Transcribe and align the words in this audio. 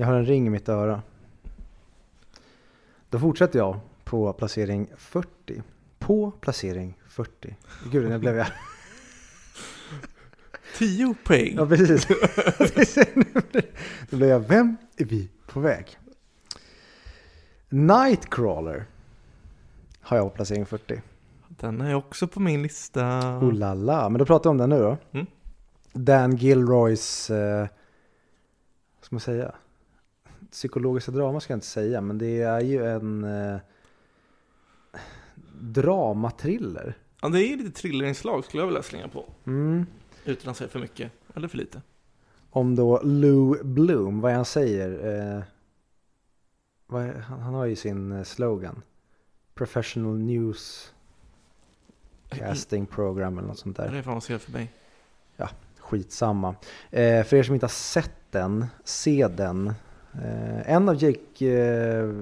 Jag 0.00 0.06
har 0.06 0.14
en 0.14 0.26
ring 0.26 0.46
i 0.46 0.50
mitt 0.50 0.68
öra. 0.68 1.02
Då 3.10 3.18
fortsätter 3.18 3.58
jag 3.58 3.80
på 4.04 4.32
placering 4.32 4.90
40. 4.96 5.62
På 5.98 6.30
placering 6.30 6.98
40. 7.08 7.56
Gud, 7.92 8.08
nu 8.08 8.18
blev 8.18 8.36
jag... 8.36 8.46
10 10.78 11.14
poäng. 11.24 11.54
Ja, 11.56 11.66
precis. 11.66 12.06
Då 14.10 14.16
blev 14.16 14.28
jag, 14.28 14.40
vem 14.40 14.76
är 14.96 15.04
vi 15.04 15.30
på 15.46 15.60
väg? 15.60 15.98
Nightcrawler 17.68 18.86
har 20.00 20.16
jag 20.16 20.30
på 20.30 20.36
placering 20.36 20.66
40. 20.66 21.02
Den 21.48 21.80
är 21.80 21.94
också 21.94 22.28
på 22.28 22.40
min 22.40 22.62
lista. 22.62 23.18
Oh 23.38 23.52
la 23.52 23.74
la. 23.74 24.08
Men 24.08 24.18
då 24.18 24.26
pratar 24.26 24.50
vi 24.50 24.52
om 24.52 24.58
den 24.58 24.70
nu 24.70 24.78
då. 24.78 24.96
Mm. 25.12 25.26
Dan 25.92 26.36
Gilroys, 26.36 27.30
eh, 27.30 27.60
vad 28.98 29.04
ska 29.04 29.14
man 29.14 29.20
säga? 29.20 29.54
Psykologiska 30.50 31.12
drama 31.12 31.40
ska 31.40 31.52
jag 31.52 31.56
inte 31.56 31.66
säga, 31.66 32.00
men 32.00 32.18
det 32.18 32.42
är 32.42 32.60
ju 32.60 32.86
en 32.86 33.24
eh, 33.24 33.58
dramatriller. 35.60 36.94
Ja, 37.20 37.28
det 37.28 37.42
är 37.42 37.56
lite 37.56 37.80
thrillerinslag 37.80 38.44
skulle 38.44 38.62
jag 38.62 38.66
vilja 38.66 38.82
slänga 38.82 39.08
på. 39.08 39.24
Mm. 39.46 39.86
Utan 40.24 40.50
att 40.50 40.56
säga 40.56 40.68
för 40.68 40.78
mycket. 40.78 41.12
Eller 41.34 41.48
för 41.48 41.58
lite. 41.58 41.82
Om 42.50 42.76
då 42.76 43.00
Lou 43.02 43.64
Bloom, 43.64 44.20
vad 44.20 44.32
är 44.32 44.36
han 44.36 44.44
säger? 44.44 44.90
Eh, 45.36 45.42
vad 46.86 47.02
är, 47.02 47.14
han, 47.14 47.40
han 47.40 47.54
har 47.54 47.64
ju 47.64 47.76
sin 47.76 48.12
eh, 48.12 48.22
slogan. 48.22 48.82
Professional 49.54 50.18
News 50.18 50.94
Casting 52.28 52.86
Program 52.86 53.38
eller 53.38 53.48
något 53.48 53.58
sånt 53.58 53.76
där. 53.76 53.90
Det 53.90 53.98
är 53.98 54.02
fan 54.02 54.20
ser 54.20 54.38
för 54.38 54.52
mig. 54.52 54.72
Skitsamma. 55.88 56.54
Eh, 56.90 57.24
för 57.24 57.36
er 57.36 57.42
som 57.42 57.54
inte 57.54 57.66
har 57.66 57.70
sett 57.70 58.12
den, 58.30 58.66
se 58.84 59.28
den. 59.28 59.74
Eh, 60.14 60.70
en 60.74 60.88
av 60.88 61.02
Jake 61.02 61.46
eh, 61.46 62.12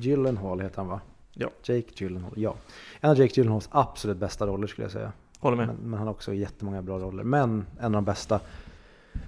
Gyllenhaal 0.00 0.60
heter 0.60 0.76
han 0.76 0.88
va? 0.88 1.00
Ja. 1.32 1.50
Jake 1.62 1.88
Gyllenhaal, 1.94 2.32
ja. 2.36 2.54
En 3.00 3.10
av 3.10 3.18
Jake 3.18 3.32
Gyllenhaals 3.34 3.68
absolut 3.72 4.16
bästa 4.16 4.46
roller 4.46 4.66
skulle 4.66 4.84
jag 4.84 4.92
säga. 4.92 5.12
Håller 5.38 5.56
med. 5.56 5.66
Men, 5.66 5.76
men 5.76 5.98
han 5.98 6.06
har 6.06 6.14
också 6.14 6.34
jättemånga 6.34 6.82
bra 6.82 6.98
roller. 6.98 7.24
Men 7.24 7.66
en 7.78 7.84
av 7.84 7.92
de 7.92 8.04
bästa. 8.04 8.40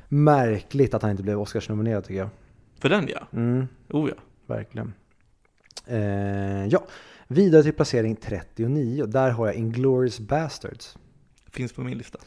Märkligt 0.09 0.95
att 0.95 1.03
han 1.03 1.11
inte 1.11 1.23
blev 1.23 1.41
Oscarsnominerad 1.41 2.05
tycker 2.05 2.19
jag. 2.20 2.28
För 2.78 2.89
den 2.89 3.09
ja. 3.09 3.20
Mm, 3.33 3.69
Oh 3.91 4.09
ja. 4.09 4.15
verkligen. 4.47 4.93
Eh, 5.87 6.67
ja, 6.67 6.84
vidare 7.28 7.62
till 7.62 7.73
placering 7.73 8.17
39. 8.17 9.06
Där 9.06 9.31
har 9.31 9.47
jag 9.47 9.56
Inglourious 9.56 10.21
Bastards. 10.21 10.97
Finns 11.50 11.73
på 11.73 11.81
min 11.81 11.98
lista. 11.98 12.19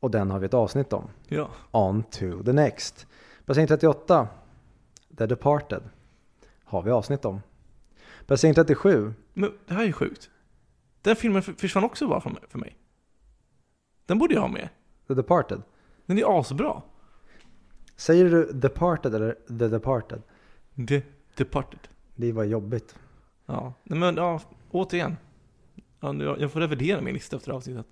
Och 0.00 0.10
den 0.10 0.30
har 0.30 0.38
vi 0.38 0.46
ett 0.46 0.54
avsnitt 0.54 0.92
om. 0.92 1.04
Ja. 1.28 1.50
On 1.70 2.02
to 2.02 2.42
the 2.44 2.52
next. 2.52 3.06
Placering 3.44 3.66
38. 3.68 4.28
The 5.18 5.26
Departed. 5.26 5.82
Har 6.64 6.82
vi 6.82 6.90
avsnitt 6.90 7.24
om. 7.24 7.40
Placering 8.26 8.54
37. 8.54 9.14
Men 9.32 9.52
det 9.66 9.74
här 9.74 9.82
är 9.82 9.86
ju 9.86 9.92
sjukt. 9.92 10.30
Den 11.02 11.16
filmen 11.16 11.42
försvann 11.42 11.84
också 11.84 12.08
bara 12.08 12.20
för 12.20 12.58
mig. 12.58 12.78
Den 14.06 14.18
borde 14.18 14.34
jag 14.34 14.40
ha 14.40 14.48
med. 14.48 14.68
The 15.08 15.14
Departed. 15.14 15.62
Den 16.06 16.18
är 16.18 16.40
asbra. 16.40 16.82
Säger 17.96 18.30
du 18.30 18.52
Departed 18.52 19.14
eller 19.14 19.32
The 19.58 19.68
Departed? 19.68 20.22
The 20.88 21.02
Departed. 21.36 21.88
Det 22.14 22.32
var 22.32 22.44
jobbigt. 22.44 22.94
Ja. 23.46 23.74
Men 23.82 24.16
ja, 24.16 24.40
återigen. 24.70 25.16
Jag 26.38 26.52
får 26.52 26.60
revidera 26.60 27.00
min 27.00 27.14
lista 27.14 27.36
efter 27.36 27.52
avsnittet. 27.52 27.86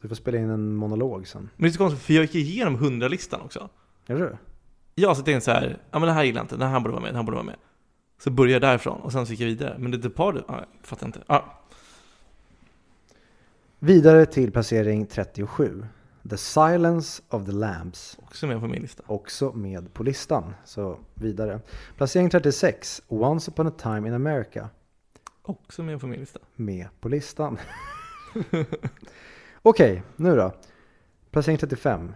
Du 0.00 0.08
får 0.08 0.16
spela 0.16 0.38
in 0.38 0.50
en 0.50 0.74
monolog 0.74 1.28
sen. 1.28 1.50
Men 1.56 1.62
det 1.62 1.68
är 1.68 1.72
så 1.72 1.78
konstigt, 1.78 2.02
för 2.02 2.14
jag 2.14 2.22
gick 2.22 2.34
igenom 2.34 2.76
100-listan 2.76 3.40
också. 3.40 3.68
Gör 4.06 4.18
du? 4.18 4.36
Jag 5.00 5.16
så 5.16 5.22
tänkte 5.22 5.30
jag 5.32 5.42
så 5.42 5.50
här, 5.50 5.78
ja 5.90 5.98
men 5.98 6.06
det 6.06 6.12
här 6.12 6.24
gillar 6.24 6.38
jag 6.38 6.44
inte, 6.44 6.56
den 6.56 6.70
här 6.70 6.80
borde 6.80 6.92
vara 6.92 7.02
med, 7.02 7.08
den 7.08 7.16
här 7.16 7.22
borde 7.22 7.34
vara 7.34 7.46
med. 7.46 7.56
Så 8.18 8.30
började 8.30 8.52
jag 8.52 8.72
därifrån 8.72 9.00
och 9.00 9.12
sen 9.12 9.26
så 9.26 9.32
gick 9.32 9.40
jag 9.40 9.46
vidare. 9.46 9.76
Men 9.78 9.90
det 9.90 9.98
Departed, 9.98 10.42
ja, 10.48 10.54
jag 10.56 10.86
fattar 10.86 11.06
inte. 11.06 11.20
Ja, 11.26 11.58
Vidare 13.80 14.26
till 14.26 14.52
placering 14.52 15.06
37. 15.06 15.84
The 16.30 16.36
Silence 16.36 17.22
of 17.28 17.46
the 17.46 17.52
Lambs. 17.52 18.18
också 18.22 18.46
med 18.46 18.60
på 18.60 18.66
min 18.66 18.82
lista. 18.82 19.02
Också 19.06 19.52
med 19.52 19.94
på 19.94 20.02
listan. 20.02 20.54
Så 20.64 20.98
vidare. 21.14 21.60
Placering 21.96 22.30
36. 22.30 23.02
Once 23.08 23.50
upon 23.50 23.66
a 23.66 23.72
time 23.82 24.08
in 24.08 24.14
America. 24.14 24.68
Också 25.42 25.82
med 25.82 26.00
på 26.00 26.06
min 26.06 26.20
lista. 26.20 26.40
Med 26.54 26.88
på 27.00 27.08
listan. 27.08 27.58
Okej, 29.62 30.02
nu 30.16 30.36
då. 30.36 30.52
Placering 31.30 31.58
35. 31.58 32.14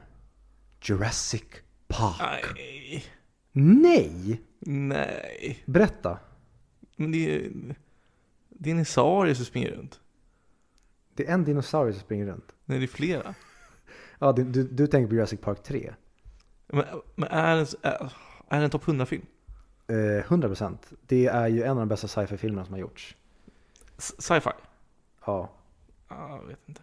Jurassic 0.80 1.42
Park. 1.92 2.44
Nej. 2.54 3.04
Nej! 3.52 4.42
Nej. 4.60 5.62
Berätta. 5.66 6.18
Men 6.96 7.12
det 7.12 7.36
är 7.36 7.50
dinosaurier 8.48 9.34
som 9.34 9.44
springer 9.44 9.70
runt. 9.70 10.00
Det 11.14 11.28
är 11.28 11.34
en 11.34 11.44
dinosaurie 11.44 11.92
som 11.92 12.00
springer 12.00 12.26
runt. 12.26 12.54
Nej, 12.64 12.78
det 12.78 12.84
är 12.84 12.88
flera. 12.88 13.34
Ja, 14.18 14.32
du, 14.32 14.44
du, 14.44 14.68
du 14.68 14.86
tänker 14.86 15.08
på 15.08 15.14
Jurassic 15.14 15.40
Park 15.40 15.62
3. 15.62 15.94
Men, 16.66 16.84
men 17.14 17.28
är 17.28 17.56
det 17.56 17.74
är, 17.82 18.12
är 18.48 18.58
det 18.58 18.64
en 18.64 18.70
topp 18.70 18.84
100-film? 18.84 19.26
Eh, 19.86 19.94
100%. 19.94 20.76
Det 21.06 21.26
är 21.26 21.48
ju 21.48 21.62
en 21.62 21.70
av 21.70 21.76
de 21.76 21.88
bästa 21.88 22.08
sci-fi-filmerna 22.08 22.64
som 22.64 22.74
har 22.74 22.80
gjorts. 22.80 23.16
Sci-fi? 23.98 24.50
Ja. 25.26 25.52
Ja, 26.08 26.36
jag 26.40 26.46
vet 26.46 26.68
inte. 26.68 26.82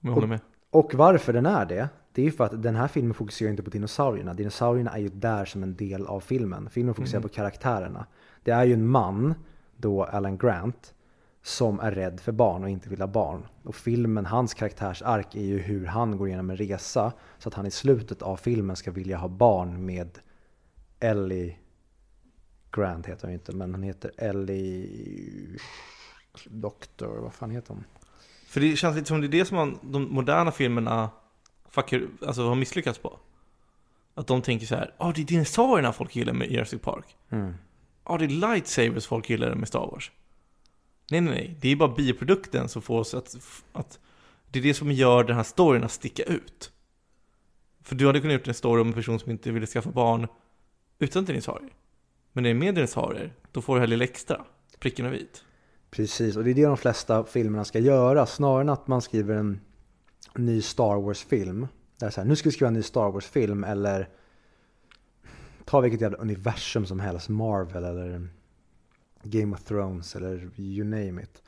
Om 0.00 0.08
jag 0.08 0.14
håller 0.14 0.26
med. 0.26 0.40
Och 0.70 0.94
varför 0.94 1.32
den 1.32 1.46
är 1.46 1.66
det, 1.66 1.88
det 2.14 2.22
är 2.22 2.24
ju 2.24 2.32
för 2.32 2.44
att 2.44 2.62
den 2.62 2.76
här 2.76 2.88
filmen 2.88 3.14
fokuserar 3.14 3.50
inte 3.50 3.62
på 3.62 3.70
dinosaurierna. 3.70 4.34
Dinosaurierna 4.34 4.90
är 4.90 4.98
ju 4.98 5.08
där 5.08 5.44
som 5.44 5.62
en 5.62 5.76
del 5.76 6.06
av 6.06 6.20
filmen. 6.20 6.70
Filmen 6.70 6.94
fokuserar 6.94 7.18
Mm. 7.20 7.28
på 7.28 7.34
karaktärerna. 7.34 8.06
Det 8.42 8.50
är 8.50 8.64
ju 8.64 8.72
en 8.72 8.86
man, 8.86 9.34
då 9.76 10.04
Alan 10.04 10.38
Grant, 10.38 10.94
som 11.42 11.80
är 11.80 11.92
rädd 11.92 12.20
för 12.20 12.32
barn 12.32 12.62
och 12.64 12.70
inte 12.70 12.88
vill 12.88 13.00
ha 13.00 13.06
barn. 13.06 13.46
Och 13.62 13.74
filmen, 13.74 14.26
hans 14.26 14.54
karaktärsark 14.54 15.34
är 15.34 15.42
ju 15.42 15.58
hur 15.58 15.86
han 15.86 16.16
går 16.16 16.28
igenom 16.28 16.50
en 16.50 16.56
resa 16.56 17.12
så 17.38 17.48
att 17.48 17.54
han 17.54 17.66
i 17.66 17.70
slutet 17.70 18.22
av 18.22 18.36
filmen 18.36 18.76
ska 18.76 18.90
vilja 18.90 19.16
ha 19.16 19.28
barn 19.28 19.86
med 19.86 20.18
Ellie 21.00 21.56
Grant 22.72 23.06
heter 23.06 23.22
hon 23.22 23.30
ju 23.30 23.34
inte, 23.34 23.52
men 23.52 23.74
hon 23.74 23.82
heter 23.82 24.12
Ellie 24.16 25.58
Doctor, 26.46 27.18
vad 27.22 27.34
fan 27.34 27.50
heter 27.50 27.74
hon? 27.74 27.84
För 28.46 28.60
det 28.60 28.76
känns 28.76 28.96
lite 28.96 29.08
som 29.08 29.20
det 29.20 29.26
är 29.26 29.28
det 29.28 29.44
som 29.44 29.56
man, 29.56 29.78
de 29.82 30.14
moderna 30.14 30.50
filmerna 30.50 31.10
fucker, 31.74 32.08
alltså 32.26 32.48
har 32.48 32.54
misslyckats 32.54 32.98
på. 32.98 33.18
Att 34.14 34.26
de 34.26 34.42
tänker 34.42 34.66
så 34.66 34.74
här, 34.74 34.94
ja 34.98 35.12
det 35.14 35.20
är 35.20 35.24
dinosaurierna 35.24 35.92
folk 35.92 36.16
gillar 36.16 36.32
med 36.32 36.50
Jurassic 36.50 36.80
Park. 36.80 37.16
Mm. 37.30 37.54
Ja 38.04 38.18
det 38.18 38.24
är 38.24 38.28
lightsabers 38.28 39.06
folk 39.06 39.30
gillar 39.30 39.54
med 39.54 39.68
Star 39.68 39.86
Wars. 39.86 40.12
Nej 41.10 41.20
nej 41.20 41.34
nej, 41.34 41.56
det 41.60 41.68
är 41.68 41.76
bara 41.76 41.94
bioprodukten 41.94 42.68
som 42.68 42.82
får 42.82 42.98
oss 42.98 43.14
att, 43.14 43.36
att 43.72 43.98
det 44.50 44.58
är 44.58 44.62
det 44.62 44.74
som 44.74 44.92
gör 44.92 45.24
den 45.24 45.36
här 45.36 45.42
storyn 45.42 45.84
att 45.84 45.92
sticka 45.92 46.22
ut. 46.22 46.72
För 47.82 47.94
du 47.94 48.06
hade 48.06 48.20
kunnat 48.20 48.34
gjort 48.34 48.48
en 48.48 48.54
story 48.54 48.80
om 48.80 48.88
en 48.88 48.94
person 48.94 49.20
som 49.20 49.30
inte 49.30 49.50
ville 49.50 49.66
skaffa 49.66 49.90
barn 49.90 50.28
utan 50.98 51.24
dinosaurier. 51.24 51.72
Men 52.32 52.42
när 52.42 52.50
det 52.50 52.56
är 52.56 52.58
med 52.58 52.74
dinosaurier, 52.74 53.32
då 53.52 53.62
får 53.62 53.74
du 53.74 53.78
det 53.78 53.82
här 53.82 53.86
lilla 53.86 54.04
extra, 54.04 54.44
pricken 54.78 55.06
över 55.06 55.16
vit. 55.16 55.44
Precis, 55.90 56.36
och 56.36 56.44
det 56.44 56.50
är 56.50 56.54
det 56.54 56.64
de 56.64 56.76
flesta 56.76 57.24
filmerna 57.24 57.64
ska 57.64 57.78
göra. 57.78 58.26
Snarare 58.26 58.60
än 58.60 58.68
att 58.68 58.86
man 58.86 59.02
skriver 59.02 59.36
en 59.36 59.60
ny 60.36 60.62
Star 60.62 61.00
Wars-film. 61.00 61.66
Där 61.98 62.10
så 62.10 62.20
här, 62.20 62.28
nu 62.28 62.36
ska 62.36 62.48
vi 62.48 62.52
skriva 62.52 62.68
en 62.68 62.74
ny 62.74 62.82
Star 62.82 63.10
Wars-film 63.10 63.64
eller 63.64 64.08
ta 65.64 65.80
vilket 65.80 66.00
jävla 66.00 66.18
universum 66.18 66.86
som 66.86 67.00
helst. 67.00 67.28
Marvel 67.28 67.84
eller 67.84 68.28
Game 69.22 69.54
of 69.54 69.64
Thrones 69.64 70.16
eller 70.16 70.50
you 70.56 70.84
name 70.84 71.22
it. 71.22 71.42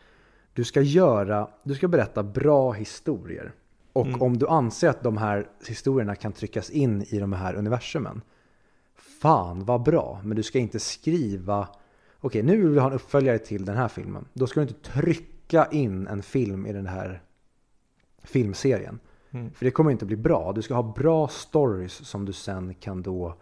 Du 0.53 0.65
ska 0.65 0.81
göra, 0.81 1.49
du 1.63 1.75
ska 1.75 1.89
berätta 1.89 2.23
bra 2.23 2.73
historier. 2.73 3.53
Och 3.93 4.07
Mm. 4.07 4.23
om 4.23 4.39
du 4.39 4.49
anser 4.49 4.89
att 4.89 5.03
de 5.03 5.17
här 5.17 5.49
historierna 5.67 6.15
kan 6.15 6.33
tryckas 6.33 6.71
in 6.71 7.03
i 7.03 7.19
de 7.19 7.33
här 7.33 7.55
universumen. 7.55 8.23
Fan 9.21 9.65
vad 9.65 9.83
bra, 9.83 10.21
men 10.25 10.37
du 10.37 10.43
ska 10.43 10.59
inte 10.59 10.81
skriva 10.81 11.69
Okej, 12.21 12.43
nu 12.43 12.57
vill 12.57 12.69
vi 12.69 12.79
ha 12.79 12.87
en 12.87 12.93
uppföljare 12.93 13.39
till 13.39 13.65
den 13.65 13.77
här 13.77 13.89
filmen. 13.89 14.29
Då 14.33 14.47
ska 14.47 14.61
du 14.61 14.67
inte 14.69 14.91
trycka 14.91 15.67
in 15.67 16.07
en 16.07 16.23
film 16.23 16.67
i 16.67 16.73
den 16.73 16.87
här 16.87 17.23
filmserien. 18.27 18.99
Mm. 19.31 19.51
För 19.51 19.65
det 19.65 19.71
kommer 19.71 19.91
inte 19.91 20.05
bli 20.05 20.17
bra. 20.17 20.53
Du 20.53 20.63
ska 20.63 20.75
ha 20.75 20.83
bra 20.83 21.29
stories 21.29 21.93
som 21.93 22.25
du 22.25 22.33
sen 22.33 22.75
kan 22.75 23.03
då 23.03 23.35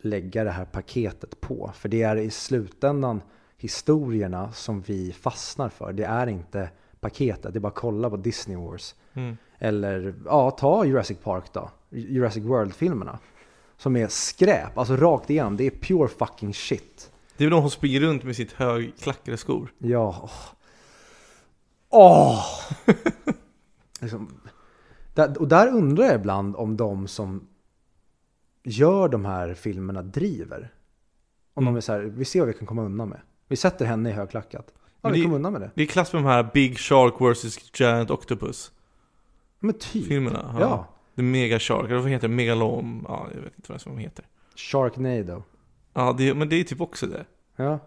lägga 0.00 0.44
det 0.44 0.50
här 0.50 0.64
paketet 0.64 1.40
på. 1.40 1.70
För 1.74 1.88
det 1.88 2.02
är 2.02 2.16
i 2.16 2.30
slutändan 2.30 3.22
historierna 3.56 4.52
som 4.52 4.80
vi 4.80 5.12
fastnar 5.12 5.68
för. 5.68 5.92
Det 5.92 6.04
är 6.04 6.26
inte 6.26 6.70
paketet. 7.00 7.52
Det 7.52 7.58
är 7.58 7.60
bara 7.60 7.68
att 7.68 7.74
kolla 7.74 8.10
på 8.10 8.16
Disney 8.16 8.56
Wars. 8.56 8.94
Mm. 9.12 9.36
Eller 9.58 10.14
ja, 10.24 10.50
ta 10.50 10.84
Jurassic 10.84 11.18
Park 11.18 11.44
då. 11.52 11.70
Jurassic 11.90 12.44
World-filmerna. 12.44 13.18
Som 13.76 13.96
är 13.96 14.08
skräp, 14.08 14.78
alltså 14.78 14.96
rakt 14.96 15.30
igenom. 15.30 15.56
Det 15.56 15.66
är 15.66 15.70
pure 15.70 16.08
fucking 16.08 16.54
shit. 16.54 17.10
Det 17.36 17.44
är 17.44 17.46
väl 17.46 17.50
de 17.50 17.62
som 17.62 17.70
springer 17.70 18.00
runt 18.00 18.24
med 18.24 18.36
sitt 18.36 18.52
högklackade 18.52 19.36
skor. 19.36 19.72
Ja. 19.78 20.30
Åh! 21.90 21.90
Åh! 21.90 22.44
liksom, 24.02 24.40
Där, 25.14 25.38
och 25.40 25.48
där 25.48 25.68
undrar 25.68 26.04
jag 26.04 26.14
ibland 26.14 26.56
om 26.56 26.76
de 26.76 27.08
som 27.08 27.48
gör 28.62 29.08
de 29.08 29.24
här 29.24 29.54
filmerna 29.54 30.02
driver. 30.02 30.74
Om 31.54 31.64
Mm. 31.64 31.74
de 31.74 31.76
är 31.76 31.80
så 31.80 31.92
här, 31.92 32.00
vi 32.00 32.24
ser 32.24 32.40
vad 32.40 32.48
vi 32.48 32.54
kan 32.54 32.66
komma 32.66 32.82
undan 32.82 33.08
med. 33.08 33.20
Vi 33.48 33.56
sätter 33.56 33.84
henne 33.86 34.10
i 34.10 34.12
högklackat. 34.12 34.74
Ja, 35.00 35.10
vi 35.10 35.22
kommer 35.22 35.36
undan 35.36 35.52
med 35.52 35.62
det. 35.62 35.70
Det 35.74 35.82
är 35.82 35.86
klass 35.86 36.12
med 36.12 36.22
de 36.22 36.28
här 36.28 36.50
Big 36.54 36.78
Shark 36.78 37.14
vs 37.20 37.80
Giant 37.80 38.10
Octopus 38.10 38.72
Men 39.58 39.74
typ. 39.74 40.06
filmerna. 40.06 40.56
Ja. 40.60 40.88
The 41.16 41.22
Mega 41.22 41.58
Shark, 41.58 41.84
eller 41.84 41.96
vad 41.98 42.10
heter 42.10 42.28
det? 42.28 42.34
Megalom, 42.34 43.04
ja 43.08 43.26
jag 43.34 43.40
vet 43.40 43.52
inte 43.56 43.72
vad 43.72 43.80
som 43.80 43.98
heter. 43.98 44.26
Sharknado. 44.56 45.42
Ja, 45.92 46.14
det, 46.18 46.34
men 46.34 46.48
det 46.48 46.56
är 46.60 46.64
typ 46.64 46.80
också 46.80 47.06
det. 47.06 47.24
Ja. 47.56 47.78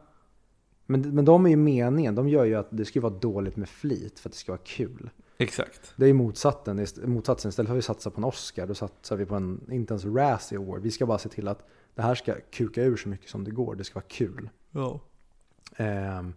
Men, 0.85 1.15
men 1.15 1.25
de 1.25 1.45
är 1.45 1.49
ju 1.49 1.55
meningen. 1.55 2.15
De 2.15 2.29
gör 2.29 2.45
ju 2.45 2.55
att 2.55 2.67
det 2.69 2.85
ska 2.85 3.01
vara 3.01 3.13
dåligt 3.13 3.55
med 3.55 3.69
flit 3.69 4.19
för 4.19 4.29
att 4.29 4.33
det 4.33 4.39
ska 4.39 4.51
vara 4.51 4.61
kul. 4.65 5.09
Exakt. 5.37 5.93
Det 5.95 6.05
är 6.05 6.13
motsatsen. 6.13 6.85
Motsatsen. 7.05 7.49
Istället 7.49 7.67
för 7.67 7.75
att 7.75 7.77
vi 7.77 7.81
satsar 7.81 8.11
på 8.11 8.17
en 8.17 8.23
Oscar, 8.23 8.67
då 8.67 8.75
satsar 8.75 9.15
vi 9.15 9.25
på 9.25 9.35
en, 9.35 9.61
inte 9.71 9.93
ens 9.93 10.05
Razzie 10.05 10.57
Award. 10.57 10.81
Vi 10.81 10.91
ska 10.91 11.05
bara 11.05 11.17
se 11.17 11.29
till 11.29 11.47
att 11.47 11.65
det 11.95 12.01
här 12.01 12.15
ska 12.15 12.33
kuka 12.51 12.83
ur 12.83 12.97
så 12.97 13.09
mycket 13.09 13.29
som 13.29 13.43
det 13.43 13.51
går. 13.51 13.75
Det 13.75 13.83
ska 13.83 13.95
vara 13.95 14.07
kul. 14.07 14.49
Ja. 14.71 14.99
Ehm, 15.77 16.33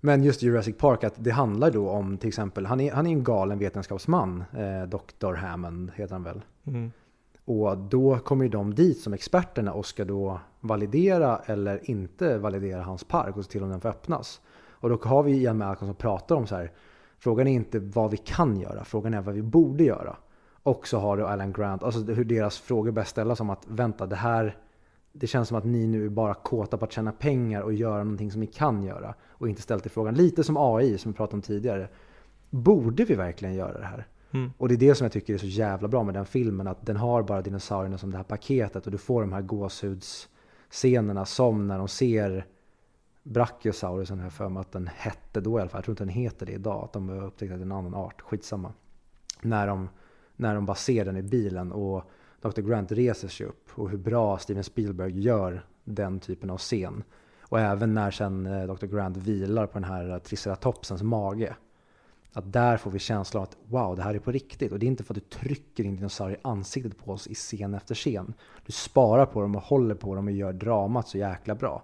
men 0.00 0.24
just 0.24 0.42
Jurassic 0.42 0.76
Park, 0.76 1.04
att 1.04 1.14
det 1.16 1.30
handlar 1.30 1.70
då 1.70 1.88
om 1.88 2.18
till 2.18 2.28
exempel, 2.28 2.66
han 2.66 2.80
är, 2.80 2.92
han 2.92 3.06
är 3.06 3.10
en 3.10 3.24
galen 3.24 3.58
vetenskapsman, 3.58 4.44
eh, 4.52 4.82
Dr. 4.82 5.34
Hammond 5.34 5.92
heter 5.94 6.12
han 6.14 6.22
väl. 6.22 6.42
Mm. 6.64 6.92
Och 7.44 7.78
då 7.78 8.18
kommer 8.18 8.44
ju 8.44 8.50
de 8.50 8.74
dit 8.74 9.00
som 9.00 9.12
experterna 9.12 9.72
och 9.72 9.86
ska 9.86 10.04
då 10.04 10.40
validera 10.60 11.38
eller 11.46 11.90
inte 11.90 12.38
validera 12.38 12.82
hans 12.82 13.04
park 13.04 13.36
och 13.36 13.44
se 13.44 13.50
till 13.50 13.62
om 13.62 13.70
den 13.70 13.80
får 13.80 13.88
öppnas. 13.88 14.40
Och 14.70 14.88
då 14.88 14.98
har 15.02 15.22
vi 15.22 15.32
Ian 15.32 15.58
Malcolm 15.58 15.88
som 15.88 15.96
pratar 15.96 16.36
om 16.36 16.46
så 16.46 16.56
här, 16.56 16.72
frågan 17.22 17.46
är 17.46 17.52
inte 17.52 17.78
vad 17.78 18.10
vi 18.10 18.16
kan 18.16 18.60
göra, 18.60 18.84
frågan 18.84 19.14
är 19.14 19.20
vad 19.20 19.34
vi 19.34 19.42
borde 19.42 19.84
göra. 19.84 20.16
Och 20.62 20.88
så 20.88 20.98
har 20.98 21.16
du 21.16 21.26
Alan 21.26 21.52
Grant, 21.52 21.82
alltså 21.82 22.00
hur 22.00 22.24
deras 22.24 22.58
frågor 22.58 22.90
börjar 22.90 23.06
ställas 23.06 23.38
som 23.38 23.50
att 23.50 23.66
vänta, 23.68 24.06
det 24.06 24.16
här, 24.16 24.56
det 25.12 25.26
känns 25.26 25.48
som 25.48 25.56
att 25.56 25.64
ni 25.64 25.86
nu 25.86 26.04
är 26.04 26.08
bara 26.08 26.34
kåta 26.34 26.78
på 26.78 26.84
att 26.84 26.92
tjäna 26.92 27.12
pengar 27.12 27.60
och 27.60 27.72
göra 27.72 28.04
någonting 28.04 28.30
som 28.30 28.40
ni 28.40 28.46
kan 28.46 28.82
göra. 28.82 29.14
Och 29.28 29.48
inte 29.48 29.62
ställt 29.62 29.82
till 29.82 29.90
frågan, 29.90 30.14
lite 30.14 30.44
som 30.44 30.56
AI 30.56 30.98
som 30.98 31.12
vi 31.12 31.16
pratade 31.16 31.34
om 31.34 31.42
tidigare. 31.42 31.88
Borde 32.50 33.04
vi 33.04 33.14
verkligen 33.14 33.54
göra 33.54 33.78
det 33.78 33.86
här? 33.86 34.06
Mm. 34.30 34.50
Och 34.58 34.68
det 34.68 34.74
är 34.74 34.78
det 34.78 34.94
som 34.94 35.04
jag 35.04 35.12
tycker 35.12 35.34
är 35.34 35.38
så 35.38 35.46
jävla 35.46 35.88
bra 35.88 36.02
med 36.02 36.14
den 36.14 36.26
filmen. 36.26 36.66
Att 36.66 36.86
den 36.86 36.96
har 36.96 37.22
bara 37.22 37.42
dinosaurierna 37.42 37.98
som 37.98 38.10
det 38.10 38.16
här 38.16 38.24
paketet. 38.24 38.86
Och 38.86 38.92
du 38.92 38.98
får 38.98 39.20
de 39.20 39.32
här 39.32 39.42
gåshudsscenerna 39.42 41.24
som 41.24 41.66
när 41.66 41.78
de 41.78 41.88
ser 41.88 42.46
Brachiosaurusen 43.22 44.18
har 44.18 44.26
jag 44.26 44.32
för 44.32 44.48
mig 44.48 44.60
att 44.60 44.72
den 44.72 44.86
hette 44.86 45.40
då 45.40 45.58
i 45.58 45.60
alla 45.60 45.70
fall. 45.70 45.78
Jag 45.78 45.84
tror 45.84 45.92
inte 45.92 46.04
den 46.04 46.22
heter 46.22 46.46
det 46.46 46.52
idag. 46.52 46.84
Att 46.84 46.92
de 46.92 47.08
har 47.08 47.24
upptäckt 47.24 47.52
att 47.52 47.58
det 47.58 47.62
är 47.62 47.66
en 47.66 47.72
annan 47.72 47.94
art. 47.94 48.20
Skitsamma. 48.20 48.72
När 49.42 49.66
de, 49.66 49.88
när 50.36 50.54
de 50.54 50.66
bara 50.66 50.74
ser 50.74 51.04
den 51.04 51.16
i 51.16 51.22
bilen 51.22 51.72
och 51.72 52.10
Dr. 52.40 52.60
Grant 52.60 52.92
reser 52.92 53.28
sig 53.28 53.46
upp. 53.46 53.68
Och 53.70 53.90
hur 53.90 53.98
bra 53.98 54.38
Steven 54.38 54.64
Spielberg 54.64 55.20
gör 55.20 55.66
den 55.84 56.20
typen 56.20 56.50
av 56.50 56.58
scen. 56.58 57.04
Och 57.40 57.60
även 57.60 57.94
när 57.94 58.10
sen 58.10 58.46
eh, 58.46 58.74
Dr. 58.74 58.86
Grant 58.86 59.16
vilar 59.16 59.66
på 59.66 59.72
den 59.72 59.84
här 59.84 60.10
eh, 60.10 60.18
triceratopsens 60.18 61.02
mage. 61.02 61.56
Att 62.32 62.52
där 62.52 62.76
får 62.76 62.90
vi 62.90 62.98
känslan 62.98 63.42
av 63.42 63.48
att 63.48 63.56
wow, 63.68 63.96
det 63.96 64.02
här 64.02 64.14
är 64.14 64.18
på 64.18 64.32
riktigt. 64.32 64.72
Och 64.72 64.78
det 64.78 64.86
är 64.86 64.88
inte 64.88 65.04
för 65.04 65.14
att 65.14 65.20
du 65.30 65.38
trycker 65.38 65.84
in 65.84 65.96
dinosaurier 65.96 66.38
i 66.38 66.40
ansiktet 66.44 67.04
på 67.04 67.12
oss 67.12 67.26
i 67.26 67.34
scen 67.34 67.74
efter 67.74 67.94
scen. 67.94 68.34
Du 68.66 68.72
sparar 68.72 69.26
på 69.26 69.40
dem 69.42 69.56
och 69.56 69.62
håller 69.62 69.94
på 69.94 70.14
dem 70.14 70.26
och 70.26 70.32
gör 70.32 70.52
dramat 70.52 71.08
så 71.08 71.18
jäkla 71.18 71.54
bra. 71.54 71.82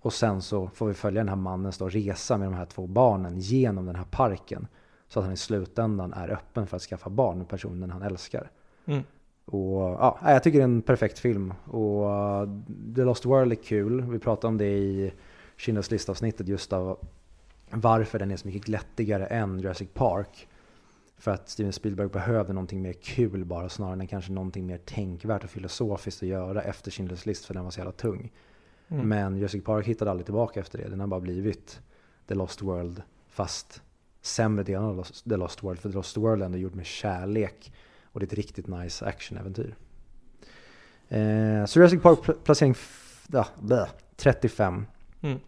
Och 0.00 0.12
sen 0.12 0.42
så 0.42 0.68
får 0.68 0.86
vi 0.86 0.94
följa 0.94 1.20
den 1.20 1.28
här 1.28 1.36
mannen 1.36 1.72
stå 1.72 1.84
och 1.84 1.92
resa 1.92 2.38
med 2.38 2.46
de 2.48 2.54
här 2.54 2.64
två 2.64 2.86
barnen 2.86 3.38
genom 3.38 3.86
den 3.86 3.96
här 3.96 4.04
parken. 4.10 4.66
Så 5.08 5.18
att 5.18 5.24
han 5.24 5.34
i 5.34 5.36
slutändan 5.36 6.12
är 6.12 6.30
öppen 6.30 6.66
för 6.66 6.76
att 6.76 6.82
skaffa 6.82 7.10
barn 7.10 7.38
med 7.38 7.48
personen 7.48 7.90
han 7.90 8.02
älskar. 8.02 8.50
Mm. 8.86 9.02
Och 9.44 9.80
ja, 9.80 10.18
jag 10.24 10.42
tycker 10.42 10.58
det 10.58 10.62
är 10.62 10.64
en 10.64 10.82
perfekt 10.82 11.18
film. 11.18 11.54
Och 11.64 12.04
uh, 12.42 12.48
The 12.96 13.04
Lost 13.04 13.26
World 13.26 13.52
är 13.52 13.56
kul. 13.56 14.00
Vi 14.02 14.18
pratade 14.18 14.46
om 14.48 14.58
det 14.58 14.78
i 14.78 15.12
Schindler's 15.56 15.90
List-avsnittet 15.90 16.48
just 16.48 16.72
av 16.72 16.98
varför 17.70 18.18
den 18.18 18.30
är 18.30 18.36
så 18.36 18.46
mycket 18.46 18.64
glättigare 18.64 19.26
än 19.26 19.58
Jurassic 19.58 19.88
Park. 19.94 20.48
För 21.18 21.30
att 21.30 21.48
Steven 21.48 21.72
Spielberg 21.72 22.08
behövde 22.08 22.52
någonting 22.52 22.82
mer 22.82 22.92
kul 22.92 23.44
bara 23.44 23.68
snarare 23.68 24.00
än 24.00 24.06
kanske 24.06 24.32
någonting 24.32 24.66
mer 24.66 24.78
tänkvärt 24.78 25.44
och 25.44 25.50
filosofiskt 25.50 26.22
att 26.22 26.28
göra 26.28 26.62
efter 26.62 26.90
Schindler's 26.90 27.26
List 27.26 27.44
för 27.44 27.54
den 27.54 27.64
var 27.64 27.70
så 27.70 27.80
jävla 27.80 27.92
tung. 27.92 28.32
Mm. 28.90 29.08
Men 29.08 29.36
Jurassic 29.36 29.64
Park 29.64 29.86
hittade 29.86 30.10
aldrig 30.10 30.26
tillbaka 30.26 30.60
efter 30.60 30.78
det. 30.78 30.88
Den 30.88 31.00
har 31.00 31.06
bara 31.06 31.20
blivit 31.20 31.80
The 32.26 32.34
Lost 32.34 32.62
World 32.62 33.02
fast 33.28 33.82
sämre 34.22 34.64
delen 34.64 34.84
av 34.84 35.04
The 35.28 35.36
Lost 35.36 35.62
World. 35.62 35.78
För 35.78 35.88
The 35.88 35.94
Lost 35.94 36.16
World 36.16 36.42
är 36.42 36.46
ändå 36.46 36.58
gjord 36.58 36.74
med 36.74 36.86
kärlek 36.86 37.72
och 38.04 38.20
det 38.20 38.24
är 38.24 38.26
ett 38.26 38.32
riktigt 38.32 38.66
nice 38.66 39.06
actionäventyr. 39.06 39.74
Eh, 41.08 41.64
så 41.66 41.78
Jurassic 41.78 42.02
Park 42.02 42.18
pl- 42.18 42.36
placering 42.44 42.74
ja, 43.32 43.46
blä, 43.60 43.88
35. 44.16 44.86
Mm. 45.20 45.38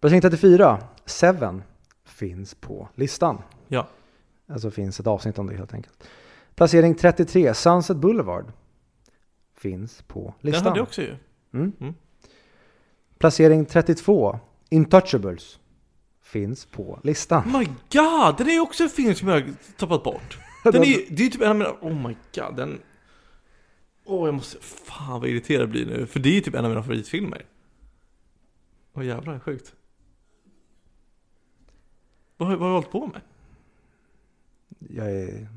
Placering 0.00 0.20
34, 0.20 0.78
Seven, 1.04 1.62
finns 2.04 2.54
på 2.54 2.88
listan. 2.94 3.42
Ja. 3.68 3.88
Alltså 4.46 4.70
finns 4.70 5.00
ett 5.00 5.06
avsnitt 5.06 5.38
om 5.38 5.46
det 5.46 5.56
helt 5.56 5.74
enkelt. 5.74 6.08
Placering 6.54 6.94
33, 6.94 7.54
Sunset 7.54 7.96
Boulevard, 7.96 8.52
finns 9.54 10.02
på 10.02 10.34
Den 10.40 10.50
listan. 10.50 10.66
hade 10.66 10.78
jag 10.78 10.82
också 10.84 11.02
ju. 11.02 11.16
Mm. 11.52 11.72
Mm. 11.80 11.94
Placering 13.22 13.66
32, 13.66 14.38
Intouchables, 14.70 15.58
finns 16.22 16.64
på 16.64 17.00
listan. 17.02 17.42
Oh 17.48 17.58
my 17.58 17.64
god, 17.64 18.36
den 18.38 18.48
är 18.48 18.60
också 18.60 18.82
en 18.82 18.88
film 18.88 19.14
som 19.14 19.28
jag 19.28 19.40
har 19.40 19.54
tappat 19.76 20.04
bort. 20.04 20.38
Den 20.64 20.82
är 20.82 20.86
ju, 20.86 21.06
det 21.10 21.26
är 21.26 21.30
typ 21.30 21.40
en 21.40 21.50
av 21.50 21.56
mina, 21.56 21.70
oh 21.70 22.08
my 22.08 22.16
god, 22.34 22.56
den... 22.56 22.80
Åh, 24.04 24.26
jag 24.28 24.34
måste, 24.34 24.58
fan 24.60 25.20
vad 25.20 25.30
irriterad 25.30 25.62
jag 25.62 25.70
blir 25.70 25.86
nu. 25.86 26.06
För 26.06 26.20
det 26.20 26.28
är 26.28 26.32
ju 26.32 26.40
typ 26.40 26.54
en 26.54 26.64
av 26.64 26.70
mina 26.70 26.82
favoritfilmer. 26.82 27.46
Åh 28.92 29.06
jävlar, 29.06 29.38
sjukt. 29.38 29.74
Vad, 32.36 32.48
vad 32.48 32.58
har 32.58 32.66
jag 32.66 32.74
hållit 32.74 32.90
på 32.90 33.06
med? 33.06 33.20
Jag 34.78 35.12
är 35.12 35.48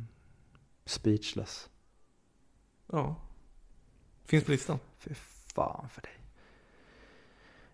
speechless. 0.85 1.69
Ja. 2.91 3.15
Finns 4.25 4.43
på 4.43 4.51
listan. 4.51 4.79
Fy 4.97 5.13
fan 5.55 5.89
för 5.89 6.01
dig. 6.01 6.24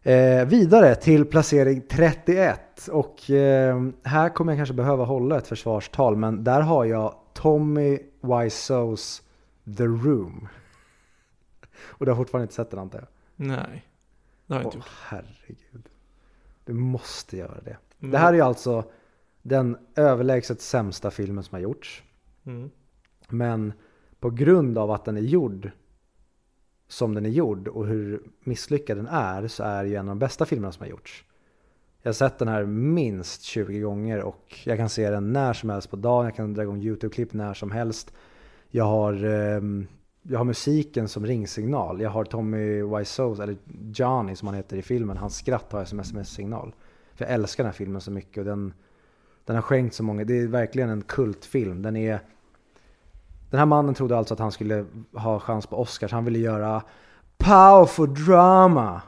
Eh, 0.03 0.45
vidare 0.45 0.95
till 0.95 1.25
placering 1.25 1.81
31. 1.89 2.87
Och 2.91 3.29
eh, 3.31 3.83
här 4.03 4.29
kommer 4.29 4.51
jag 4.53 4.59
kanske 4.59 4.73
behöva 4.75 5.03
hålla 5.05 5.37
ett 5.37 5.47
försvarstal. 5.47 6.15
Men 6.15 6.43
där 6.43 6.61
har 6.61 6.85
jag 6.85 7.15
Tommy 7.33 7.99
Wiseaus 8.21 9.21
The 9.77 9.83
Room. 9.83 10.47
Och 11.83 12.05
du 12.05 12.11
har 12.11 12.15
fortfarande 12.17 12.43
inte 12.43 12.53
sett 12.53 12.69
den 12.71 12.79
antar 12.79 12.99
jag? 12.99 13.07
Nej. 13.47 13.85
Det 14.47 14.53
har 14.53 14.61
jag 14.61 14.67
Åh 14.67 14.75
inte 14.75 14.77
gjort. 14.77 14.85
herregud. 15.07 15.89
Du 16.65 16.73
måste 16.73 17.37
göra 17.37 17.61
det. 17.61 17.77
Men- 17.99 18.11
Det 18.11 18.17
här 18.17 18.29
är 18.29 18.33
ju 18.33 18.41
alltså 18.41 18.83
den 19.41 19.77
överlägset 19.95 20.61
sämsta 20.61 21.11
filmen 21.11 21.43
som 21.43 21.55
har 21.55 21.61
gjorts. 21.61 22.03
Mm. 22.45 22.69
Men 23.29 23.73
på 24.19 24.29
grund 24.29 24.77
av 24.77 24.91
att 24.91 25.05
den 25.05 25.17
är 25.17 25.21
gjord 25.21 25.71
som 26.91 27.13
den 27.13 27.25
är 27.25 27.29
gjord 27.29 27.67
och 27.67 27.87
hur 27.87 28.21
misslyckad 28.43 28.97
den 28.97 29.07
är 29.07 29.47
så 29.47 29.63
är 29.63 29.83
det 29.83 29.89
ju 29.89 29.95
en 29.95 30.09
av 30.09 30.15
de 30.15 30.19
bästa 30.19 30.45
filmerna 30.45 30.71
som 30.71 30.83
har 30.83 30.89
gjorts. 30.89 31.25
Jag 32.01 32.09
har 32.09 32.13
sett 32.13 32.39
den 32.39 32.47
här 32.47 32.65
minst 32.65 33.41
20 33.41 33.79
gånger 33.79 34.21
och 34.21 34.59
jag 34.63 34.77
kan 34.77 34.89
se 34.89 35.09
den 35.09 35.33
när 35.33 35.53
som 35.53 35.69
helst 35.69 35.89
på 35.89 35.95
dagen. 35.95 36.25
Jag 36.25 36.35
kan 36.35 36.53
dra 36.53 36.63
igång 36.63 36.81
YouTube-klipp 36.81 37.33
när 37.33 37.53
som 37.53 37.71
helst. 37.71 38.13
Jag 38.69 38.85
har, 38.85 39.25
ehm, 39.25 39.87
jag 40.21 40.37
har 40.37 40.45
musiken 40.45 41.07
som 41.07 41.25
ringsignal. 41.25 42.01
Jag 42.01 42.09
har 42.09 42.25
Tommy 42.25 42.83
Wiseau, 42.83 43.41
eller 43.41 43.57
Johnny 43.93 44.35
som 44.35 44.47
han 44.47 44.55
heter 44.57 44.77
i 44.77 44.81
filmen, 44.81 45.17
hans 45.17 45.35
skratt 45.35 45.71
har 45.71 45.79
jag 45.79 45.87
som 45.87 45.99
sms-signal. 45.99 46.75
För 47.13 47.25
jag 47.25 47.33
älskar 47.33 47.63
den 47.63 47.71
här 47.71 47.77
filmen 47.77 48.01
så 48.01 48.11
mycket 48.11 48.37
och 48.37 48.45
den, 48.45 48.73
den 49.45 49.55
har 49.55 49.63
skänkt 49.63 49.95
så 49.95 50.03
många. 50.03 50.23
Det 50.23 50.39
är 50.39 50.47
verkligen 50.47 50.89
en 50.89 51.01
kultfilm. 51.01 51.81
Den 51.81 51.95
är 51.95 52.19
den 53.51 53.59
här 53.59 53.65
mannen 53.65 53.93
trodde 53.93 54.17
alltså 54.17 54.33
att 54.33 54.39
han 54.39 54.51
skulle 54.51 54.85
ha 55.13 55.39
chans 55.39 55.67
på 55.67 55.77
Oscars. 55.77 56.11
Han 56.11 56.25
ville 56.25 56.39
göra 56.39 56.83
powerful 57.37 58.25
drama. 58.25 59.01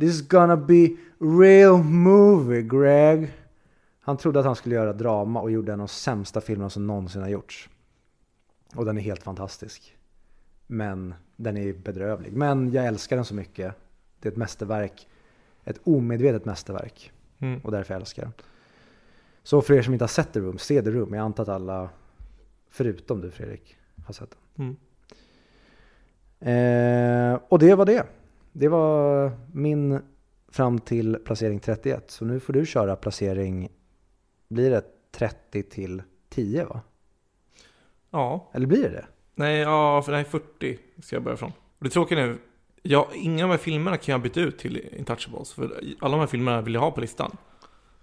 This 0.00 0.14
is 0.14 0.28
gonna 0.28 0.56
be 0.56 0.96
real 1.18 1.82
movie, 1.82 2.62
Greg. 2.62 3.32
Han 4.00 4.16
trodde 4.16 4.40
att 4.40 4.46
han 4.46 4.56
skulle 4.56 4.74
göra 4.74 4.92
drama 4.92 5.40
och 5.40 5.50
gjorde 5.50 5.72
en 5.72 5.80
av 5.80 5.86
de 5.86 5.92
sämsta 5.92 6.40
filmerna 6.40 6.70
som 6.70 6.86
någonsin 6.86 7.22
har 7.22 7.28
gjorts. 7.28 7.68
Och 8.74 8.84
den 8.84 8.98
är 8.98 9.02
helt 9.02 9.22
fantastisk. 9.22 9.96
Men 10.66 11.14
den 11.36 11.56
är 11.56 11.72
bedrövlig. 11.72 12.32
Men 12.32 12.72
jag 12.72 12.86
älskar 12.86 13.16
den 13.16 13.24
så 13.24 13.34
mycket. 13.34 13.74
Det 14.20 14.28
är 14.28 14.32
ett 14.32 14.38
mästerverk. 14.38 15.08
Ett 15.64 15.80
omedvetet 15.84 16.44
mästerverk. 16.44 17.12
Mm. 17.38 17.60
Och 17.60 17.72
därför 17.72 17.94
älskar 17.94 18.22
jag 18.22 18.30
den. 18.30 18.46
Så 19.42 19.62
för 19.62 19.74
er 19.74 19.82
som 19.82 19.92
inte 19.92 20.02
har 20.02 20.08
sett 20.08 20.32
The 20.32 20.40
Room, 20.40 20.58
se 20.58 20.82
The 20.82 20.90
Room. 20.90 21.14
Jag 21.14 21.24
antar 21.24 21.42
att 21.42 21.48
alla, 21.48 21.88
förutom 22.74 23.20
du 23.20 23.30
Fredrik, 23.30 23.76
har 24.06 24.14
sett 24.14 24.36
den. 24.54 24.66
Mm. 24.66 24.76
Eh, 27.34 27.40
och 27.48 27.58
det 27.58 27.74
var 27.74 27.86
det. 27.86 28.06
Det 28.52 28.68
var 28.68 29.32
min 29.52 30.00
fram 30.48 30.78
till 30.78 31.16
placering 31.16 31.60
31. 31.60 32.10
Så 32.10 32.24
nu 32.24 32.40
får 32.40 32.52
du 32.52 32.66
köra 32.66 32.96
placering, 32.96 33.68
blir 34.48 34.70
det 34.70 34.82
30 35.12 35.62
till 35.62 36.02
10 36.28 36.64
va? 36.64 36.80
Ja. 38.10 38.50
Eller 38.54 38.66
blir 38.66 38.82
det 38.82 38.88
det? 38.88 39.06
Nej, 39.34 39.58
ja, 39.58 40.02
för 40.02 40.12
nej, 40.12 40.24
40 40.24 40.78
ska 41.02 41.16
jag 41.16 41.22
börja 41.22 41.36
från. 41.36 41.52
Och 41.78 41.84
det 41.84 41.90
tråkiga 41.90 42.26
nu, 42.26 42.38
ja, 42.82 43.08
inga 43.14 43.44
av 43.44 43.48
de 43.48 43.56
här 43.56 43.62
filmerna 43.62 43.96
kan 43.96 44.12
jag 44.12 44.22
byta 44.22 44.40
ut 44.40 44.58
till 44.58 44.88
Intouchables. 44.96 45.52
För 45.52 45.80
alla 46.00 46.12
de 46.12 46.20
här 46.20 46.26
filmerna 46.26 46.62
vill 46.62 46.74
jag 46.74 46.80
ha 46.80 46.90
på 46.90 47.00
listan. 47.00 47.36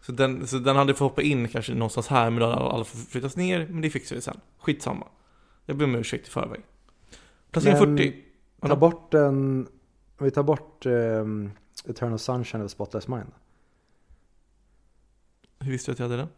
Så 0.02 0.12
den, 0.12 0.48
så 0.48 0.60
den 0.60 0.76
hade 0.76 0.94
fått 0.94 1.10
hoppa 1.12 1.22
in 1.22 1.48
kanske 1.48 1.74
någonstans 1.74 2.08
här, 2.08 2.30
men 2.30 2.40
då 2.40 2.46
hade 2.46 2.62
alla 2.62 2.84
fått 2.86 3.10
flyttas 3.10 3.36
ner. 3.36 3.68
Men 3.70 3.82
det 3.82 3.90
fixar 3.90 4.16
vi 4.16 4.22
sen. 4.22 4.40
Skitsamma. 4.60 5.08
Jag 5.66 5.78
ber 5.78 5.86
om 5.86 5.96
ursäkt 5.96 6.28
i 6.28 6.32
förväg. 6.32 6.62
Placering 7.52 7.80
Men- 7.80 7.98
40. 7.98 8.24
Ta 8.62 8.76
bort 8.76 9.12
den, 9.12 9.68
om 10.18 10.26
vi 10.26 10.32
tar 10.32 10.44
bort 10.44 10.86
um, 10.86 11.52
Eternal 11.86 12.20
Sunshine 12.20 12.62
of 12.66 12.72
Spotless 12.72 13.08
Mind. 13.08 13.32
Hur 15.60 15.72
visste 15.72 15.92
du 15.92 15.94
att 15.94 16.00
jag 16.00 16.10
hade 16.10 16.18
den? 16.18 16.30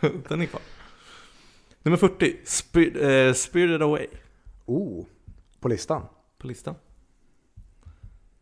den 0.28 0.40
är 0.40 0.46
kvar. 0.46 0.62
Nummer 1.82 1.96
40. 1.96 2.36
Spir- 2.44 3.04
eh, 3.26 3.32
Spirited 3.32 3.82
Away. 3.82 4.06
Oh, 4.66 5.04
på 5.60 5.68
listan. 5.68 6.02
På 6.38 6.46
listan. 6.46 6.74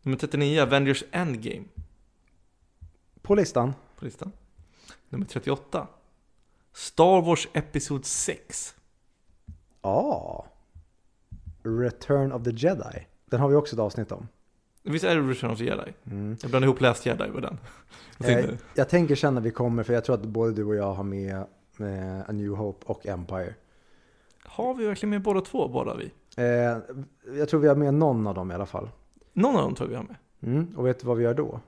Nummer 0.01 0.17
39. 0.17 0.61
Avengers 0.61 1.03
Endgame. 1.11 1.63
På 3.25 3.35
listan. 3.35 3.73
På 3.99 4.05
listan. 4.05 4.31
Nummer 5.09 5.25
38. 5.25 5.87
Star 6.73 7.21
Wars 7.21 7.47
Episod 7.53 8.05
6. 8.05 8.75
Ja. 9.81 10.45
Return 11.63 12.31
of 12.31 12.43
the 12.43 12.51
Jedi. 12.51 13.07
Den 13.25 13.39
har 13.39 13.49
vi 13.49 13.55
också 13.55 13.75
ett 13.75 13.79
avsnitt 13.79 14.11
om. 14.11 14.27
Visst 14.83 15.05
är 15.05 15.15
det 15.15 15.21
Return 15.21 15.51
of 15.51 15.57
the 15.57 15.65
Jedi? 15.65 15.93
Mm. 16.05 16.37
Jag 16.41 16.49
blandade 16.51 16.65
ihop 16.65 16.81
Last 16.81 17.05
Jedi 17.05 17.29
med 17.29 17.41
den. 17.41 17.57
Jag 18.17 18.31
Eh, 18.31 18.49
jag 18.73 18.89
tänker 18.89 19.15
sen 19.15 19.33
när 19.33 19.41
vi 19.41 19.51
kommer, 19.51 19.83
för 19.83 19.93
jag 19.93 20.05
tror 20.05 20.15
att 20.15 20.25
både 20.25 20.53
du 20.53 20.63
och 20.63 20.75
jag 20.75 20.93
har 20.93 21.03
med 21.03 21.35
eh, 21.79 22.29
A 22.29 22.31
New 22.31 22.51
Hope 22.51 22.85
och 22.85 23.07
Empire. 23.07 23.53
har 24.43 24.73
vi 24.73 24.85
verkligen 24.85 25.09
med 25.09 25.21
båda 25.21 25.41
två? 25.41 25.67
Båda 25.67 25.95
vi? 25.95 26.11
Eh, 26.37 26.77
jag 27.37 27.49
tror 27.49 27.59
vi 27.59 27.67
har 27.67 27.75
med 27.75 27.93
någon 27.93 28.27
av 28.27 28.35
dem 28.35 28.51
i 28.51 28.53
alla 28.53 28.65
fall. 28.65 28.89
Någon 29.33 29.55
av 29.55 29.61
dem 29.61 29.75
tror 29.75 29.91
jag 29.91 29.91
vi 29.91 29.95
har 29.95 30.03
med. 30.03 30.15
Mm. 30.55 30.77
Och 30.77 30.87
vet 30.87 30.99
du 30.99 31.07
vad 31.07 31.17
vi 31.17 31.23
gör 31.23 31.33
då? 31.33 31.59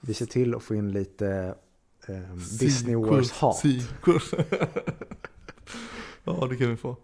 Vi 0.00 0.14
ser 0.14 0.26
till 0.26 0.54
att 0.54 0.62
få 0.62 0.74
in 0.74 0.92
lite 0.92 1.54
eh, 2.08 2.34
Disney 2.60 2.96
Wars-hat. 2.96 3.62
Ja, 6.24 6.46
det 6.50 6.56
kan 6.56 6.70
vi 6.70 6.76
få. 6.76 6.96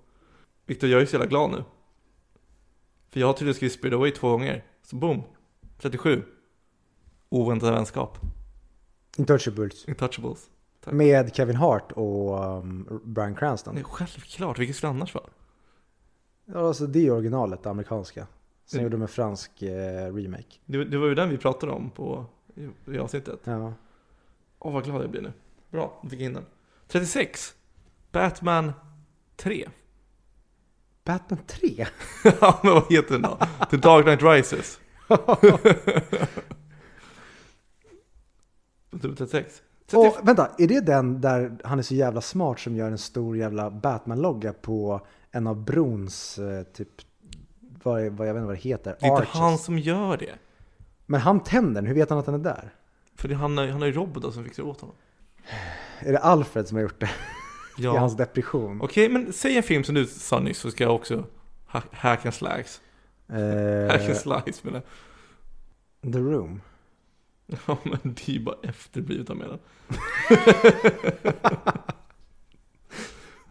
Viktor, 0.67 0.91
jag 0.91 1.03
är 1.03 1.07
så 1.07 1.13
jävla 1.13 1.27
glad 1.27 1.51
nu. 1.51 1.65
För 3.11 3.21
jag 3.21 3.27
har 3.27 3.35
tydligen 3.35 3.55
skrivit 3.55 3.73
Spirit 3.75 3.95
Away 3.95 4.11
två 4.11 4.31
gånger. 4.31 4.65
Så 4.83 4.97
boom. 4.97 5.23
37. 5.79 6.23
Oväntad 7.29 7.75
vänskap. 7.75 8.19
Intouchables. 9.17 9.89
Intouchables. 9.89 10.51
Tack. 10.85 10.95
Med 10.95 11.35
Kevin 11.35 11.57
Hart 11.57 11.93
och 11.93 12.45
um, 12.59 13.01
Bryan 13.05 13.35
Cranston. 13.35 13.75
Nej, 13.75 13.85
självklart. 13.85 14.59
Vilket 14.59 14.77
skulle 14.77 14.93
det 14.93 14.97
annars 14.97 15.15
vara? 15.15 15.25
Ja, 16.45 16.69
alltså 16.69 16.87
det 16.87 17.07
är 17.07 17.11
oriiginalet, 17.11 17.63
det 17.63 17.71
amerikanska. 17.71 18.27
Sen 18.67 18.79
Mm. 18.81 18.85
gjorde 18.85 18.97
de 18.97 19.03
en 19.03 19.09
fransk 19.09 19.63
eh, 19.63 20.15
remake. 20.15 20.59
Det, 20.65 20.85
det 20.85 20.99
var 20.99 21.07
ju 21.07 21.15
den 21.15 21.29
vi 21.29 21.39
pratade 21.39 21.73
om 21.73 21.91
på, 21.91 22.27
i, 22.57 22.69
i 22.95 22.99
avsnittet. 22.99 23.41
Ja. 23.45 23.73
Åh, 24.59 24.73
vad 24.73 24.85
glad 24.85 25.03
jag 25.03 25.11
blir 25.11 25.23
nu. 25.23 25.33
Bra, 25.71 25.99
jag 26.03 26.11
fick 26.11 26.21
in 26.21 26.35
den. 26.35 26.45
36. 26.89 27.55
Batman 28.13 28.73
3. 29.37 29.69
Batman 31.05 31.41
3? 31.47 31.87
ja, 32.41 32.61
men 32.63 32.73
vad 32.73 32.93
heter 32.93 33.13
den 33.13 33.23
då? 33.23 33.39
The 33.71 33.77
Dark 33.77 34.05
Knight 34.05 34.23
Rises. 34.23 34.81
Nummer 38.91 39.17
36. 39.17 39.63
35. 39.87 40.01
Och 40.01 40.29
vänta, 40.29 40.51
är 40.59 40.69
det 40.69 40.81
den 40.81 41.21
där 41.21 41.57
han 41.65 41.79
är 41.79 41.83
så 41.83 41.95
jävla 41.95 42.21
smart 42.21 42.61
som 42.61 42.77
gör 42.77 42.91
en 42.91 42.99
stor 42.99 43.37
jävla 43.37 43.71
Batman-logga 43.71 44.53
på 44.53 45.01
en 45.31 45.47
av 45.47 45.65
brons 45.65 46.39
eh, 46.39 46.63
typ, 46.63 46.89
vad, 47.83 48.03
vad 48.13 48.29
jag 48.29 48.35
vet 48.35 48.41
inte 48.41 48.47
vad 48.47 48.57
det 48.57 48.61
heter, 48.61 48.97
det 49.01 49.07
är 49.07 49.11
inte 49.11 49.23
arches. 49.23 49.35
han 49.35 49.59
som 49.59 49.79
gör 49.79 50.17
det. 50.17 50.35
Men 51.07 51.21
han 51.21 51.41
tänder 51.43 51.83
den, 51.83 51.87
hur 51.87 51.95
vet 51.95 52.11
han 52.11 52.19
att 52.19 52.27
den 52.27 52.35
är 52.35 52.39
där? 52.39 52.75
För 53.15 53.29
det, 53.29 53.35
han, 53.35 53.59
han 53.59 53.71
har 53.81 53.87
ju 53.87 53.93
robotar 53.93 54.31
som 54.31 54.45
fixar 54.45 54.63
åt 54.63 54.81
honom. 54.81 54.97
Är 55.99 56.13
det 56.13 56.19
Alfred 56.19 56.69
som 56.69 56.77
har 56.77 56.83
gjort 56.83 57.01
det? 57.01 57.07
I 57.79 57.83
Ja. 57.85 57.99
hans 57.99 58.17
depression? 58.17 58.81
Okej, 58.83 59.09
men 59.09 59.33
säg 59.33 59.57
en 59.57 59.63
film 59.63 59.85
som 59.85 59.95
du 59.95 60.07
sa 60.07 60.39
nyss 60.41 60.59
så 60.59 60.71
ska 60.71 60.85
jag 60.85 60.95
också 60.95 61.25
ha- 61.67 61.83
hack 61.93 62.25
and 62.27 62.35
slice. 62.35 62.81
Hack 63.29 64.01
and 64.01 64.11
Eh, 64.11 64.15
slice 64.15 64.61
menar 64.63 64.83
jag. 66.03 66.13
The 66.13 66.19
Room? 66.19 66.61
Ja, 67.67 67.77
men 67.83 67.99
det 68.03 68.29
är 68.29 68.33
ju 68.33 68.41
bara 68.45 68.57
efterblivet 68.63 69.31
av 69.31 69.37
medan. 69.37 69.59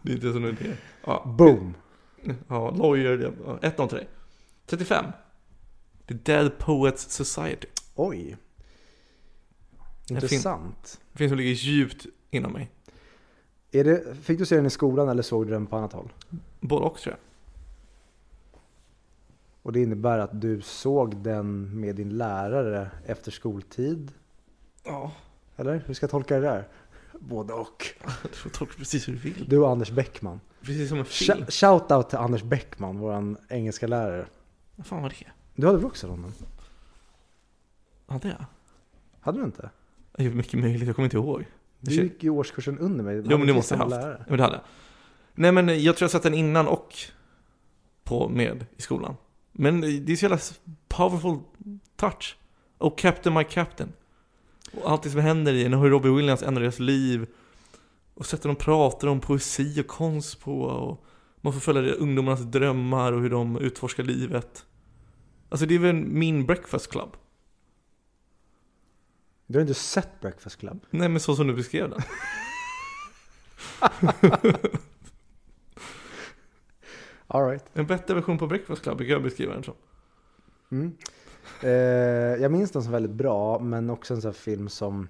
det 0.02 0.12
är 0.12 0.14
inte 0.14 0.32
som 0.32 0.42
det 0.42 0.48
är. 0.48 0.76
Ja, 1.04 1.22
Boom! 1.38 1.74
ja 2.48 2.70
lawyer, 2.70 3.16
det- 3.16 3.32
ja, 3.46 3.58
ett 3.62 3.80
av 3.80 3.86
tre. 3.88 4.04
35. 4.66 5.04
The 6.08 6.14
Dead 6.14 6.58
Poets 6.58 7.10
Society. 7.12 7.66
Oj! 7.94 8.36
Intressant. 10.10 11.00
En 11.12 11.18
film 11.18 11.28
som 11.30 11.38
ligger 11.38 11.52
djupt 11.52 12.06
inom 12.30 12.52
mig. 12.52 12.70
Är 13.70 13.84
det, 13.84 14.16
fick 14.22 14.38
du 14.38 14.46
se 14.46 14.56
den 14.56 14.66
i 14.66 14.70
skolan 14.70 15.08
eller 15.08 15.22
såg 15.22 15.46
du 15.46 15.52
den 15.52 15.66
på 15.66 15.76
annat 15.76 15.92
håll? 15.92 16.12
Både 16.60 16.84
och 16.86 16.98
tror 16.98 17.12
jag. 17.12 17.20
Och 19.62 19.72
det 19.72 19.82
innebär 19.82 20.18
att 20.18 20.40
du 20.40 20.60
såg 20.60 21.16
den 21.16 21.80
med 21.80 21.96
din 21.96 22.18
lärare 22.18 22.90
efter 23.06 23.30
skoltid? 23.30 24.12
Ja, 24.84 25.12
Eller? 25.56 25.82
Hur 25.86 25.94
ska 25.94 26.04
jag 26.04 26.10
tolka 26.10 26.34
det 26.34 26.40
där? 26.46 26.68
Både 27.20 27.52
och. 27.52 27.86
du 28.22 28.28
får 28.28 28.50
tolka 28.50 28.74
precis 28.78 29.08
hur 29.08 29.12
du 29.12 29.18
vill. 29.18 29.48
Du 29.48 29.58
och 29.58 29.70
Anders 29.70 29.90
Bäckman. 29.90 30.40
Precis 30.62 30.88
som 30.88 30.98
en 30.98 31.04
film. 31.04 31.44
Sh- 31.44 31.50
Shoutout 31.50 32.08
till 32.08 32.18
Anders 32.18 32.42
Bäckman, 32.42 32.98
våran 32.98 33.36
engelska 33.48 33.86
lärare. 33.86 34.26
Vad 34.76 34.86
fan 34.86 35.02
var 35.02 35.08
det? 35.08 35.26
Du 35.56 35.66
hade 35.66 35.78
väl 35.78 35.86
också 35.86 36.06
honom? 36.06 36.32
Hade 38.06 38.28
jag? 38.28 38.44
Hade 39.20 39.38
du 39.38 39.44
inte? 39.44 39.70
Är 40.18 40.30
mycket 40.30 40.60
möjligt, 40.60 40.86
jag 40.86 40.96
kommer 40.96 41.06
inte 41.06 41.16
ihåg. 41.16 41.44
Du 41.80 41.94
gick 41.94 42.22
ju 42.22 42.30
årskursen 42.30 42.78
under 42.78 43.04
mig. 43.04 43.22
Jo 43.24 43.38
men 43.38 43.46
det 43.46 43.52
måste 43.52 43.74
jag 43.74 43.78
ha 43.78 43.84
haft. 43.84 44.04
lärare. 44.04 44.24
Men 44.28 44.36
det 44.36 44.42
hade 44.42 44.56
jag. 44.56 44.64
Nej 45.34 45.52
men 45.52 45.82
jag 45.82 45.96
tror 45.96 46.04
jag 46.04 46.10
satt 46.10 46.22
den 46.22 46.34
innan 46.34 46.68
och 46.68 46.94
på 48.04 48.28
med 48.28 48.66
i 48.76 48.82
skolan. 48.82 49.16
Men 49.52 49.80
det 49.80 50.08
är 50.12 50.16
så 50.16 50.24
jävla 50.24 50.38
powerful 50.88 51.38
touch. 51.96 52.36
Och 52.78 52.98
Captain 52.98 53.34
My 53.34 53.44
Captain. 53.44 53.92
Och 54.72 54.90
allt 54.90 55.02
det 55.02 55.10
som 55.10 55.20
händer 55.20 55.52
i 55.52 55.68
när 55.68 55.78
hur 55.78 55.90
Robbie 55.90 56.08
Williams 56.08 56.42
ändrar 56.42 56.62
deras 56.62 56.78
liv. 56.78 57.26
Och 58.14 58.26
sättet 58.26 58.44
de 58.44 58.56
pratar 58.56 59.08
om 59.08 59.20
poesi 59.20 59.80
och 59.80 59.86
konst 59.86 60.40
på. 60.40 60.60
Och 60.60 61.04
man 61.40 61.52
får 61.52 61.60
följa 61.60 61.92
ungdomarnas 61.92 62.40
drömmar 62.40 63.12
och 63.12 63.20
hur 63.20 63.30
de 63.30 63.56
utforskar 63.58 64.02
livet. 64.04 64.66
Alltså 65.48 65.66
det 65.66 65.74
är 65.74 65.78
väl 65.78 65.94
min 65.94 66.46
breakfast 66.46 66.90
club. 66.90 67.16
Du 69.46 69.58
har 69.58 69.60
inte 69.60 69.74
sett 69.74 70.20
Breakfast 70.20 70.56
Club? 70.56 70.86
Nej 70.90 71.08
men 71.08 71.20
så 71.20 71.36
som 71.36 71.46
du 71.46 71.54
beskrev 71.54 71.90
den. 71.90 72.00
Alright. 77.26 77.64
En 77.72 77.86
bättre 77.86 78.14
version 78.14 78.38
på 78.38 78.46
breakfast 78.46 78.82
club 78.82 78.96
brukar 78.96 79.12
jag 79.12 79.22
beskriva 79.22 79.54
den 79.54 79.62
som. 79.62 79.74
Mm. 80.70 80.96
Eh, 81.62 81.70
jag 82.42 82.52
minns 82.52 82.70
den 82.70 82.82
som 82.82 82.92
väldigt 82.92 83.12
bra, 83.12 83.58
men 83.58 83.90
också 83.90 84.14
en 84.14 84.22
sån 84.22 84.28
här 84.28 84.32
film 84.32 84.68
som 84.68 85.08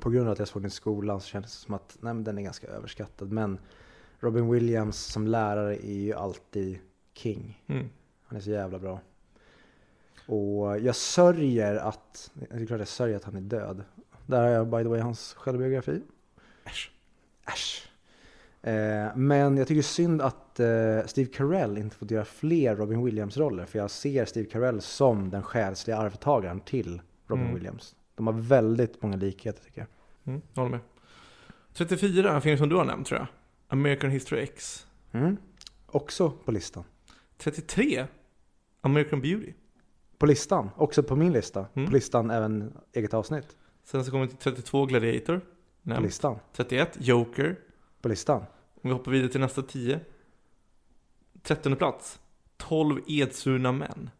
på 0.00 0.10
grund 0.10 0.26
av 0.26 0.32
att 0.32 0.38
jag 0.38 0.48
såg 0.48 0.62
den 0.62 0.68
i 0.68 0.70
skolan 0.70 1.20
så 1.20 1.26
kändes 1.26 1.52
det 1.52 1.58
som 1.66 1.74
att 1.74 1.96
nej, 2.00 2.14
men 2.14 2.24
den 2.24 2.38
är 2.38 2.42
ganska 2.42 2.66
överskattad. 2.66 3.32
Men 3.32 3.58
Robin 4.20 4.50
Williams 4.50 4.96
som 4.96 5.26
lärare 5.26 5.86
är 5.86 5.98
ju 5.98 6.12
alltid 6.12 6.78
king. 7.14 7.62
Mm. 7.66 7.88
Han 8.22 8.36
är 8.36 8.42
så 8.42 8.50
jävla 8.50 8.78
bra. 8.78 9.00
Och 10.26 10.78
jag 10.78 10.96
sörjer 10.96 11.76
att, 11.76 12.30
det 12.34 12.62
är 12.62 12.66
klart 12.66 12.78
jag 12.78 12.88
sörjer 12.88 13.16
att 13.16 13.24
han 13.24 13.36
är 13.36 13.40
död. 13.40 13.84
Där 14.26 14.42
har 14.42 14.48
jag 14.48 14.66
by 14.70 14.82
the 14.82 14.88
way 14.88 15.00
hans 15.00 15.34
självbiografi. 15.34 16.00
Äsch. 16.64 16.90
Äsch. 17.46 17.88
Eh, 18.62 19.16
men 19.16 19.56
jag 19.56 19.68
tycker 19.68 19.82
synd 19.82 20.22
att 20.22 20.60
eh, 20.60 21.06
Steve 21.06 21.30
Carell 21.32 21.78
inte 21.78 21.96
fått 21.96 22.10
göra 22.10 22.24
fler 22.24 22.76
Robin 22.76 23.04
Williams-roller. 23.04 23.64
För 23.66 23.78
jag 23.78 23.90
ser 23.90 24.24
Steve 24.24 24.48
Carell 24.50 24.80
som 24.80 25.30
den 25.30 25.42
själsliga 25.42 25.96
arvtagaren 25.96 26.60
till 26.60 27.00
Robin 27.26 27.44
Mm. 27.44 27.54
Williams. 27.54 27.96
De 28.14 28.26
har 28.26 28.34
väldigt 28.34 29.02
många 29.02 29.16
likheter 29.16 29.64
tycker 29.64 29.80
jag. 29.80 29.88
Mm, 30.32 30.42
jag 30.54 30.62
håller 30.62 30.76
med. 30.76 30.80
34, 31.74 32.32
en 32.34 32.42
film 32.42 32.58
som 32.58 32.68
du 32.68 32.76
har 32.76 32.84
nämnt 32.84 33.06
tror 33.06 33.20
jag. 33.20 33.26
American 33.68 34.10
History 34.10 34.40
X. 34.42 34.86
Mm. 35.12 35.36
Också 35.86 36.30
på 36.30 36.52
listan. 36.52 36.84
33, 37.38 38.06
American 38.80 39.20
Beauty. 39.20 39.52
På 40.22 40.26
listan, 40.26 40.70
också 40.76 41.02
på 41.02 41.16
min 41.16 41.32
lista. 41.32 41.66
Mm. 41.74 41.86
På 41.88 41.92
listan 41.94 42.30
även 42.30 42.72
eget 42.92 43.14
avsnitt. 43.14 43.56
Sen 43.84 44.04
så 44.04 44.10
kommer 44.10 44.24
vi 44.24 44.30
till 44.30 44.38
32, 44.38 44.86
Gladiator. 44.86 45.38
På 45.38 45.44
Nämnt. 45.82 46.02
listan. 46.02 46.38
31, 46.52 46.96
Joker. 47.00 47.56
På 48.02 48.08
listan. 48.08 48.40
Om 48.74 48.80
vi 48.82 48.90
hoppar 48.90 49.10
vidare 49.12 49.28
till 49.30 49.40
nästa 49.40 49.62
10. 49.62 50.00
13 51.42 51.76
plats, 51.76 52.20
12 52.56 53.00
edsvurna 53.06 53.72
män. 53.72 54.10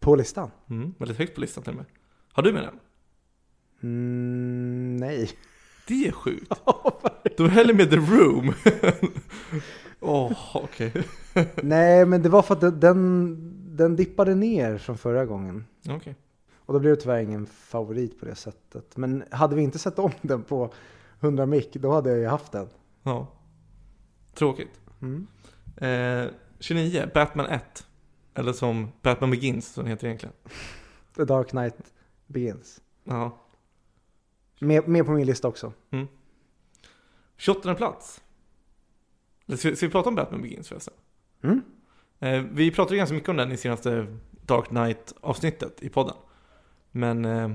På 0.00 0.16
listan? 0.16 0.50
Mm, 0.70 0.94
väldigt 0.98 1.18
högt 1.18 1.34
på 1.34 1.40
listan 1.40 1.64
till 1.64 1.70
och 1.72 1.76
med. 1.76 1.86
Har 2.32 2.42
du 2.42 2.52
med 2.52 2.62
den? 2.62 2.78
Mm, 3.82 4.96
nej. 4.96 5.30
Det 5.86 6.08
är 6.08 6.12
sjukt. 6.12 6.52
Då 7.36 7.44
är 7.44 7.48
hellre 7.48 7.74
med 7.74 7.90
The 7.90 7.96
Room. 7.96 8.52
Åh, 10.00 10.32
okej. 10.54 10.92
Nej, 11.62 12.06
men 12.06 12.22
det 12.22 12.28
var 12.28 12.42
för 12.42 12.54
att 12.66 12.80
den- 12.80 13.58
den, 13.76 13.96
dippade 13.96 14.34
ner 14.34 14.78
från 14.78 14.98
förra 14.98 15.26
gången. 15.26 15.64
Okej. 15.88 16.16
Och 16.56 16.74
då 16.74 16.80
blev 16.80 16.94
det 16.94 17.02
tyvärr 17.02 17.20
ingen 17.20 17.46
favorit 17.46 18.20
på 18.20 18.26
det 18.26 18.34
sättet. 18.34 18.96
Men 18.96 19.24
hade 19.30 19.56
vi 19.56 19.62
inte 19.62 19.78
sett 19.78 19.98
om 19.98 20.10
den 20.22 20.42
på 20.42 20.72
100 21.20 21.46
mick, 21.46 21.74
då 21.74 21.92
hade 21.92 22.10
jag 22.10 22.18
ju 22.18 22.26
haft 22.26 22.52
den. 22.52 22.68
Ja. 23.02 23.26
Tråkigt. 24.34 24.80
Mm. 25.02 25.26
Eh, 25.76 26.32
29, 26.58 27.10
Batman 27.14 27.46
1. 27.46 27.86
Eller 28.34 28.52
som 28.52 28.88
Batman 29.02 29.30
Begins, 29.30 29.72
som 29.72 29.84
den 29.84 29.90
heter 29.90 30.06
egentligen. 30.06 30.34
The 31.16 31.24
Dark 31.24 31.48
Knight 31.48 31.92
Begins. 32.26 32.80
Ja. 33.04 33.38
Med, 34.58 34.88
med 34.88 35.06
på 35.06 35.12
min 35.12 35.26
lista 35.26 35.48
också. 35.48 35.72
28 37.36 37.74
plats. 37.74 38.22
Ska, 39.56 39.76
ska 39.76 39.86
vi 39.86 39.92
prata 39.92 40.08
om 40.08 40.14
Batman 40.14 40.42
Begins 40.42 40.68
förresten? 40.68 40.94
Mm. 41.42 41.62
Eh, 42.22 42.42
vi 42.52 42.70
pratade 42.70 42.96
ganska 42.96 43.14
mycket 43.14 43.28
om 43.28 43.36
den 43.36 43.52
i 43.52 43.56
senaste 43.56 44.06
Dark 44.30 44.66
Knight 44.66 45.14
avsnittet 45.20 45.82
i 45.82 45.88
podden. 45.88 46.14
Men 46.90 47.24
eh, 47.24 47.50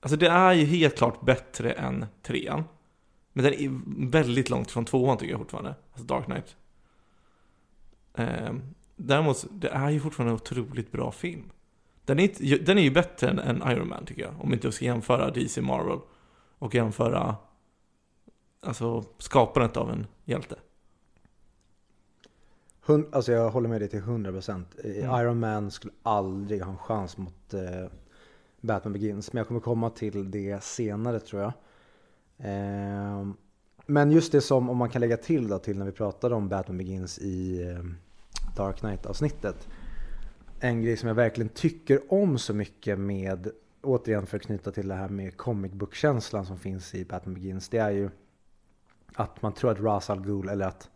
alltså 0.00 0.16
det 0.16 0.28
är 0.28 0.52
ju 0.52 0.64
helt 0.64 0.96
klart 0.96 1.20
bättre 1.20 1.72
än 1.72 2.06
trean. 2.22 2.64
Men 3.32 3.44
den 3.44 3.54
är 3.54 3.70
väldigt 4.10 4.50
långt 4.50 4.70
från 4.70 4.84
tvåan 4.84 5.18
tycker 5.18 5.32
jag 5.32 5.40
fortfarande. 5.40 5.74
Alltså 5.92 6.06
Dark 6.06 6.24
Knight. 6.24 6.56
Eh, 8.14 8.52
däremot, 8.96 9.46
det 9.50 9.68
är 9.68 9.90
ju 9.90 10.00
fortfarande 10.00 10.30
en 10.30 10.36
otroligt 10.36 10.92
bra 10.92 11.12
film. 11.12 11.50
Den 12.04 12.18
är, 12.18 12.22
inte, 12.22 12.56
den 12.56 12.78
är 12.78 12.82
ju 12.82 12.90
bättre 12.90 13.28
än, 13.28 13.38
än 13.38 13.62
Iron 13.72 13.88
Man 13.88 14.04
tycker 14.06 14.22
jag. 14.22 14.34
Om 14.40 14.52
inte 14.52 14.66
jag 14.66 14.74
ska 14.74 14.84
jämföra 14.84 15.30
DC 15.30 15.60
Marvel 15.60 15.98
och 16.58 16.74
jämföra 16.74 17.36
alltså 18.60 19.04
skapandet 19.18 19.76
av 19.76 19.90
en 19.90 20.06
hjälte. 20.24 20.56
Hun, 22.86 23.06
alltså 23.12 23.32
jag 23.32 23.50
håller 23.50 23.68
med 23.68 23.80
dig 23.80 23.88
till 23.88 24.00
100%. 24.00 24.64
Eh, 24.84 24.90
Mm. 25.04 25.20
Iron 25.20 25.40
Man 25.40 25.70
skulle 25.70 25.92
aldrig 26.02 26.62
ha 26.62 26.72
en 26.72 26.78
chans 26.78 27.16
mot 27.16 27.54
eh, 27.54 27.86
Batman 28.60 28.92
Begins. 28.92 29.32
Men 29.32 29.38
jag 29.38 29.48
kommer 29.48 29.60
komma 29.60 29.90
till 29.90 30.30
det 30.30 30.62
senare 30.62 31.20
tror 31.20 31.42
jag. 31.42 31.52
Ehm, 32.38 33.34
men 33.86 34.10
just 34.10 34.32
det 34.32 34.40
som, 34.40 34.70
om 34.70 34.76
man 34.76 34.90
kan 34.90 35.00
lägga 35.00 35.16
till 35.16 35.48
då 35.48 35.58
till 35.58 35.78
när 35.78 35.86
vi 35.86 35.92
pratade 35.92 36.34
om 36.34 36.48
Batman 36.48 36.78
Begins 36.78 37.18
i 37.18 37.62
eh, 37.62 37.84
Dark 38.56 38.76
Knight 38.76 39.06
avsnittet. 39.06 39.68
En 40.60 40.82
grej 40.82 40.96
som 40.96 41.08
jag 41.08 41.14
verkligen 41.14 41.48
tycker 41.48 42.12
om 42.12 42.38
så 42.38 42.54
mycket 42.54 42.98
med, 42.98 43.50
återigen 43.82 44.26
för 44.26 44.36
att 44.36 44.42
knyta 44.42 44.70
till 44.70 44.88
det 44.88 44.94
här 44.94 45.08
med 45.08 45.36
comic 45.36 45.72
book-känslan 45.72 46.46
som 46.46 46.58
finns 46.58 46.94
i 46.94 47.04
Batman 47.04 47.34
Begins. 47.34 47.68
Det 47.68 47.78
är 47.78 47.90
ju 47.90 48.10
att 49.14 49.42
man 49.42 49.52
tror 49.52 49.70
att 49.70 49.78
Ra's 49.78 50.10
al 50.10 50.24
Ghul 50.24 50.48
eller 50.48 50.66
att 50.66 50.90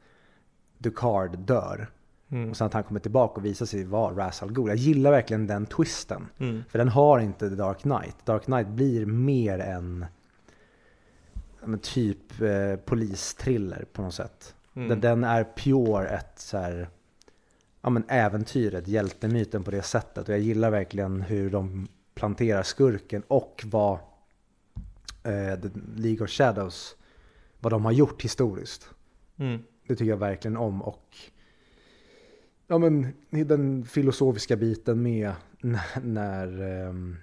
Ducard 0.78 1.38
dör. 1.38 1.90
Mm. 2.28 2.50
Och 2.50 2.56
sen 2.56 2.66
att 2.66 2.72
han 2.72 2.82
kommer 2.82 3.00
tillbaka 3.00 3.40
och 3.40 3.44
visar 3.44 3.66
sig 3.66 3.84
vara 3.84 4.14
Ra's 4.14 4.42
al 4.42 4.52
Ghul. 4.52 4.68
Jag 4.68 4.76
gillar 4.76 5.10
verkligen 5.10 5.46
den 5.46 5.66
twisten. 5.66 6.26
Mm. 6.38 6.64
För 6.68 6.78
den 6.78 6.88
har 6.88 7.18
inte 7.18 7.48
The 7.48 7.54
Dark 7.54 7.78
Knight. 7.78 8.16
Dark 8.24 8.44
Knight 8.44 8.68
blir 8.68 9.06
mer 9.06 9.58
en 9.58 10.06
men 11.66 11.78
typ 11.78 12.40
eh, 12.40 12.76
polistriller 12.76 13.84
på 13.92 14.02
något 14.02 14.14
sätt. 14.14 14.54
Mm. 14.74 14.88
Den, 14.88 15.00
den 15.00 15.24
är 15.24 15.44
pure 15.44 16.08
ett 16.08 16.38
så 16.38 16.58
här, 16.58 16.88
ja, 17.82 17.90
men 17.90 18.04
äventyret, 18.08 18.88
hjältemyten 18.88 19.64
på 19.64 19.70
det 19.70 19.82
sättet. 19.82 20.28
Och 20.28 20.34
jag 20.34 20.40
gillar 20.40 20.70
verkligen 20.70 21.20
hur 21.20 21.50
de 21.50 21.88
planterar 22.14 22.62
skurken 22.62 23.22
och 23.28 23.64
vad 23.66 23.98
eh, 25.22 25.60
The 25.60 25.70
League 25.96 26.24
of 26.24 26.30
Shadows, 26.30 26.96
vad 27.60 27.72
de 27.72 27.84
har 27.84 27.92
gjort 27.92 28.22
historiskt. 28.22 28.88
Det 29.86 29.96
tycker 29.96 30.10
jag 30.10 30.16
verkligen 30.16 30.56
om 30.56 30.82
och 30.82 31.16
ja 32.66 32.78
men 32.78 33.12
den 33.30 33.84
filosofiska 33.84 34.56
biten 34.56 35.02
med 35.02 35.32
när, 35.60 36.00
när 36.02 36.62
ehm, 36.62 37.16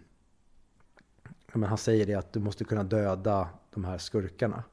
ja, 1.23 1.57
men 1.57 1.69
han 1.69 1.77
säger 1.77 2.05
det 2.05 2.15
att 2.15 2.33
du 2.33 2.39
måste 2.39 2.63
kunna 2.63 2.83
döda 2.83 3.49
de 3.73 3.85
här 3.85 3.97
skurkarna. 3.97 4.63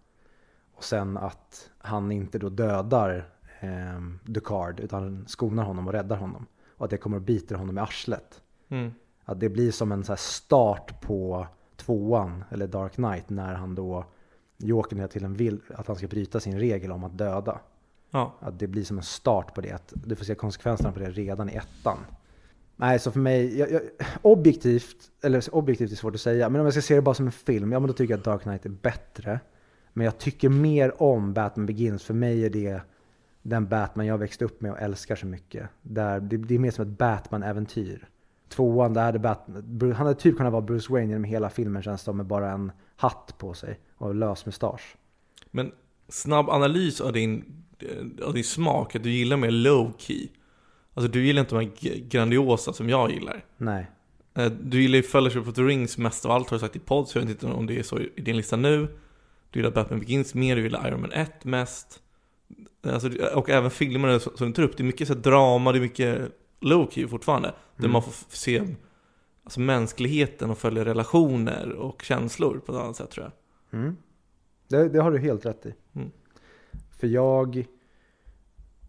Och 0.75 0.85
sen 0.85 1.17
att 1.17 1.71
han 1.79 2.13
inte 2.13 2.39
då 2.39 2.49
dödar 2.49 3.29
um, 3.63 4.19
Ducard 4.25 4.81
utan 4.81 5.29
skonar 5.29 5.65
honom 5.65 5.87
och 5.87 5.93
räddar 5.93 6.17
honom. 6.17 6.47
Och 6.77 6.85
att 6.85 6.91
det 6.91 6.97
kommer 6.97 7.17
att 7.17 7.23
bita 7.23 7.57
honom 7.57 7.79
i 7.79 7.81
arslet. 7.81 8.43
Mm. 8.69 8.93
Att 9.25 9.41
det 9.41 9.49
blir 9.49 9.71
som 9.71 9.93
en 9.93 10.05
så 10.05 10.17
start 10.17 11.01
på 11.01 11.47
tvåan, 11.77 12.45
eller 12.51 12.67
Dark 12.67 12.93
Knight, 12.93 13.31
när 13.31 13.55
han 13.55 13.75
då 13.75 14.05
Jokern 14.57 14.99
hela 14.99 15.09
tiden 15.09 15.35
vill 15.35 15.61
att 15.75 15.87
han 15.87 15.97
ska 15.97 16.07
bryta 16.07 16.41
sin 16.41 16.59
regel 16.59 16.93
om 16.93 17.05
att 17.05 17.19
döda. 17.19 17.61
Ja. 18.11 18.35
Att 18.41 18.59
det 18.59 18.67
blir 18.67 18.85
som 18.85 18.97
en 18.97 19.05
start 19.05 19.55
på 19.55 19.61
det. 19.61 19.73
Att 19.73 19.93
du 19.95 20.17
får 20.17 20.25
se 20.25 20.35
konsekvenserna 20.35 20.93
på 20.93 20.99
det 20.99 21.11
redan 21.11 21.51
i 21.51 21.55
ettan. 21.55 21.99
Nej, 22.77 22.99
så 22.99 23.11
för 23.11 23.21
mig, 23.21 23.59
jag, 23.59 23.71
jag, 23.73 23.83
objektivt, 24.23 24.97
eller 25.23 25.55
objektivt 25.55 25.93
är 25.93 25.97
svårt 25.97 26.15
att 26.15 26.21
säga, 26.21 26.49
men 26.49 26.61
om 26.61 26.67
jag 26.67 26.75
ska 26.75 26.83
se 26.83 26.95
det 26.95 27.03
bara 27.03 27.15
som 27.15 27.27
en 27.27 27.33
film, 27.33 27.73
ja 27.73 27.81
men 27.81 27.87
då 27.87 27.93
tycker 27.93 28.13
jag 28.13 28.19
att 28.19 28.25
Dark 28.25 28.43
Knight 28.43 28.67
är 28.67 28.71
bättre. 28.71 29.41
Men 29.93 30.05
jag 30.05 30.19
tycker 30.19 30.49
mer 30.49 31.03
om 31.03 31.33
Batman 31.33 31.67
Begins, 31.67 32.05
för 32.05 32.15
mig 32.15 32.45
är 32.45 32.51
det 32.51 32.81
den 33.43 33.69
Batman 33.69 34.07
jag 34.07 34.19
växte 34.19 34.45
upp 34.45 34.61
med 34.61 34.73
och 34.73 34.79
älskar 34.79 35.17
så 35.17 35.27
mycket. 35.27 35.69
Där, 35.83 36.21
det, 36.21 36.37
det 36.37 36.55
är 36.55 36.59
mer 36.59 36.71
som 36.71 36.83
ett 36.83 36.99
Batman-äventyr. 36.99 38.09
Tvåan, 38.49 38.95
där 38.95 39.03
hade 39.03 39.19
Batman, 39.19 39.81
han 39.81 40.07
hade 40.07 40.15
typ 40.15 40.37
kunnat 40.37 40.53
vara 40.53 40.63
Bruce 40.63 40.93
Wayne 40.93 41.09
genom 41.09 41.25
hela 41.25 41.51
filmen 41.51 41.83
känns 41.83 42.05
det 42.05 42.13
med 42.13 42.27
bara 42.27 42.51
en 42.51 42.73
hatt 42.97 43.35
på 43.39 43.55
sig 43.55 43.81
och 43.97 44.15
lös 44.15 44.47
mustasch. 44.47 44.97
Men 45.51 45.73
snabb 46.09 46.49
analys 46.49 47.01
av 47.01 47.13
din, 47.13 47.65
av 48.25 48.35
din 48.35 48.45
smak, 48.45 48.95
att 48.97 49.03
du 49.03 49.11
gillar 49.11 49.37
mer 49.37 49.51
low 49.51 49.93
key. 49.99 50.29
Alltså 50.95 51.13
du 51.13 51.27
gillar 51.27 51.41
inte 51.41 51.55
de 51.55 51.61
här 51.65 51.99
grandiosa 52.09 52.73
som 52.73 52.89
jag 52.89 53.11
gillar. 53.11 53.45
Nej. 53.57 53.91
Eh, 54.35 54.47
Du 54.47 54.83
gillar 54.83 54.97
ju 54.97 55.03
Fellowship 55.03 55.49
of 55.49 55.55
the 55.55 55.63
Rings 55.63 55.99
mest 55.99 56.25
av 56.25 56.31
allt 56.31 56.51
har 56.51 56.57
du 56.57 56.61
sagt 56.61 56.77
i 56.77 56.79
podd, 56.79 57.09
så 57.09 57.19
jag 57.19 57.23
vet 57.23 57.31
inte 57.31 57.47
om 57.47 57.67
det 57.67 57.79
är 57.79 57.83
så 57.83 57.99
i 58.01 58.21
din 58.21 58.37
lista 58.37 58.57
nu. 58.57 58.89
Du 59.51 59.59
gillar 59.61 59.71
Batman 59.71 60.01
Begins 60.01 60.35
mer, 60.35 60.57
du 60.57 60.63
gillar 60.63 60.89
Iron 60.89 61.01
Man 61.01 61.13
1 61.13 61.45
mest. 61.45 62.03
Alltså, 62.83 63.11
och 63.35 63.51
även 63.51 63.71
filmerna 63.71 64.19
som 64.21 64.47
du 64.47 64.53
tar 64.53 64.63
upp, 64.63 64.77
det 64.77 64.83
är 64.83 64.85
mycket 64.85 65.09
så 65.09 65.15
drama, 65.15 65.73
det 65.73 65.79
är 65.79 65.81
mycket 65.81 66.33
low 66.61 66.91
key 66.91 67.09
fortfarande. 67.09 67.49
Där 67.77 67.85
Mm. 67.85 67.93
man 67.93 68.03
får 68.03 68.13
se 68.29 68.63
alltså, 69.45 69.61
mänskligheten 69.61 70.51
och 70.51 70.59
följa 70.59 70.85
relationer 70.85 71.73
och 71.73 72.03
känslor 72.03 72.59
på 72.67 72.73
ett 72.73 72.79
annat 72.79 72.97
sätt 72.97 73.11
tror 73.11 73.27
jag. 73.71 73.81
Mm. 73.81 73.97
Det, 74.69 74.89
det 74.89 75.03
har 75.03 75.11
du 75.11 75.19
helt 75.19 75.47
rätt 75.47 75.67
i. 75.67 75.75
För 76.99 77.07
jag... 77.07 77.67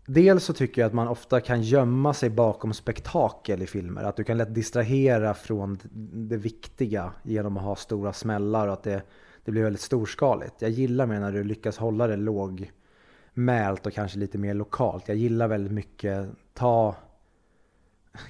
Dels 0.05 0.43
så 0.43 0.53
tycker 0.53 0.81
jag 0.81 0.87
att 0.87 0.93
man 0.93 1.07
ofta 1.07 1.41
kan 1.41 1.61
gömma 1.61 2.13
sig 2.13 2.29
bakom 2.29 2.73
spektakel 2.73 3.61
i 3.61 3.67
filmer. 3.67 4.03
Att 4.03 4.15
du 4.15 4.23
kan 4.23 4.37
lätt 4.37 4.55
distrahera 4.55 5.33
från 5.33 5.79
det 6.13 6.37
viktiga 6.37 7.13
genom 7.23 7.57
att 7.57 7.63
ha 7.63 7.75
stora 7.75 8.13
smällar 8.13 8.67
och 8.67 8.73
att 8.73 8.83
det, 8.83 9.03
det 9.45 9.51
blir 9.51 9.63
väldigt 9.63 9.81
storskaligt. 9.81 10.61
Jag 10.61 10.71
gillar 10.71 11.05
mer 11.05 11.19
när 11.19 11.31
du 11.31 11.43
lyckas 11.43 11.77
hålla 11.77 12.07
det 12.07 12.15
lågmält 12.15 13.85
och 13.85 13.93
kanske 13.93 14.19
lite 14.19 14.37
mer 14.37 14.53
lokalt. 14.53 15.07
Jag 15.07 15.17
gillar 15.17 15.47
väldigt 15.47 15.73
mycket, 15.73 16.29
ta, 16.53 16.95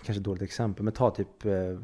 kanske 0.03 0.21
dåligt 0.21 0.43
exempel, 0.43 0.83
men 0.83 0.93
ta 0.93 1.11
typ 1.11 1.45
eh, 1.45 1.77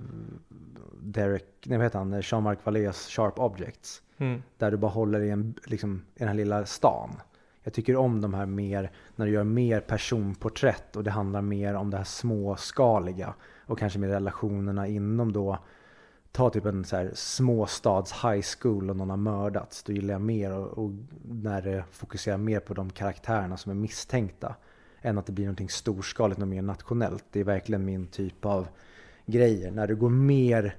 Derek, 1.02 1.46
nej 1.66 1.78
vad 1.78 1.86
heter 1.86 2.00
han, 2.00 2.22
Jean-Marc 2.22 2.60
Vallées 2.64 3.10
Sharp 3.10 3.40
Objects. 3.40 4.02
Mm. 4.18 4.42
Där 4.58 4.72
du 4.72 4.78
bara 4.78 4.92
håller 4.92 5.22
i, 5.22 5.30
en, 5.30 5.54
liksom, 5.66 6.02
i 6.16 6.20
den 6.20 6.28
här 6.28 6.36
lilla 6.36 6.66
stan. 6.66 7.10
Jag 7.66 7.74
tycker 7.74 7.96
om 7.96 8.22
de 8.22 8.34
här 8.34 8.46
mer, 8.46 8.92
när 9.16 9.26
du 9.26 9.32
gör 9.32 9.44
mer 9.44 9.80
personporträtt 9.80 10.96
och 10.96 11.04
det 11.04 11.12
handlar 11.12 11.42
mer 11.42 11.74
om 11.74 11.90
det 11.90 11.98
här 11.98 12.04
småskaliga. 12.04 13.34
Och 13.66 13.80
kanske 13.80 14.00
med 14.00 14.10
relationerna 14.10 14.88
inom 14.88 15.34
då, 15.34 15.60
ta 16.32 16.50
typ 16.50 16.66
en 16.66 16.86
så 16.86 16.96
här 16.96 17.12
småstads 17.14 18.14
high 18.14 18.46
school 18.60 18.90
och 18.90 18.96
någon 18.96 19.10
har 19.10 19.18
mördats. 19.18 19.84
Då 19.84 19.94
gillar 19.94 20.14
jag 20.14 20.22
mer 20.22 20.52
och, 20.52 20.78
och 20.78 20.92
när 21.24 21.62
det 21.62 21.84
fokuserar 21.92 22.38
mer 22.38 22.60
på 22.60 22.74
de 22.74 22.90
karaktärerna 22.90 23.58
som 23.58 23.72
är 23.72 23.76
misstänkta. 23.76 24.56
Än 25.02 25.18
att 25.18 25.26
det 25.26 25.32
blir 25.32 25.46
någonting 25.46 25.70
storskaligt 25.70 26.42
och 26.42 26.48
mer 26.48 26.62
nationellt. 26.62 27.26
Det 27.32 27.40
är 27.40 27.44
verkligen 27.44 27.86
min 27.86 28.08
typ 28.08 28.46
av 28.46 28.68
grejer. 29.26 29.72
När 29.72 29.88
du 29.88 29.96
går 29.96 30.10
mer, 30.10 30.76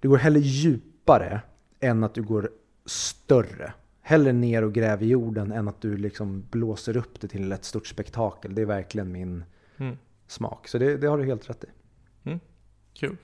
du 0.00 0.08
går 0.08 0.18
hellre 0.18 0.40
djupare 0.40 1.40
än 1.80 2.04
att 2.04 2.14
du 2.14 2.22
går 2.22 2.50
större. 2.86 3.72
Hellre 4.10 4.32
ner 4.32 4.64
och 4.64 4.72
gräver 4.72 5.04
i 5.04 5.08
jorden 5.08 5.52
än 5.52 5.68
att 5.68 5.80
du 5.80 5.96
liksom 5.96 6.44
blåser 6.50 6.96
upp 6.96 7.20
det 7.20 7.28
till 7.28 7.52
ett 7.52 7.64
stort 7.64 7.86
spektakel. 7.86 8.54
Det 8.54 8.62
är 8.62 8.66
verkligen 8.66 9.12
min 9.12 9.44
Mm. 9.76 9.96
smak. 10.26 10.68
Så 10.68 10.78
det, 10.78 10.96
det 10.96 11.06
har 11.06 11.18
du 11.18 11.24
helt 11.24 11.50
rätt 11.50 11.64
i. 11.64 12.38
Kul. 12.94 13.16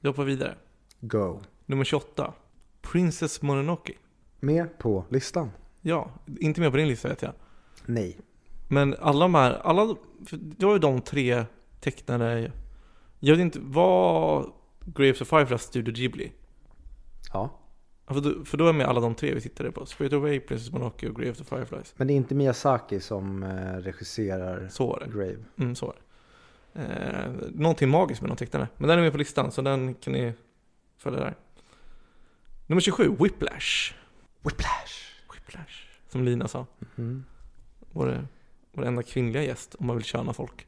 Vi 0.00 0.08
hoppar 0.08 0.24
vidare. 0.24 0.54
Go. 1.00 1.40
Nummer 1.66 1.84
28. 1.84 2.32
Princess 2.82 3.42
Mononoke. 3.42 3.92
Med 4.40 4.78
på 4.78 5.04
listan? 5.08 5.50
Ja, 5.80 6.10
inte 6.40 6.60
med 6.60 6.70
på 6.70 6.76
din 6.76 6.88
lista 6.88 7.08
vet 7.08 7.22
jag. 7.22 7.32
Nej. 7.86 8.18
Men 8.68 8.94
alla 9.00 9.20
de 9.24 9.34
här, 9.34 9.52
alla, 9.52 9.96
det 10.30 10.66
var 10.66 10.72
ju 10.72 10.78
de 10.78 11.00
tre 11.00 11.44
tecknade, 11.80 12.52
jag 13.20 13.34
vet 13.36 13.42
inte, 13.42 13.58
var 13.62 14.52
Graves 14.84 15.20
of 15.20 15.28
Firefly 15.28 15.58
Studio 15.58 15.94
Ghibli? 15.94 16.32
Ja. 17.32 17.50
För 18.06 18.20
då, 18.20 18.44
för 18.44 18.56
då 18.56 18.68
är 18.68 18.72
med 18.72 18.86
alla 18.86 19.00
de 19.00 19.14
tre 19.14 19.34
vi 19.34 19.40
tittade 19.40 19.72
på. 19.72 19.86
Spirit 19.86 20.12
Away, 20.12 20.40
Princess 20.40 20.72
Mononoke 20.72 21.08
och 21.08 21.16
Grave 21.16 21.30
of 21.30 21.38
the 21.38 21.44
Fireflies. 21.44 21.94
Men 21.96 22.06
det 22.06 22.12
är 22.12 22.16
inte 22.16 22.34
Miyazaki 22.34 23.00
som 23.00 23.42
eh, 23.42 23.76
regisserar 23.76 24.68
Så. 24.68 25.02
Grave. 25.12 25.36
Mm, 25.56 25.74
så 25.74 25.86
var 25.86 25.94
det. 25.94 26.00
Eh, 26.82 27.30
någonting 27.54 27.88
magiskt 27.88 28.22
med 28.22 28.30
de 28.30 28.36
tecknarna. 28.36 28.68
Men 28.76 28.88
den 28.88 28.98
är 28.98 29.02
med 29.02 29.12
på 29.12 29.18
listan, 29.18 29.52
så 29.52 29.62
den 29.62 29.94
kan 29.94 30.12
ni 30.12 30.32
följa 30.96 31.20
där. 31.20 31.34
Nummer 32.66 32.80
27, 32.80 33.08
Whiplash. 33.08 33.94
Whiplash! 34.42 35.14
Whiplash. 35.32 35.86
Som 36.08 36.24
Lina 36.24 36.48
sa. 36.48 36.66
Mm. 36.96 37.24
Vår, 37.92 38.26
vår 38.72 38.84
enda 38.84 39.02
kvinnliga 39.02 39.42
gäst, 39.42 39.74
om 39.74 39.86
man 39.86 39.96
vill 39.96 40.04
köna 40.04 40.32
folk. 40.32 40.66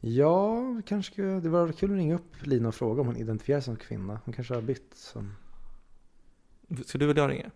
Ja, 0.00 0.62
kanske 0.86 1.22
det 1.22 1.48
var 1.48 1.72
kul 1.72 1.90
att 1.90 1.96
ringa 1.96 2.14
upp 2.14 2.46
Lina 2.46 2.68
och 2.68 2.74
fråga 2.74 3.00
om 3.00 3.06
hon 3.06 3.16
identifierar 3.16 3.60
sig 3.60 3.64
som 3.64 3.76
kvinna. 3.76 4.20
Hon 4.24 4.34
kanske 4.34 4.54
har 4.54 4.62
bytt 4.62 4.94
som 4.94 5.32
Ska 6.86 6.98
du 6.98 7.10
eller 7.10 7.20
jag 7.22 7.30
ringa? 7.30 7.50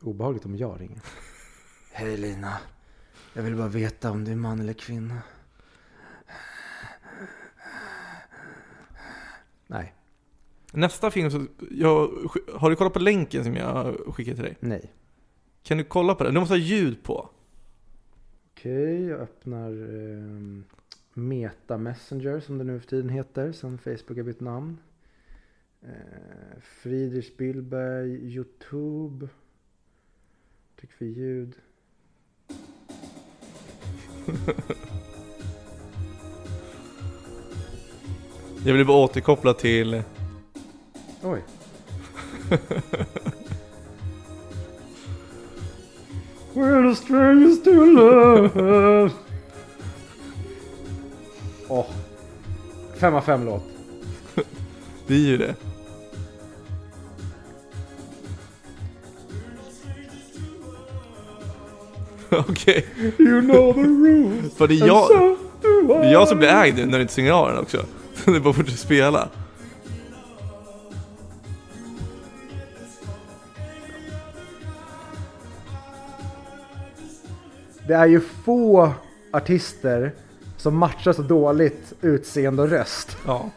obehagligt 0.00 0.44
om 0.44 0.56
jag 0.56 0.80
ringer. 0.80 1.00
Hej 1.92 2.16
Lina. 2.16 2.58
Jag 3.34 3.42
vill 3.42 3.56
bara 3.56 3.68
veta 3.68 4.10
om 4.10 4.24
du 4.24 4.32
är 4.32 4.36
man 4.36 4.60
eller 4.60 4.72
kvinna. 4.72 5.22
Nej, 9.66 9.94
Nästa 10.72 11.10
film 11.10 11.30
så, 11.30 11.46
jag, 11.70 12.08
har 12.54 12.70
du 12.70 12.76
kollat 12.76 12.92
på 12.92 12.98
länken 12.98 13.44
som 13.44 13.54
jag 13.56 13.94
skickade 14.14 14.34
till 14.36 14.44
dig? 14.44 14.56
nej. 14.60 14.92
Kan 15.62 15.78
du 15.78 15.84
kolla 15.84 16.14
på 16.14 16.24
den? 16.24 16.34
Du 16.34 16.40
måste 16.40 16.52
ha 16.54 16.58
ljud 16.58 17.02
på. 17.02 17.28
Okej, 18.52 19.04
jag 19.06 19.20
öppnar 19.20 19.70
eh, 19.70 20.62
Meta 21.14 21.78
Messenger 21.78 22.40
som 22.40 22.58
det 22.58 22.64
nu 22.64 22.80
för 22.80 22.86
tiden 22.88 23.08
heter, 23.08 23.52
sen 23.52 23.78
Facebook 23.78 24.16
har 24.16 24.22
bytt 24.22 24.40
namn. 24.40 24.78
Eh, 25.82 26.60
Friedrich 26.60 27.26
Spielberg, 27.26 28.08
Youtube. 28.08 29.28
Tryck 30.80 30.92
för 30.92 31.04
ljud. 31.04 31.54
Jag 38.64 38.74
vill 38.74 38.86
bara 38.86 38.98
återkoppla 38.98 39.54
till 39.54 40.02
Oj. 41.22 41.42
We're 46.54 46.90
the 46.90 46.96
strangest 46.96 47.64
to 47.64 47.70
love. 47.70 49.10
Åh. 51.68 51.86
Fem 52.94 53.14
av 53.14 53.20
fem 53.20 53.44
låt. 53.44 53.62
Det 55.06 55.14
är 55.14 55.18
ju 55.18 55.36
det. 55.36 55.54
Okej, 62.48 62.86
You 63.18 63.40
know 63.40 63.72
the 63.72 63.80
rules. 63.80 64.54
för 64.54 64.68
det 64.68 64.74
är 64.74 64.86
jag, 64.86 65.06
so 65.06 65.36
do 65.62 65.88
det 65.88 65.94
är 65.94 66.12
jag 66.12 66.28
som 66.28 66.38
blir 66.38 66.48
ägd 66.48 66.76
när 66.78 66.98
du 66.98 67.00
inte 67.00 67.12
stänger 67.12 67.32
av 67.32 67.48
den 67.48 67.58
också. 67.58 67.84
Så 68.14 68.30
det 68.30 68.36
är 68.36 68.40
bara 68.40 68.52
fortsätter 68.52 68.78
spela. 68.78 69.28
Det 77.86 77.94
är 77.94 78.06
ju 78.06 78.20
få 78.20 78.92
artister 79.32 80.12
som 80.56 80.76
matchar 80.76 81.12
så 81.12 81.22
dåligt 81.22 81.92
utseende 82.00 82.62
och 82.62 82.68
röst. 82.68 83.16
Ja. 83.26 83.50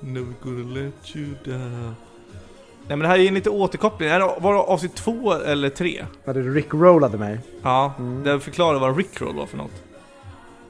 Never 0.00 0.32
gonna 0.42 0.74
let 0.74 1.16
you 1.16 1.34
down. 1.44 1.94
Nej 2.90 2.96
men 2.96 3.02
det 3.02 3.08
här 3.08 3.18
är 3.18 3.28
en 3.28 3.34
lite 3.34 3.50
återkoppling. 3.50 4.08
Var 4.10 4.52
det 4.52 4.58
avsnitt 4.58 4.94
två 4.94 5.32
eller 5.32 5.68
tre? 5.68 6.06
När 6.24 6.34
du 6.34 6.54
rickrollade 6.54 7.18
mig. 7.18 7.38
Ja, 7.62 7.94
Mm. 7.98 8.22
där 8.22 8.38
förklarar 8.38 8.78
vad 8.80 8.96
Rickroll 8.96 9.34
var 9.36 9.46
för 9.46 9.56
något. 9.56 9.84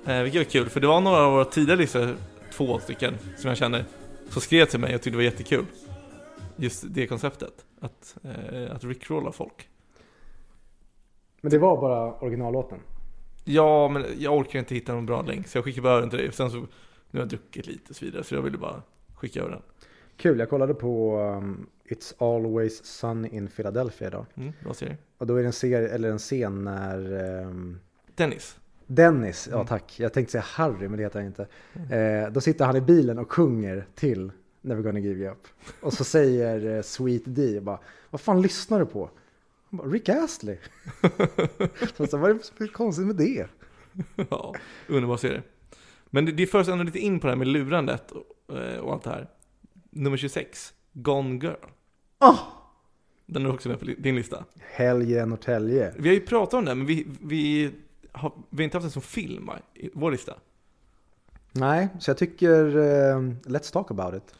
Eh, 0.06 0.22
vilket 0.22 0.40
var 0.40 0.50
kul, 0.50 0.68
för 0.68 0.80
det 0.80 0.86
var 0.86 1.00
några 1.00 1.18
av 1.18 1.32
våra 1.32 1.44
tidigare 1.44 1.78
listor, 1.80 2.16
två 2.52 2.78
stycken, 2.78 3.14
som 3.36 3.48
jag 3.48 3.56
känner, 3.56 3.84
som 4.28 4.42
skrev 4.42 4.64
till 4.64 4.80
mig 4.80 4.94
och 4.94 5.00
tyckte 5.00 5.10
det 5.10 5.16
var 5.16 5.22
jättekul. 5.22 5.64
Just 6.56 6.84
det 6.88 7.06
konceptet, 7.06 7.64
att, 7.80 8.16
eh, 8.24 8.74
att 8.76 8.84
rickrolla 8.84 9.32
folk. 9.32 9.68
Men 11.40 11.50
det 11.50 11.58
var 11.58 11.80
bara 11.80 12.12
originallåten. 12.14 12.78
Ja, 13.44 13.88
men 13.88 14.04
jag 14.18 14.36
orkar 14.36 14.58
inte 14.58 14.74
hitta 14.74 14.92
någon 14.94 15.06
bra 15.06 15.22
länk, 15.22 15.48
så 15.48 15.58
jag 15.58 15.64
skickar 15.64 15.82
bara 15.82 15.92
över 15.92 16.00
den 16.00 16.10
till 16.10 16.18
dig. 16.18 16.28
Och 16.28 16.34
sen 16.34 16.50
så, 16.50 16.56
nu 16.56 16.66
har 17.12 17.18
jag 17.20 17.28
druckit 17.28 17.66
lite 17.66 17.90
och 17.90 17.96
så 17.96 18.04
vidare, 18.04 18.24
så 18.24 18.34
jag 18.34 18.42
ville 18.42 18.58
bara 18.58 18.82
skicka 19.14 19.40
över 19.40 19.50
den. 19.50 19.62
Kul, 20.16 20.38
jag 20.38 20.50
kollade 20.50 20.74
på 20.74 21.18
um, 21.20 21.66
It's 21.90 22.14
Always 22.18 22.84
Sunny 22.84 23.28
in 23.28 23.48
Philadelphia 23.48 24.08
idag. 24.08 24.26
Mm, 24.34 24.52
bra 24.64 24.74
serie. 24.74 24.96
Och 25.18 25.26
då 25.26 25.36
är 25.36 25.40
det 25.40 25.46
en, 25.46 25.52
serie, 25.52 25.88
eller 25.88 26.10
en 26.10 26.18
scen 26.18 26.64
när 26.64 27.12
ehm, 27.42 27.80
Dennis. 28.14 28.56
Dennis, 28.86 29.48
ja 29.50 29.54
Mm. 29.56 29.66
tack, 29.66 30.00
jag 30.00 30.12
tänkte 30.12 30.32
säga 30.32 30.44
Harry 30.46 30.88
men 30.88 30.96
det 30.96 31.02
heter 31.02 31.18
han 31.18 31.26
inte. 31.26 31.46
Eh, 31.96 32.32
då 32.32 32.40
sitter 32.40 32.64
han 32.64 32.76
i 32.76 32.80
bilen 32.80 33.18
och 33.18 33.32
sjunger 33.32 33.86
till 33.94 34.32
Never 34.62 34.82
gonna 34.82 34.98
give 34.98 35.20
you 35.20 35.32
up. 35.32 35.46
Och 35.80 35.92
så 35.92 36.04
säger 36.04 36.76
eh, 36.76 36.82
Sweet 36.82 37.22
D 37.24 37.60
bara, 37.60 37.78
vad 38.10 38.20
fan 38.20 38.42
lyssnar 38.42 38.78
du 38.78 38.86
på? 38.86 39.10
Han 39.70 39.76
bara, 39.78 39.88
Rick 39.88 40.08
Astley. 40.08 40.56
så, 41.96 42.06
så, 42.06 42.16
vad 42.16 42.30
är 42.30 42.34
det 42.34 42.42
som 42.44 42.56
är 42.64 42.68
konstigt 42.68 43.06
med 43.06 43.16
det? 43.16 43.46
ja, 44.30 44.54
underbar 44.88 45.16
serie. 45.16 45.42
Men 46.10 46.24
det, 46.24 46.32
det 46.32 46.46
för 46.46 46.58
oss 46.58 46.68
ändå 46.68 46.84
lite 46.84 46.98
in 46.98 47.20
på 47.20 47.26
det 47.26 47.30
här 47.30 47.38
med 47.38 47.46
lurandet 47.48 48.10
och, 48.10 48.56
eh, 48.58 48.78
och 48.78 48.92
allt 48.92 49.02
det 49.04 49.10
här. 49.10 49.28
Nummer 49.90 50.16
26, 50.16 50.72
Gone 50.92 51.34
Girl. 51.36 51.54
Ah! 52.22 52.38
Den 53.26 53.46
är 53.46 53.54
också 53.54 53.68
med 53.68 53.78
på 53.78 53.84
din 53.84 54.16
lista. 54.16 54.44
Helge 54.60 55.26
Norrtälje. 55.26 55.94
Vi 55.98 56.08
har 56.08 56.14
ju 56.14 56.20
pratat 56.20 56.54
om 56.54 56.64
det, 56.64 56.74
men 56.74 56.86
vi, 56.86 57.06
vi, 57.22 57.70
har, 58.12 58.32
vi 58.50 58.56
har 58.56 58.64
inte 58.64 58.76
haft 58.76 58.84
den 58.84 58.90
som 58.90 59.02
film 59.02 59.46
va, 59.46 59.58
i 59.74 59.90
vår 59.94 60.10
lista. 60.10 60.34
Nej, 61.52 61.88
så 62.00 62.10
jag 62.10 62.18
tycker 62.18 62.76
eh, 62.76 63.20
Let's 63.44 63.72
talk 63.72 63.90
about 63.90 64.14
it. 64.14 64.34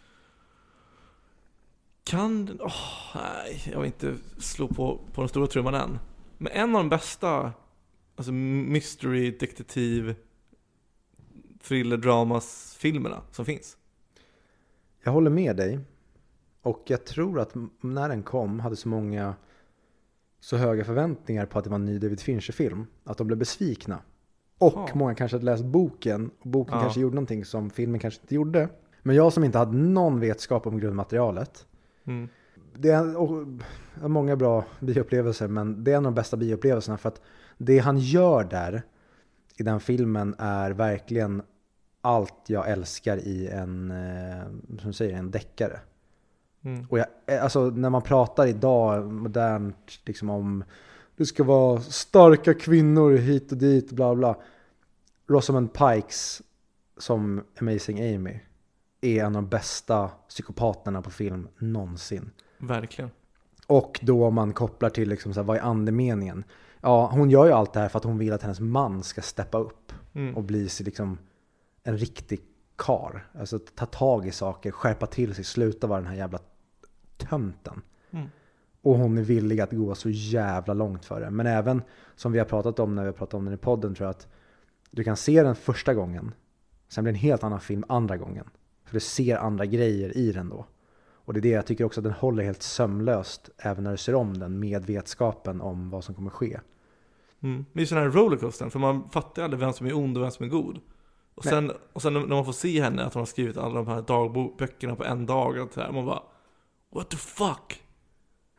Kan 2.04 2.46
den, 2.46 2.60
åh, 2.60 2.72
nej, 3.14 3.62
jag 3.72 3.80
vill 3.80 3.86
inte 3.86 4.14
slå 4.38 4.68
på, 4.68 5.00
på 5.12 5.20
den 5.20 5.28
stora 5.28 5.46
trumman 5.46 5.74
än. 5.74 5.98
Men 6.38 6.52
en 6.52 6.76
av 6.76 6.82
de 6.82 6.88
bästa, 6.88 7.52
alltså 8.16 8.32
mystery, 8.32 9.30
detektiv, 9.30 10.14
thriller, 11.62 11.96
dramas 11.96 12.76
filmerna 12.78 13.22
som 13.30 13.44
finns. 13.44 13.76
Jag 15.02 15.12
håller 15.12 15.30
med 15.30 15.56
dig. 15.56 15.80
Och 16.62 16.82
jag 16.86 17.04
tror 17.04 17.40
att 17.40 17.54
när 17.80 18.08
den 18.08 18.22
kom 18.22 18.60
hade 18.60 18.76
så 18.76 18.88
många 18.88 19.34
så 20.40 20.56
höga 20.56 20.84
förväntningar 20.84 21.46
på 21.46 21.58
att 21.58 21.64
det 21.64 21.70
var 21.70 21.74
en 21.74 21.84
ny 21.84 21.98
David 21.98 22.20
Fincher-film. 22.20 22.86
Att 23.04 23.18
de 23.18 23.26
blev 23.26 23.38
besvikna. 23.38 23.98
Och 24.58 24.72
Ja. 24.76 24.88
många 24.94 25.14
kanske 25.14 25.36
hade 25.36 25.44
läst 25.44 25.64
boken. 25.64 26.30
Och 26.40 26.48
boken 26.50 26.74
Ja. 26.74 26.80
kanske 26.82 27.00
gjorde 27.00 27.14
någonting 27.14 27.44
som 27.44 27.70
filmen 27.70 28.00
kanske 28.00 28.20
inte 28.22 28.34
gjorde. 28.34 28.68
Men 29.02 29.16
jag 29.16 29.32
som 29.32 29.44
inte 29.44 29.58
hade 29.58 29.76
någon 29.76 30.20
vetskap 30.20 30.66
om 30.66 30.78
grundmaterialet. 30.80 31.66
Mm. 32.04 32.28
Det 32.78 32.90
är 32.90 33.16
och, 33.16 33.46
många 34.10 34.36
bra 34.36 34.64
bioupplevelser 34.80 35.48
men 35.48 35.84
det 35.84 35.92
är 35.92 35.96
en 35.96 36.06
av 36.06 36.12
de 36.12 36.14
bästa 36.14 36.36
bioupplevelserna 36.36 36.98
för 36.98 37.08
att 37.08 37.20
det 37.58 37.78
han 37.78 37.98
gör 37.98 38.44
där 38.44 38.82
i 39.56 39.62
den 39.62 39.80
filmen 39.80 40.34
är 40.38 40.70
verkligen 40.70 41.42
allt 42.00 42.34
jag 42.46 42.70
älskar 42.70 43.16
i 43.16 43.48
en, 43.48 43.90
eh, 43.90 44.78
som 44.82 44.92
säger, 44.92 45.16
en 45.16 45.30
deckare. 45.30 45.80
Mm. 46.62 46.86
Och 46.90 46.98
jag, 46.98 47.06
eh, 47.26 47.42
alltså 47.42 47.70
när 47.70 47.90
man 47.90 48.02
pratar 48.02 48.46
idag 48.46 49.12
modernt 49.12 50.00
liksom 50.04 50.30
om 50.30 50.64
det 51.16 51.26
ska 51.26 51.44
vara 51.44 51.80
starka 51.80 52.54
kvinnor 52.54 53.12
hit 53.12 53.52
och 53.52 53.58
dit 53.58 53.92
bla 53.92 54.14
bla. 54.14 54.36
Rosamund 55.26 55.72
Pikes 55.72 56.42
som 56.98 57.44
Amazing 57.60 58.14
Amy 58.14 58.40
är 59.00 59.20
en 59.20 59.26
av 59.26 59.42
de 59.42 59.48
bästa 59.48 60.10
psykopaterna 60.28 61.02
på 61.02 61.10
film 61.10 61.48
någonsin. 61.58 62.30
Verkligen. 62.58 63.10
Och 63.66 64.00
då 64.02 64.24
om 64.24 64.34
man 64.34 64.52
kopplar 64.52 64.90
till 64.90 65.08
liksom 65.08 65.34
så 65.34 65.40
här, 65.40 65.46
vad 65.46 65.56
är 65.56 65.60
andemeningen? 65.60 66.44
Ja, 66.80 67.10
hon 67.12 67.30
gör 67.30 67.46
ju 67.46 67.52
allt 67.52 67.72
det 67.72 67.80
här 67.80 67.88
för 67.88 67.98
att 67.98 68.04
hon 68.04 68.18
vill 68.18 68.32
att 68.32 68.42
hennes 68.42 68.60
man 68.60 69.02
ska 69.02 69.22
steppa 69.22 69.58
upp 69.58 69.92
Mm. 70.12 70.36
och 70.36 70.42
bli 70.42 70.68
liksom 70.80 71.18
en 71.82 71.98
riktig 71.98 72.40
kar. 72.76 73.26
Alltså 73.38 73.58
ta 73.58 73.86
tag 73.86 74.26
i 74.26 74.32
saker, 74.32 74.70
skärpa 74.70 75.06
till 75.06 75.34
sig, 75.34 75.44
sluta 75.44 75.86
vara 75.86 76.00
den 76.00 76.08
här 76.08 76.16
jävla 76.16 76.38
tönten. 77.20 77.82
Mm. 78.10 78.28
Och 78.82 78.94
hon 78.94 79.18
är 79.18 79.22
villig 79.22 79.60
att 79.60 79.72
gå 79.72 79.94
så 79.94 80.10
jävla 80.10 80.74
långt 80.74 81.04
för 81.04 81.20
det. 81.20 81.30
Men 81.30 81.46
även 81.46 81.82
som 82.16 82.32
vi 82.32 82.38
har 82.38 82.46
pratat 82.46 82.78
om 82.78 82.94
när 82.94 83.02
vi 83.02 83.08
har 83.08 83.12
pratat 83.12 83.34
om 83.34 83.44
den 83.44 83.54
i 83.54 83.56
podden 83.56 83.94
tror 83.94 84.06
jag 84.06 84.10
att 84.10 84.28
du 84.90 85.04
kan 85.04 85.16
se 85.16 85.42
den 85.42 85.54
första 85.54 85.94
gången. 85.94 86.34
Sen 86.88 87.04
blir 87.04 87.12
det 87.12 87.16
en 87.16 87.20
helt 87.20 87.44
annan 87.44 87.60
film 87.60 87.84
andra 87.88 88.16
gången. 88.16 88.50
För 88.84 88.94
du 88.94 89.00
ser 89.00 89.36
andra 89.36 89.66
grejer 89.66 90.16
i 90.16 90.32
den 90.32 90.48
då. 90.48 90.66
Och 91.24 91.32
det 91.32 91.40
är 91.40 91.42
det 91.42 91.48
jag 91.48 91.66
tycker 91.66 91.84
också 91.84 92.00
att 92.00 92.04
den 92.04 92.12
håller 92.12 92.44
helt 92.44 92.62
sömlöst 92.62 93.50
även 93.58 93.84
när 93.84 93.90
du 93.90 93.96
ser 93.96 94.14
om 94.14 94.38
den 94.38 94.58
med 94.58 94.84
vetskapen 94.84 95.60
om 95.60 95.90
vad 95.90 96.04
som 96.04 96.14
kommer 96.14 96.30
ske. 96.30 96.60
Mm. 97.42 97.64
Det 97.72 97.78
är 97.78 97.80
ju 97.80 97.86
sån 97.86 97.98
här 97.98 98.08
rollercoaster, 98.10 98.68
för 98.68 98.78
man 98.78 99.08
fattar 99.10 99.42
aldrig 99.42 99.60
vem 99.60 99.72
som 99.72 99.86
är 99.86 99.96
ond 99.96 100.16
och 100.16 100.22
vem 100.22 100.30
som 100.30 100.46
är 100.46 100.50
god. 100.50 100.80
Och 101.34 101.44
sen, 101.44 101.72
och 101.92 102.02
sen 102.02 102.14
när 102.14 102.26
man 102.26 102.44
får 102.44 102.52
se 102.52 102.82
henne, 102.82 103.04
att 103.04 103.14
hon 103.14 103.20
har 103.20 103.26
skrivit 103.26 103.56
alla 103.56 103.74
de 103.74 103.86
här 103.86 104.02
dagböckerna 104.02 104.96
på 104.96 105.04
en 105.04 105.26
dag 105.26 105.58
och 105.58 105.72
så 105.72 105.80
här, 105.80 105.92
man 105.92 106.06
bara 106.06 106.22
What 106.90 107.10
the 107.10 107.16
fuck? 107.16 107.82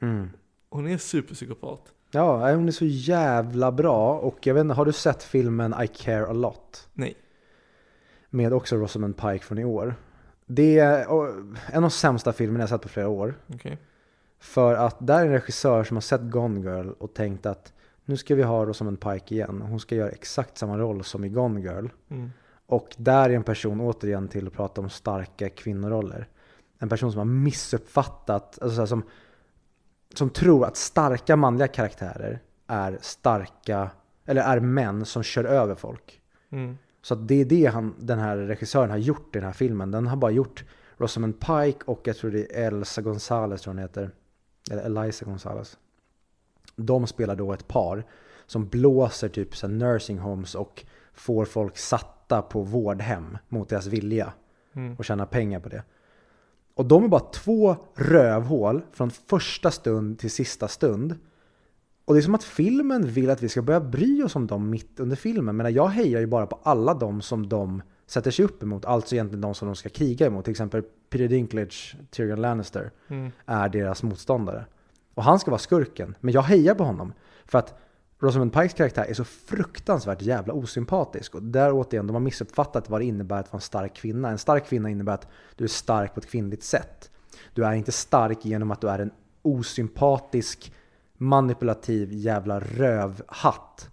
Mm. 0.02 0.30
Hon 0.70 0.88
är 0.88 0.98
superpsykopat. 0.98 1.94
Ja, 2.12 2.54
hon 2.54 2.68
är 2.68 2.72
så 2.72 2.86
jävla 2.86 3.72
bra. 3.72 4.18
Och 4.20 4.48
jag 4.48 4.54
vet 4.54 4.62
inte, 4.62 4.74
har 4.74 4.86
du 4.86 4.94
sett 4.94 5.24
filmen 5.24 5.76
I 5.84 5.88
care 5.88 6.28
a 6.28 6.34
lot? 6.34 6.90
Nej. 6.94 7.18
Med 8.30 8.54
också 8.54 8.76
Rosamund 8.76 9.18
Pike 9.18 9.46
från 9.46 9.58
i 9.58 9.66
år. 9.66 9.96
Det 10.46 10.80
är 10.80 11.02
en 11.72 11.76
av 11.76 11.82
de 11.82 11.92
sämsta 11.92 12.34
filmerna 12.34 12.60
jag 12.60 12.70
sett 12.70 12.82
på 12.82 12.90
flera 12.90 13.08
år. 13.08 13.36
Okej. 13.48 13.78
För 14.40 14.74
att 14.74 15.08
där 15.08 15.20
är 15.20 15.26
en 15.26 15.32
regissör 15.32 15.84
som 15.84 15.98
har 15.98 16.02
sett 16.02 16.22
Gone 16.22 16.60
Girl 16.60 16.90
och 17.00 17.14
tänkt 17.14 17.46
att 17.46 17.74
nu 18.06 18.18
ska 18.18 18.36
vi 18.36 18.44
ha 18.44 18.66
Rosamund 18.66 19.00
Pike 19.00 19.36
igen. 19.36 19.62
Hon 19.62 19.80
ska 19.80 19.96
göra 19.96 20.10
exakt 20.10 20.58
samma 20.58 20.78
roll 20.78 21.04
som 21.04 21.26
i 21.26 21.30
Gone 21.30 21.62
Girl. 21.62 21.88
Mm. 22.10 22.30
Och 22.66 22.96
där 22.98 23.30
är 23.30 23.34
en 23.34 23.44
person 23.44 23.82
återigen 23.82 24.28
till 24.28 24.48
att 24.48 24.54
prata 24.54 24.82
om 24.82 24.90
starka 24.90 25.50
kvinnoroller. 25.50 26.28
En 26.82 26.90
person 26.90 27.12
som 27.12 27.18
har 27.18 27.26
missuppfattat, 27.26 28.60
alltså 28.62 28.88
som, 28.88 29.04
som 30.14 30.30
tror 30.30 30.66
att 30.66 30.78
starka 30.78 31.36
manliga 31.36 31.68
karaktärer 31.68 32.40
är 32.68 32.98
starka, 33.02 33.90
eller 34.26 34.42
är 34.42 34.60
män 34.60 35.06
som 35.06 35.24
kör 35.24 35.44
över 35.44 35.76
folk. 35.76 36.22
Mm. 36.50 36.78
Så 37.02 37.16
det 37.16 37.42
är 37.42 37.46
det 37.46 37.66
han, 37.66 37.96
den 38.00 38.20
här 38.20 38.38
regissören 38.38 38.90
har 38.90 38.98
gjort 38.98 39.36
i 39.36 39.40
den 39.40 39.46
här 39.46 39.54
filmen. 39.54 39.92
Den 39.92 40.08
har 40.08 40.18
bara 40.18 40.32
gjort 40.32 40.66
Rosamund 40.98 41.40
Pike 41.40 41.80
och 41.86 42.02
jag 42.04 42.18
tror 42.18 42.32
det 42.32 42.60
är 42.60 42.68
Elsa 42.68 43.02
Gonzales 43.02 43.62
tror 43.62 43.74
hon 43.74 43.82
heter. 43.82 44.12
Eller 44.72 44.84
Eliza 44.84 45.26
Gonzales. 45.26 45.78
De 46.76 47.08
spelar 47.08 47.36
då 47.36 47.54
ett 47.54 47.68
par 47.68 48.06
som 48.46 48.68
blåser 48.68 49.30
typ 49.30 49.56
så 49.56 49.68
nursing 49.68 50.20
homes 50.20 50.56
och 50.56 50.86
får 51.14 51.46
folk 51.46 51.78
satta 51.78 52.42
på 52.42 52.62
vårdhem 52.62 53.38
mot 53.50 53.70
deras 53.70 53.88
vilja 53.88 54.34
Mm. 54.74 54.96
och 54.96 55.06
tjäna 55.06 55.26
pengar 55.26 55.60
på 55.60 55.70
det. 55.70 55.84
Och 56.82 56.88
de 56.88 57.04
är 57.04 57.08
bara 57.08 57.22
två 57.22 57.76
rövhål 57.96 58.82
från 58.94 59.12
första 59.12 59.72
stund 59.72 60.20
till 60.20 60.32
sista 60.32 60.68
stund. 60.68 61.16
Och 62.06 62.14
det 62.14 62.20
är 62.20 62.22
som 62.22 62.36
att 62.36 62.44
filmen 62.44 63.08
vill 63.08 63.30
att 63.30 63.44
vi 63.44 63.50
ska 63.50 63.62
börja 63.62 63.80
bry 63.82 64.24
oss 64.24 64.36
om 64.36 64.48
dem 64.48 64.70
mitt 64.70 65.00
under 65.00 65.16
filmen. 65.16 65.56
Men 65.58 65.74
jag 65.74 65.88
hejar 65.88 66.20
ju 66.20 66.26
bara 66.28 66.46
på 66.46 66.60
alla 66.64 66.94
de 66.94 67.22
som 67.22 67.50
de 67.50 67.82
sätter 68.08 68.32
sig 68.32 68.46
upp 68.46 68.64
emot. 68.64 68.86
Alltså 68.86 69.16
egentligen 69.16 69.42
de 69.42 69.54
som 69.54 69.68
de 69.68 69.76
ska 69.76 69.90
kriga 69.90 70.26
emot. 70.28 70.46
Till 70.46 70.52
exempel 70.52 70.84
Peter 71.10 71.28
Dinklage, 71.28 71.96
Tyrion 72.10 72.42
Lannister, 72.42 72.92
Mm. 73.08 73.32
är 73.46 73.70
deras 73.70 74.04
motståndare. 74.04 74.66
Och 75.14 75.24
han 75.24 75.40
ska 75.40 75.52
vara 75.52 75.60
skurken. 75.60 76.16
Men 76.20 76.34
jag 76.34 76.42
hejar 76.42 76.76
på 76.76 76.84
honom. 76.84 77.14
För 77.46 77.60
att 77.60 77.80
Rosamund 78.22 78.54
Pikes 78.54 78.74
karaktär 78.74 79.06
är 79.10 79.14
så 79.14 79.24
fruktansvärt 79.24 80.22
jävla 80.22 80.54
osympatisk. 80.54 81.36
Och 81.36 81.44
där 81.44 81.72
återigen, 81.72 82.08
de 82.08 82.14
har 82.14 82.20
missuppfattat 82.20 82.90
vad 82.90 83.02
det 83.02 83.06
innebär 83.06 83.40
att 83.40 83.52
vara 83.54 83.58
en 83.58 83.62
stark 83.62 83.96
kvinna. 83.96 84.30
En 84.30 84.38
stark 84.38 84.66
kvinna 84.66 84.90
innebär 84.90 85.14
att 85.14 85.28
du 85.56 85.64
är 85.64 85.68
stark 85.68 86.14
på 86.14 86.20
ett 86.20 86.30
kvinnligt 86.30 86.64
sätt. 86.64 87.12
Du 87.54 87.66
är 87.66 87.74
inte 87.74 87.92
stark 87.92 88.46
genom 88.46 88.72
att 88.72 88.82
du 88.82 88.90
är 88.90 89.00
en 89.00 89.12
osympatisk, 89.42 90.74
manipulativ 91.18 92.10
jävla 92.12 92.60
rövhatt. 92.60 93.90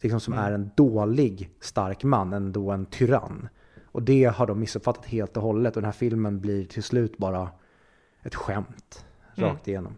Liksom 0.00 0.20
som 0.20 0.34
är 0.34 0.52
en 0.52 0.70
dålig 0.76 1.50
stark 1.60 2.04
man, 2.04 2.32
än 2.32 2.52
då 2.52 2.70
en 2.70 2.86
tyrann. 2.86 3.48
Och 3.84 4.02
det 4.02 4.24
har 4.24 4.46
de 4.46 4.60
missuppfattat 4.60 5.06
helt 5.06 5.36
och 5.36 5.42
hållet. 5.42 5.76
Och 5.76 5.82
den 5.82 5.88
här 5.88 5.98
filmen 5.98 6.40
blir 6.40 6.64
till 6.64 6.82
slut 6.82 7.18
bara 7.18 7.48
ett 8.22 8.34
skämt. 8.34 9.04
Mm. 9.36 9.50
Rakt 9.50 9.68
igenom. 9.68 9.96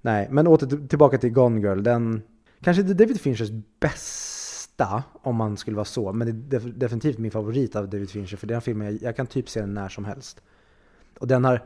Nej, 0.00 0.28
men 0.30 0.46
åter 0.46 0.66
till- 0.66 0.88
tillbaka 0.88 1.18
till 1.18 1.30
Gone 1.30 1.60
Girl. 1.60 1.82
Den, 1.82 2.22
kanske 2.64 2.80
inte 2.80 2.94
David 2.94 3.20
Finchers 3.20 3.50
bästa, 3.80 5.02
om 5.22 5.36
man 5.36 5.56
skulle 5.56 5.76
vara 5.76 5.84
så. 5.84 6.12
Men 6.12 6.26
det 6.48 6.56
är 6.56 6.60
def- 6.60 6.72
definitivt 6.78 7.18
min 7.18 7.30
favorit 7.30 7.76
av 7.76 7.88
David 7.88 8.10
Fincher. 8.10 8.36
För 8.36 8.46
den 8.46 8.60
filmen, 8.60 8.86
jag, 8.86 9.02
jag 9.02 9.16
kan 9.16 9.26
typ 9.26 9.48
se 9.48 9.60
den 9.60 9.74
när 9.74 9.88
som 9.88 10.04
helst. 10.04 10.42
Och 11.18 11.26
den 11.28 11.44
har, 11.44 11.62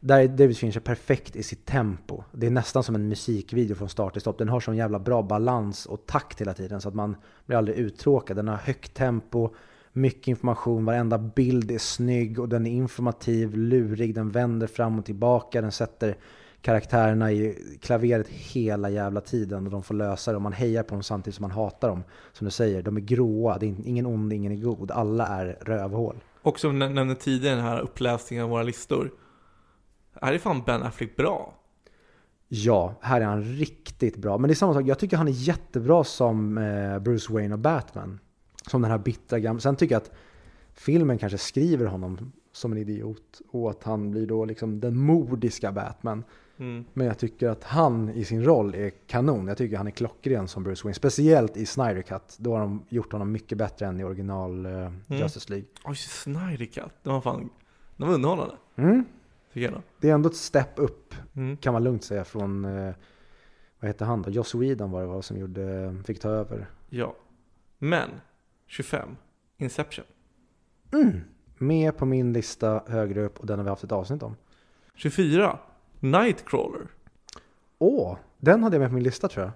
där 0.00 0.20
är 0.20 0.28
David 0.28 0.56
Fincher 0.58 0.80
perfekt 0.80 1.36
i 1.36 1.42
sitt 1.42 1.66
tempo. 1.66 2.22
Det 2.32 2.46
är 2.46 2.50
nästan 2.50 2.82
som 2.82 2.94
en 2.94 3.08
musikvideo 3.08 3.74
från 3.74 3.88
start 3.88 4.12
till 4.12 4.20
stopp. 4.20 4.38
Den 4.38 4.48
har 4.48 4.60
sån 4.60 4.76
jävla 4.76 4.98
bra 4.98 5.22
balans 5.22 5.86
och 5.86 6.06
takt 6.06 6.40
hela 6.40 6.54
tiden 6.54 6.80
så 6.80 6.88
att 6.88 6.94
man 6.94 7.16
blir 7.46 7.56
aldrig 7.58 7.76
uttråkad. 7.76 8.36
Den 8.36 8.48
har 8.48 8.56
högt 8.56 8.94
tempo, 8.94 9.54
mycket 9.92 10.28
information, 10.28 10.84
varenda 10.84 11.18
bild 11.18 11.70
är 11.70 11.78
snygg 11.78 12.38
och 12.38 12.48
den 12.48 12.66
är 12.66 12.70
informativ, 12.70 13.56
lurig, 13.56 14.14
den 14.14 14.30
vänder 14.30 14.66
fram 14.66 14.98
och 14.98 15.04
tillbaka, 15.04 15.60
den 15.60 15.72
sätter 15.72 16.16
karaktärerna 16.62 17.32
i 17.32 17.78
klaveret 17.80 18.28
hela 18.28 18.90
jävla 18.90 19.20
tiden 19.20 19.66
och 19.66 19.72
de 19.72 19.82
får 19.82 19.94
lösa 19.94 20.30
det 20.30 20.36
och 20.36 20.42
man 20.42 20.52
hejar 20.52 20.82
på 20.82 20.94
dem 20.94 21.02
samtidigt 21.02 21.34
som 21.34 21.42
man 21.42 21.50
hatar 21.50 21.88
dem. 21.88 22.04
Som 22.32 22.44
du 22.44 22.50
säger, 22.50 22.82
de 22.82 22.96
är 22.96 23.00
gråa, 23.00 23.58
det 23.58 23.66
är 23.66 23.74
ingen 23.84 24.06
ond, 24.06 24.32
ingen 24.32 24.52
är 24.52 24.56
god, 24.56 24.90
alla 24.90 25.26
är 25.26 25.58
rövhål. 25.60 26.16
Och 26.42 26.60
som 26.60 26.80
jag 26.80 26.92
nämnde 26.92 27.14
tidigare, 27.14 27.56
den 27.56 27.64
här 27.64 27.80
uppläsningen 27.80 28.44
av 28.44 28.50
våra 28.50 28.62
listor. 28.62 29.10
Här 30.20 30.32
är 30.32 30.38
fan 30.38 30.62
Ben 30.66 30.82
Affleck 30.82 31.16
bra. 31.16 31.54
Ja, 32.48 32.94
här 33.00 33.20
är 33.20 33.24
han 33.24 33.42
riktigt 33.42 34.16
bra. 34.16 34.38
Men 34.38 34.48
det 34.48 34.52
är 34.52 34.56
samma 34.56 34.74
sak, 34.74 34.86
jag 34.86 34.98
tycker 34.98 35.16
han 35.16 35.28
är 35.28 35.32
jättebra 35.32 36.04
som 36.04 36.58
eh, 36.58 36.98
Bruce 36.98 37.32
Wayne 37.32 37.54
och 37.54 37.58
Batman. 37.58 38.18
Som 38.66 38.82
den 38.82 38.90
här 38.90 38.98
bittra 38.98 39.38
gamla. 39.38 39.60
Sen 39.60 39.76
tycker 39.76 39.94
jag 39.94 40.02
att 40.02 40.10
filmen 40.72 41.18
kanske 41.18 41.38
skriver 41.38 41.86
honom 41.86 42.32
som 42.52 42.72
en 42.72 42.78
idiot. 42.78 43.40
Och 43.48 43.70
att 43.70 43.82
han 43.82 44.10
blir 44.10 44.26
då 44.26 44.44
liksom 44.44 44.80
den 44.80 44.96
modiska 44.96 45.72
Batman. 45.72 46.24
Mm. 46.62 46.84
Men 46.92 47.06
jag 47.06 47.18
tycker 47.18 47.48
att 47.48 47.64
han 47.64 48.08
i 48.10 48.24
sin 48.24 48.44
roll 48.44 48.74
är 48.74 48.90
kanon. 48.90 49.46
Jag 49.46 49.56
tycker 49.58 49.76
han 49.76 49.86
är 49.86 49.90
klockren 49.90 50.48
som 50.48 50.62
Bruce 50.62 50.84
Wayne. 50.84 50.94
Speciellt 50.94 51.56
i 51.56 51.66
Snyder 51.66 52.02
Cut. 52.02 52.36
Då 52.38 52.52
har 52.52 52.60
de 52.60 52.84
gjort 52.88 53.12
honom 53.12 53.32
mycket 53.32 53.58
bättre 53.58 53.86
än 53.86 54.00
i 54.00 54.04
original 54.04 54.66
eh, 54.66 54.92
Justice 55.06 55.50
League. 55.50 55.66
Oj, 55.84 55.96
Snyder 55.96 56.64
Cut. 56.66 56.92
Den 57.02 57.12
var 57.12 57.20
fan, 57.20 57.50
den 57.96 58.08
var 58.08 58.14
underhållande. 58.14 58.54
Mm. 58.76 59.04
Det 60.00 60.10
är 60.10 60.14
ändå 60.14 60.28
ett 60.28 60.36
step 60.36 60.70
upp 60.76 61.14
Mm. 61.36 61.56
kan 61.56 61.72
man 61.72 61.84
lugnt 61.84 62.04
säga 62.04 62.24
från, 62.24 62.64
eh, 62.64 62.94
vad 63.80 63.88
heter 63.88 64.04
han 64.06 64.22
då? 64.22 64.30
Joss 64.30 64.54
Whedon 64.54 64.90
var 64.90 65.00
det 65.00 65.06
var 65.06 65.22
som 65.22 65.36
gjorde, 65.38 65.96
fick 66.06 66.20
ta 66.20 66.28
över. 66.28 66.66
Ja. 66.88 67.14
Men, 67.78 68.10
25. 68.66 69.16
Inception. 69.56 70.04
Med 71.58 71.96
på 71.96 72.06
min 72.06 72.32
lista 72.32 72.82
högre 72.86 73.22
upp 73.24 73.38
och 73.40 73.46
den 73.46 73.58
har 73.58 73.64
vi 73.64 73.70
haft 73.70 73.84
ett 73.84 73.92
avsnitt 73.92 74.22
om. 74.22 74.36
24. 74.94 75.58
Nightcrawler. 76.02 76.86
Åh, 77.78 78.16
den 78.38 78.62
hade 78.62 78.76
jag 78.76 78.80
med 78.80 78.90
på 78.90 78.94
min 78.94 79.02
lista 79.04 79.28
tror 79.28 79.44
jag. 79.44 79.52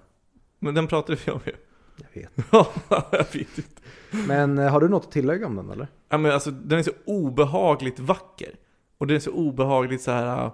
Men 0.58 0.74
den 0.74 0.86
pratade 0.86 1.18
vi 1.26 1.32
om 1.32 1.40
ju. 1.46 1.52
Jag 1.96 2.22
vet. 2.22 2.32
Ja, 2.52 2.72
jag 3.12 3.18
vet 3.34 3.58
inte. 3.58 3.82
Men 4.26 4.58
eh, 4.58 4.70
har 4.70 4.80
du 4.80 4.88
något 4.88 5.04
att 5.04 5.12
tillägga 5.12 5.46
om 5.46 5.56
den 5.56 5.70
eller? 5.70 5.88
Ja, 6.08 6.18
men 6.18 6.32
alltså, 6.32 6.50
den 6.50 6.78
är 6.78 6.82
så 6.82 6.92
obehagligt 7.04 7.98
vacker. 7.98 8.56
Och 8.98 9.06
den 9.06 9.16
är 9.16 9.20
så 9.20 9.30
obehagligt 9.30 10.02
så 10.02 10.10
här. 10.10 10.44
äh, 10.46 10.52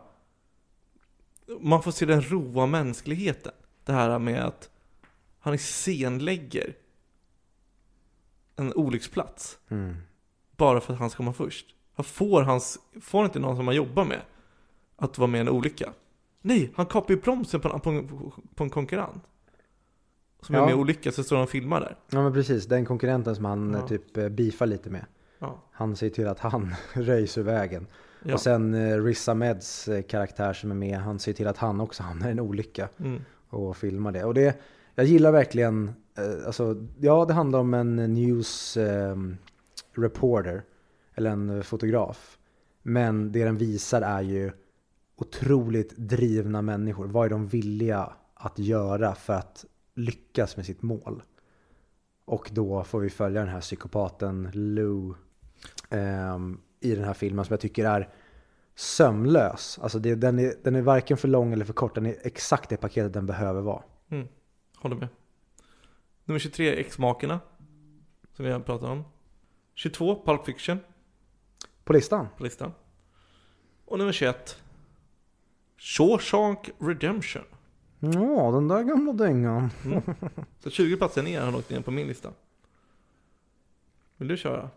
Man 1.60 1.82
får 1.82 1.90
se 1.90 2.06
den 2.06 2.22
roa 2.22 2.66
mänskligheten. 2.66 3.52
Det 3.84 3.92
här 3.92 4.18
med 4.18 4.44
att 4.44 4.70
han 5.38 5.54
iscenlägger 5.54 6.74
en 8.56 8.72
olycksplats. 8.74 9.58
Mm. 9.68 9.96
Bara 10.56 10.80
för 10.80 10.92
att 10.92 10.98
han 10.98 11.10
ska 11.10 11.16
komma 11.16 11.32
först. 11.32 11.66
Han 11.94 12.04
får, 12.04 12.42
hans, 12.42 12.78
får 13.00 13.24
inte 13.24 13.38
någon 13.38 13.56
som 13.56 13.66
han 13.66 13.76
jobbar 13.76 14.04
med 14.04 14.20
att 15.04 15.18
vara 15.18 15.26
med 15.28 15.38
i 15.38 15.40
en 15.40 15.48
olycka. 15.48 15.92
Nej, 16.42 16.72
han 16.76 16.86
kapar 16.86 17.14
ju 17.14 17.20
bromsen 17.20 17.60
på 17.60 17.68
en, 17.68 17.80
på 17.80 17.90
en, 17.90 18.08
på 18.54 18.64
en 18.64 18.70
konkurrent. 18.70 19.22
Som 20.42 20.54
är 20.54 20.58
Ja. 20.58 20.64
med 20.64 20.72
i 20.72 20.74
olycka, 20.78 21.12
så 21.12 21.22
står 21.24 21.36
han 21.36 21.42
och 21.42 21.50
filmar 21.50 21.80
där. 21.80 21.96
Ja 22.10 22.22
men 22.22 22.32
precis, 22.32 22.66
den 22.66 22.84
konkurrenten 22.84 23.36
som 23.36 23.44
han 23.44 23.72
Ja. 23.72 23.78
eh, 23.78 23.86
typ 23.86 24.16
eh, 24.16 24.28
beefar 24.28 24.66
lite 24.66 24.90
med. 24.90 25.04
Ja. 25.38 25.62
Han 25.72 25.96
ser 25.96 26.08
till 26.10 26.28
att 26.28 26.38
han 26.38 26.74
röjs 26.92 27.38
ur 27.38 27.42
vägen. 27.42 27.86
Ja. 28.22 28.34
Och 28.34 28.40
sen 28.40 28.74
eh, 28.74 29.02
Riz 29.04 29.28
Ahmeds 29.28 29.88
eh, 29.88 30.02
karaktär 30.02 30.52
som 30.52 30.70
är 30.70 30.74
med, 30.74 30.98
han 30.98 31.18
ser 31.18 31.32
till 31.32 31.46
att 31.46 31.56
han 31.58 31.80
också 31.80 32.02
hamnar 32.02 32.28
i 32.28 32.30
en 32.32 32.40
olycka. 32.40 32.88
Mm. 32.98 33.20
och 33.48 33.76
filma 33.76 34.12
det. 34.12 34.24
Och 34.24 34.34
det, 34.34 34.60
jag 34.94 35.06
gillar 35.06 35.32
verkligen, 35.32 35.90
eh, 36.18 36.46
alltså, 36.46 36.86
ja 37.00 37.24
det 37.24 37.34
handlar 37.34 37.58
om 37.58 37.74
en 37.74 37.96
news 37.96 38.76
eh, 38.76 39.16
reporter, 39.94 40.62
eller 41.14 41.30
en 41.30 41.64
fotograf. 41.64 42.38
Men 42.82 43.32
det 43.32 43.44
den 43.44 43.56
visar 43.56 44.02
är 44.02 44.22
ju 44.22 44.50
otroligt 45.22 45.96
drivna 45.96 46.62
människor. 46.62 47.06
Vad 47.06 47.26
är 47.26 47.30
de 47.30 47.46
villiga 47.46 48.12
att 48.34 48.58
göra 48.58 49.14
för 49.14 49.32
att 49.32 49.64
lyckas 49.94 50.56
med 50.56 50.66
sitt 50.66 50.82
mål? 50.82 51.22
Och 52.24 52.50
då 52.52 52.84
får 52.84 53.00
vi 53.00 53.10
följa 53.10 53.40
den 53.40 53.48
här 53.48 53.60
psykopaten 53.60 54.50
Lou 54.52 55.14
ehm, 55.90 56.60
i 56.80 56.94
den 56.94 57.04
här 57.04 57.14
filmen 57.14 57.44
som 57.44 57.52
jag 57.52 57.60
tycker 57.60 57.84
är 57.84 58.08
sömlös. 58.74 59.78
Alltså 59.82 59.98
det, 59.98 60.14
den, 60.14 60.38
är, 60.38 60.54
den 60.62 60.74
är 60.74 60.82
varken 60.82 61.16
för 61.16 61.28
lång 61.28 61.52
eller 61.52 61.64
för 61.64 61.72
kort. 61.72 61.94
Den 61.94 62.06
är 62.06 62.16
exakt 62.22 62.70
det 62.70 62.76
paketet 62.76 63.12
den 63.12 63.26
behöver 63.26 63.60
vara. 63.60 63.82
Mm. 64.08 64.28
Håller 64.76 64.96
med. 64.96 65.08
Nummer 66.24 66.38
23, 66.38 66.80
X-makerna. 66.80 67.40
Som 68.32 68.44
vi 68.44 68.50
har 68.50 68.60
pratat 68.60 68.88
om. 68.88 69.04
22, 69.74 70.22
Pulp 70.24 70.44
Fiction 70.44 70.78
På 71.84 71.92
listan? 71.92 72.28
på 72.36 72.44
listan. 72.44 72.72
Och 73.84 73.98
nummer 73.98 74.12
21, 74.12 74.61
Shawshank 75.82 76.70
Redemption. 76.78 77.42
Ja, 77.98 78.50
den 78.50 78.68
där 78.68 78.82
gamla 78.82 79.12
dängan. 79.12 79.70
Mm. 79.84 80.02
Så 80.58 80.70
20 80.70 80.96
platser 80.96 81.22
ner 81.22 81.38
har 81.38 81.44
han 81.46 81.54
åkt 81.54 81.70
ner 81.70 81.80
på 81.80 81.90
min 81.90 82.06
lista. 82.06 82.32
Vill 84.16 84.28
du 84.28 84.36
köra? 84.36 84.70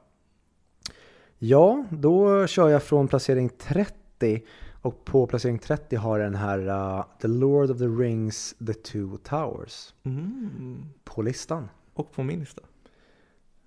Ja, 1.38 1.86
då 1.90 2.48
kör 2.48 2.70
jag 2.70 2.84
från 2.84 3.08
placering 3.08 3.50
30 3.50 4.44
och 4.82 5.06
på 5.06 5.28
placering 5.28 5.60
30 5.60 5.96
har 5.96 6.20
den 6.20 6.36
här 6.36 6.60
uh, 6.60 7.06
The 7.22 7.28
Lord 7.28 7.72
of 7.72 7.78
the 7.78 7.86
Rings 7.88 8.56
The 8.68 8.74
Two 8.74 9.18
Towers 9.24 9.94
Mm. 10.04 10.86
på 11.04 11.22
listan. 11.22 11.70
Och 11.94 12.12
på 12.12 12.24
min 12.24 12.40
lista. 12.40 12.62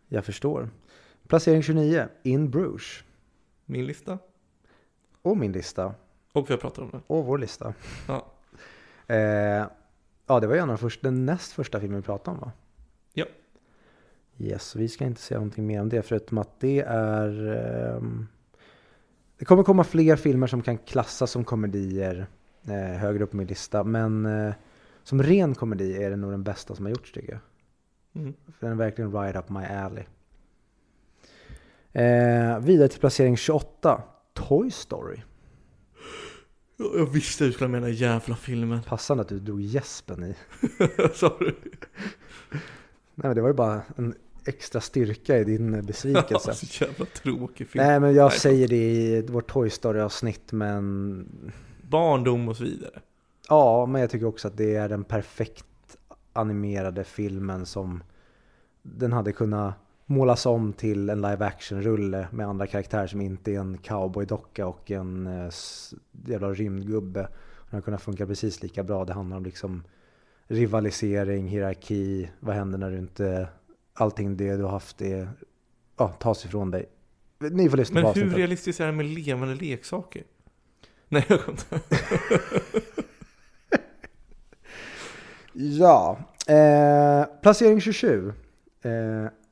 Jag 0.09 0.25
förstår. 0.25 0.71
Placering 1.29 1.63
29, 1.63 2.09
In 2.23 2.51
Bruges. 2.51 3.05
Min 3.65 3.87
lista. 3.87 4.19
Och 5.23 5.37
min 5.37 5.53
lista. 5.53 5.95
Och 6.39 6.51
vi 6.51 6.53
har 6.53 6.59
pratat 6.59 6.79
om 6.79 6.91
det. 6.91 7.01
Och 7.07 7.25
vår 7.25 7.39
lista. 7.39 7.75
Ja. 8.09 8.27
Eh, 9.07 9.67
ja, 10.27 10.41
det 10.41 10.47
var 10.47 10.55
ju 10.55 10.61
en 10.61 10.71
av 10.71 10.77
de 10.77 10.79
första, 10.79 11.03
den 11.03 11.27
näst 11.27 11.53
första 11.53 11.81
filmen 11.81 12.01
vi 12.01 12.05
pratade 12.05 12.35
om 12.35 12.41
va? 12.41 12.53
Ja. 13.13 13.25
Yes, 14.39 14.77
vi 14.77 14.89
ska 14.89 15.05
inte 15.05 15.21
säga 15.21 15.39
någonting 15.39 15.67
mer 15.67 15.81
om 15.81 15.89
det 15.89 16.03
förutom 16.03 16.39
att 16.39 16.61
det 16.61 16.81
är... 16.81 17.57
ehm, 17.97 18.27
det 19.39 19.45
kommer 19.45 19.63
komma 19.63 19.85
fler 19.85 20.17
filmer 20.17 20.47
som 20.47 20.63
kan 20.63 20.79
klassas 20.79 21.31
som 21.31 21.45
komedier 21.45 22.27
eh, 22.69 22.99
högre 22.99 23.25
upp 23.25 23.31
på 23.31 23.37
min 23.37 23.47
lista. 23.47 23.85
Men 23.85 24.27
eh, 24.27 24.55
som 25.03 25.23
ren 25.23 25.55
komedi 25.55 26.03
är 26.05 26.11
det 26.11 26.17
nog 26.17 26.31
den 26.31 26.43
bästa 26.43 26.75
som 26.75 26.85
har 26.85 26.91
gjorts 26.91 27.13
tycker 27.13 27.33
jag. 27.33 27.41
Mm. 28.23 28.35
För 28.47 28.67
den 28.67 28.71
är 28.71 28.77
verkligen 28.77 29.13
right 29.13 29.37
up 29.37 29.49
my 29.49 29.65
alley. 29.65 30.05
Eh, 31.93 32.59
vidare 32.59 32.89
till 32.89 33.01
placering 33.01 33.37
28. 33.37 34.03
Toy 34.33 34.71
Story. 34.71 35.21
Jag 36.79 37.07
visste 37.13 37.45
att 37.45 37.49
du 37.49 37.53
skulle 37.53 37.69
mena 37.69 37.89
jävla 37.89 38.37
filmen. 38.37 38.83
Passande 38.83 39.21
att 39.21 39.29
du 39.29 39.39
drog 39.39 39.61
gäspen 39.61 40.25
i. 40.25 40.35
Sorry. 41.15 41.55
Nej 42.51 42.61
men 43.15 43.35
det 43.37 43.43
var 43.43 43.49
ju 43.49 43.55
bara 43.55 43.83
en 43.97 44.15
extra 44.45 44.81
styrka 44.81 45.39
i 45.39 45.45
din 45.45 45.73
Ja, 45.75 45.83
besvikelse. 45.83 46.55
så 46.55 46.85
jävla 46.85 47.07
tråkig 47.07 47.69
film. 47.69 47.85
Nej 47.87 48.01
men 48.01 48.15
jag 48.15 48.29
Nej. 48.31 48.39
säger 48.39 48.69
det 48.69 48.77
i 48.77 49.23
vårt 49.23 49.51
Toy 49.51 49.71
Story-avsnitt 49.71 50.53
men 50.53 51.27
Barndom 51.89 52.49
och 52.49 52.57
så 52.57 52.65
vidare. 52.65 53.01
Ja, 53.49 53.87
men 53.87 54.01
jag 54.01 54.11
tycker 54.11 54.27
också 54.27 54.49
att 54.49 54.57
det 54.57 54.75
är 54.75 54.89
den 54.89 55.05
perfekt 55.05 55.65
animerade 56.33 57.05
filmen 57.05 57.67
som 57.67 58.03
den 58.83 59.13
hade 59.13 59.33
kunnat 59.33 59.75
målas 60.11 60.47
om 60.47 60.73
till 60.73 61.11
en 61.11 61.23
live 61.23 61.45
action-rulle 61.47 62.29
med 62.33 62.47
andra 62.47 62.67
karaktärer 62.67 63.07
som 63.07 63.21
inte 63.21 63.53
är 63.53 63.59
en 63.59 63.79
cowboydocka 63.79 64.67
och 64.67 64.91
en 64.91 65.27
eh, 65.27 65.51
jävla 66.27 66.53
rymdgubbe. 66.53 67.21
Den 67.21 67.31
hade 67.71 67.83
kunnat 67.83 68.03
funka 68.03 68.27
precis 68.27 68.63
lika 68.63 68.83
bra. 68.83 69.05
Det 69.05 69.13
handlar 69.13 69.37
om 69.37 69.45
liksom 69.45 69.83
rivalisering, 70.47 71.49
hierarki, 71.49 72.31
vad 72.41 72.55
händer 72.55 72.79
när 72.79 72.91
du 72.91 72.99
inte 72.99 73.49
allting 73.95 74.37
det 74.37 74.57
du 74.57 74.63
har 74.63 74.71
haft 74.71 75.03
är, 75.03 75.29
ja, 75.97 76.09
tas 76.09 76.45
ifrån 76.45 76.71
dig. 76.71 76.87
Ni 77.39 77.71
får 77.71 77.77
lyssna 77.77 77.95
Men 77.95 78.03
på 78.03 78.09
hur 78.09 78.23
avsnittet. 78.23 78.39
realistiskt 78.39 78.81
är 78.81 78.87
det 78.87 78.93
med 78.93 79.07
levande 79.07 79.55
leksaker? 79.55 80.23
Nej, 81.09 81.25
jag 81.29 81.41
skämtar. 81.41 81.81
Ja, 85.53 86.19
eh, 86.47 87.25
placering 87.43 87.81
27. 87.81 88.33
Eh, 88.83 88.93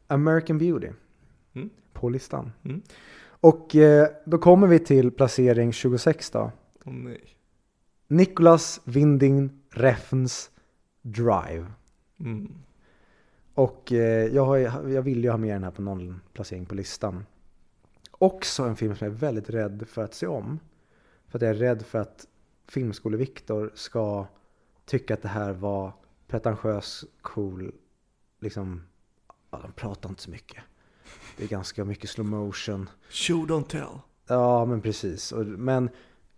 American 0.07 0.59
Beauty. 0.59 0.91
Mm. 1.55 1.71
På 1.93 2.09
listan. 2.09 2.53
Mm. 2.65 2.83
Och 3.41 3.77
eh, 3.77 4.09
då 4.25 4.39
kommer 4.39 4.67
vi 4.67 4.79
till 4.79 5.11
placering 5.11 5.73
26 5.73 6.31
då. 6.31 6.53
Åh 6.85 6.93
nej. 6.93 7.21
Nicholas 8.09 8.81
Winding 8.85 9.51
Refns 9.71 10.51
Drive. 11.03 11.67
Mm. 12.21 12.53
Och 13.55 13.93
eh, 13.93 14.35
jag, 14.35 14.45
har, 14.45 14.57
jag 14.89 15.03
vill 15.03 15.25
ju 15.25 15.31
ha 15.31 15.37
med 15.37 15.55
den 15.55 15.65
här 15.65 15.71
på 15.71 15.83
någon 15.83 16.21
placering 16.33 16.67
på 16.67 16.75
listan. 16.75 17.25
Också 18.11 18.63
en 18.63 18.77
film 18.77 18.97
som 18.97 19.07
jag 19.07 19.15
är 19.15 19.19
väldigt 19.19 19.51
rädd 19.51 19.85
för 19.89 20.05
att 20.05 20.15
se 20.15 20.27
om. 20.27 20.59
För 21.29 21.39
att 21.39 21.43
jag 21.43 21.51
är 21.51 21.55
rädd 21.55 21.83
för 21.83 21.99
att 21.99 22.27
Filmskole-Viktor 22.69 23.71
ska 23.75 24.27
tycka 24.85 25.15
att 25.15 25.23
det 25.23 25.29
här 25.29 25.53
var 25.53 25.93
pretentiös, 26.27 27.05
cool, 27.23 27.73
liksom, 28.41 28.83
de 29.63 29.73
pratar 29.73 30.09
inte 30.09 30.23
så 30.23 30.31
mycket. 30.31 30.63
Det 31.37 31.45
är 31.45 31.49
ganska 31.49 31.85
mycket 31.85 32.11
slow 32.11 32.27
motion. 32.27 32.91
Show 33.11 33.47
don't 33.47 33.67
tell. 33.67 34.01
Ja, 34.29 34.65
men 34.65 34.81
precis. 34.81 35.33
Men 35.47 35.91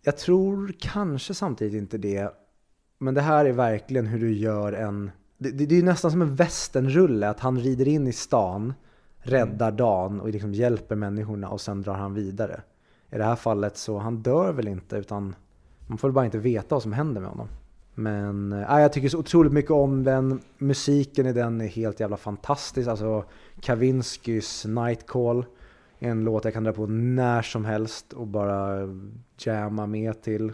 jag 0.03 0.19
tror 0.19 0.75
kanske 0.79 1.35
samtidigt 1.35 1.75
inte 1.75 1.99
det. 1.99 2.35
Men 2.99 3.15
det 3.15 3.21
här 3.21 3.45
är 3.45 3.53
verkligen 3.53 4.07
hur 4.07 4.21
du 4.21 4.33
gör 4.33 4.73
en... 4.73 5.11
Det, 5.39 5.51
det, 5.51 5.67
det 5.67 5.75
är 5.75 5.77
ju 5.77 5.85
nästan 5.85 6.11
som 6.11 6.23
en 6.23 6.37
westernrulle, 6.37 7.29
att 7.29 7.41
han 7.41 7.61
rider 7.61 7.89
in 7.89 8.07
i 8.07 8.13
stan, 8.13 8.75
räddar 9.19 9.73
dagen 9.73 10.21
och 10.21 10.29
liksom 10.29 10.55
hjälper 10.55 10.97
människorna 10.97 11.49
och 11.49 11.61
sen 11.61 11.83
drar 11.83 11.95
han 11.95 12.15
vidare. 12.15 12.63
I 13.11 13.19
det 13.19 13.25
här 13.25 13.37
fallet 13.37 13.77
så, 13.77 13.99
han 13.99 14.23
dör 14.23 14.53
väl 14.53 14.69
inte 14.69 14.97
utan 14.97 15.35
man 15.87 15.99
får 15.99 16.11
bara 16.11 16.25
inte 16.25 16.39
veta 16.39 16.75
vad 16.75 16.83
som 16.83 16.93
händer 16.93 17.21
med 17.21 17.31
honom. 17.31 17.49
Men 17.99 18.53
äh, 18.53 18.81
jag 18.81 18.93
tycker 18.93 19.09
så 19.09 19.19
otroligt 19.19 19.53
mycket 19.53 19.71
om 19.71 20.05
den. 20.05 20.41
Musiken 20.59 21.27
i 21.27 21.33
den 21.33 21.61
är 21.61 21.67
helt 21.67 22.01
jävla 22.01 22.17
fantastisk. 22.17 22.89
Alltså 22.89 23.25
Kavinskys 23.61 24.65
Nightcall. 24.65 25.45
Är 25.99 26.11
en 26.11 26.25
låt 26.25 26.45
jag 26.45 26.55
kan 26.55 26.65
dra 26.65 26.73
på 26.73 26.87
när 26.87 27.43
som 27.43 27.65
helst 27.65 28.13
och 28.13 28.27
bara 28.27 28.89
jamma 29.39 29.87
med 29.87 30.23
till. 30.23 30.53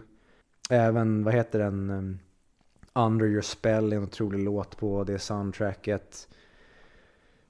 Även, 0.69 1.23
vad 1.23 1.33
heter 1.33 1.59
den? 1.59 1.89
Eh, 1.89 3.03
Under 3.03 3.25
Your 3.25 3.41
Spell 3.41 3.93
är 3.93 3.97
en 3.97 4.03
otrolig 4.03 4.43
låt 4.43 4.77
på 4.77 5.03
det 5.03 5.19
soundtracket. 5.19 6.27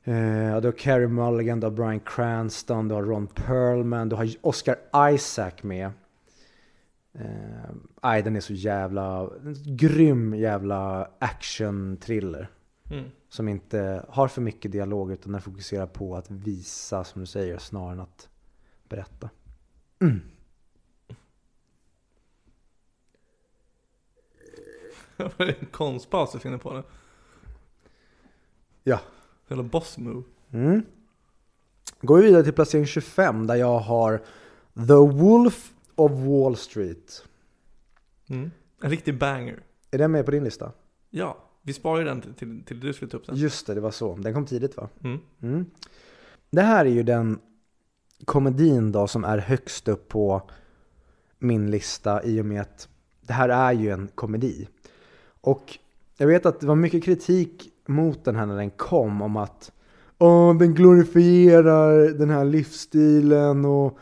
Uh, 0.08 0.58
du 0.62 0.68
har 0.68 0.78
Carey 0.78 1.08
Mulligan, 1.08 1.60
du 1.60 1.66
har 1.66 1.72
Bryan 1.72 2.00
Cranston, 2.00 2.88
du 2.88 2.96
har 2.96 3.04
Ron 3.04 3.28
Perlman, 3.28 4.10
du 4.10 4.16
har 4.16 4.30
Oscar 4.42 4.76
Isaac 5.14 5.52
med. 5.62 5.92
Eh, 7.20 7.70
aj, 8.02 8.22
den 8.22 8.36
är 8.36 8.40
så 8.40 8.54
jävla, 8.54 9.30
en 9.46 9.56
grym 9.78 10.34
jävla 10.34 11.10
action-thriller. 11.20 12.48
Mm. 12.90 13.12
Som 13.30 13.48
inte 13.48 14.06
har 14.10 14.28
för 14.28 14.42
mycket 14.42 14.72
dialog 14.72 15.12
utan 15.12 15.32
den 15.32 15.42
fokuserar 15.42 15.88
på 15.88 16.16
att 16.16 16.32
visa, 16.32 17.04
som 17.04 17.22
du 17.22 17.28
säger, 17.28 17.58
snarare 17.58 17.94
än 17.94 18.00
att 18.00 18.30
berätta. 18.90 19.30
Mm. 20.00 20.22
Var 25.18 25.34
det 25.46 25.60
en 25.60 25.66
konstpaus 25.66 26.32
du 26.32 26.40
finner 26.40 26.58
på 26.58 26.74
det? 26.74 26.84
Ja. 28.84 29.00
Eller 29.48 29.64
boss 29.64 29.98
move. 29.98 30.24
Mm. 30.52 30.86
Går 32.02 32.18
vi 32.18 32.24
vidare 32.24 32.44
till 32.44 32.54
placering 32.54 32.86
25 32.86 33.48
där 33.48 33.56
jag 33.56 33.80
har 33.80 34.18
The 34.76 35.18
Wolf 35.20 35.75
of 35.96 36.12
Wall 36.12 36.56
Street. 36.56 37.24
Mm. 38.30 38.52
En 38.82 38.90
riktig 38.90 39.20
banger. 39.20 39.64
Är 39.92 39.98
den 39.98 40.12
med 40.12 40.26
på 40.26 40.32
din 40.32 40.44
lista? 40.44 40.72
Ja, 41.10 41.38
vi 41.62 41.74
sparar 41.74 42.00
ju 42.00 42.06
den 42.06 42.22
till, 42.22 42.34
till, 42.34 42.64
till 42.64 42.80
du 42.80 42.94
skulle 42.94 43.12
ta 43.12 43.18
upp 43.18 43.26
den. 43.26 43.36
Just 43.36 43.68
det, 43.68 43.74
det 43.74 43.82
var 43.82 43.92
så. 43.92 44.16
Den 44.16 44.34
kom 44.34 44.46
tidigt 44.46 44.78
va? 44.78 44.90
Mm. 45.04 45.20
Mm. 45.42 45.66
Det 46.50 46.62
här 46.62 46.86
är 46.86 46.90
ju 46.90 47.04
den 47.04 47.40
komedin 48.26 48.92
då 48.92 49.08
som 49.08 49.24
är 49.24 49.38
högst 49.38 49.88
upp 49.88 50.08
på 50.08 50.50
min 51.40 51.72
lista 51.72 52.24
i 52.24 52.42
och 52.42 52.46
med 52.46 52.62
att 52.62 52.90
det 53.22 53.34
här 53.34 53.50
är 53.50 53.74
ju 53.74 53.92
en 53.92 54.08
komedi. 54.16 54.68
Och 55.42 55.78
jag 56.18 56.28
vet 56.28 56.46
att 56.46 56.60
det 56.60 56.68
var 56.68 56.76
mycket 56.76 57.04
kritik 57.04 57.70
mot 57.86 58.26
den 58.26 58.36
här 58.36 58.46
när 58.46 58.58
den 58.58 58.70
kom 58.72 59.22
om 59.22 59.38
att 59.38 59.72
Åh, 60.18 60.58
den 60.58 60.74
glorifierar 60.74 62.10
den 62.14 62.30
här 62.30 62.46
livsstilen 62.46 63.66
och 63.66 64.00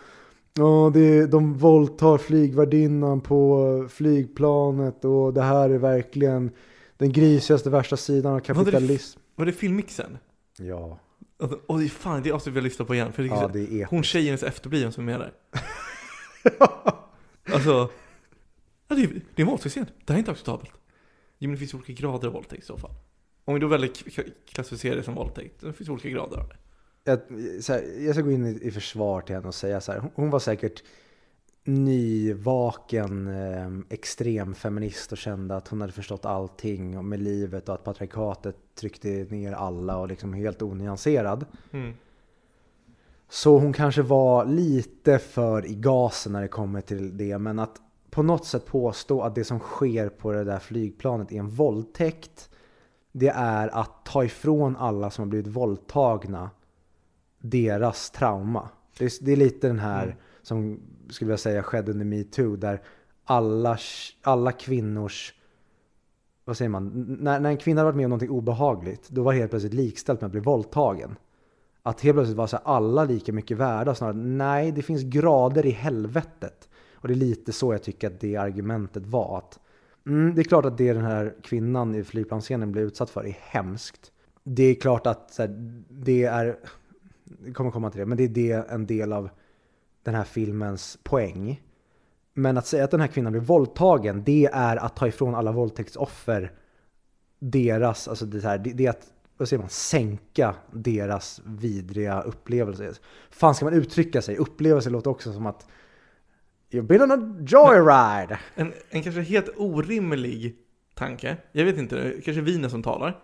åh, 0.59 0.91
det, 0.91 1.27
de 1.27 1.53
våldtar 1.53 2.17
flygvärdinnan 2.17 3.21
på 3.21 3.87
flygplanet 3.89 5.05
och 5.05 5.33
det 5.33 5.41
här 5.41 5.69
är 5.69 5.77
verkligen 5.77 6.51
den 6.97 7.11
grisigaste 7.11 7.69
värsta 7.69 7.97
sidan 7.97 8.33
av 8.33 8.39
det- 8.39 8.45
kapitalism. 8.45 9.19
Var 9.35 9.45
det 9.45 9.51
filmmixen? 9.53 10.17
Ja, 10.59 10.99
Åh, 11.67 11.77
det 11.79 11.85
är 11.85 11.89
fan, 11.89 12.21
det 12.23 12.31
avsnittet 12.31 12.53
vi 12.55 12.59
har 12.59 12.63
lyssnat 12.63 12.87
på 12.87 12.95
igen. 12.95 13.13
För 13.13 13.23
det 13.23 13.29
är 13.29 13.33
ja 13.33 13.41
så- 13.41 13.47
det 13.47 13.81
är 13.81 13.85
Hon 13.85 14.03
tjejen 14.03 14.33
är 14.33 14.37
så 14.37 14.45
efterbliven 14.45 14.91
som 14.91 15.09
är 15.09 15.17
med 15.17 15.19
där. 15.19 15.33
Alltså, 17.53 17.89
ja, 18.87 18.95
det, 18.95 19.03
är, 19.03 19.07
det 19.07 19.41
är 19.41 19.41
en 19.41 19.47
våldtäktsscen. 19.47 19.85
Det 20.05 20.13
här 20.13 20.15
är 20.15 20.19
inte 20.19 20.31
acceptabelt. 20.31 20.71
Jo, 21.39 21.49
men 21.49 21.51
det 21.51 21.57
finns 21.57 21.73
olika 21.73 21.93
grader 21.93 22.27
av 22.27 22.33
våldtäkt 22.33 22.63
i 22.63 22.65
så 22.65 22.77
fall. 22.77 22.91
Om 23.45 23.53
vi 23.53 23.59
då 23.59 23.67
väljer 23.67 23.87
k- 23.87 24.09
k- 24.15 24.21
klassificera 24.49 24.95
det 24.95 25.03
som 25.03 25.15
våldtäkt, 25.15 25.61
det 25.61 25.73
finns 25.73 25.89
olika 25.89 26.09
grader 26.09 26.37
av 26.37 26.47
det. 26.49 26.55
Jag, 27.03 27.19
här, 27.67 28.05
jag 28.05 28.15
ska 28.15 28.21
gå 28.21 28.31
in 28.31 28.45
i, 28.45 28.59
i 28.67 28.71
försvar 28.71 29.21
till 29.21 29.35
henne 29.35 29.47
och 29.47 29.55
säga 29.55 29.81
så 29.81 29.91
här. 29.91 29.99
Hon, 29.99 30.11
hon 30.15 30.29
var 30.29 30.39
säkert 30.39 30.83
nyvaken 31.63 33.27
eh, 33.27 33.69
extrem 33.89 34.53
feminist 34.53 35.11
och 35.11 35.17
kände 35.17 35.55
att 35.55 35.67
hon 35.67 35.81
hade 35.81 35.93
förstått 35.93 36.25
allting 36.25 37.09
med 37.09 37.19
livet 37.19 37.69
och 37.69 37.75
att 37.75 37.83
patriarkatet 37.83 38.55
tryckte 38.75 39.07
ner 39.07 39.53
alla 39.53 39.97
och 39.97 40.07
liksom 40.07 40.33
helt 40.33 40.61
onyanserad. 40.61 41.45
Mm. 41.71 41.93
Så 43.29 43.59
hon 43.59 43.73
kanske 43.73 44.01
var 44.01 44.45
lite 44.45 45.19
för 45.19 45.65
i 45.65 45.75
gasen 45.75 46.33
när 46.33 46.41
det 46.41 46.47
kommer 46.47 46.81
till 46.81 47.17
det. 47.17 47.37
Men 47.37 47.59
att 47.59 47.81
på 48.09 48.23
något 48.23 48.45
sätt 48.45 48.65
påstå 48.65 49.21
att 49.21 49.35
det 49.35 49.43
som 49.43 49.59
sker 49.59 50.09
på 50.09 50.31
det 50.31 50.43
där 50.43 50.59
flygplanet 50.59 51.31
är 51.31 51.35
en 51.35 51.49
våldtäkt. 51.49 52.49
Det 53.11 53.29
är 53.35 53.67
att 53.67 54.05
ta 54.05 54.23
ifrån 54.23 54.75
alla 54.77 55.09
som 55.09 55.21
har 55.21 55.29
blivit 55.29 55.47
våldtagna 55.47 56.49
deras 57.43 58.11
trauma. 58.11 58.69
Det 58.97 59.05
är, 59.05 59.11
det 59.25 59.31
är 59.31 59.35
lite 59.35 59.67
den 59.67 59.79
här 59.79 60.03
Mm. 60.03 60.15
som 60.41 60.79
skulle 61.09 61.31
jag 61.31 61.39
säga 61.39 61.63
skedde 61.63 61.91
under 61.91 62.05
metoo 62.05 62.55
där 62.55 62.81
alla, 63.25 63.77
alla 64.21 64.51
kvinnors, 64.51 65.33
vad 66.45 66.57
säger 66.57 66.69
man, 66.69 67.17
när, 67.19 67.39
när 67.39 67.49
en 67.49 67.57
kvinna 67.57 67.81
hade 67.81 67.85
varit 67.85 67.95
med 67.95 68.05
om 68.05 68.09
någonting 68.09 68.29
obehagligt 68.29 69.09
då 69.09 69.23
var 69.23 69.33
det 69.33 69.39
helt 69.39 69.51
plötsligt 69.51 69.73
likställt 69.73 70.21
med 70.21 70.25
att 70.25 70.31
bli 70.31 70.41
våldtagen. 70.41 71.15
Att 71.83 72.01
helt 72.01 72.15
plötsligt 72.15 72.37
var 72.37 72.47
så 72.47 72.57
här, 72.57 72.63
alla 72.65 73.03
lika 73.03 73.33
mycket 73.33 73.57
värda 73.57 73.95
snarare, 73.95 74.15
nej 74.15 74.71
det 74.71 74.81
finns 74.81 75.03
grader 75.03 75.65
i 75.65 75.69
helvetet. 75.69 76.69
Och 76.93 77.07
det 77.07 77.13
är 77.13 77.15
lite 77.15 77.51
så 77.51 77.73
jag 77.73 77.83
tycker 77.83 78.07
att 78.07 78.19
det 78.19 78.35
argumentet 78.35 79.05
var. 79.05 79.37
att 79.37 79.59
mm, 80.05 80.35
Det 80.35 80.41
är 80.41 80.43
klart 80.43 80.65
att 80.65 80.77
det 80.77 80.93
den 80.93 81.05
här 81.05 81.35
kvinnan 81.43 81.95
i 81.95 82.03
flygplansscenen 82.03 82.71
blev 82.71 82.85
utsatt 82.85 83.09
för 83.09 83.25
är 83.25 83.37
hemskt. 83.39 84.11
Det 84.43 84.63
är 84.63 84.75
klart 84.75 85.07
att 85.07 85.35
här, 85.37 85.47
det 85.89 86.23
är, 86.23 86.55
jag 87.45 87.55
kommer 87.55 87.71
komma 87.71 87.89
till 87.89 87.99
det, 87.99 88.05
men 88.05 88.17
det 88.17 88.23
är 88.23 88.27
det 88.27 88.69
en 88.69 88.85
del 88.85 89.13
av 89.13 89.29
den 90.03 90.15
här 90.15 90.23
filmens 90.23 90.97
poäng. 91.03 91.61
Men 92.33 92.57
att 92.57 92.67
säga 92.67 92.83
att 92.83 92.91
den 92.91 93.01
här 93.01 93.07
kvinnan 93.07 93.31
blir 93.31 93.41
våldtagen, 93.41 94.23
det 94.23 94.49
är 94.53 94.77
att 94.77 94.95
ta 94.95 95.07
ifrån 95.07 95.35
alla 95.35 95.51
våldtäktsoffer 95.51 96.51
deras, 97.39 98.07
alltså 98.07 98.25
det, 98.25 98.37
är 98.37 98.41
här, 98.41 98.57
det, 98.57 98.73
det 98.73 98.85
är 98.85 98.89
att, 98.89 99.07
vad 99.37 99.49
säger 99.49 99.61
man, 99.61 99.69
sänka 99.69 100.55
deras 100.71 101.41
vidriga 101.45 102.21
upplevelser. 102.21 102.97
Fan 103.29 103.55
ska 103.55 103.65
man 103.65 103.73
uttrycka 103.73 104.21
sig? 104.21 104.37
Upplevelse 104.37 104.89
låter 104.89 105.09
också 105.09 105.33
som 105.33 105.45
att 105.45 105.67
You've 106.71 106.81
been 106.81 107.01
on 107.01 107.11
a 107.11 107.45
joyride! 107.47 108.39
En, 108.55 108.73
en 108.89 109.03
kanske 109.03 109.21
helt 109.21 109.49
orimlig 109.57 110.55
tanke. 110.93 111.37
Jag 111.51 111.65
vet 111.65 111.77
inte, 111.77 111.95
det 111.95 112.01
är 112.01 112.21
kanske 112.21 112.41
viner 112.41 112.69
som 112.69 112.83
talar. 112.83 113.23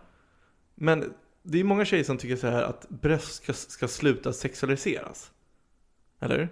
Men 0.76 1.14
det 1.44 1.60
är 1.60 1.64
många 1.64 1.86
tjejer 1.86 2.04
som 2.04 2.18
tycker 2.18 2.36
så 2.36 2.48
här 2.48 2.64
att 2.64 2.90
bröst 2.90 3.34
ska, 3.44 3.54
ska 3.54 3.88
sluta 3.88 4.34
sexualiseras. 4.34 5.32
Eller? 6.20 6.50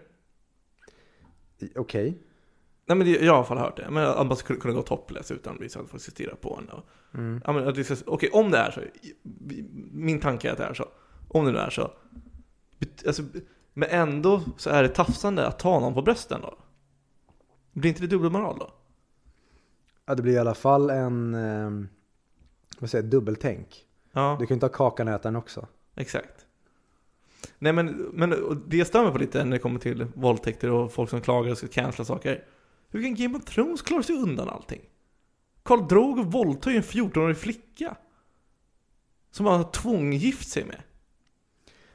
Okej. 1.75 2.17
Nej 2.85 2.97
men 2.97 3.07
det, 3.07 3.11
jag 3.11 3.19
har 3.19 3.25
i 3.25 3.29
alla 3.29 3.43
fall 3.45 3.57
hört 3.57 3.77
det. 3.77 3.89
Men 3.89 4.05
att 4.05 4.27
man 4.27 4.38
ska 4.38 4.55
kunna 4.55 4.73
gå 4.73 4.81
topless 4.81 5.31
utan 5.31 5.53
att 5.53 5.59
bli 5.59 5.69
så 5.69 5.79
att 5.81 5.89
folk 5.89 6.03
ska 6.03 6.11
stirra 6.11 6.35
på 6.35 6.59
en. 6.61 6.69
Och, 6.69 6.83
Mm. 7.13 7.41
ja, 7.45 7.53
men 7.53 7.67
att 7.67 7.75
det 7.75 7.83
ska, 7.83 7.95
okej, 8.05 8.29
om 8.33 8.51
det 8.51 8.57
är 8.57 8.71
så. 8.71 8.81
Min 9.91 10.19
tanke 10.19 10.47
är 10.47 10.51
att 10.51 10.57
det 10.57 10.63
är 10.63 10.73
så. 10.73 10.85
Om 11.27 11.45
det 11.45 11.51
nu 11.51 11.57
är 11.57 11.69
så. 11.69 11.91
Alltså, 13.07 13.23
men 13.73 13.89
ändå 13.89 14.41
så 14.57 14.69
är 14.69 14.83
det 14.83 14.89
tafsande 14.89 15.47
att 15.47 15.59
ta 15.59 15.79
någon 15.79 15.93
på 15.93 16.01
brösten 16.01 16.41
då. 16.41 16.57
Blir 17.71 17.89
inte 17.89 18.01
det 18.01 18.07
dubbelmoral 18.07 18.59
då? 18.59 18.71
Ja, 20.05 20.15
det 20.15 20.21
blir 20.21 20.33
i 20.33 20.38
alla 20.38 20.53
fall 20.53 20.89
en, 20.89 21.33
eh, 21.33 21.88
vad 22.79 22.89
säger 22.89 23.03
dubbeltänk. 23.07 23.85
Ja. 24.18 24.36
Du 24.39 24.45
kan 24.45 24.53
ju 24.53 24.53
inte 24.55 24.65
ha 24.65 24.74
kakan 24.74 25.07
och 25.07 25.13
äta 25.13 25.28
den 25.28 25.36
också. 25.36 25.68
Exakt. 25.95 26.45
Nej 27.59 27.74
men, 27.74 27.88
men 28.13 28.63
det 28.68 28.86
stör 28.86 29.03
mig 29.03 29.11
på 29.11 29.18
lite 29.18 29.43
när 29.43 29.51
det 29.51 29.59
kommer 29.59 29.80
till 29.80 30.07
våldtäkter 30.15 30.72
och 30.72 30.93
folk 30.93 31.09
som 31.09 31.22
klagar 31.22 31.51
och 31.51 31.57
ska 31.57 31.68
cancella 31.68 32.05
saker. 32.05 32.43
Hur 32.89 33.03
kan 33.03 33.15
Game 33.15 33.38
of 33.38 33.45
Thrones 33.45 33.82
klara 33.82 34.03
sig 34.03 34.15
undan 34.15 34.49
allting? 34.49 34.82
Karl 35.63 35.88
Drogo 35.88 36.24
våldtar 36.24 36.72
ju 36.72 36.78
en 36.78 36.84
14-årig 36.84 37.38
flicka. 37.38 37.97
Som 39.32 39.45
han 39.45 39.57
har 39.57 39.72
tvånggift 39.72 40.49
sig 40.49 40.65
med. 40.65 40.82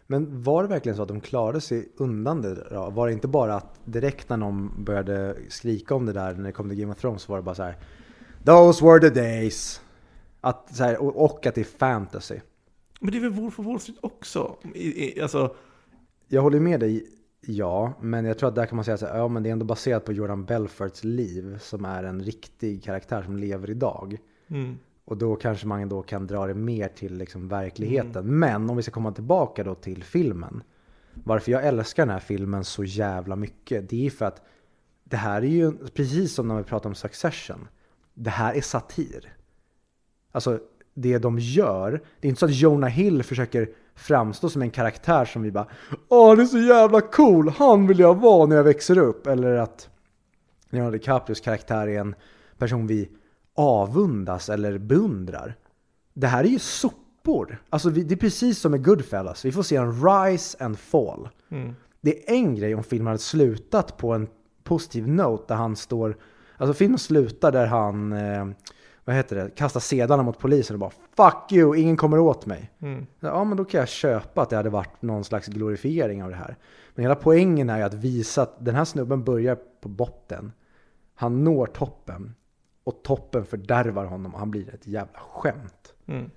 Men 0.07 0.43
var 0.43 0.63
det 0.63 0.69
verkligen 0.69 0.97
så 0.97 1.03
att 1.03 1.09
de 1.09 1.21
klarade 1.21 1.61
sig 1.61 1.93
undan 1.97 2.43
det 2.43 2.55
då? 2.55 2.91
Var 2.91 3.07
det 3.07 3.13
inte 3.13 3.29
bara 3.29 3.55
att 3.55 3.81
direkt 3.85 4.29
när 4.29 4.37
någon 4.37 4.85
började 4.85 5.37
skrika 5.49 5.95
om 5.95 6.07
det 6.07 6.13
där 6.13 6.35
när 6.35 6.45
det 6.45 6.53
kom 6.53 6.69
till 6.69 6.79
Game 6.79 6.93
of 6.93 6.99
Thrones 6.99 7.23
så 7.23 7.33
var 7.33 7.39
det 7.39 7.43
bara 7.43 7.55
så 7.55 7.63
här 7.63 7.77
Those 8.45 8.85
were 8.85 9.01
the 9.01 9.21
days! 9.21 9.81
Att, 10.45 10.77
så 10.77 10.85
här, 10.85 11.03
och, 11.03 11.25
och 11.25 11.47
att 11.47 11.55
det 11.55 11.61
är 11.61 11.65
fantasy. 11.79 12.41
Men 13.01 13.11
det 13.13 13.19
är 13.19 13.21
väl 13.21 13.31
Wolf 13.31 13.59
of 13.59 13.67
Wall 13.67 13.81
Street 13.81 13.99
också? 14.01 14.57
I, 14.75 15.19
i, 15.19 15.21
alltså, 15.21 15.55
Jag 16.29 16.43
håller 16.43 16.61
med 16.61 16.81
dig, 16.81 17.07
ja. 17.41 17.93
Men 18.01 18.25
jag 18.25 18.39
tror 18.39 18.49
att 18.49 18.55
där 18.55 18.67
kan 18.67 18.77
man 18.77 18.85
säga 18.85 18.97
här, 19.01 19.19
ja 19.19 19.29
men 19.29 19.43
det 19.43 19.49
är 19.49 19.53
ändå 19.53 19.65
baserat 19.67 20.05
på 20.05 20.13
Jordan 20.13 20.45
Belforts 20.45 21.05
liv 21.05 21.59
som 21.61 21.85
är 21.85 22.05
en 22.05 22.23
riktig 22.23 22.85
karaktär 22.85 23.23
som 23.23 23.37
lever 23.37 23.71
idag. 23.71 24.19
mm, 24.49 24.79
Och 25.05 25.17
då 25.17 25.37
kanske 25.37 25.67
man 25.67 25.89
då 25.89 26.03
kan 26.03 26.27
dra 26.27 26.47
det 26.47 26.55
mer 26.55 26.89
till 26.89 27.15
liksom 27.17 27.49
verkligheten. 27.49 28.39
Men 28.39 28.71
om 28.71 28.77
vi 28.77 28.83
ska 28.83 28.93
komma 28.93 29.13
tillbaka 29.13 29.65
då 29.65 29.75
till 29.75 30.05
filmen. 30.05 30.63
Varför 31.15 31.53
jag 31.53 31.67
älskar 31.67 32.07
den 32.07 32.13
här 32.13 32.21
filmen 32.21 32.65
så 32.65 32.85
jävla 32.85 33.37
mycket. 33.37 33.91
Det 33.91 34.07
är 34.07 34.11
för 34.11 34.25
att 34.25 34.43
det 35.05 35.17
här 35.17 35.43
är 35.43 35.47
ju 35.47 35.73
precis 35.89 36.35
som 36.35 36.49
när 36.49 36.57
vi 36.57 36.65
pratar 36.65 36.89
om 36.91 36.95
Succession. 36.95 37.69
Det 38.15 38.31
här 38.31 38.55
är 38.55 38.61
satir. 38.61 39.33
Alltså 40.33 40.59
det 40.95 41.19
de 41.19 41.39
gör. 41.39 41.91
Det 42.21 42.29
är 42.29 42.29
inte 42.29 42.39
så 42.39 42.47
att 42.47 42.55
Jonah 42.55 42.91
Hill 42.91 43.23
försöker 43.23 43.69
framstå 43.95 44.49
som 44.49 44.63
en 44.63 44.71
karaktär 44.71 45.25
som 45.25 45.43
vi 45.43 45.51
bara 45.51 45.67
Åh, 46.09 46.37
det 46.37 46.43
är 46.43 46.47
så 46.47 46.59
jävla 46.59 47.01
cool, 47.01 47.49
han 47.49 47.87
vill 47.87 47.99
jag 47.99 48.21
vara 48.21 48.47
när 48.47 48.57
jag 48.57 48.65
växer 48.65 48.99
upp. 48.99 49.27
Eller 49.27 49.55
att 49.55 49.89
Leonardo 50.71 50.93
DiCaprios 50.99 51.41
karaktär 51.41 51.89
är 51.89 52.01
en 52.01 52.15
person 52.59 52.87
vi 52.87 53.09
avundas 53.57 54.49
eller 54.49 54.79
beundrar. 54.79 55.55
Det 56.15 56.27
här 56.27 56.45
är 56.45 56.49
ju 56.49 56.59
sopor. 56.59 57.63
Alltså 57.71 57.91
vi, 57.91 58.03
det 58.03 58.15
är 58.15 58.17
precis 58.17 58.59
som 58.59 58.71
med 58.71 58.85
Goodfellas. 58.85 59.45
Vi 59.45 59.53
får 59.53 59.63
se 59.63 59.77
en 59.77 59.93
rise 60.05 60.65
and 60.65 60.79
fall. 60.79 61.29
mm, 61.51 61.75
Det 62.01 62.31
är 62.31 62.35
en 62.35 62.55
grej 62.55 62.75
om 62.75 62.85
filmen 62.85 63.07
hade 63.07 63.19
slutat 63.19 63.97
på 63.97 64.13
en 64.13 64.29
positiv 64.65 65.09
note 65.09 65.45
där 65.49 65.55
han 65.55 65.77
står... 65.77 66.17
Alltså 66.57 66.75
filmen 66.75 66.99
slutar 66.99 67.53
där 67.53 67.67
han, 67.67 68.13
eh, 68.13 68.47
vad 69.05 69.17
heter 69.17 69.37
det, 69.37 69.51
kastar 69.55 69.81
sedlarna 69.81 70.23
mot 70.23 70.39
polisen 70.39 70.77
och 70.77 70.81
bara 70.81 70.91
Fuck 71.17 71.53
you, 71.53 71.77
ingen 71.77 71.97
kommer 71.97 72.19
åt 72.19 72.47
mig. 72.47 72.71
mm, 72.83 73.07
Ja 73.21 73.45
men 73.45 73.57
då 73.57 73.65
kan 73.65 73.79
jag 73.81 73.89
köpa 73.89 74.43
att 74.43 74.51
det 74.51 74.57
hade 74.57 74.71
varit 74.71 75.03
någon 75.03 75.25
slags 75.25 75.47
glorifiering 75.49 76.23
av 76.23 76.31
det 76.31 76.37
här. 76.37 76.57
Men 76.95 77.03
hela 77.03 77.15
poängen 77.15 77.71
är 77.71 77.79
ju 77.79 77.85
att 77.85 77.95
visa 77.95 78.43
att 78.43 78.65
den 78.65 78.75
här 78.75 78.85
snubben 78.85 79.25
börjar 79.25 79.57
på 79.81 79.89
botten. 79.89 80.53
Han 81.15 81.45
når 81.45 81.67
toppen. 81.67 82.35
Och 82.85 83.03
toppen 83.03 83.45
fördärvar 83.45 84.05
honom 84.05 84.33
och 84.35 84.39
han 84.39 84.51
blir 84.51 84.75
ett 84.75 84.87
jävla 84.87 85.19
skämt. 85.19 85.95
mm. 86.07 86.31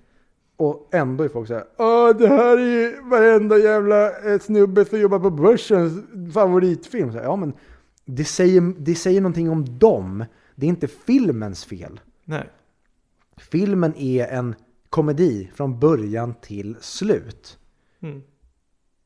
Och 0.58 0.90
ändå 0.92 1.24
är 1.24 1.30
folk 1.30 1.48
såhär 1.48 1.64
Åh 1.78 2.10
det 2.18 2.28
här 2.28 2.58
är 2.58 2.82
ju 2.82 3.02
varenda 3.02 3.58
jävla 3.58 4.32
eh, 4.34 4.40
snubbe 4.40 4.86
som 4.86 5.00
jobbar 5.00 5.20
på 5.20 5.30
börsens 5.30 6.04
favoritfilm. 6.34 7.12
Så, 7.12 7.18
här, 7.18 7.26
ja 7.26 7.36
men 7.36 7.54
det 8.06 8.26
säger, 8.26 8.74
det 8.78 8.96
säger 8.96 9.22
någonting 9.22 9.50
om 9.50 9.80
dem. 9.80 10.26
Det 10.56 10.66
är 10.66 10.70
inte 10.70 10.88
filmens 10.88 11.66
fel. 11.66 12.00
Nej. 12.26 12.50
Filmen 13.38 13.96
är 13.96 14.28
en 14.28 14.56
komedi 14.90 15.52
från 15.56 15.80
början 15.80 16.34
till 16.42 16.78
slut. 16.82 17.60
Mm. 18.00 18.24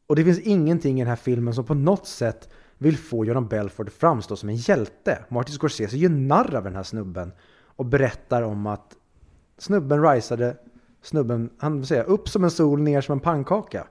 Och 0.08 0.16
det 0.16 0.24
finns 0.24 0.40
ingenting 0.40 0.98
i 0.98 1.04
den 1.04 1.10
här 1.10 1.16
filmen 1.16 1.54
som 1.54 1.66
på 1.66 1.74
något 1.74 2.08
sätt 2.08 2.50
vill 2.78 2.98
få 2.98 3.26
Jordan 3.26 3.48
Belfort 3.48 3.88
att 3.88 3.94
framstå 3.94 4.36
som 4.36 4.50
en 4.50 4.56
hjälte. 4.56 5.26
Martin 5.30 5.56
Scorsese 5.56 5.98
gör 5.98 6.10
narr 6.10 6.56
av 6.56 6.64
den 6.64 6.76
här 6.76 6.84
snubben 6.84 7.32
och 7.66 7.86
berättar 7.86 8.42
om 8.42 8.68
att 8.68 8.96
snubben 9.58 10.04
risade, 10.04 10.58
snubben, 11.02 11.50
han 11.58 11.78
vill 11.78 11.88
säga, 11.88 12.04
upp 12.04 12.30
som 12.30 12.44
en 12.44 12.52
sol, 12.52 12.82
ner 12.82 13.02
som 13.02 13.14
en 13.14 13.20
pannkaka. 13.20 13.88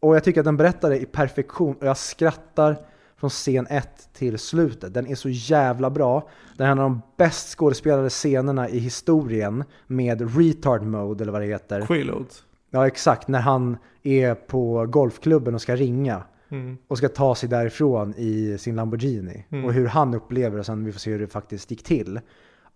Och 0.00 0.16
jag 0.16 0.24
tycker 0.24 0.40
att 0.40 0.44
den 0.44 0.56
berättar 0.56 0.90
det 0.90 1.00
i 1.00 1.06
perfektion 1.06 1.76
och 1.76 1.86
jag 1.86 1.96
skrattar 1.96 2.76
från 3.18 3.30
scen 3.30 3.66
1 3.70 4.08
till 4.12 4.38
slutet. 4.38 4.94
Den 4.94 5.06
är 5.06 5.14
så 5.14 5.28
jävla 5.28 5.90
bra. 5.90 6.28
Den 6.56 6.66
är 6.66 6.72
en 6.72 6.78
av 6.78 6.84
de 6.84 7.02
bäst 7.16 7.58
skådespelade 7.58 8.10
scenerna 8.10 8.68
i 8.68 8.78
historien 8.78 9.64
med 9.86 10.36
retard 10.36 10.82
mode 10.82 11.24
eller 11.24 11.32
vad 11.32 11.42
det 11.42 11.46
heter. 11.46 11.80
Quaaludes. 11.86 12.42
Ja 12.70 12.86
exakt, 12.86 13.28
när 13.28 13.40
han 13.40 13.76
är 14.02 14.34
på 14.34 14.86
golfklubben 14.86 15.54
och 15.54 15.62
ska 15.62 15.76
ringa 15.76 16.22
Mm. 16.50 16.78
och 16.88 16.98
ska 16.98 17.08
ta 17.08 17.34
sig 17.34 17.48
därifrån 17.48 18.14
i 18.16 18.58
sin 18.58 18.76
Lamborghini. 18.76 19.44
Mm. 19.50 19.64
Och 19.64 19.72
hur 19.72 19.86
han 19.86 20.14
upplever 20.14 20.58
och 20.58 20.66
sen 20.66 20.84
vi 20.84 20.92
får 20.92 21.00
se 21.00 21.10
hur 21.10 21.18
det 21.18 21.26
faktiskt 21.26 21.70
gick 21.70 21.82
till. 21.82 22.20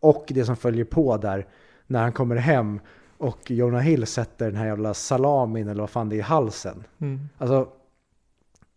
Och 0.00 0.24
det 0.28 0.44
som 0.44 0.56
följer 0.56 0.84
på 0.84 1.16
där 1.16 1.46
när 1.86 2.02
han 2.02 2.12
kommer 2.12 2.36
hem 2.36 2.80
och 3.18 3.50
Jonah 3.50 3.80
Hill 3.80 4.06
sätter 4.06 4.46
den 4.46 4.56
här 4.56 4.66
jävla 4.66 4.94
salamin 4.94 5.68
eller 5.68 5.80
vad 5.80 5.90
fan 5.90 6.08
det 6.08 6.16
är 6.16 6.18
i 6.18 6.20
halsen. 6.20 6.84
Mm. 7.00 7.28
Alltså 7.38 7.68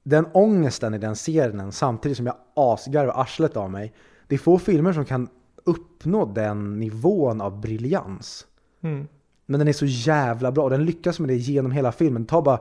den 0.05 0.25
ångesten 0.33 0.93
i 0.93 0.97
den 0.97 1.15
scenen 1.15 1.71
samtidigt 1.71 2.17
som 2.17 2.25
jag 2.25 2.35
asgarvar 2.53 3.21
arslet 3.21 3.57
av 3.57 3.71
mig. 3.71 3.93
Det 4.27 4.35
är 4.35 4.39
få 4.39 4.59
filmer 4.59 4.93
som 4.93 5.05
kan 5.05 5.29
uppnå 5.63 6.25
den 6.25 6.79
nivån 6.79 7.41
av 7.41 7.61
briljans. 7.61 8.47
Mm. 8.81 9.07
Men 9.45 9.59
den 9.59 9.67
är 9.67 9.73
så 9.73 9.85
jävla 9.85 10.51
bra 10.51 10.63
och 10.63 10.69
den 10.69 10.85
lyckas 10.85 11.19
med 11.19 11.29
det 11.29 11.35
genom 11.35 11.71
hela 11.71 11.91
filmen. 11.91 12.25
Ta 12.25 12.41
bara 12.41 12.59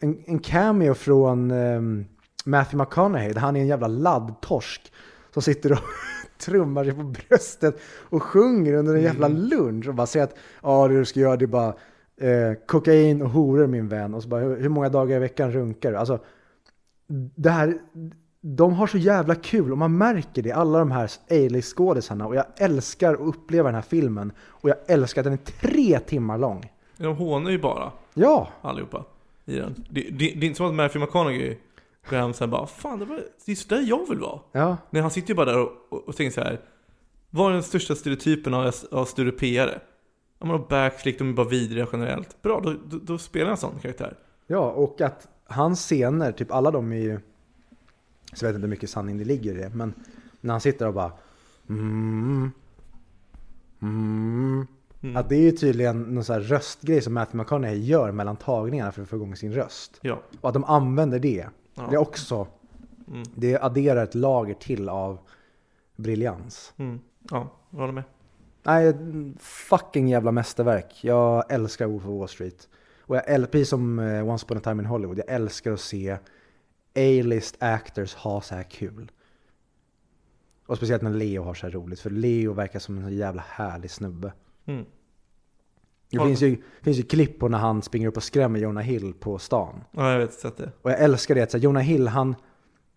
en, 0.00 0.22
en 0.26 0.38
cameo 0.38 0.94
från 0.94 1.50
ehm, 1.50 2.04
Matthew 2.44 2.84
McConaughey 2.84 3.32
där 3.32 3.40
han 3.40 3.56
är 3.56 3.60
en 3.60 3.66
jävla 3.66 3.86
laddtorsk 3.88 4.92
som 5.32 5.42
sitter 5.42 5.72
och 5.72 5.78
trummar 6.38 6.84
sig 6.84 6.94
på 6.94 7.02
bröstet 7.02 7.78
och 7.84 8.22
sjunger 8.22 8.72
under 8.72 8.94
en 8.94 9.02
jävla 9.02 9.28
lunch 9.28 9.88
och 9.88 9.94
bara 9.94 10.06
säger 10.06 10.24
att 10.24 10.36
ja 10.62 10.88
det 10.88 10.98
du 10.98 11.04
ska 11.04 11.20
göra 11.20 11.36
det 11.36 11.44
är 11.44 11.46
bara 11.46 11.74
eh, 12.20 12.52
kokain 12.66 13.22
och 13.22 13.30
horor 13.30 13.66
min 13.66 13.88
vän 13.88 14.14
och 14.14 14.22
så 14.22 14.28
bara 14.28 14.40
hur, 14.40 14.60
hur 14.60 14.68
många 14.68 14.88
dagar 14.88 15.16
i 15.16 15.20
veckan 15.20 15.52
runkar 15.52 15.90
du? 15.90 15.96
Alltså 15.96 16.20
det 17.36 17.50
här, 17.50 17.78
de 18.40 18.72
har 18.72 18.86
så 18.86 18.98
jävla 18.98 19.34
kul 19.34 19.72
och 19.72 19.78
man 19.78 19.98
märker 19.98 20.42
det, 20.42 20.52
alla 20.52 20.78
de 20.78 20.90
här 20.90 21.10
A-list-skådisarna 21.30 22.26
och 22.26 22.34
jag 22.34 22.44
älskar 22.56 23.14
att 23.14 23.20
uppleva 23.20 23.68
den 23.68 23.74
här 23.74 23.82
filmen 23.82 24.32
och 24.40 24.68
jag 24.68 24.76
älskar 24.86 25.20
att 25.20 25.24
den 25.24 25.32
är 25.32 25.36
tre 25.68 25.98
timmar 25.98 26.38
lång. 26.38 26.72
De 26.96 27.16
hånar 27.16 27.50
ju 27.50 27.58
bara 27.58 27.92
Ja, 28.14 28.48
allihopa 28.62 29.04
i 29.44 29.56
den. 29.56 29.84
Det, 29.90 30.00
det, 30.00 30.10
det 30.10 30.24
är 30.24 30.44
inte 30.44 30.56
som 30.56 30.66
att 30.66 30.74
Matthew 30.74 31.06
McConaughey 31.06 31.56
Går 32.10 32.16
hem 32.16 32.32
sen 32.32 32.50
bara, 32.50 32.66
fan 32.66 32.98
det, 32.98 33.04
var, 33.04 33.22
det 33.46 33.52
är 33.52 33.56
så 33.56 33.68
där 33.68 33.80
jag 33.80 34.08
vill 34.08 34.18
vara. 34.18 34.40
Ja, 34.52 34.76
Nej, 34.90 35.02
han 35.02 35.10
sitter 35.10 35.28
ju 35.28 35.34
bara 35.34 35.46
där 35.46 35.58
och, 35.58 35.72
och, 35.88 36.08
och 36.08 36.16
tänker 36.16 36.34
så 36.34 36.40
här. 36.40 36.60
Vad 37.30 37.48
är 37.50 37.52
den 37.54 37.62
största 37.62 37.94
stereotypen 37.94 38.54
av, 38.54 38.72
av 38.90 39.04
Sture 39.04 39.30
P-are? 39.30 39.78
Ja 40.38 40.46
men 40.46 40.64
backflick, 40.68 41.18
de 41.18 41.28
är 41.28 41.32
bara 41.32 41.48
vidriga 41.48 41.86
generellt. 41.92 42.42
Bra, 42.42 42.60
då, 42.60 42.74
då, 42.84 42.98
då 43.02 43.18
spelar 43.18 43.46
jag 43.46 43.50
en 43.50 43.56
sån 43.56 43.78
karaktär. 43.82 44.16
ja, 44.46 44.70
och 44.70 45.00
att 45.00 45.28
hans 45.46 45.80
scener, 45.80 46.32
typ 46.32 46.52
alla 46.52 46.70
de 46.70 46.92
är 46.92 46.96
ju... 46.96 47.20
Så 48.32 48.44
jag 48.44 48.48
vet 48.48 48.54
inte 48.54 48.66
hur 48.66 48.70
mycket 48.70 48.90
sanning 48.90 49.18
det 49.18 49.24
ligger 49.24 49.54
i 49.54 49.58
det, 49.58 49.70
men 49.74 49.94
när 50.40 50.54
han 50.54 50.60
sitter 50.60 50.86
och 50.86 50.94
bara... 50.94 51.12
Mm, 51.68 52.50
mm, 53.82 54.66
Mm. 55.00 55.16
Att 55.16 55.28
det 55.28 55.36
är 55.36 55.40
ju 55.40 55.50
tydligen 55.52 56.02
någon 56.02 56.24
här 56.28 56.40
röstgrej 56.40 57.00
som 57.02 57.14
Matthew 57.14 57.38
McConaughey 57.42 57.78
gör 57.78 58.12
mellan 58.12 58.36
tagningarna 58.36 58.92
för 58.92 59.02
att 59.02 59.08
få 59.08 59.16
igång 59.16 59.36
sin 59.36 59.52
röst. 59.52 59.98
Ja. 60.00 60.20
Och 60.40 60.48
att 60.48 60.54
de 60.54 60.64
använder 60.64 61.18
det. 61.18 61.46
ja. 61.74 61.86
Det 61.90 61.94
är 61.96 62.00
också, 62.00 62.46
Mm. 63.08 63.22
det 63.34 63.58
adderar 63.62 64.02
ett 64.04 64.14
lager 64.14 64.54
till 64.54 64.88
av 64.88 65.18
briljans. 65.96 66.72
Mm. 66.76 67.00
Ja, 67.30 67.48
jag 67.70 67.78
håller 67.78 67.92
med. 67.92 68.04
Nej, 68.62 68.94
fucking 69.38 70.08
jävla 70.08 70.32
mästerverk. 70.32 70.98
Jag 71.04 71.52
älskar 71.52 71.86
Wolf 71.86 72.04
of 72.06 72.18
Wall 72.18 72.28
Street. 72.28 72.68
Och 73.06 73.16
jag 73.16 73.50
precis 73.50 73.68
som 73.68 73.98
eh, 73.98 74.28
Once 74.28 74.46
upon 74.46 74.56
a 74.56 74.60
time 74.64 74.82
in 74.82 74.86
Hollywood, 74.86 75.18
jag 75.18 75.28
älskar 75.28 75.72
att 75.72 75.80
se 75.80 76.18
A-list 76.94 77.56
actors 77.58 78.14
ha 78.14 78.40
så 78.40 78.54
här 78.54 78.62
kul. 78.62 79.10
Och 80.66 80.76
speciellt 80.76 81.02
när 81.02 81.10
Leo 81.10 81.42
har 81.42 81.54
så 81.54 81.66
här 81.66 81.72
roligt, 81.72 82.00
för 82.00 82.10
Leo 82.10 82.52
verkar 82.52 82.78
som 82.78 82.98
en 82.98 83.04
så 83.04 83.10
jävla 83.10 83.44
härlig 83.48 83.90
snubbe. 83.90 84.32
Mm. 84.64 84.84
Det 86.10 86.18
finns 86.18 86.42
ju, 86.42 86.62
finns 86.82 86.98
ju 86.98 87.02
klipp 87.02 87.38
på 87.38 87.48
när 87.48 87.58
han 87.58 87.82
springer 87.82 88.08
upp 88.08 88.16
och 88.16 88.22
skrämmer 88.22 88.58
Jonah 88.60 88.84
Hill 88.84 89.14
på 89.14 89.38
stan. 89.38 89.84
Ja, 89.90 90.12
jag 90.12 90.18
vet, 90.18 90.32
sett 90.32 90.56
det. 90.56 90.70
Och 90.82 90.90
jag 90.90 91.00
älskar 91.00 91.34
det, 91.34 91.42
att 91.42 91.50
så 91.50 91.56
här, 91.56 91.64
Jonah 91.64 91.82
Hill, 91.82 92.08
han, 92.08 92.34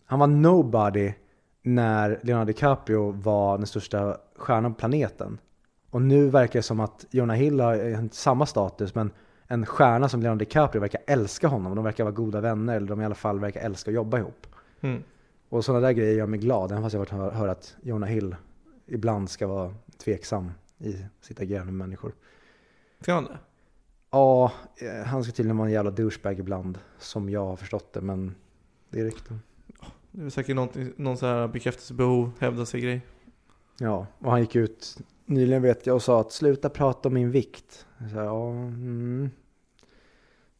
han 0.06 0.20
var 0.20 0.28
nobody 0.28 1.14
när 1.62 2.20
Leonardo 2.24 2.48
DiCaprio 2.48 3.12
var 3.12 3.58
den 3.58 3.68
största 3.68 4.18
stjärnan 4.36 4.74
på 4.74 4.80
planeten. 4.80 5.38
Och 5.90 6.02
nu 6.02 6.30
verkar 6.30 6.60
det 6.60 6.64
som 6.64 6.80
att 6.80 7.06
Jonah 7.12 7.38
Hill 7.38 7.60
har 7.60 7.92
eh, 7.92 8.04
samma 8.12 8.46
status, 8.46 8.96
men 8.96 9.12
en 9.52 9.66
stjärna 9.66 10.10
som 10.10 10.22
Leonardo 10.22 10.40
DiCaprio 10.40 10.82
verkar 10.82 11.02
älska 11.08 11.48
honom. 11.48 11.76
De 11.76 11.84
verkar 11.84 12.04
vara 12.04 12.14
goda 12.14 12.42
vänner, 12.42 12.76
eller 12.76 12.88
de 12.88 13.02
i 13.02 13.06
alla 13.06 13.16
fall 13.16 13.40
verkar 13.40 13.62
älska 13.62 13.92
att 13.92 13.96
jobba 13.96 14.18
ihop. 14.18 14.48
Mm. 14.82 15.04
Och 15.50 15.66
sådana 15.66 15.88
där 15.88 15.92
grejer 15.92 16.18
gör 16.18 16.28
mig 16.28 16.40
glad, 16.40 16.72
även 16.72 16.84
fast 16.84 16.94
jag 16.94 17.06
har 17.06 17.22
hört 17.22 17.34
hör 17.34 17.48
att 17.48 17.76
Jonah 17.82 18.10
Hill 18.10 18.36
ibland 18.86 19.30
ska 19.30 19.48
vara 19.48 19.74
tveksam 19.98 20.52
i 20.78 21.06
sitt 21.22 21.42
agerande 21.42 21.72
med 21.72 21.88
människor. 21.88 22.14
Ska 23.02 23.14
han 23.14 23.24
det? 23.24 23.38
Ja, 24.12 24.52
eh, 24.76 25.06
han 25.06 25.24
ska 25.24 25.34
tydligen 25.34 25.58
vara 25.58 25.68
en 25.68 25.74
jävla 25.74 25.92
douchebag 25.92 26.40
ibland, 26.40 26.80
som 26.98 27.30
jag 27.30 27.46
har 27.46 27.56
förstått 27.56 27.94
det, 27.94 28.02
men 28.02 28.36
det 28.90 29.00
är 29.00 29.06
riktigt. 29.06 29.32
Det 30.12 30.26
är 30.26 30.30
säkert 30.30 30.56
någon, 30.56 30.94
någon 30.96 31.18
så 31.18 31.26
här 31.26 31.48
bekräftelsebehov, 31.48 32.32
hävda 32.40 32.66
sig 32.66 32.82
grej. 32.82 33.02
Ja, 33.80 34.08
och 34.20 34.32
han 34.32 34.42
gick 34.42 34.56
ut 34.56 34.98
nyligen 35.30 35.62
vet 35.62 35.88
jag 35.88 35.96
och 35.96 36.04
sa 36.04 36.22
att 36.22 36.32
sluta 36.32 36.70
prata 36.70 37.08
om 37.10 37.14
min 37.14 37.32
vikt. 37.32 37.86
Jag 37.98 38.12
sa, 38.12 38.24
ja, 38.24 38.50
mm. 38.52 39.30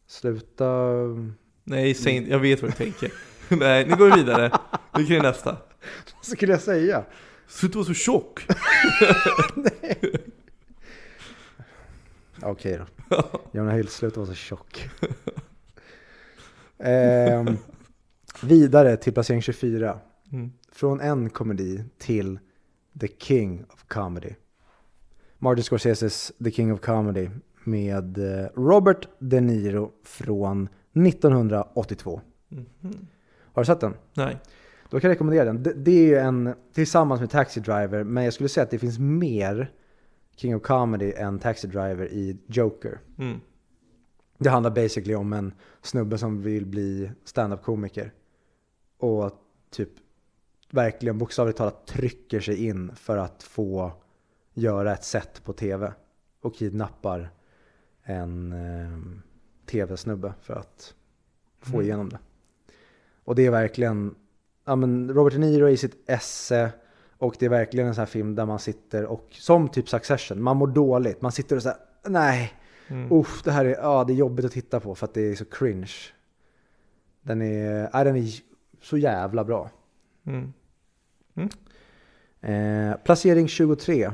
Sluta... 0.10 0.94
Nej, 1.64 1.94
säg 1.94 2.14
inte, 2.14 2.32
jag 2.32 2.40
vet 2.40 2.62
vad 2.62 2.72
du 2.72 2.76
tänker. 2.76 3.12
Nej, 3.50 3.86
nu 3.88 3.96
går 3.96 4.06
vi 4.06 4.16
vidare. 4.16 4.52
Vi 4.98 5.08
kan 5.08 5.22
nästa. 5.22 5.52
Vad 6.16 6.26
skulle 6.26 6.52
jag 6.52 6.62
säga? 6.62 7.06
Sluta 7.48 7.78
vara 7.78 7.86
så 7.86 7.94
tjock. 7.94 8.46
Okej 12.42 12.80
då. 12.80 12.86
Jonah 13.52 13.76
Hill, 13.76 13.88
sluta 13.88 14.20
vara 14.20 14.28
så 14.28 14.36
tjock. 14.36 14.90
Ehm, 16.78 17.58
vidare 18.42 18.98
till 18.98 19.14
placering 19.14 19.42
24. 19.42 20.00
Mm. 20.32 20.52
Från 20.72 21.02
en 21.02 21.30
komedi 21.30 21.84
till 21.98 22.40
The 23.00 23.08
King 23.20 23.66
of 23.70 23.84
Comedy. 23.88 24.34
Martin 25.38 25.64
Scorseses 25.64 26.32
The 26.44 26.52
King 26.52 26.74
of 26.74 26.80
Comedy 26.80 27.30
med 27.64 28.18
eh, 28.18 28.46
Robert 28.56 29.08
De 29.20 29.42
Niro 29.42 29.92
från 30.04 30.70
1982. 30.94 32.22
Mhm. 32.50 33.08
Har 33.54 33.62
du 33.62 33.66
sett 33.66 33.80
den? 33.80 33.94
Nej. 34.14 34.38
Då 34.90 35.00
kan 35.00 35.10
jag 35.10 35.16
rekommendera 35.16 35.46
den. 35.46 35.64
Det, 35.64 35.74
det 35.74 35.92
är 35.92 36.08
ju 36.08 36.16
en, 36.16 36.54
tillsammans 36.74 37.22
med 37.22 37.30
Taxi 37.30 37.60
Driver, 37.60 38.04
men 38.04 38.24
jag 38.24 38.34
skulle 38.34 38.50
säga 38.50 38.64
att 38.64 38.72
det 38.72 38.80
finns 38.80 39.00
mer 39.00 39.72
King 40.36 40.56
of 40.56 40.62
Comedy 40.62 41.14
än 41.14 41.40
Taxi 41.40 41.68
Driver 41.68 42.14
i 42.14 42.38
Joker. 42.48 43.00
Mm. 43.18 43.40
Det 44.38 44.50
handlar 44.50 44.72
basically 44.72 45.16
om 45.16 45.34
en 45.34 45.54
snubbe 45.82 46.18
som 46.18 46.42
vill 46.42 46.66
bli 46.66 47.12
stand-up-komiker. 47.24 48.14
Och 48.98 49.32
typ 49.70 49.90
verkligen 50.72 51.18
bokstavligt 51.18 51.58
talat 51.58 51.88
trycker 51.88 52.40
sig 52.40 52.66
in 52.66 52.96
för 52.96 53.18
att 53.18 53.44
få 53.44 53.92
göra 54.54 54.94
ett 54.94 55.04
set 55.04 55.44
på 55.44 55.54
tv. 55.54 55.94
Och 56.42 56.56
kidnappar 56.56 57.30
en 58.10 58.52
eh, 58.54 59.22
tv-snubbe 59.66 60.34
för 60.42 60.54
att 60.54 60.94
få 61.62 61.74
Mm. 61.74 61.82
igenom 61.86 62.10
det. 62.10 62.20
Och 63.24 63.36
det 63.36 63.46
är 63.46 63.52
verkligen, 63.52 64.16
ja 64.66 64.76
men 64.76 65.14
Robert 65.14 65.34
De 65.34 65.40
Niro 65.40 65.70
i 65.70 65.78
sitt 65.78 66.10
esse 66.10 66.72
och 67.18 67.36
det 67.40 67.46
är 67.46 67.50
verkligen 67.50 67.88
en 67.88 67.96
sån 67.96 68.02
här 68.02 68.06
film 68.06 68.36
där 68.36 68.46
man 68.46 68.60
sitter 68.60 69.06
och, 69.06 69.28
som 69.32 69.70
typ 69.70 69.90
Succession, 69.90 70.42
man 70.44 70.58
mår 70.58 70.68
dåligt. 70.68 71.22
Man 71.22 71.32
sitter 71.32 71.56
och 71.56 71.64
säger 71.64 71.78
nej, 72.08 72.54
Mm. 72.92 73.12
Uff, 73.12 73.44
det 73.44 73.52
här 73.52 73.66
är, 73.66 73.76
ja, 73.76 74.04
det 74.04 74.14
är 74.14 74.16
jobbigt 74.16 74.46
att 74.46 74.52
titta 74.52 74.80
på 74.80 74.96
för 74.96 75.06
att 75.06 75.14
det 75.14 75.22
är 75.22 75.36
så 75.36 75.46
cringe. 75.46 75.92
Den 77.22 77.42
är, 77.42 77.90
ja, 77.94 78.04
den 78.04 78.16
är 78.16 78.30
så 78.82 78.98
jävla 78.98 79.44
bra. 79.44 79.70
Mm. 80.26 80.54
Eh, 82.42 82.98
placering 83.04 83.48
23. 83.48 84.12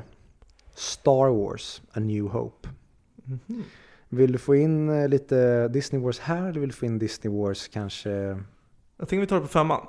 Star 0.74 1.30
Wars, 1.30 1.82
A 1.92 2.00
New 2.00 2.28
Hope. 2.28 2.70
Mhm. 3.16 3.64
Vill 4.16 4.32
du 4.32 4.38
få 4.38 4.56
in 4.56 4.90
eh, 4.90 5.08
lite 5.08 5.68
Disney 5.68 6.02
Wars 6.02 6.20
här? 6.20 6.50
Eller 6.50 6.60
vill 6.60 6.70
du 6.70 6.76
få 6.76 6.86
in 6.86 7.00
Disney 7.00 7.34
Wars 7.34 7.68
kanske? 7.68 8.10
Jag 8.98 9.10
tänker 9.10 9.20
vi 9.20 9.28
tar 9.28 9.36
det 9.36 9.42
på 9.42 9.48
femman. 9.48 9.88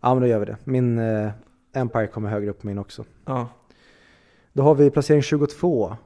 Ja 0.00 0.14
men 0.14 0.20
då 0.20 0.26
gör 0.26 0.38
vi 0.38 0.46
det. 0.46 0.56
Min 0.64 0.98
eh, 0.98 1.30
Empire 1.72 2.06
kommer 2.06 2.30
högre 2.30 2.50
upp 2.50 2.60
på 2.60 2.66
min 2.66 2.78
också. 2.78 3.04
Ja. 3.24 3.48
Då 4.52 4.62
har 4.62 4.74
vi 4.74 4.90
placering 4.90 5.22
22. 5.22 5.96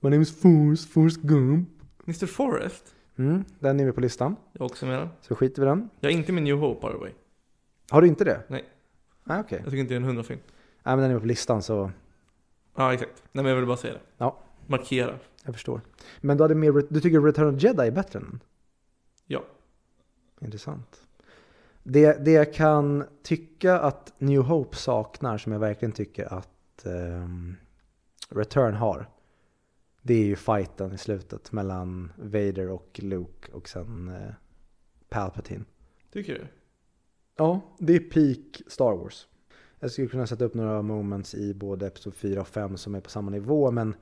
My 0.00 0.10
name 0.10 0.22
is 0.22 0.40
Force, 0.40 0.88
Force 0.88 1.20
Gump. 1.22 1.68
Mr 2.06 2.26
Forrest. 2.26 2.94
Mm, 3.18 3.44
den 3.58 3.80
är 3.80 3.84
med 3.84 3.94
på 3.94 4.00
listan. 4.00 4.36
Jag 4.52 4.66
också 4.66 4.86
med 4.86 4.98
den. 4.98 5.08
Så 5.20 5.34
skiter 5.34 5.62
vi 5.62 5.68
den. 5.68 5.90
Jag 6.00 6.12
är 6.12 6.16
inte 6.16 6.32
med 6.32 6.42
New 6.42 6.56
Hope 6.56 6.86
by 6.86 6.92
the 6.92 6.98
way. 6.98 7.10
Har 7.90 8.02
du 8.02 8.08
inte 8.08 8.24
det? 8.24 8.42
Nej. 8.48 8.64
Ah, 9.24 9.40
okej. 9.40 9.58
Jag 9.58 9.70
tycker 9.70 9.80
inte 9.80 9.94
det 9.94 9.96
är 9.96 10.00
en 10.00 10.04
hundrafilm. 10.04 10.40
Nej 10.82 10.96
men 10.96 10.98
den 10.98 11.10
är 11.10 11.14
med 11.14 11.20
på 11.22 11.26
listan 11.26 11.62
så 11.62 11.90
Ja, 12.76 12.92
exakt. 12.94 13.22
Nej 13.32 13.44
men 13.44 13.50
jag 13.50 13.56
vill 13.56 13.66
bara 13.66 13.76
säga 13.76 13.94
det. 13.94 14.00
Ja. 14.18 14.38
Markera. 14.66 15.14
Jag 15.44 15.54
förstår. 15.54 15.80
Men 16.20 16.36
du, 16.36 16.44
hade 16.44 16.54
mer, 16.54 16.72
du 16.88 17.00
tycker 17.00 17.20
Return 17.20 17.54
of 17.54 17.62
Jedi 17.62 17.86
är 17.86 17.90
bättre 17.90 18.18
än 18.18 18.24
den? 18.24 18.40
Ja. 19.26 19.44
Intressant. 20.40 21.06
Det, 21.82 22.24
det 22.24 22.32
jag 22.32 22.54
kan 22.54 23.04
tycka 23.22 23.78
att 23.78 24.12
New 24.18 24.40
Hope 24.40 24.76
saknar, 24.76 25.38
som 25.38 25.52
jag 25.52 25.60
verkligen 25.60 25.92
tycker 25.92 26.34
att 26.34 26.86
ehm, 26.86 27.56
Return 28.28 28.74
har, 28.74 29.08
det 30.02 30.14
är 30.14 30.24
ju 30.24 30.36
fighten 30.36 30.92
i 30.92 30.98
slutet 30.98 31.52
mellan 31.52 32.12
Vader 32.16 32.68
och 32.68 33.00
Luke 33.02 33.52
och 33.52 33.68
sen 33.68 34.08
eh, 34.08 34.32
Palpatine. 35.08 35.64
Tycker 36.12 36.34
du? 36.34 36.46
Ja, 37.36 37.60
det 37.78 37.96
är 37.96 38.00
peak 38.00 38.62
Star 38.66 38.96
Wars. 38.96 39.26
Jag 39.78 39.90
skulle 39.90 40.08
kunna 40.08 40.26
sätta 40.26 40.44
upp 40.44 40.54
några 40.54 40.82
moments 40.82 41.34
i 41.34 41.54
både 41.54 41.86
Episod 41.86 42.14
4 42.14 42.40
och 42.40 42.48
5 42.48 42.76
som 42.76 42.94
är 42.94 43.00
på 43.00 43.10
samma 43.10 43.30
nivå, 43.30 43.70
men 43.70 43.94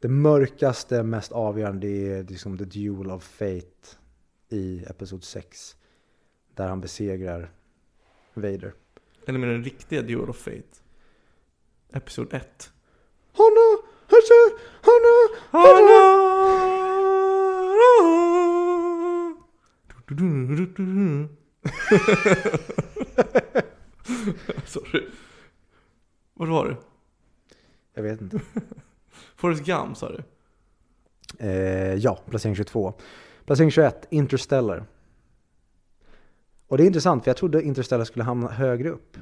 det 0.00 0.08
mörkaste, 0.08 1.02
mest 1.02 1.32
avgörande 1.32 1.88
är 1.88 2.24
liksom 2.24 2.58
The 2.58 2.64
Duel 2.64 3.10
of 3.10 3.24
Fate 3.24 3.96
i 4.48 4.84
Episod 4.88 5.24
6. 5.24 5.76
Där 6.54 6.68
han 6.68 6.80
besegrar 6.80 7.50
Vader. 8.34 8.74
Eller 9.26 9.38
med 9.38 9.48
den 9.48 9.64
riktiga 9.64 10.02
Duel 10.02 10.30
of 10.30 10.36
Fate. 10.36 10.62
Episod 11.92 12.34
1. 12.34 12.70
Hanna! 13.32 13.78
Hörse! 14.06 14.54
Hanna! 14.82 16.26
Sorry. 24.66 25.06
Vad 26.34 26.48
var 26.48 26.68
det? 26.68 26.76
Jag 27.94 28.02
vet 28.02 28.20
inte. 28.20 28.40
Forrest 29.36 29.64
Gump 29.64 29.96
sa 29.96 30.12
du? 30.12 30.22
Eh, 31.38 31.94
ja, 31.94 32.18
placering 32.30 32.56
22. 32.56 32.94
Placering 33.44 33.70
21, 33.70 34.06
Interstellar. 34.10 34.84
Och 36.68 36.76
det 36.76 36.84
är 36.84 36.86
intressant 36.86 37.24
för 37.24 37.30
jag 37.30 37.36
trodde 37.36 37.62
Interstellar 37.62 38.04
skulle 38.04 38.24
hamna 38.24 38.48
högre 38.48 38.90
upp. 38.90 39.16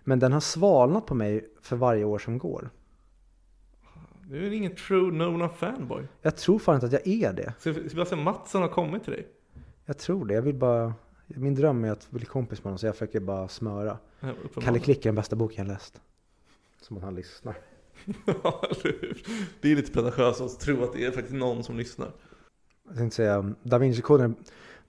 Men 0.00 0.18
den 0.18 0.32
har 0.32 0.40
svalnat 0.40 1.06
på 1.06 1.14
mig 1.14 1.48
för 1.62 1.76
varje 1.76 2.04
år 2.04 2.18
som 2.18 2.38
går. 2.38 2.70
Du 4.28 4.46
är 4.46 4.50
ingen 4.50 4.76
true 4.76 5.12
Nona 5.12 5.48
fanboy? 5.48 6.04
Jag 6.22 6.36
tror 6.36 6.58
fan 6.58 6.74
inte 6.74 6.86
att 6.86 6.92
jag 6.92 7.06
är 7.06 7.32
det. 7.32 7.54
Sebastian 7.90 8.22
Mattsson 8.22 8.62
har 8.62 8.68
kommit 8.68 9.04
till 9.04 9.12
dig? 9.12 9.26
Jag 9.84 9.98
tror 9.98 10.24
det. 10.24 10.34
Jag 10.34 10.42
vill 10.42 10.54
bara... 10.54 10.94
Min 11.26 11.54
dröm 11.54 11.84
är 11.84 11.90
att 11.90 12.10
bli 12.10 12.24
kompis 12.26 12.58
med 12.58 12.64
honom 12.64 12.78
så 12.78 12.86
jag 12.86 12.94
försöker 12.94 13.20
bara 13.20 13.48
smöra. 13.48 13.98
Ja. 14.20 14.32
Kalle 14.60 14.78
Klick 14.78 14.98
är 14.98 15.08
den 15.08 15.14
bästa 15.14 15.36
boken 15.36 15.66
jag 15.66 15.72
läst. 15.72 16.00
Som 16.80 16.96
att 16.96 17.02
han 17.02 17.14
lyssnar. 17.14 17.54
Det 19.60 19.72
är 19.72 19.76
lite 19.76 19.92
pretentiöst 19.92 20.40
att 20.40 20.60
tro 20.60 20.84
att 20.84 20.92
det 20.92 21.04
är 21.04 21.10
faktiskt 21.10 21.34
någon 21.34 21.64
som 21.64 21.76
lyssnar. 21.76 22.12
Jag 22.88 22.96
tänkte 22.96 23.16
säga, 23.16 23.36
um, 23.38 23.54
Da 23.62 23.78
Vinci 23.78 24.02
Code, 24.02 24.32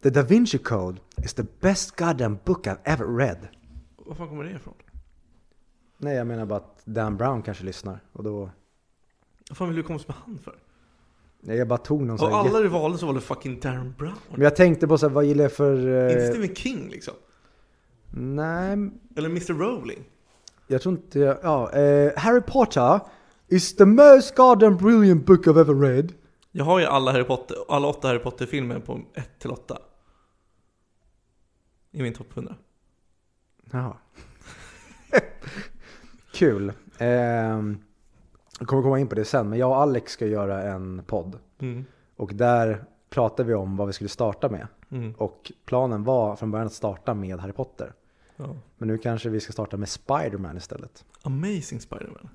The 0.03 0.09
Da 0.09 0.21
Vinci 0.23 0.57
Code 0.57 1.01
is 1.23 1.33
the 1.33 1.43
best 1.59 1.95
goddamn 1.95 2.37
book 2.45 2.67
I've 2.67 2.77
ever 2.83 3.05
read. 3.17 3.47
Var 3.97 4.15
fan 4.15 4.27
kommer 4.29 4.43
det 4.43 4.51
ifrån? 4.51 4.73
Nej, 5.97 6.15
jag 6.15 6.27
menar 6.27 6.45
bara 6.45 6.57
att 6.59 6.81
Dan 6.85 7.17
Brown 7.17 7.41
kanske 7.41 7.63
lyssnar. 7.63 7.99
Och 8.13 8.23
då, 8.23 8.49
Vad 9.49 9.57
fan 9.57 9.67
vill 9.67 9.77
du 9.77 9.83
komma 9.83 9.99
med 10.07 10.15
han 10.25 10.37
för? 10.37 10.55
nej, 11.41 11.57
jag 11.57 11.67
bara 11.67 11.77
tog 11.79 12.01
någon 12.01 12.17
sån 12.17 12.27
Av 12.27 12.33
alla 12.33 12.59
du 12.59 12.67
valde 12.67 12.97
så 12.97 13.05
var 13.05 13.13
det 13.13 13.21
fucking 13.21 13.59
Darren 13.59 13.93
Brown. 13.97 14.13
Men 14.31 14.41
jag 14.41 14.55
tänkte 14.55 14.87
på 14.87 14.97
så 14.97 15.07
här, 15.07 15.13
vad 15.13 15.25
gillar 15.25 15.43
jag 15.43 15.51
för... 15.53 15.77
Inte 16.11 16.23
Eh, 16.25 16.29
Stephen 16.31 16.55
King 16.55 16.89
liksom. 16.89 17.13
nej, 18.11 18.71
Eller 19.15 19.29
Mr 19.29 19.53
Rowling. 19.53 19.99
Jag 20.71 20.81
tror 20.81 20.95
inte 20.95 21.19
jag... 21.19 21.37
Ja, 21.43 21.71
eh, 21.71 22.11
Harry 22.17 22.41
Potter 22.41 22.99
is 23.47 23.75
the 23.75 23.85
most 23.85 24.35
goddamn 24.35 24.77
brilliant 24.77 25.25
book 25.25 25.47
I've 25.47 25.61
ever 25.61 25.73
read. 25.73 26.13
Jag 26.51 26.65
har 26.65 26.79
ju 26.79 26.85
alla 26.85 27.11
Harry 27.11 27.23
Potter, 27.23 27.57
alla 27.69 27.87
åtta 27.87 28.07
Harry 28.07 28.19
Potter-filmer 28.19 28.79
på 28.79 29.01
1 29.13 29.39
till 29.39 29.51
8. 29.51 29.77
I 31.91 32.01
min 32.01 32.13
topp 32.13 32.27
100. 32.33 32.55
Jaha. 33.71 33.93
Kul. 36.33 36.73
Ehm, 36.97 37.77
jag 38.59 38.67
kommer 38.67 38.83
komma 38.83 38.99
in 38.99 39.07
på 39.07 39.15
det 39.15 39.25
sen, 39.25 39.49
men 39.49 39.59
jag 39.59 39.69
och 39.69 39.77
Alex 39.77 40.11
ska 40.11 40.25
göra 40.25 40.63
en 40.63 41.03
podd. 41.07 41.39
Mm. 41.59 41.85
Och 42.15 42.33
där 42.33 42.83
pratade 43.09 43.49
vi 43.49 43.55
om 43.55 43.77
vad 43.77 43.87
vi 43.87 43.93
skulle 43.93 44.09
starta 44.09 44.49
med. 44.49 44.67
Mm. 44.91 45.13
Och 45.17 45.51
planen 45.65 46.03
var 46.03 46.35
från 46.35 46.51
början 46.51 46.67
att 46.67 46.73
starta 46.73 47.13
med 47.13 47.39
Harry 47.39 47.53
Potter. 47.53 47.93
Ja. 48.39 48.55
Men 48.77 48.87
nu 48.87 48.97
kanske 48.97 49.29
vi 49.29 49.39
ska 49.39 49.53
starta 49.53 49.77
med 49.77 49.89
Spider-Man 49.89 50.57
istället. 50.57 51.05
Amazing 51.21 51.79
Spider-Man. 51.79 52.29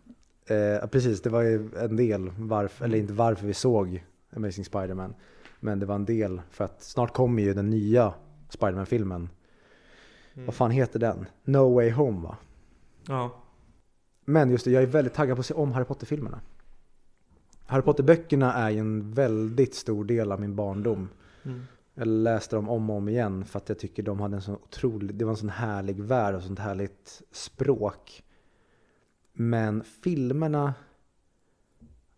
Eh, 0.46 0.86
precis, 0.86 1.22
det 1.22 1.30
var 1.30 1.42
ju 1.42 1.70
en 1.76 1.96
del 1.96 2.30
varför, 2.38 2.84
eller 2.84 2.98
inte 2.98 3.12
varför 3.12 3.46
vi 3.46 3.54
såg 3.54 4.04
Amazing 4.36 4.64
Spider-Man. 4.64 5.14
Men 5.60 5.78
det 5.78 5.86
var 5.86 5.94
en 5.94 6.04
del 6.04 6.42
för 6.50 6.64
att 6.64 6.82
snart 6.82 7.12
kommer 7.12 7.42
ju 7.42 7.54
den 7.54 7.70
nya 7.70 8.14
Spider-Man-filmen. 8.48 9.28
Mm. 10.34 10.46
Vad 10.46 10.54
fan 10.54 10.70
heter 10.70 10.98
den? 10.98 11.26
No 11.44 11.74
Way 11.74 11.90
Home 11.90 12.22
va? 12.22 12.36
Ja. 13.08 13.42
Men 14.24 14.50
just 14.50 14.64
det, 14.64 14.70
jag 14.70 14.82
är 14.82 14.86
väldigt 14.86 15.14
taggad 15.14 15.36
på 15.36 15.40
att 15.40 15.46
se 15.46 15.54
om 15.54 15.72
Harry 15.72 15.84
Potter-filmerna. 15.84 16.40
Harry 17.66 17.82
Potter-böckerna 17.82 18.54
är 18.54 18.70
ju 18.70 18.78
en 18.78 19.12
väldigt 19.12 19.74
stor 19.74 20.04
del 20.04 20.32
av 20.32 20.40
min 20.40 20.56
barndom. 20.56 21.08
Mm. 21.42 21.66
Jag 21.94 22.06
läste 22.06 22.56
dem 22.56 22.68
om 22.68 22.90
och 22.90 22.96
om 22.96 23.08
igen 23.08 23.44
för 23.44 23.58
att 23.58 23.68
jag 23.68 23.78
tycker 23.78 24.02
de 24.02 24.20
hade 24.20 24.36
en 24.36 24.42
sån 24.42 24.54
otrolig, 24.54 25.14
det 25.14 25.24
var 25.24 25.32
en 25.32 25.36
sån 25.36 25.48
härlig 25.48 26.00
värld 26.00 26.34
och 26.34 26.42
sånt 26.42 26.58
härligt 26.58 27.22
språk. 27.30 28.22
Men 29.32 29.84
filmerna, 29.84 30.74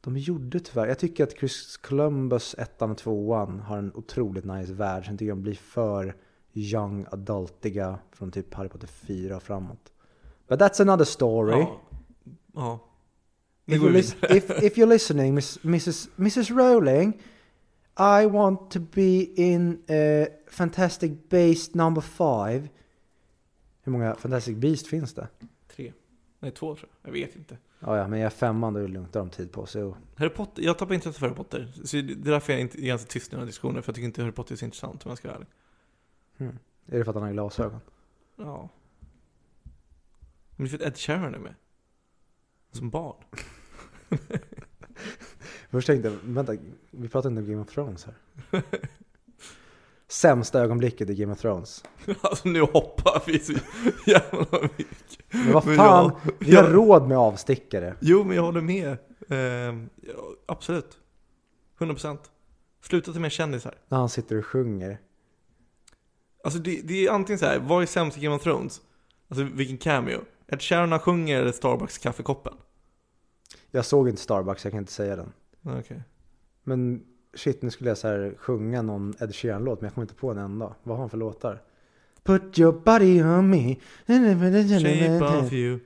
de 0.01 0.16
gjorde 0.16 0.61
tyvärr, 0.61 0.87
jag 0.87 0.99
tycker 0.99 1.24
att 1.24 1.39
Chris 1.39 1.77
Columbus 1.77 2.55
ettan 2.59 2.91
och 2.91 2.99
tvåan 2.99 3.61
har 3.61 3.79
en 3.79 3.93
otroligt 3.95 4.45
nice 4.45 4.72
värld. 4.72 5.07
Sen 5.07 5.18
tycker 5.18 5.29
jag 5.29 5.37
de 5.37 5.43
blir 5.43 5.55
för 5.55 6.16
young 6.53 7.07
adultiga 7.11 7.99
från 8.12 8.31
typ 8.31 8.55
Harry 8.55 8.68
Potter 8.68 8.87
4 8.87 9.37
och 9.37 9.43
framåt. 9.43 9.93
But 10.49 10.61
that's 10.61 10.83
another 10.83 11.05
story. 11.05 11.61
Ja. 11.61 11.81
ja. 12.55 12.81
If 13.66 13.83
you're, 13.83 14.37
if, 14.37 14.62
if 14.62 14.77
you're 14.77 14.87
listening, 14.87 15.35
Miss, 15.35 15.59
Mrs. 15.62 16.09
Mrs. 16.16 16.51
Rowling, 16.51 17.22
I 17.99 18.27
want 18.27 18.71
to 18.71 18.81
be 18.81 19.25
in 19.35 19.73
uh, 19.91 20.27
Fantastic 20.51 21.13
Beast 21.29 21.75
number 21.75 22.01
five. 22.01 22.69
Hur 23.83 23.93
många 23.93 24.15
Fantastic 24.15 24.57
Beast 24.57 24.87
finns 24.87 25.15
det? 25.15 25.29
Tre. 25.77 25.93
Nej, 26.41 26.51
två 26.51 26.75
tror 26.77 26.89
jag. 27.03 27.09
Jag 27.09 27.13
vet 27.13 27.37
inte. 27.37 27.59
Ja, 27.81 27.97
ja, 27.97 28.09
men 28.09 28.19
jag 28.19 28.27
är 28.27 28.31
femman, 28.31 28.73
då 28.75 28.79
är 28.79 28.83
det 28.83 28.89
lugnt, 28.89 29.13
då 29.13 29.19
har 29.19 29.27
de 29.27 29.31
tid 29.31 29.53
på 29.53 29.67
sig. 29.67 29.83
och- 29.83 29.97
Harry 30.17 30.29
Potter, 30.31 30.63
jag 30.63 30.79
tappar 30.79 30.95
intresse 30.95 31.19
för 31.19 31.27
Harry 31.27 31.37
Potter. 31.37 31.73
Så 31.85 31.97
det 31.97 32.13
är 32.13 32.17
därför 32.17 32.53
jag 32.53 32.61
inte 32.61 32.79
är 32.83 32.87
ganska 32.87 33.09
tyst 33.09 33.29
i 33.29 33.31
den 33.31 33.41
här 33.41 33.47
diskussionen. 33.47 33.83
För 33.83 33.91
jag 33.91 33.95
tycker 33.95 34.07
inte 34.07 34.23
Harry 34.23 34.33
Potter 34.33 34.53
är 34.53 34.57
så 34.57 34.65
intressant 34.65 35.05
om 35.07 35.09
jag 35.11 35.19
ska 35.19 35.29
vara 35.29 35.37
ärlig. 35.37 35.49
Hmm. 36.37 36.59
Är 36.87 36.99
det 36.99 37.05
för 37.05 37.11
att 37.11 37.17
han 37.17 37.23
har 37.25 37.33
glasögon? 37.33 37.81
Ja. 38.37 38.69
Men 40.57 40.67
det 40.67 40.75
är 40.75 40.79
för 40.79 40.87
att 40.87 40.93
Ed 40.93 40.97
Sheeran 40.99 41.35
är 41.35 41.39
med. 41.39 41.55
Som 42.73 42.91
barn. 42.91 43.17
Först 45.71 45.87
tänkte 45.87 46.09
jag, 46.09 46.17
vänta, 46.23 46.57
vi 46.91 47.09
pratar 47.09 47.29
inte 47.31 47.41
om 47.43 47.49
Game 47.51 47.62
of 47.62 47.69
Thrones 47.69 48.05
här. 48.05 48.14
Sämsta 50.09 50.61
ögonblicket 50.61 51.11
i 51.11 51.14
Game 51.14 51.33
of 51.33 51.39
Thrones. 51.41 51.85
Alltså 52.21 52.49
nu 52.49 52.61
hoppar 52.61 53.23
vi 53.27 53.39
så 53.39 53.53
jävla 54.07 54.47
mycket. 54.79 55.19
Men 55.31 55.53
vad 55.53 55.67
Men 55.67 55.77
fan, 55.77 56.12
jag- 56.25 56.33
vi 56.39 56.57
har 56.57 56.64
jag- 56.64 56.75
råd 56.75 57.09
med 57.09 57.19
avstickare. 57.19 57.95
Jo, 58.01 58.25
men 58.25 58.37
jag 58.37 58.43
håller 58.43 58.61
med. 58.61 58.97
Ehm, 59.29 59.89
ja, 60.03 60.14
absolut. 60.47 60.99
100%. 61.79 62.19
Sluta 62.83 63.12
till 63.12 63.21
mer 63.21 63.29
kändisar. 63.31 63.75
När 63.89 63.99
han 63.99 64.09
sitter 64.09 64.39
och 64.39 64.47
sjunger. 64.47 64.99
Alltså 66.45 66.61
det, 66.61 66.81
det 66.85 67.07
är 67.07 67.11
antingen 67.11 67.39
så 67.39 67.47
här, 67.47 67.59
vad 67.59 67.83
är 67.83 67.87
sämst 67.87 68.19
i 68.19 68.21
Game 68.21 68.37
of 68.37 68.43
Thrones? 68.43 68.81
Alltså 69.29 69.45
vilken 69.45 69.79
cameo? 69.79 70.21
Ed 70.49 70.62
Sheeran 70.62 70.99
sjunger 71.01 71.41
eller 71.41 71.53
Starbucks 71.53 71.99
kaffekoppen? 71.99 72.55
Jag 73.71 73.85
såg 73.85 74.09
inte 74.09 74.23
Starbucks, 74.23 74.64
jag 74.64 74.73
kan 74.73 74.79
inte 74.81 74.93
säga 74.93 75.17
den. 75.17 75.33
Okej. 75.67 76.03
Men 76.62 77.03
shit, 77.35 77.62
nu 77.62 77.71
skulle 77.71 77.91
jag 77.91 77.99
så 77.99 78.09
här 78.09 78.35
sjunga 78.39 78.83
någon 78.83 79.14
Ed 79.21 79.35
Sheeran-låt, 79.35 79.81
men 79.81 79.87
jag 79.87 79.95
kommer 79.95 80.05
inte 80.05 80.14
på 80.14 80.31
en 80.31 80.39
enda. 80.39 80.75
Vad 80.83 80.97
har 80.97 81.03
han 81.03 81.11
för 81.11 81.19
låtar? 81.19 81.62
Put 82.23 82.59
your 82.59 82.73
body 82.73 83.23
on 83.23 83.51
me. 83.51 83.77
Shape 84.07 85.47
of 85.47 85.53
you. 85.53 85.81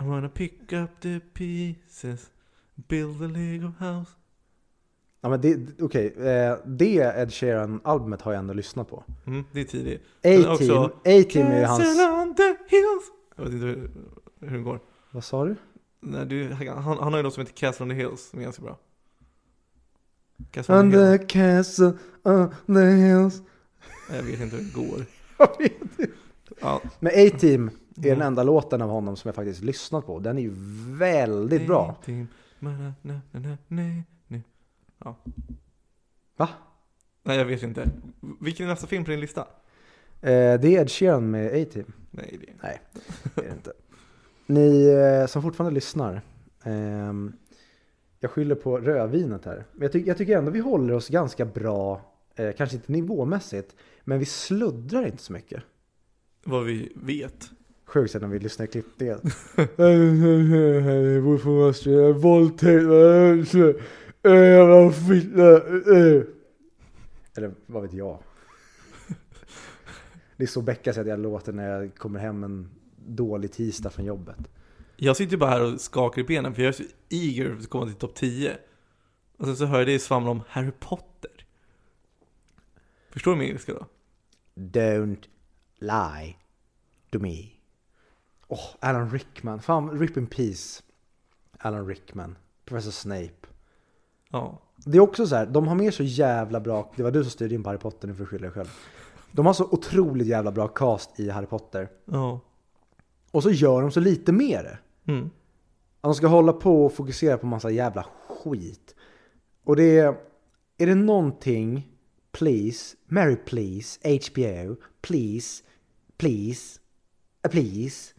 I 0.00 0.04
wanna 0.04 0.28
pick 0.28 0.72
up 0.72 0.90
the 1.00 1.20
pieces. 1.20 2.30
Build 2.74 3.22
a 3.22 3.26
Lego 3.26 3.66
house. 3.78 4.10
Ja 5.20 5.28
men 5.28 5.40
det, 5.40 5.58
okej, 5.80 6.14
eh, 6.16 6.56
det 6.66 6.96
Ed 6.96 7.32
Sheeran-albumet 7.32 8.22
har 8.22 8.32
jag 8.32 8.38
ändå 8.38 8.54
lyssnat 8.54 8.88
på. 8.88 9.04
Mm, 9.26 9.44
det 9.52 9.60
är 9.60 9.64
tidigt. 9.64 10.02
A-Team, 10.22 11.46
är 11.46 11.58
ju 11.58 11.64
hans... 11.64 11.98
Jag 13.36 13.44
vet 13.44 13.52
inte 13.52 13.66
hur, 13.66 13.90
hur 14.40 14.56
det 14.56 14.62
går. 14.62 14.80
Vad 15.10 15.24
sa 15.24 15.44
du? 15.44 15.56
Nej, 16.00 16.26
du, 16.26 16.52
han, 16.52 16.98
han 16.98 17.12
har 17.12 17.16
ju 17.16 17.22
något 17.22 17.34
som 17.34 17.40
heter 17.40 17.56
Castle 17.56 17.84
on 17.84 17.90
the 17.90 17.96
hills 17.96 18.28
som 18.30 18.38
är 18.38 18.42
ganska 18.42 18.62
bra. 18.62 18.78
On 20.68 20.92
the 20.92 21.18
castle 21.26 21.92
on 22.22 22.50
the 22.66 22.80
hills. 22.84 23.42
Jag 24.10 24.22
vet 24.22 24.40
inte 24.40 24.56
hur 24.56 24.64
det 24.64 24.74
går. 24.74 25.06
Jag 25.38 25.58
vet 25.58 25.82
inte. 25.82 26.06
Ja. 26.60 26.80
Men 27.00 27.12
A-Team 27.12 27.70
är 27.96 28.02
den 28.10 28.22
enda 28.22 28.42
låten 28.42 28.82
av 28.82 28.90
honom 28.90 29.16
som 29.16 29.28
jag 29.28 29.34
faktiskt 29.34 29.62
lyssnat 29.62 30.06
på. 30.06 30.18
Den 30.18 30.38
är 30.38 30.42
ju 30.42 30.52
väldigt 30.98 31.66
bra. 31.66 31.96
A-team. 31.98 32.26
Ja. 35.04 35.16
Va? 36.36 36.48
Nej, 37.22 37.38
jag 37.38 37.44
vet 37.44 37.62
inte. 37.62 37.90
Vilken 38.40 38.66
är 38.66 38.70
nästa 38.70 38.86
film 38.86 39.04
på 39.04 39.10
din 39.10 39.20
lista? 39.20 39.40
Eh, 39.40 39.46
det 40.60 40.64
är 40.64 40.66
Ed 40.66 40.90
Sheeran 40.90 41.30
med 41.30 41.46
A-Team. 41.46 41.92
Nej, 42.10 42.38
det 42.40 42.52
Nej, 42.62 42.80
det 43.34 43.40
är 43.40 43.44
det 43.44 43.52
inte. 43.52 43.72
Ni 44.46 44.86
eh, 44.88 45.26
som 45.26 45.42
fortfarande 45.42 45.74
lyssnar. 45.74 46.22
ehm, 46.64 47.32
jag 48.20 48.30
skyller 48.30 48.54
på 48.54 48.78
rödvinet 48.78 49.44
här. 49.44 49.64
Men 49.72 49.82
jag, 49.82 49.92
ty- 49.92 50.04
jag 50.06 50.16
tycker 50.18 50.38
ändå 50.38 50.50
vi 50.50 50.60
håller 50.60 50.94
oss 50.94 51.08
ganska 51.08 51.44
bra, 51.44 52.00
eh, 52.34 52.52
kanske 52.56 52.76
inte 52.76 52.92
nivåmässigt, 52.92 53.76
men 54.04 54.18
vi 54.18 54.24
sluddrar 54.24 55.06
inte 55.06 55.22
så 55.22 55.32
mycket. 55.32 55.62
vad 56.44 56.64
vi 56.64 56.92
vet. 56.94 57.50
Sjukt 57.84 58.14
när 58.14 58.28
vi 58.28 58.38
lyssnar 58.38 58.66
i 58.66 58.68
klippningen. 58.68 59.18
Eller 67.36 67.54
vad 67.66 67.82
vet 67.82 67.92
jag. 67.92 68.18
Det 70.36 70.44
är 70.44 70.48
så 70.48 70.62
Becka 70.62 70.92
säger 70.92 71.04
att 71.04 71.08
jag 71.08 71.18
låter 71.20 71.52
när 71.52 71.80
jag 71.80 71.94
kommer 71.94 72.20
hem 72.20 72.44
en 72.44 72.68
dålig 73.06 73.52
tisdag 73.52 73.90
från 73.90 74.04
jobbet. 74.04 74.36
Jag 75.02 75.16
sitter 75.16 75.32
ju 75.32 75.38
bara 75.38 75.50
här 75.50 75.72
och 75.72 75.80
skakar 75.80 76.22
i 76.22 76.24
benen 76.24 76.54
för 76.54 76.62
jag 76.62 76.68
är 76.68 76.72
så 76.72 76.82
eager 77.08 77.56
att 77.56 77.70
komma 77.70 77.86
till 77.86 77.94
topp 77.94 78.14
10. 78.14 78.58
Och 79.36 79.46
sen 79.46 79.56
så 79.56 79.64
hör 79.64 79.78
jag 79.78 79.86
dig 79.86 79.98
svamla 79.98 80.30
om 80.30 80.42
Harry 80.48 80.70
Potter. 80.80 81.46
Förstår 83.10 83.30
du 83.30 83.38
min 83.38 83.48
engelska 83.48 83.72
då? 83.72 83.86
Don't 84.54 85.24
lie 85.78 86.36
to 87.10 87.18
me. 87.18 87.48
Åh, 88.48 88.66
Alan 88.80 89.10
Rickman. 89.10 89.60
Fan, 89.60 89.98
rip 89.98 90.16
in 90.16 90.26
peace. 90.26 90.82
Alan 91.58 91.86
Rickman. 91.86 92.38
Professor 92.64 92.90
Snape. 92.90 93.46
Ja. 94.30 94.62
Det 94.76 94.96
är 94.96 95.00
också 95.00 95.26
så 95.26 95.36
här, 95.36 95.46
de 95.46 95.68
har 95.68 95.74
med 95.74 95.94
så 95.94 96.02
jävla 96.02 96.60
bra, 96.60 96.92
det 96.96 97.02
var 97.02 97.10
du 97.10 97.22
som 97.22 97.30
styrde 97.30 97.54
in 97.54 97.62
på 97.62 97.68
Harry 97.68 97.78
Potter, 97.78 98.08
nu 98.08 98.14
får 98.14 98.24
du 98.24 98.26
skylla 98.26 98.42
dig 98.42 98.50
själv. 98.50 98.70
De 99.32 99.46
har 99.46 99.52
så 99.52 99.64
otroligt 99.64 100.26
jävla 100.26 100.52
bra 100.52 100.68
cast 100.68 101.20
i 101.20 101.30
Harry 101.30 101.46
Potter. 101.46 101.88
Ja. 102.04 102.40
Och 103.30 103.42
så 103.42 103.50
gör 103.50 103.82
de 103.82 103.90
så 103.90 104.00
lite 104.00 104.32
det. 104.32 104.78
Mm. 105.10 105.30
Att 106.00 106.08
de 106.08 106.14
ska 106.14 106.26
hålla 106.26 106.52
på 106.52 106.84
och 106.84 106.92
fokusera 106.92 107.38
på 107.38 107.46
massa 107.46 107.70
jävla 107.70 108.06
skit. 108.28 108.94
Och 109.64 109.76
det 109.76 109.98
är, 109.98 110.16
är 110.78 110.86
det 110.86 110.94
någonting 110.94 111.88
please, 112.32 112.96
Mary 113.06 113.36
please, 113.36 114.00
HBO, 114.02 114.76
please, 115.00 115.62
please, 116.16 116.80
eh, 117.42 117.50
please, 117.50 118.14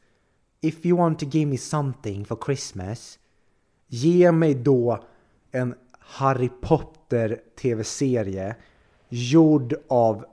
if 0.61 0.85
you 0.85 0.97
want 0.97 1.19
to 1.19 1.25
give 1.25 1.45
me 1.45 1.57
something 1.57 2.25
for 2.25 2.37
Christmas, 2.45 3.19
ge 3.87 4.31
mig 4.31 4.55
då 4.55 5.03
en 5.51 5.75
Harry 5.99 6.49
Potter 6.61 7.41
tv-serie 7.61 8.55
gjord 9.09 9.75
av, 9.87 10.25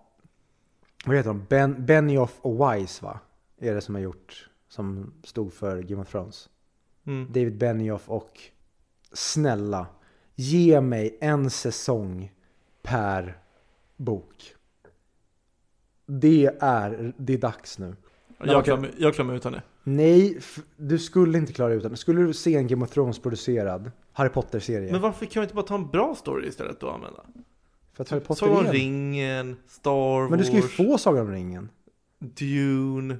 vad 1.04 1.16
heter 1.16 1.30
de, 1.30 1.46
ben, 1.48 1.86
Benioff 1.86 2.38
och 2.40 2.54
Wise 2.54 3.04
va? 3.04 3.20
Är 3.60 3.74
det 3.74 3.80
som 3.80 3.94
har 3.94 4.02
gjort, 4.02 4.48
som 4.68 5.12
stod 5.24 5.52
för 5.52 5.82
Game 5.82 6.02
of 6.02 6.10
Thrones. 6.10 6.48
Mm. 7.06 7.26
David 7.32 7.58
Benioff 7.58 8.08
och 8.08 8.40
snälla, 9.12 9.86
ge 10.34 10.80
mig 10.80 11.18
en 11.20 11.50
säsong 11.50 12.32
per 12.82 13.38
bok. 13.96 14.54
Det 16.06 16.50
är, 16.60 17.12
det 17.16 17.34
är 17.34 17.38
dags 17.38 17.78
nu. 17.78 17.96
Jag, 18.38 18.64
klarar 18.64 18.90
jag 18.98 19.14
klarar 19.14 19.26
mig 19.26 19.36
utan 19.36 19.52
det. 19.52 19.62
Nej, 19.84 20.38
du 20.76 20.98
skulle 20.98 21.38
inte 21.38 21.52
klara 21.52 21.72
ut 21.72 21.82
det. 21.82 21.96
Skulle 21.96 22.22
du 22.22 22.32
se 22.32 22.54
en 22.54 22.66
Game 22.66 22.84
of 22.84 22.90
Thrones 22.90 23.18
producerad 23.18 23.90
Harry 24.12 24.28
Potter-serie? 24.28 24.92
Men 24.92 25.00
varför 25.00 25.26
kan 25.26 25.40
vi 25.40 25.44
inte 25.44 25.54
bara 25.54 25.66
ta 25.66 25.74
en 25.74 25.90
bra 25.90 26.14
story 26.14 26.48
istället 26.48 26.80
då 26.80 26.90
använda? 26.90 27.24
För 27.92 28.02
att 28.02 28.08
Harry 28.10 28.20
Potter 28.20 28.46
Sagan 28.46 28.66
om 28.66 28.72
ringen, 28.72 29.56
Star 29.66 30.20
Wars, 30.20 30.30
Men 30.30 30.38
du 30.38 30.44
ska 30.44 30.56
ju 30.56 30.62
få 30.62 30.98
Sagan 30.98 31.26
om 31.26 31.32
ringen. 31.32 31.68
Dune. 32.18 33.16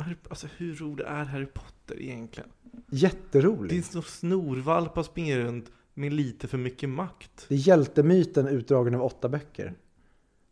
Harry- 0.00 0.16
Alltså 0.30 0.46
hur 0.56 0.74
rolig 0.74 1.04
är 1.06 1.24
Harry 1.24 1.46
Potter 1.46 2.02
egentligen? 2.02 2.50
Det 2.62 2.96
är 2.96 3.00
Jätterolig. 3.00 3.76
en 3.96 4.02
snorvalpar 4.02 5.02
springer 5.02 5.38
runt 5.40 5.72
med 5.94 6.12
lite 6.12 6.48
för 6.48 6.58
mycket 6.58 6.88
makt. 6.88 7.46
Det 7.48 7.54
är 7.54 7.58
hjältemyten 7.58 8.46
utdragen 8.48 8.94
av 8.94 9.02
åtta 9.02 9.28
böcker. 9.28 9.74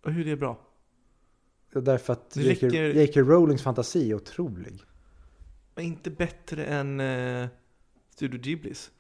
Och 0.05 0.13
hur 0.13 0.27
är 0.27 0.31
det 0.31 0.37
bra? 0.37 0.59
Därför 1.73 2.13
att 2.13 2.37
J.K. 2.37 3.21
Rowlings 3.21 3.63
fantasi 3.63 4.11
är 4.11 4.15
otrolig. 4.15 4.83
Men 5.75 5.85
inte 5.85 6.11
bättre 6.11 6.65
än 6.65 7.01
eh, 7.01 7.49
Studio 8.15 8.41
Ghiblis. 8.41 8.91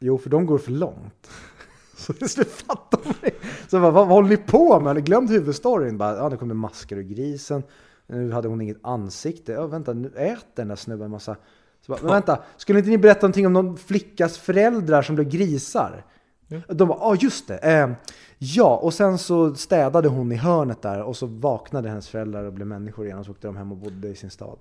Jo, 0.00 0.18
för 0.18 0.30
de 0.30 0.46
går 0.46 0.58
för 0.58 0.72
långt. 0.72 1.30
Så 1.96 2.12
det 2.12 2.28
skulle 2.28 2.44
fatta 2.46 2.98
mig. 3.22 3.34
Så 3.68 3.80
bara, 3.80 3.90
vad, 3.90 4.06
vad 4.06 4.16
håller 4.16 4.28
ni 4.28 4.36
på 4.36 4.78
med? 4.80 4.86
Har 4.86 4.94
ni 4.94 5.00
glömt 5.00 5.30
huvudstoryn? 5.30 5.98
Bara, 5.98 6.16
ja, 6.16 6.28
det 6.28 6.36
kommer 6.36 6.54
maskar 6.54 6.96
ur 6.96 7.02
grisen. 7.02 7.62
Nu 8.06 8.32
hade 8.32 8.48
hon 8.48 8.60
inget 8.60 8.78
ansikte. 8.82 9.52
Ja, 9.52 9.66
vänta, 9.66 9.92
nu 9.92 10.08
äter 10.08 10.46
den 10.54 10.68
där 10.68 10.76
snubben 10.76 11.04
en 11.04 11.10
massa. 11.10 11.36
Så 11.80 11.92
bara, 11.92 12.02
men 12.02 12.12
vänta, 12.12 12.42
skulle 12.56 12.78
inte 12.78 12.90
ni 12.90 12.98
berätta 12.98 13.20
någonting 13.20 13.46
om 13.46 13.52
någon 13.52 13.76
flickas 13.76 14.38
föräldrar 14.38 15.02
som 15.02 15.14
blev 15.14 15.28
grisar? 15.28 16.04
Ja. 16.48 16.60
De 16.74 16.88
bara, 16.88 16.98
ja 16.98 17.16
just 17.20 17.48
det. 17.48 17.58
Eh, 17.58 17.90
ja, 18.38 18.76
och 18.76 18.94
sen 18.94 19.18
så 19.18 19.54
städade 19.54 20.08
hon 20.08 20.32
i 20.32 20.36
hörnet 20.36 20.82
där 20.82 21.02
och 21.02 21.16
så 21.16 21.26
vaknade 21.26 21.88
hennes 21.88 22.08
föräldrar 22.08 22.44
och 22.44 22.52
blev 22.52 22.66
människor 22.66 23.06
igen 23.06 23.18
och 23.18 23.24
så 23.24 23.30
åkte 23.30 23.46
de 23.46 23.56
hem 23.56 23.72
och 23.72 23.78
bodde 23.78 24.08
i 24.08 24.14
sin 24.14 24.30
stad. 24.30 24.58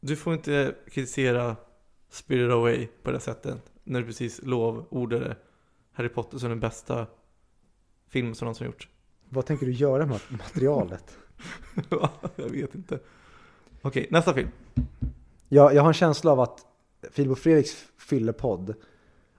Du 0.00 0.16
får 0.16 0.34
inte 0.34 0.74
kritisera 0.90 1.56
Spirit 2.10 2.52
Away 2.52 2.88
på 3.02 3.10
det 3.10 3.20
sättet. 3.20 3.56
När 3.84 4.00
du 4.00 4.06
precis 4.06 4.40
lovordade 4.42 5.36
Harry 5.92 6.08
Potter 6.08 6.38
som 6.38 6.48
den 6.48 6.60
bästa 6.60 7.06
film 8.08 8.34
som 8.34 8.46
någonsin 8.46 8.66
gjorts. 8.66 8.88
Vad 9.28 9.46
tänker 9.46 9.66
du 9.66 9.72
göra 9.72 10.06
med 10.06 10.20
materialet? 10.30 11.18
jag 12.36 12.48
vet 12.48 12.74
inte. 12.74 12.98
Okej, 13.82 14.06
nästa 14.10 14.34
film. 14.34 14.48
Jag, 15.48 15.74
jag 15.74 15.82
har 15.82 15.88
en 15.88 15.94
känsla 15.94 16.32
av 16.32 16.40
att 16.40 16.66
Filip 17.10 17.32
och 17.32 17.38
Fredriks 17.38 17.86
fyllepodd 17.98 18.74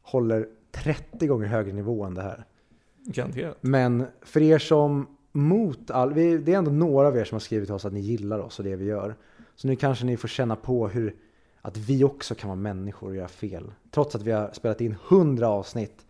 håller 0.02 0.48
30 0.72 1.28
gånger 1.28 1.48
högre 1.48 1.74
nivå 1.74 2.04
än 2.04 2.14
det 2.14 2.22
här. 2.22 2.46
Garanterat. 3.06 3.58
Men 3.62 4.06
för 4.22 4.42
er 4.42 4.60
som 4.60 5.18
mot 5.32 5.92
all, 5.92 6.14
vi, 6.14 6.38
det 6.38 6.54
är 6.54 6.58
ändå 6.58 6.72
några 6.72 7.08
av 7.08 7.18
er 7.18 7.24
som 7.24 7.36
har 7.36 7.40
skrivit 7.40 7.68
till 7.68 7.76
oss 7.76 7.86
att 7.86 7.94
ni 7.94 8.00
gillar 8.00 8.40
oss 8.40 8.60
och 8.60 8.66
det 8.66 8.76
vi 8.76 8.86
gör. 8.86 9.16
Så 9.56 9.68
nu 9.68 9.76
kanske 9.76 10.06
ni 10.06 10.18
får 10.18 10.28
känna 10.28 10.56
på 10.56 10.88
hur 10.88 11.16
att 11.62 11.78
vi 11.78 12.04
också 12.04 12.36
kan 12.36 12.48
vara 12.48 12.60
människor 12.60 13.10
och 13.10 13.16
göra 13.16 13.28
fel. 13.28 13.72
Trots 13.92 14.16
att 14.16 14.22
vi 14.22 14.32
har 14.32 14.52
spelat 14.54 14.82
in 14.82 14.96
100 15.10 15.48
avsnitt 15.48 16.06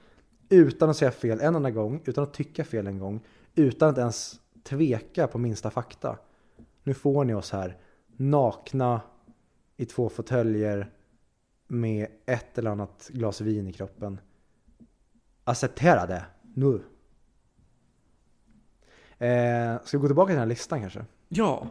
utan 0.49 0.89
att 0.89 0.97
säga 0.97 1.11
fel 1.11 1.39
en 1.39 1.55
enda 1.55 1.71
gång, 1.71 2.01
utan 2.05 2.23
att 2.23 2.33
tycka 2.33 2.63
fel 2.63 2.87
en 2.87 2.99
gång, 2.99 3.19
utan 3.55 3.89
att 3.89 3.97
ens 3.97 4.39
tveka 4.67 5.27
på 5.27 5.37
minsta 5.37 5.71
fakta. 5.71 6.17
Nu 6.83 6.93
får 6.93 7.25
ni 7.25 7.33
oss 7.33 7.51
här 7.51 7.77
nakna 8.07 9.01
i 9.77 9.85
två 9.85 10.09
fåtöljer 10.09 10.91
med 11.67 12.07
ett 12.25 12.57
eller 12.57 12.71
annat 12.71 13.09
glas 13.13 13.41
vin 13.41 13.67
i 13.67 13.73
kroppen. 13.73 14.19
Acceptera 15.43 16.05
det 16.05 16.25
nu. 16.53 16.73
Eh, 19.17 19.83
ska 19.83 19.97
vi 19.97 20.01
gå 20.01 20.07
tillbaka 20.07 20.27
till 20.27 20.35
den 20.35 20.39
här 20.39 20.45
listan 20.47 20.81
kanske? 20.81 21.05
Ja. 21.27 21.67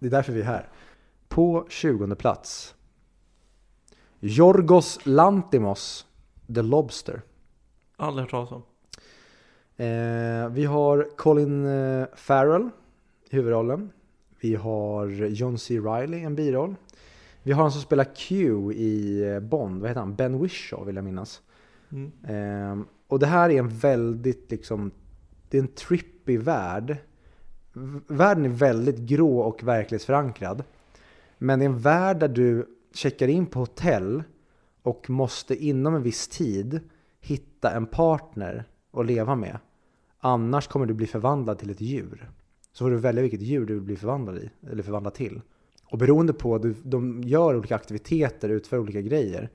Det 0.00 0.06
är 0.06 0.10
därför 0.10 0.32
vi 0.32 0.40
är 0.40 0.44
här. 0.44 0.68
På 1.28 1.66
20 1.68 2.14
plats. 2.14 2.74
Jorgos 4.20 4.98
Lantimos, 5.04 6.06
The 6.54 6.62
Lobster. 6.62 7.22
Aldrig 7.96 8.22
hört 8.22 8.30
talas 8.30 8.52
om. 8.52 8.62
Eh, 9.76 10.48
vi 10.48 10.64
har 10.64 11.16
Colin 11.16 11.66
eh, 11.66 12.06
Farrell 12.14 12.70
i 13.30 13.36
huvudrollen. 13.36 13.90
Vi 14.40 14.54
har 14.54 15.06
John 15.08 15.58
C. 15.58 15.78
Reilly 15.78 16.20
en 16.20 16.34
biroll. 16.34 16.74
Vi 17.42 17.52
har 17.52 17.62
han 17.62 17.72
som 17.72 17.80
spelar 17.80 18.04
Q 18.14 18.72
i 18.72 19.22
eh, 19.22 19.40
Bond, 19.40 19.80
vad 19.80 19.90
heter 19.90 20.00
han? 20.00 20.14
Ben 20.14 20.42
Whishaw 20.42 20.86
vill 20.86 20.96
jag 20.96 21.04
minnas. 21.04 21.42
Mm. 21.92 22.12
Eh, 22.28 22.86
och 23.08 23.18
det 23.18 23.26
här 23.26 23.50
är 23.50 23.58
en 23.58 23.68
väldigt 23.68 24.50
liksom, 24.50 24.90
det 25.48 25.58
är 25.58 25.62
en 25.62 25.68
trippy 25.68 26.38
värld. 26.38 26.96
Världen 28.06 28.44
är 28.44 28.48
väldigt 28.48 28.98
grå 28.98 29.38
och 29.38 29.62
verklighetsförankrad. 29.62 30.64
Men 31.38 31.58
det 31.58 31.64
är 31.64 31.68
en 31.68 31.78
värld 31.78 32.18
där 32.18 32.28
du 32.28 32.66
checkar 32.94 33.28
in 33.28 33.46
på 33.46 33.58
hotell 33.58 34.22
och 34.82 35.10
måste 35.10 35.64
inom 35.64 35.94
en 35.94 36.02
viss 36.02 36.28
tid 36.28 36.80
hitta 37.20 37.70
en 37.70 37.86
partner 37.86 38.64
att 38.94 39.06
leva 39.06 39.34
med. 39.34 39.58
Annars 40.18 40.68
kommer 40.68 40.86
du 40.86 40.94
bli 40.94 41.06
förvandlad 41.06 41.58
till 41.58 41.70
ett 41.70 41.80
djur. 41.80 42.30
Så 42.72 42.84
får 42.84 42.90
du 42.90 42.96
välja 42.96 43.22
vilket 43.22 43.42
djur 43.42 43.66
du 43.66 43.74
vill 43.74 43.82
bli 43.82 43.96
förvandlad 43.96 44.36
i, 44.36 44.50
eller 44.70 44.82
förvandlad 44.82 45.14
till. 45.14 45.40
Och 45.90 45.98
beroende 45.98 46.32
på, 46.32 46.58
du- 46.58 46.74
de 46.82 47.22
gör 47.22 47.56
olika 47.56 47.74
aktiviteter, 47.76 48.48
utför 48.48 48.78
olika 48.78 49.00
grejer. 49.00 49.50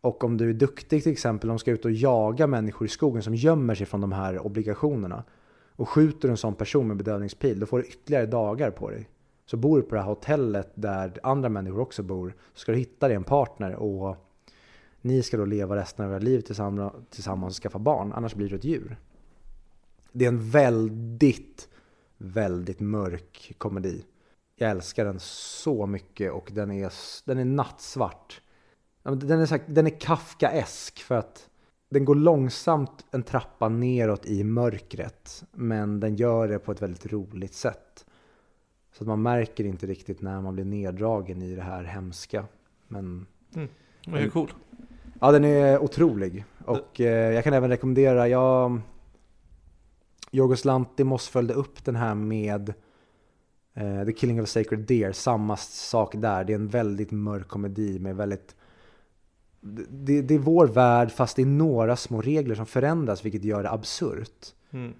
Och 0.00 0.24
om 0.24 0.36
du 0.36 0.48
är 0.50 0.54
duktig 0.54 1.02
till 1.02 1.12
exempel, 1.12 1.48
de 1.48 1.58
ska 1.58 1.70
ut 1.70 1.84
och 1.84 1.90
jaga 1.90 2.46
människor 2.46 2.86
i 2.86 2.88
skogen 2.88 3.22
som 3.22 3.34
gömmer 3.34 3.74
sig 3.74 3.86
från 3.86 4.00
de 4.00 4.12
här 4.12 4.46
obligationerna. 4.46 5.24
Och 5.76 5.88
skjuter 5.88 6.28
du 6.28 6.30
en 6.30 6.36
sån 6.36 6.54
person 6.54 6.88
med 6.88 6.96
bedövningspil, 6.96 7.60
då 7.60 7.66
får 7.66 7.78
du 7.78 7.84
ytterligare 7.84 8.26
dagar 8.26 8.70
på 8.70 8.90
dig. 8.90 9.08
Så 9.46 9.56
bor 9.56 9.76
du 9.76 9.82
på 9.82 9.94
det 9.94 10.00
här 10.00 10.08
hotellet 10.08 10.72
där 10.74 11.18
andra 11.22 11.48
människor 11.48 11.80
också 11.80 12.02
bor, 12.02 12.34
så 12.54 12.60
ska 12.60 12.72
du 12.72 12.78
hitta 12.78 13.08
dig 13.08 13.16
en 13.16 13.24
partner 13.24 13.74
och 13.74 14.16
ni 15.02 15.22
ska 15.22 15.36
då 15.36 15.44
leva 15.44 15.76
resten 15.76 16.04
av 16.04 16.12
era 16.12 16.18
liv 16.18 16.40
tillsammans, 16.40 16.92
tillsammans 17.10 17.58
och 17.58 17.62
skaffa 17.62 17.78
barn, 17.78 18.12
annars 18.12 18.34
blir 18.34 18.48
du 18.48 18.56
ett 18.56 18.64
djur. 18.64 18.96
Det 20.12 20.24
är 20.24 20.28
en 20.28 20.50
väldigt, 20.50 21.68
väldigt 22.18 22.80
mörk 22.80 23.54
komedi. 23.58 24.04
Jag 24.56 24.70
älskar 24.70 25.04
den 25.04 25.20
så 25.20 25.86
mycket 25.86 26.32
och 26.32 26.50
den 26.52 26.70
är, 26.70 26.92
den 27.24 27.38
är 27.38 27.44
nattsvart. 27.44 28.40
Den 29.02 29.40
är, 29.40 29.46
så 29.46 29.54
här, 29.54 29.64
den 29.66 29.86
är 29.86 30.00
Kafkaesk 30.00 31.02
för 31.02 31.14
att 31.14 31.50
den 31.88 32.04
går 32.04 32.14
långsamt 32.14 33.06
en 33.10 33.22
trappa 33.22 33.68
neråt 33.68 34.26
i 34.26 34.44
mörkret. 34.44 35.44
Men 35.52 36.00
den 36.00 36.16
gör 36.16 36.48
det 36.48 36.58
på 36.58 36.72
ett 36.72 36.82
väldigt 36.82 37.12
roligt 37.12 37.54
sätt. 37.54 38.06
Så 38.92 39.04
att 39.04 39.08
man 39.08 39.22
märker 39.22 39.64
inte 39.64 39.86
riktigt 39.86 40.20
när 40.20 40.40
man 40.40 40.54
blir 40.54 40.64
neddragen 40.64 41.42
i 41.42 41.54
det 41.54 41.62
här 41.62 41.84
hemska. 41.84 42.44
Men 42.88 43.26
mm. 43.54 43.68
Den 44.04 44.14
är 44.14 44.28
cool 44.28 44.52
ja, 45.20 45.32
den 45.32 45.44
är 45.44 45.78
otrolig. 45.78 46.44
Och 46.64 47.00
eh, 47.00 47.34
jag 47.34 47.44
kan 47.44 47.52
även 47.52 47.70
rekommendera, 47.70 48.28
jag... 48.28 48.80
Jorgos 50.30 50.64
Lantimos 50.64 51.28
följde 51.28 51.54
upp 51.54 51.84
den 51.84 51.96
här 51.96 52.14
med 52.14 52.74
eh, 53.74 54.04
The 54.04 54.12
Killing 54.12 54.40
of 54.40 54.44
a 54.44 54.46
Sacred 54.46 54.80
Deer. 54.80 55.12
Samma 55.12 55.56
sak 55.56 56.14
där. 56.16 56.44
Det 56.44 56.52
är 56.52 56.54
en 56.54 56.68
väldigt 56.68 57.10
mörk 57.10 57.48
komedi 57.48 57.98
med 57.98 58.16
väldigt 58.16 58.56
det, 59.60 60.22
det 60.22 60.34
är 60.34 60.38
vår 60.38 60.66
värld 60.66 61.10
fast 61.12 61.36
det 61.36 61.42
är 61.42 61.46
några 61.46 61.96
små 61.96 62.22
regler 62.22 62.54
som 62.54 62.66
förändras 62.66 63.24
vilket 63.24 63.44
gör 63.44 63.62
det 63.62 63.70
absurt. 63.70 64.46
Mm. 64.70 64.94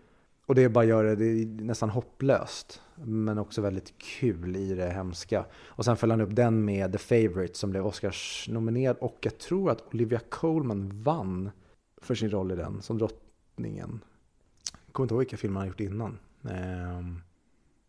Och 0.51 0.57
det 0.57 0.68
bara 0.68 0.84
gör 0.84 1.05
det, 1.05 1.16
det 1.16 1.24
är 1.24 1.46
nästan 1.46 1.90
hopplöst. 1.90 2.82
Men 3.05 3.38
också 3.38 3.61
väldigt 3.61 3.98
kul 3.98 4.57
i 4.57 4.74
det 4.74 4.90
hemska. 4.90 5.44
Och 5.55 5.84
sen 5.84 5.96
följde 5.96 6.12
han 6.12 6.20
upp 6.20 6.36
den 6.36 6.64
med 6.64 6.92
The 6.92 6.98
Favourite 6.98 7.59
som 7.59 7.70
blev 7.70 7.86
Oscars 7.86 8.48
nominerad. 8.48 8.96
Och 9.01 9.18
jag 9.20 9.38
tror 9.38 9.70
att 9.70 9.94
Olivia 9.94 10.20
Colman 10.28 11.03
vann 11.03 11.51
för 12.03 12.14
sin 12.14 12.30
roll 12.30 12.53
i 12.53 12.57
den 12.57 12.82
som 12.82 12.98
drottningen. 12.98 14.01
Jag 14.86 14.92
kommer 14.92 15.05
inte 15.05 15.14
ihåg 15.14 15.20
vilka 15.20 15.36
filmer 15.36 15.61
han 15.61 15.68
har 15.68 15.72
gjort 15.72 15.80
innan. 15.80 16.18
Ehm, 16.51 17.20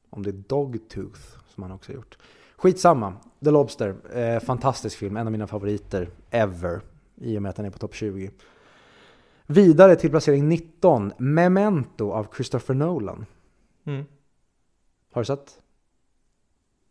om 0.10 0.24
det 0.24 0.30
är 0.30 0.44
Dogtooth 0.48 1.22
som 1.48 1.64
han 1.64 1.72
också 1.72 1.92
har 1.92 1.96
gjort. 1.96 2.18
Skitsamma. 2.56 3.14
The 3.44 3.52
Lobster. 3.52 3.96
Eh, 4.14 4.40
fantastisk 4.40 4.98
film. 4.98 5.18
En 5.18 5.28
av 5.28 5.32
mina 5.32 5.48
favoriter 5.48 6.10
ever. 6.30 6.82
I 7.16 7.38
och 7.38 7.42
med 7.42 7.50
att 7.50 7.56
den 7.56 7.66
är 7.66 7.70
på 7.70 7.80
topp 7.80 7.96
20. 7.96 8.32
Vidare 9.52 9.96
till 9.96 10.10
placering 10.10 10.50
19, 10.50 11.14
Memento 11.18 12.12
av 12.12 12.28
Christopher 12.36 12.74
Nolan. 12.74 13.26
Mm. 13.86 14.06
Har 15.12 15.22
du 15.22 15.26
sett? 15.26 15.62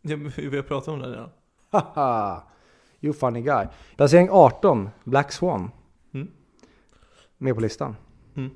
Ja, 0.03 0.17
vi 0.37 0.57
har 0.57 0.63
pratat 0.63 0.89
om 0.89 0.99
det 0.99 1.09
redan. 1.09 1.31
Haha! 1.71 2.43
You 3.01 3.13
funny 3.13 3.41
guy. 3.41 3.67
Placering 3.97 4.29
18, 4.31 4.89
Black 5.05 5.33
Swan. 5.33 5.71
Mm. 6.13 6.31
Med 7.39 7.55
på 7.55 7.61
listan. 7.61 7.97
Mm. 8.35 8.51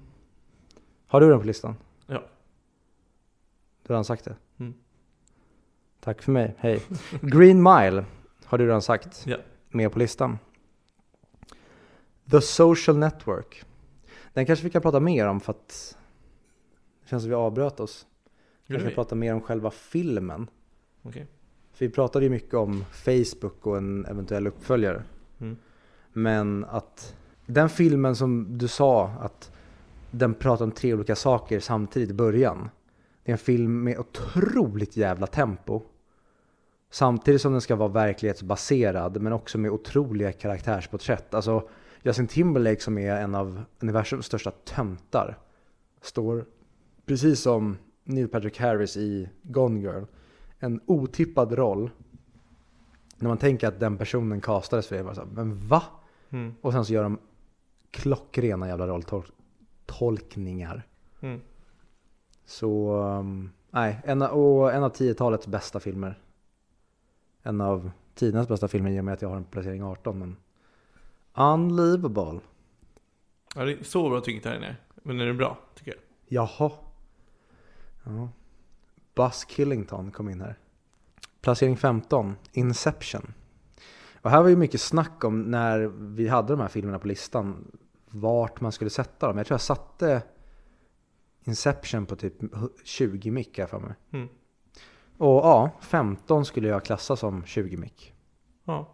Har 1.07 1.21
du 1.21 1.31
den 1.31 1.41
på 1.41 1.47
listan? 1.47 1.77
Ja. 2.07 2.23
Du 3.83 3.89
har 3.89 3.95
redan 3.95 4.05
sagt 4.05 4.25
det? 4.25 4.37
Mm. 4.59 4.75
Tack 6.01 6.23
för 6.23 6.33
mig, 6.33 6.55
hej. 6.59 6.83
Green 7.21 7.63
Mile 7.63 8.05
har 8.45 8.59
du 8.59 8.67
redan 8.67 8.83
sagt. 8.83 9.27
Ja. 9.27 9.37
Med 9.69 9.93
på 9.93 9.99
listan. 9.99 10.39
The 12.31 12.41
Social 12.41 12.99
Network. 12.99 13.65
Den 14.35 14.47
kanske 14.47 14.65
vi 14.65 14.71
kan 14.71 14.83
prata 14.83 15.01
mer 15.01 15.27
om 15.27 15.41
för 15.41 15.51
att 15.51 15.97
det 17.03 17.09
känns 17.09 17.23
som 17.23 17.31
vi 17.31 17.35
avbröt 17.35 17.81
oss. 17.81 18.07
Vi 18.67 18.77
vi? 18.77 18.95
prata 18.95 19.15
mer 19.15 19.35
om 19.35 19.41
själva 19.41 19.71
filmen. 19.71 20.47
Okej. 21.03 21.27
För 21.73 21.87
vi 21.87 21.93
pratade 21.93 22.25
ju 22.25 22.31
mycket 22.31 22.55
om 22.55 22.85
Facebook 22.93 23.67
och 23.67 23.77
en 23.77 24.07
eventuell 24.07 24.47
uppföljare. 24.47 25.03
Mm. 25.41 25.57
Men 26.13 26.65
att 26.65 27.17
den 27.47 27.69
filmen 27.69 28.17
som 28.17 28.59
du 28.59 28.69
sa 28.69 29.09
att 29.09 29.51
den 30.11 30.35
pratar 30.35 30.65
om 30.65 30.71
tre 30.71 30.95
olika 30.95 31.17
saker 31.17 31.61
samtidigt 31.61 32.11
i 32.11 32.15
början. 32.15 32.71
Det 33.25 33.31
är 33.31 33.33
en 33.33 33.39
film 33.39 33.83
med 33.85 33.99
otroligt 33.99 34.97
jävla 34.97 35.27
tempo. 35.27 35.83
Samtidigt 36.91 37.41
som 37.41 37.53
den 37.53 37.61
ska 37.61 37.77
vara 37.77 37.89
verklighetsbaserad 37.89 39.23
men 39.23 39.33
också 39.33 39.59
med 39.59 39.71
otroliga 39.71 40.33
karaktärsporträtt. 40.33 41.35
Alltså 41.35 41.69
Justin 42.07 42.27
Timberlake 42.27 42.81
som 42.81 42.99
är 42.99 43.17
en 43.17 43.35
av 43.35 43.65
universums 43.81 44.27
största 44.27 44.51
töntar 44.51 45.39
står 46.01 46.47
precis 47.07 47.41
som 47.41 47.77
Neil 48.05 48.29
Patrick 48.29 48.59
Harris 48.59 48.97
i 48.97 49.29
Gone 49.43 49.81
Girl 49.81 50.05
en 50.59 50.81
otippad 50.87 51.53
roll. 51.53 51.91
När 53.17 53.29
man 53.29 53.39
tänker 53.39 53.69
att 53.69 53.81
den 53.81 53.99
personen 53.99 54.41
castades 54.41 54.87
för 54.87 54.97
det, 54.97 55.05
bara 55.05 55.15
så 55.15 55.21
här, 55.21 55.29
men 55.29 55.69
va? 55.69 55.83
Mm. 56.31 56.55
Och 56.61 56.73
sen 56.73 56.85
så 56.85 56.93
gör 56.93 57.03
de 57.03 57.19
klockrena 57.91 58.69
jävla 58.69 58.87
rolltolkningar. 58.87 60.87
Mm. 61.21 61.41
Så, 62.45 63.03
um, 63.03 63.51
nej, 63.71 64.01
en, 64.05 64.23
och 64.23 64.73
en 64.73 64.83
av 64.83 64.93
10-talets 64.93 65.47
bästa 65.47 65.81
filmer. 65.81 66.19
En 67.43 67.61
av 67.61 67.91
tidernas 68.15 68.49
bästa 68.49 68.69
filmer 68.69 68.91
i 68.91 69.01
och 69.01 69.05
med 69.05 69.15
att 69.15 69.23
jag 69.23 69.29
har 69.29 69.37
en 69.37 69.45
placering 69.45 69.83
18. 69.83 70.19
Men 70.19 70.37
unbelievable. 71.35 72.41
Ja, 73.55 73.65
det 73.65 73.73
är 73.73 73.85
så 73.85 74.11
bra 74.11 74.21
tycker 74.21 74.49
jag 74.49 74.57
här 74.57 74.59
inne. 74.59 74.77
Men 74.95 75.21
är 75.21 75.27
det 75.27 75.35
bra, 75.35 75.59
tycker 75.75 75.91
jag. 75.91 76.01
Jaha. 76.29 76.71
Ja. 78.05 78.29
Buzz 79.15 79.45
Killington 79.45 80.11
kom 80.11 80.29
in 80.29 80.41
här. 80.41 80.59
Placering 81.41 81.77
15, 81.77 82.37
Inception. 82.53 83.35
Och 84.23 84.31
här 84.31 84.43
var 84.43 84.49
ju 84.49 84.57
mycket 84.57 84.81
snack 84.81 85.25
om 85.25 85.43
när 85.43 85.79
vi 86.17 86.29
hade 86.29 86.53
de 86.53 86.61
här 86.61 86.69
filmerna 86.69 86.99
på 86.99 87.09
listan, 87.09 87.71
vart 88.07 88.61
man 88.61 88.73
skulle 88.73 88.91
sätta 88.91 89.27
dem. 89.27 89.37
Jag 89.37 89.47
tror 89.47 89.55
jag 89.55 89.61
satte 89.61 90.23
Inception 91.45 92.07
på 92.07 92.17
typ 92.17 92.35
20 92.85 93.31
mick 93.31 93.59
här 93.59 93.67
för 93.67 93.79
mig. 93.79 93.95
Mm. 94.11 94.29
Och 95.19 95.37
ja, 95.37 95.71
15 95.81 96.45
skulle 96.45 96.69
jag 96.69 96.85
klassa 96.85 97.17
som 97.17 97.45
20 97.45 97.77
mick. 97.77 98.15
Ja. 98.65 98.94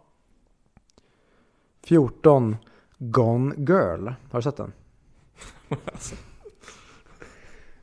14, 1.83 2.57
Gone 2.97 3.55
Girl. 3.57 4.07
Har 4.31 4.39
du 4.39 4.41
sett 4.41 4.57
den? 4.57 4.73
alltså, 5.85 6.15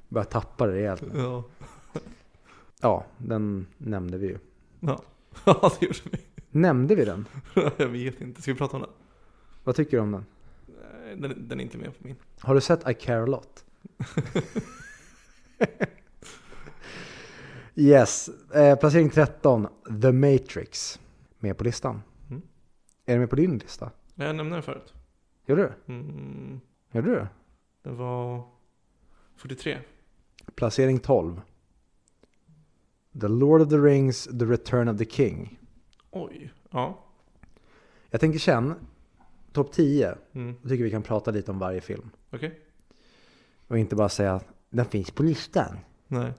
Börjar 0.08 0.24
tappa 0.24 0.66
det 0.66 0.72
rejält. 0.72 1.02
ja. 1.14 1.44
Ja, 2.80 3.06
den 3.18 3.66
nämnde 3.78 4.18
vi 4.18 4.26
ju. 4.26 4.38
Ja. 4.80 5.02
ja, 5.44 5.72
det 5.80 5.86
gjorde 5.86 5.98
vi. 6.10 6.18
Nämnde 6.50 6.94
vi 6.94 7.04
den? 7.04 7.26
jag 7.76 7.88
vet 7.88 8.20
inte. 8.20 8.42
Ska 8.42 8.52
vi 8.52 8.58
prata 8.58 8.76
om 8.76 8.82
den? 8.82 8.90
Vad 9.64 9.76
tycker 9.76 9.96
du 9.96 10.02
om 10.02 10.12
den? 10.12 10.26
Den, 11.16 11.48
den 11.48 11.60
är 11.60 11.64
inte 11.64 11.78
med 11.78 11.98
på 11.98 12.06
min. 12.06 12.16
Har 12.40 12.54
du 12.54 12.60
sett 12.60 12.88
I 12.88 12.94
care 12.94 13.22
a 13.22 13.26
lot? 13.26 13.64
yes, 17.74 18.28
eh, 18.54 18.78
placering 18.78 19.10
13, 19.10 19.68
The 20.02 20.12
Matrix. 20.12 21.00
Med 21.38 21.58
på 21.58 21.64
listan. 21.64 22.02
Är 23.08 23.12
den 23.12 23.20
med 23.20 23.30
på 23.30 23.36
din 23.36 23.58
lista? 23.58 23.90
Jag 24.14 24.36
nämnde 24.36 24.56
den 24.56 24.62
förut. 24.62 24.94
Gjorde 25.46 25.62
du? 25.86 25.92
Mm, 25.92 26.60
Gjorde 26.92 27.10
du? 27.10 27.26
den 27.82 27.96
var 27.96 28.42
43. 29.36 29.78
Placering 30.54 30.98
12. 30.98 31.40
The 33.20 33.28
Lord 33.28 33.60
of 33.60 33.68
the 33.68 33.76
Rings, 33.76 34.24
The 34.24 34.44
Return 34.44 34.88
of 34.88 34.98
the 34.98 35.04
King. 35.04 35.58
Oj. 36.10 36.52
Ja. 36.70 37.04
Jag 38.10 38.20
tänker 38.20 38.38
sen, 38.38 38.74
topp 39.52 39.72
10. 39.72 40.14
Mm. 40.32 40.54
Då 40.62 40.68
tycker 40.68 40.84
vi 40.84 40.90
kan 40.90 41.02
prata 41.02 41.30
lite 41.30 41.50
om 41.50 41.58
varje 41.58 41.80
film. 41.80 42.10
Okej. 42.30 42.60
Och 43.66 43.78
inte 43.78 43.96
bara 43.96 44.08
säga 44.08 44.34
att 44.34 44.46
den 44.70 44.84
finns 44.84 45.10
på 45.10 45.22
listan. 45.22 45.78
Nej. 46.08 46.32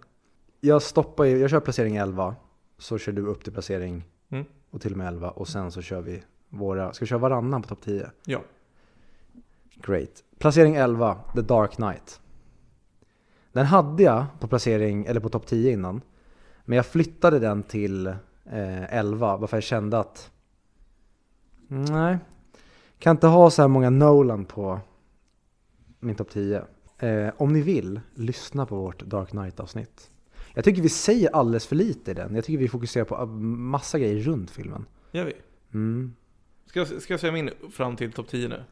Jag 0.59 0.81
stoppar 0.81 1.25
jag 1.25 1.49
kör 1.49 1.59
placering 1.59 1.95
11. 1.95 2.35
Så 2.77 2.97
kör 2.97 3.11
du 3.11 3.21
upp 3.21 3.43
till 3.43 3.53
placering 3.53 4.03
Mm. 4.31 4.45
och 4.69 4.81
till 4.81 4.91
och 4.91 4.97
med 4.97 5.07
11. 5.07 5.29
Och 5.31 5.47
sen 5.47 5.71
så 5.71 5.81
kör 5.81 6.01
vi 6.01 6.23
våra, 6.49 6.93
ska 6.93 7.05
vi 7.05 7.09
köra 7.09 7.19
varannan 7.19 7.61
på 7.61 7.67
topp 7.67 7.81
10? 7.81 8.09
Ja. 8.25 8.41
Great. 9.75 10.23
Placering 10.39 10.75
11, 10.75 11.17
The 11.35 11.41
Dark 11.41 11.71
Knight. 11.71 12.21
Den 13.51 13.65
hade 13.65 14.03
jag 14.03 14.25
på 14.39 14.47
placering, 14.47 15.05
eller 15.05 15.19
på 15.19 15.29
topp 15.29 15.47
10 15.47 15.71
innan. 15.71 16.01
Men 16.65 16.75
jag 16.75 16.85
flyttade 16.85 17.39
den 17.39 17.63
till 17.63 18.07
eh, 18.07 18.93
11, 18.93 19.37
varför 19.37 19.57
jag 19.57 19.63
kände 19.63 19.99
att 19.99 20.31
nej, 21.67 22.17
kan 22.99 23.15
inte 23.15 23.27
ha 23.27 23.49
så 23.49 23.61
här 23.61 23.69
många 23.69 23.89
Nolan 23.89 24.45
på 24.45 24.79
min 25.99 26.15
topp 26.15 26.29
10. 26.29 26.63
Eh, 26.99 27.29
om 27.37 27.53
ni 27.53 27.61
vill, 27.61 27.99
lyssna 28.13 28.65
på 28.65 28.75
vårt 28.75 29.01
Dark 29.01 29.29
Knight-avsnitt. 29.29 30.11
Jag 30.53 30.63
tycker 30.63 30.81
vi 30.81 30.89
säger 30.89 31.35
alldeles 31.35 31.67
för 31.67 31.75
lite 31.75 32.11
i 32.11 32.13
den. 32.13 32.35
Jag 32.35 32.45
tycker 32.45 32.57
vi 32.57 32.67
fokuserar 32.67 33.05
på 33.05 33.25
massa 33.25 33.99
grejer 33.99 34.19
runt 34.19 34.51
filmen. 34.51 34.85
Gör 35.11 35.25
vi? 35.25 35.33
Mm. 35.73 36.13
Ska, 36.69 36.79
jag- 36.79 37.01
ska 37.01 37.13
jag 37.13 37.19
säga 37.19 37.31
min 37.33 37.49
fram 37.71 37.95
till 37.95 38.11
topp 38.11 38.27
10 38.27 38.47
nu? 38.47 38.63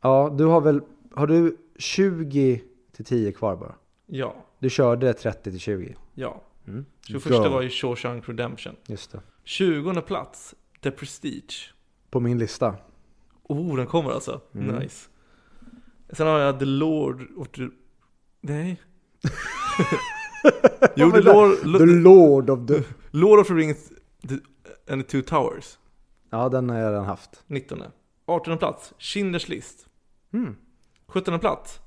Ja, 0.00 0.34
du 0.38 0.44
har 0.44 0.60
väl, 0.60 0.80
har 1.14 1.26
du 1.26 1.56
20 1.78 2.62
till 2.92 3.04
10 3.04 3.32
kvar 3.32 3.56
bara? 3.56 3.74
Ja. 4.06 4.44
Du 4.58 4.70
körde 4.70 5.14
30 5.14 5.50
till 5.50 5.60
20. 5.60 5.96
Ja. 6.14 6.42
Mm. 6.66 6.84
21 7.06 7.24
Go. 7.24 7.48
var 7.48 7.62
ju 7.62 7.68
Shawshank 7.70 8.28
Redemption. 8.28 8.76
Just 8.86 9.12
det. 9.12 9.20
20 9.44 10.00
plats, 10.02 10.54
The 10.80 10.90
Prestige. 10.90 11.72
På 12.10 12.20
min 12.20 12.38
lista. 12.38 12.74
Oh, 13.42 13.76
den 13.76 13.86
kommer 13.86 14.10
alltså. 14.10 14.40
Mm. 14.54 14.76
Nice. 14.76 15.08
Sen 16.10 16.26
har 16.26 16.38
jag 16.38 16.58
The 16.58 16.64
Lord 16.64 17.26
of 17.36 17.48
the... 17.48 17.68
Nej. 18.40 18.80
jo, 20.96 21.10
The 21.10 21.20
Lord, 21.20 21.78
The 21.78 21.86
Lord 21.86 22.50
of 22.50 22.66
the... 22.66 22.82
Lord 23.10 23.40
of 23.40 23.46
the 23.48 23.54
Rings 23.54 23.92
the, 24.28 24.34
and 24.92 25.06
the 25.06 25.22
Two 25.22 25.22
Towers. 25.28 25.78
Ja, 26.30 26.48
den 26.48 26.70
har 26.70 26.78
jag 26.78 26.90
redan 26.90 27.04
haft. 27.04 27.44
19. 27.46 27.82
18 28.26 28.58
plats, 28.58 28.94
Schindler's 28.98 29.50
List. 29.50 29.86
Mm. 30.32 30.56
17 31.06 31.40
plats, 31.40 31.80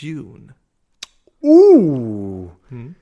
Dune. 0.00 0.52
Ooh! 1.40 2.50
Mm. 2.70 2.94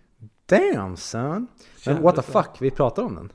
Damn 0.46 0.96
son! 0.96 1.46
Men 1.86 2.02
what 2.02 2.16
the 2.16 2.22
fuck, 2.22 2.50
vi 2.60 2.70
pratar 2.70 3.02
om 3.02 3.14
den. 3.14 3.32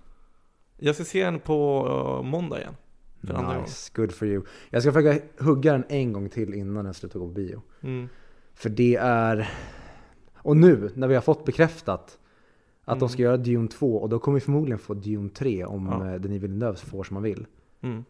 Jag 0.78 0.96
ska 0.96 1.04
se 1.04 1.24
den 1.24 1.40
på 1.40 1.88
uh, 1.88 2.30
måndag 2.30 2.60
igen. 2.60 2.76
Nice, 3.22 3.92
good 3.96 4.12
for 4.12 4.28
you. 4.28 4.44
Jag 4.70 4.82
ska 4.82 4.92
försöka 4.92 5.26
hugga 5.40 5.72
den 5.72 5.84
en 5.90 6.14
gång 6.14 6.30
till 6.30 6.54
innan 6.54 6.86
den 6.86 6.94
slutar 6.94 7.20
gå 7.20 7.26
på 7.26 7.32
bio. 7.32 7.62
Mm. 7.82 8.10
För 8.54 8.70
det 8.70 8.96
är... 8.96 9.50
Och 10.36 10.58
nu, 10.58 10.92
när 10.96 11.08
vi 11.08 11.16
har 11.16 11.22
fått 11.22 11.46
bekräftat 11.46 12.18
att 12.86 13.00
de 13.00 13.04
Mm. 13.06 13.10
ska 13.10 13.22
göra 13.22 13.38
Dune 13.38 13.68
2 13.68 13.98
och 13.98 14.10
då 14.10 14.20
kommer 14.20 14.36
vi 14.36 14.42
förmodligen 14.42 14.80
få 14.80 14.94
Dune 14.94 15.30
3 15.30 15.66
om 15.66 15.86
Ja. 15.86 16.12
ja. 16.12 16.20
Denis 16.20 16.42
Villeneuve 16.44 16.76
får 16.78 17.04
som 17.04 17.16
han 17.16 17.24
vill. 17.24 17.46
Mm. 17.82 18.04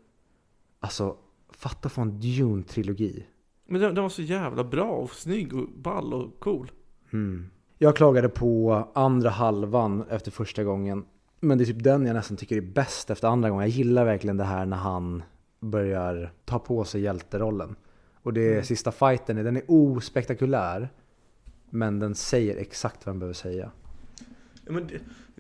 Alltså, 0.80 1.16
fatta 1.50 1.90
få 1.90 2.02
en 2.02 2.20
Dune-trilogi. 2.20 3.24
Men 3.68 3.82
den, 3.82 3.96
den 3.96 4.02
var 4.04 4.10
så 4.10 4.22
jävla 4.22 4.64
bra 4.64 4.92
och 4.92 5.10
snygg 5.12 5.54
och 5.54 5.68
ball 5.78 6.14
och 6.14 6.40
cool. 6.40 6.72
Mm. 7.14 7.46
Jag 7.78 7.96
klagade 7.96 8.30
på 8.30 8.84
andra 8.94 9.30
halvan 9.30 10.04
efter 10.10 10.32
första 10.32 10.64
gången. 10.64 11.06
Men 11.40 11.58
det 11.58 11.64
är 11.64 11.66
typ 11.66 11.84
den 11.84 12.06
jag 12.06 12.14
nästan 12.14 12.38
tycker 12.38 12.58
är 12.58 12.62
bäst 12.62 13.10
efter 13.10 13.28
andra 13.28 13.50
gången. 13.50 13.62
Jag 13.68 13.70
gillar 13.78 14.06
verkligen 14.06 14.38
det 14.38 14.44
här 14.44 14.66
när 14.66 14.78
han 14.78 15.24
börjar 15.60 16.32
ta 16.46 16.60
på 16.60 16.84
sig 16.84 17.02
hjälterollen. 17.02 17.76
Och 18.14 18.34
det 18.34 18.52
Mm. 18.52 18.64
sista 18.64 18.92
fighten, 18.92 19.36
den 19.36 19.56
är 19.58 19.64
ospektakulär. 19.68 20.90
Men 21.70 22.00
den 22.00 22.16
säger 22.16 22.58
exakt 22.58 23.06
vad 23.06 23.14
den 23.16 23.20
behöver 23.20 23.34
säga. 23.34 23.72
Men 24.66 24.90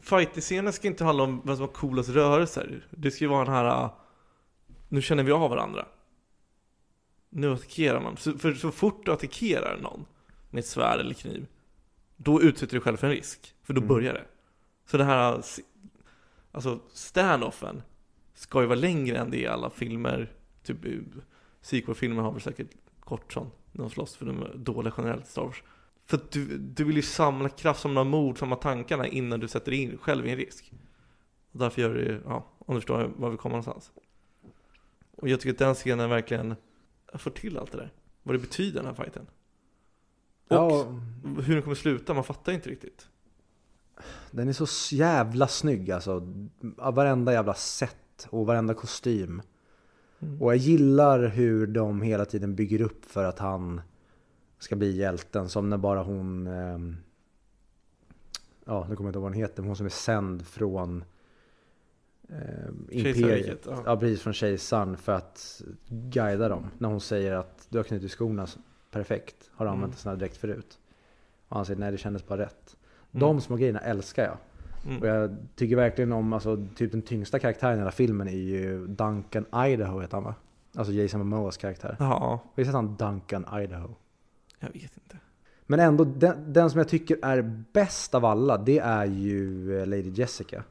Fighter-scenen 0.01 0.74
ska 0.74 0.88
inte 0.88 1.03
handla 1.03 1.24
om 1.24 1.41
vem 1.45 1.55
som 1.55 1.65
har 1.65 1.74
coolast 1.74 2.09
rörelser. 2.09 2.88
Det 2.91 3.11
ska 3.11 3.24
ju 3.24 3.30
vara 3.30 3.45
den 3.45 3.53
här, 3.53 3.84
uh, 3.86 3.91
nu 4.89 5.01
känner 5.01 5.24
vi 5.24 5.32
av 5.32 5.49
varandra. 5.49 5.86
nu 7.30 7.53
attackerar 7.53 8.01
man. 8.01 8.17
Så, 8.17 8.38
för 8.38 8.53
så 8.53 8.71
fort 8.71 9.05
du 9.05 9.11
attackerar 9.11 9.78
någon 9.82 10.05
med 10.49 10.59
ett 10.59 10.65
svärd 10.67 10.99
eller 10.99 11.13
kniv, 11.13 11.47
då 12.17 12.41
utsätter 12.41 12.71
du 12.71 12.78
dig 12.78 12.84
själv 12.84 12.97
för 12.97 13.07
en 13.07 13.13
risk. 13.13 13.55
För 13.63 13.74
då 13.74 13.82
Mm. 13.82 13.88
börjar 13.88 14.13
det. 14.13 14.26
Så 14.86 14.97
det 14.97 15.03
här, 15.03 15.43
alltså 16.51 16.80
standoffen 16.93 17.82
ska 18.34 18.61
ju 18.61 18.67
vara 18.67 18.80
längre 18.80 19.17
än 19.17 19.32
det 19.32 19.38
i 19.38 19.47
alla 19.47 19.69
filmer. 19.69 20.32
Typ 20.63 20.78
sequel-filmer 21.61 22.21
har 22.21 22.32
väl 22.32 22.41
säkert 22.41 22.69
kort 22.99 23.34
sån, 23.34 23.51
när 23.71 23.82
de 23.84 23.89
slåss 23.89 24.15
för 24.15 24.26
de 24.26 24.41
är 24.43 24.53
dåliga 24.55 24.93
generellt 24.97 25.28
Star 25.28 25.41
Wars. 25.43 25.63
För 26.06 26.18
att 26.18 26.32
du, 26.32 26.58
du 26.58 26.84
vill 26.84 26.95
ju 26.95 27.01
samla 27.01 27.49
kraft, 27.49 27.82
samla 27.82 28.04
mod, 28.04 28.38
samla 28.38 28.56
tankarna 28.56 29.08
innan 29.08 29.39
du 29.39 29.47
sätter 29.47 29.72
in 29.72 29.97
själv 29.97 30.26
i 30.26 30.30
en 30.30 30.38
risk. 30.38 30.74
Och 31.51 31.60
därför 31.60 31.82
gör 31.82 31.93
du 31.93 32.22
ja, 32.26 32.45
om 32.60 32.76
du 32.76 32.82
förstår 32.82 33.12
var 33.18 33.30
vi 33.30 33.38
kommer 33.38 33.54
någonstans. 33.54 33.91
Och 35.18 35.30
jag 35.30 35.39
tycker 35.39 35.54
att 35.54 35.58
den 35.60 35.76
scenen 35.76 36.10
verkligen 36.10 36.56
får 37.14 37.32
till 37.32 37.58
allt 37.58 37.72
det 37.72 37.78
där. 37.78 37.93
Vad 38.24 38.36
det 38.36 38.39
betyder 38.39 38.84
den 38.84 38.86
här 38.86 39.04
fighten. 39.04 39.28
Och 40.47 40.56
Ja, 40.56 40.84
hur 41.41 41.54
den 41.54 41.64
kommer 41.64 41.76
sluta, 41.76 42.14
man 42.14 42.24
fattar 42.24 42.51
inte 42.51 42.70
riktigt. 42.70 43.08
den 44.32 44.49
är 44.49 44.54
så 44.54 44.95
jävla 44.95 45.47
snygg 45.47 45.91
alltså. 45.91 46.34
Varenda 46.78 47.34
jävla 47.34 47.54
set 47.54 48.28
och 48.30 48.45
varenda 48.45 48.74
kostym. 48.74 49.41
Mm. 50.20 50.41
Och 50.41 50.51
jag 50.51 50.58
gillar 50.58 51.28
hur 51.28 51.68
de 51.68 52.01
hela 52.01 52.26
tiden 52.26 52.56
bygger 52.56 52.82
upp 52.82 53.06
för 53.06 53.24
att 53.24 53.39
han 53.39 53.82
ska 54.64 54.76
bli 54.76 54.91
hjälten. 54.97 55.49
Som 55.49 55.70
när 55.70 55.78
bara 55.78 56.03
hon... 56.03 56.47
ehm, 56.47 56.97
ja, 58.66 58.86
nu 58.89 58.95
kommer 58.95 59.07
jag 59.07 59.09
inte 59.09 59.18
ihåg 59.18 59.24
vad 59.24 59.32
hon 59.32 59.34
heter. 59.34 59.61
Men 59.61 59.68
hon 59.70 59.76
som 59.76 59.86
är 59.86 59.89
sänd 59.89 60.47
från 60.47 61.03
um, 62.28 62.88
Imperiet. 62.91 63.66
Ja. 63.66 63.82
Ja, 63.86 63.97
precis. 63.97 64.22
Från 64.22 64.34
kejsaren 64.34 64.97
för 64.97 65.11
att 65.14 65.61
guida 65.89 66.49
dem. 66.49 66.66
När 66.78 66.89
hon 66.89 67.01
säger 67.01 67.34
att 67.34 67.68
du 67.70 67.78
har 67.78 67.84
knutit 67.84 68.11
skorna 68.11 68.47
perfekt. 68.91 69.49
Har 69.53 69.66
du 69.66 69.70
Mm. 69.70 69.78
använt 69.80 69.93
en 69.93 69.99
sån 69.99 70.09
här 70.09 70.18
dräkt 70.18 70.38
förut? 70.38 70.80
Och 71.47 71.55
han 71.55 71.66
säger 71.66 71.80
nej, 71.80 71.91
det 71.91 71.97
kändes 71.97 72.28
bara 72.28 72.39
rätt. 72.39 72.78
Mm. 73.11 73.20
De 73.20 73.41
små 73.41 73.55
grejerna 73.55 73.80
älskar 73.80 74.24
jag. 74.24 74.38
Mm. 74.86 75.01
Och 75.01 75.07
jag 75.07 75.36
tycker 75.55 75.76
verkligen 75.76 76.11
om, 76.11 76.34
alltså 76.34 76.68
typ 76.76 76.91
den 76.91 77.01
tyngsta 77.01 77.39
karaktären 77.39 77.76
i 77.76 77.78
hela 77.80 77.91
filmen 77.91 78.28
är 78.28 78.32
ju 78.32 78.88
Duncan 78.88 79.45
Idaho 79.68 79.99
heter 79.99 80.18
han 80.18 80.24
va? 80.24 80.36
Alltså 80.76 80.93
Jason 80.93 81.20
Momoas 81.28 81.57
karaktär. 81.57 81.95
Ja, 81.99 82.39
Visst 82.55 82.68
heter 82.68 82.78
han 82.78 82.95
Duncan 82.95 83.45
Idaho? 83.61 83.89
Jag 84.64 84.82
vet 84.82 84.97
inte. 84.97 85.18
Men 85.66 85.80
ändå, 85.80 86.03
den, 86.03 86.53
den 86.53 86.70
som 86.70 86.78
jag 86.78 86.88
tycker 86.88 87.18
är 87.22 87.41
bäst 87.74 88.16
av 88.16 88.26
alla, 88.26 88.57
det 88.57 88.80
är 88.80 89.05
ju 89.05 89.72
eh, 89.80 89.88
Lady 89.88 90.09
Jessica. 90.09 90.64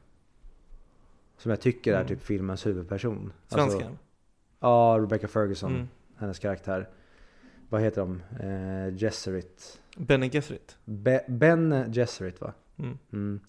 Som 1.37 1.49
jag 1.49 1.61
tycker 1.61 1.91
är 1.93 1.95
Mm. 1.95 2.07
typ 2.07 2.23
filmens 2.23 2.65
huvudperson. 2.65 3.33
Svenskan. 3.47 3.81
Alltså, 3.81 3.97
ja, 4.59 4.97
Rebecca 5.01 5.27
Ferguson, 5.27 5.75
Mm. 5.75 5.87
hennes 6.17 6.39
karaktär. 6.39 6.89
Vad 7.69 7.81
heter 7.81 8.01
de? 8.01 8.21
Eh, 8.39 8.95
Gesserit. 8.97 9.79
Bene 9.97 10.29
Gesserit. 10.29 10.77
Be- 10.85 11.25
ben 11.27 11.85
Gesserit 11.93 12.41
va? 12.41 12.53
Mm. 12.77 12.97
Mm. 13.13 13.39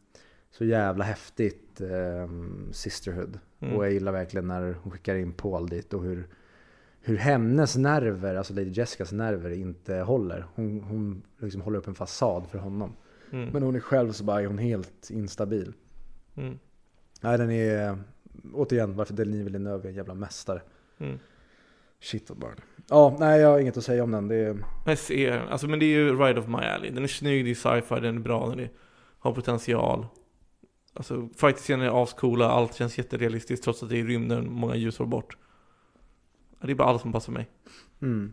Så 0.50 0.64
jävla 0.64 1.04
häftigt 1.04 1.80
ehm, 1.80 2.68
Sisterhood. 2.72 3.38
Mm. 3.60 3.76
Och 3.76 3.84
jag 3.84 3.92
gillar 3.92 4.12
verkligen 4.12 4.46
när 4.48 4.72
hon 4.82 4.92
skickar 4.92 5.14
in 5.14 5.32
Paul 5.32 5.68
dit 5.68 5.94
och 5.94 6.02
hur, 6.02 6.28
hur 7.06 7.16
hennes 7.16 7.76
nerver, 7.76 8.34
alltså 8.34 8.54
Lady 8.54 8.70
Jessicas 8.70 9.12
nerver, 9.12 9.50
inte 9.50 9.94
håller. 9.94 10.46
Hon, 10.54 10.80
hon 10.80 11.22
liksom 11.38 11.60
håller 11.60 11.78
upp 11.78 11.86
en 11.86 11.94
fasad 11.94 12.46
för 12.50 12.58
honom. 12.58 12.96
Mm. 13.32 13.48
Men 13.48 13.62
hon 13.62 13.76
är 13.76 13.80
själv 13.80 14.12
så 14.12 14.24
bara 14.24 14.42
är 14.42 14.46
hon 14.46 14.58
helt 14.58 15.10
instabil. 15.10 15.72
Mm. 16.36 16.58
Nej 17.20 17.38
den 17.38 17.50
är, 17.50 17.98
återigen 18.52 18.96
varför 18.96 19.14
Denis 19.14 19.46
Villeneuve 19.46 19.88
är 19.88 19.88
en 19.88 19.94
jävla 19.94 20.14
mästare. 20.14 20.60
Mm. 20.98 21.18
Shit 22.00 22.26
den 22.26 22.42
är. 22.42 22.54
Ja, 22.88 23.16
nej 23.18 23.40
jag 23.40 23.48
har 23.48 23.58
inget 23.58 23.76
att 23.76 23.84
säga 23.84 24.04
om 24.04 24.10
den. 24.10 24.28
Det 24.28 24.36
är, 24.36 24.58
Jag 24.86 24.98
ser, 24.98 25.38
alltså 25.38 25.66
men 25.66 25.78
det 25.78 25.84
är 25.84 25.96
ju 25.96 26.18
Ride 26.18 26.40
of 26.40 26.46
My 26.46 26.56
Alley. 26.56 26.90
Den 26.90 27.04
är 27.04 27.08
snygg, 27.08 27.44
det 27.44 27.50
är 27.50 27.54
sci-fi, 27.54 28.00
den 28.00 28.16
är 28.16 28.20
bra, 28.20 28.48
den 28.48 28.60
är, 28.60 28.70
har 29.18 29.32
potential. 29.32 30.06
Alltså 30.92 31.28
fight-scener 31.36 31.84
är 31.84 32.02
ascoola, 32.02 32.48
allt 32.48 32.74
känns 32.74 32.98
jätterealistiskt 32.98 33.64
trots 33.64 33.82
att 33.82 33.88
det 33.88 33.96
är 33.96 33.98
i 33.98 34.04
rymden 34.04 34.52
många 34.52 34.76
ljusår 34.76 35.06
bort. 35.06 35.36
Det 36.66 36.72
är 36.72 36.74
bara 36.74 36.88
allt 36.88 37.02
som 37.02 37.12
passar 37.12 37.32
mig. 37.32 37.50
mm. 38.02 38.32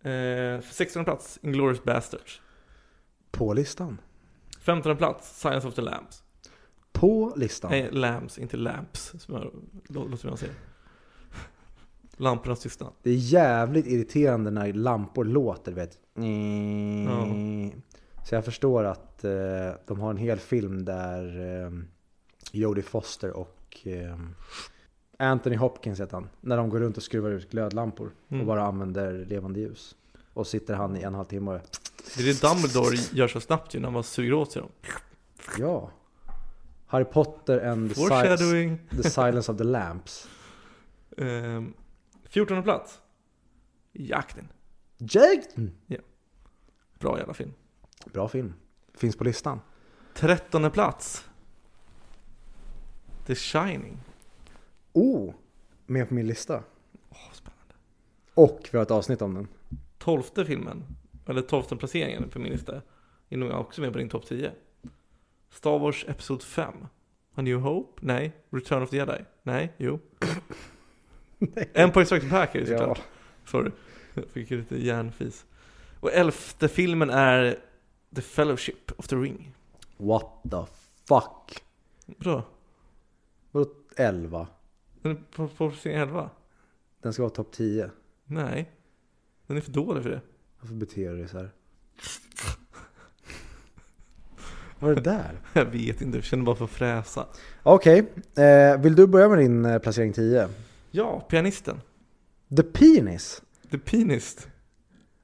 Eh, 0.00 0.60
för 0.60 0.74
16 0.74 1.04
plats, 1.04 1.38
Inglourious 1.42 1.84
Basterds. 1.84 2.40
På 3.30 3.52
listan. 3.54 4.00
15 4.60 4.96
plats, 4.96 5.38
Science 5.40 5.68
of 5.68 5.74
the 5.74 5.82
Lambs. 5.82 6.22
På 6.92 7.32
listan. 7.36 7.70
Nej, 7.70 7.88
Lambs, 7.92 8.38
inte 8.38 8.56
Lamps, 8.56 9.12
som 9.18 9.34
jag 9.34 9.44
lå- 9.88 10.08
låter 10.10 10.28
mig 10.28 10.38
säga. 10.38 10.52
Lampornas 12.16 12.60
tystnad. 12.60 12.92
Det 13.02 13.10
är 13.10 13.14
jävligt 13.14 13.86
irriterande 13.86 14.50
när 14.50 14.72
lampor 14.72 15.24
låter, 15.24 15.72
vet. 15.72 15.98
Så 18.28 18.34
jag 18.34 18.44
förstår 18.44 18.84
att 18.84 19.24
eh, 19.24 19.32
de 19.86 20.00
har 20.00 20.10
en 20.10 20.16
hel 20.16 20.38
film 20.38 20.84
där 20.84 21.40
eh, 21.64 21.70
Jodie 22.52 22.82
Foster 22.82 23.30
och 23.32 23.78
eh, 23.86 24.18
Anthony 25.16 25.56
Hopkins 25.56 26.00
heter 26.00 26.14
han. 26.16 26.28
När 26.40 26.56
de 26.56 26.68
går 26.70 26.80
runt 26.80 26.96
och 26.96 27.02
skruvar 27.02 27.30
ut 27.30 27.50
glödlampor 27.50 28.10
Mm. 28.28 28.40
och 28.40 28.46
bara 28.46 28.62
använder 28.66 29.12
levande 29.26 29.60
ljus. 29.60 29.96
Och 30.34 30.46
sitter 30.46 30.74
han 30.74 30.96
i 30.96 30.98
en 31.00 31.04
och 31.04 31.08
en 31.08 31.14
halv 31.14 31.24
timme 31.24 31.50
och 31.50 31.60
Det 32.16 32.22
är 32.22 32.26
det 32.26 32.40
Dumbledore 32.42 32.96
gör 33.12 33.28
så 33.28 33.40
snabbt 33.40 33.74
ju 33.74 33.80
när 33.80 33.90
man 33.90 34.04
suger 34.04 34.32
åt 34.32 34.52
sig 34.52 34.62
dem. 34.62 34.70
ja. 35.58 35.90
Harry 36.86 37.04
Potter 37.04 37.66
and 37.68 37.88
the, 37.88 37.94
si- 37.94 38.76
the 39.02 39.10
Silence 39.10 39.52
of 39.52 39.58
the 39.58 39.64
Lamps. 39.64 40.28
Ehm, 41.16 41.74
14 42.24 42.62
plats. 42.62 43.00
Jakten. 43.92 44.48
Jake! 44.98 45.42
Bra 46.98 47.18
jävla 47.18 47.34
film. 47.34 47.52
Bra 48.12 48.28
film. 48.28 48.54
Finns 48.94 49.16
på 49.16 49.24
listan. 49.24 49.60
13 50.14 50.70
plats. 50.70 51.24
The 53.26 53.34
Shining. 53.34 53.98
Oh! 54.96 55.34
Med 55.86 56.08
på 56.08 56.14
min 56.14 56.26
lista. 56.26 56.62
Åh, 57.10 57.32
spännande. 57.32 57.74
Och 58.34 58.68
vi 58.72 58.78
har 58.78 58.82
ett 58.82 58.90
avsnitt 58.90 59.22
om 59.22 59.34
den. 59.34 59.48
Tolfte 59.98 60.44
filmen, 60.44 60.84
eller 61.26 61.42
tolfte 61.42 61.76
placeringen 61.76 62.30
på 62.30 62.38
min 62.38 62.52
lista, 62.52 62.82
är 63.28 63.36
nog 63.36 63.50
också 63.50 63.80
med 63.80 63.92
på 63.92 63.98
din 63.98 64.08
topp 64.08 64.26
10. 64.26 64.52
Star 65.50 65.78
Wars 65.78 66.04
Episod 66.08 66.42
5. 66.42 66.74
A 67.34 67.42
New 67.42 67.60
Hope? 67.60 68.06
Nej. 68.06 68.32
Return 68.50 68.82
of 68.82 68.90
the 68.90 68.96
Jedi? 68.96 69.24
Nej, 69.42 69.72
jo. 69.76 69.98
Empire 71.74 72.06
Strikes 72.06 72.30
Back 72.30 72.54
är 72.54 72.60
det 72.60 72.66
såklart. 72.66 73.02
Sorry. 73.44 73.70
Jag 74.14 74.28
fick 74.28 74.50
lite 74.50 74.84
hjärnfis. 74.84 75.44
Och 76.00 76.12
elfte 76.12 76.68
filmen 76.68 77.10
är 77.10 77.58
The 78.14 78.22
Fellowship 78.22 78.92
of 78.96 79.06
the 79.06 79.16
Ring. 79.16 79.52
What 79.96 80.42
the 80.42 80.64
fuck? 81.08 81.62
Bra. 82.06 82.42
Vadå 83.50 83.70
11? 83.96 84.46
Den 85.06 85.16
är 85.16 85.20
på, 85.36 85.48
på 85.48 85.70
placering 85.70 85.96
11? 85.96 86.30
Den 87.02 87.12
ska 87.12 87.22
vara 87.22 87.30
topp 87.30 87.52
10. 87.52 87.90
Nej. 88.24 88.70
Den 89.46 89.56
är 89.56 89.60
för 89.60 89.72
dålig 89.72 90.02
för 90.02 90.10
det. 90.10 90.20
Varför 90.60 90.74
beter 90.74 91.10
du 91.10 91.16
dig 91.16 91.28
så 91.28 91.38
här? 91.38 91.48
Vad 94.78 94.90
är 94.90 94.94
det 94.94 95.00
där? 95.00 95.40
Jag 95.52 95.64
vet 95.64 96.02
inte, 96.02 96.18
jag 96.18 96.24
känner 96.24 96.44
bara 96.44 96.56
för 96.56 96.64
att 96.64 96.70
fräsa. 96.70 97.26
Okej, 97.62 98.12
eh, 98.36 98.80
vill 98.80 98.94
du 98.94 99.06
börja 99.06 99.28
med 99.28 99.38
din 99.38 99.64
eh, 99.64 99.78
placering 99.78 100.12
10? 100.12 100.48
Ja, 100.90 101.20
pianisten. 101.20 101.80
The 102.56 102.62
Penis? 102.62 103.42
The 103.70 103.78
Pianist. 103.78 104.48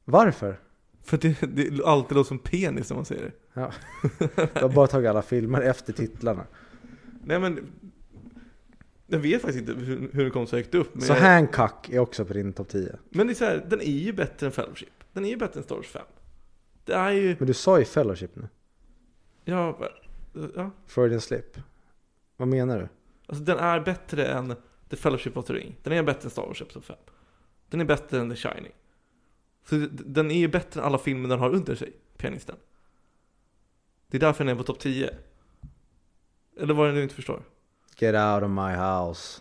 Varför? 0.05 0.61
För 1.03 1.17
det, 1.17 1.47
det 1.47 1.85
alltid 1.85 2.17
låter 2.17 2.29
som 2.29 2.39
penis 2.39 2.91
när 2.91 2.97
man 2.97 3.05
säger 3.05 3.23
det. 3.23 3.33
Ja. 3.61 3.73
Jag 4.55 4.63
har 4.63 4.69
bara 4.69 4.87
tagit 4.87 5.11
alla 5.11 5.23
filmer 5.23 5.61
efter 5.61 5.93
titlarna. 5.93 6.47
Nej 7.25 7.41
men, 7.41 7.73
jag 9.13 9.19
vet 9.19 9.43
faktiskt 9.43 9.69
inte 9.69 9.85
hur, 9.85 10.11
hur 10.13 10.25
det 10.25 10.31
kom 10.31 10.47
så 10.47 10.57
högt 10.57 10.75
upp. 10.75 11.03
Så 11.03 11.13
jag, 11.13 11.21
Hancock 11.21 11.89
är 11.89 11.99
också 11.99 12.25
på 12.25 12.33
din 12.33 12.53
topp 12.53 12.69
10. 12.69 12.97
men 13.11 13.27
det 13.27 13.33
är 13.33 13.35
så 13.35 13.45
här, 13.45 13.67
den 13.69 13.81
är 13.81 13.85
ju 13.85 14.13
bättre 14.13 14.47
än 14.47 14.53
Fellowship. 14.53 14.93
Den 15.13 15.25
är 15.25 15.29
ju 15.29 15.37
bättre 15.37 15.61
än 15.61 15.65
Star 15.65 15.77
Wars 15.77 15.87
5. 15.89 16.03
Det 16.85 16.93
är 16.93 17.11
ju, 17.11 17.37
Men 17.39 17.47
du 17.47 17.55
sa 17.55 17.79
ju 17.79 17.85
Fellowship 17.85 18.37
nu. 18.37 18.49
ja, 19.45 19.79
ja, 20.57 20.71
Freudian 20.87 21.21
slip. 21.21 21.59
Vad 22.37 22.49
menar 22.49 22.79
du? 22.81 22.89
alltså 23.27 23.45
den 23.45 23.59
är 23.59 23.81
bättre 23.81 24.27
än 24.27 24.55
The 24.89 24.97
Fellowship 24.97 25.37
of 25.37 25.47
the 25.47 25.53
Ring. 25.53 25.77
Den 25.83 25.93
är 25.93 26.03
bättre 26.03 26.25
än 26.27 26.31
Star 26.31 26.47
Wars 26.47 26.63
Episod 26.63 26.85
5. 26.85 26.97
Den 27.71 27.81
är 27.81 27.85
bättre 27.85 28.21
än 28.21 28.31
The 28.31 28.37
Shining. 28.37 28.73
Så 29.69 29.87
den 29.91 30.31
är 30.31 30.35
ju 30.39 30.49
bättre 30.49 30.81
än 30.81 30.87
alla 30.87 30.99
filmer 30.99 31.29
den 31.29 31.39
har 31.39 31.51
under 31.51 31.75
sig, 31.75 31.93
pianisten. 32.17 32.57
Det 34.07 34.17
är 34.17 34.21
därför 34.21 34.45
den 34.45 34.55
är 34.55 34.59
på 34.59 34.65
topp 34.65 34.79
10. 34.79 35.15
Eller 36.61 36.75
vad 36.75 36.89
är 36.89 36.93
det 36.93 36.99
du 36.99 37.03
inte 37.03 37.15
förstår? 37.15 37.43
Get 38.03 38.15
out 38.15 38.43
of 38.43 38.51
my 38.51 38.73
house. 38.73 39.41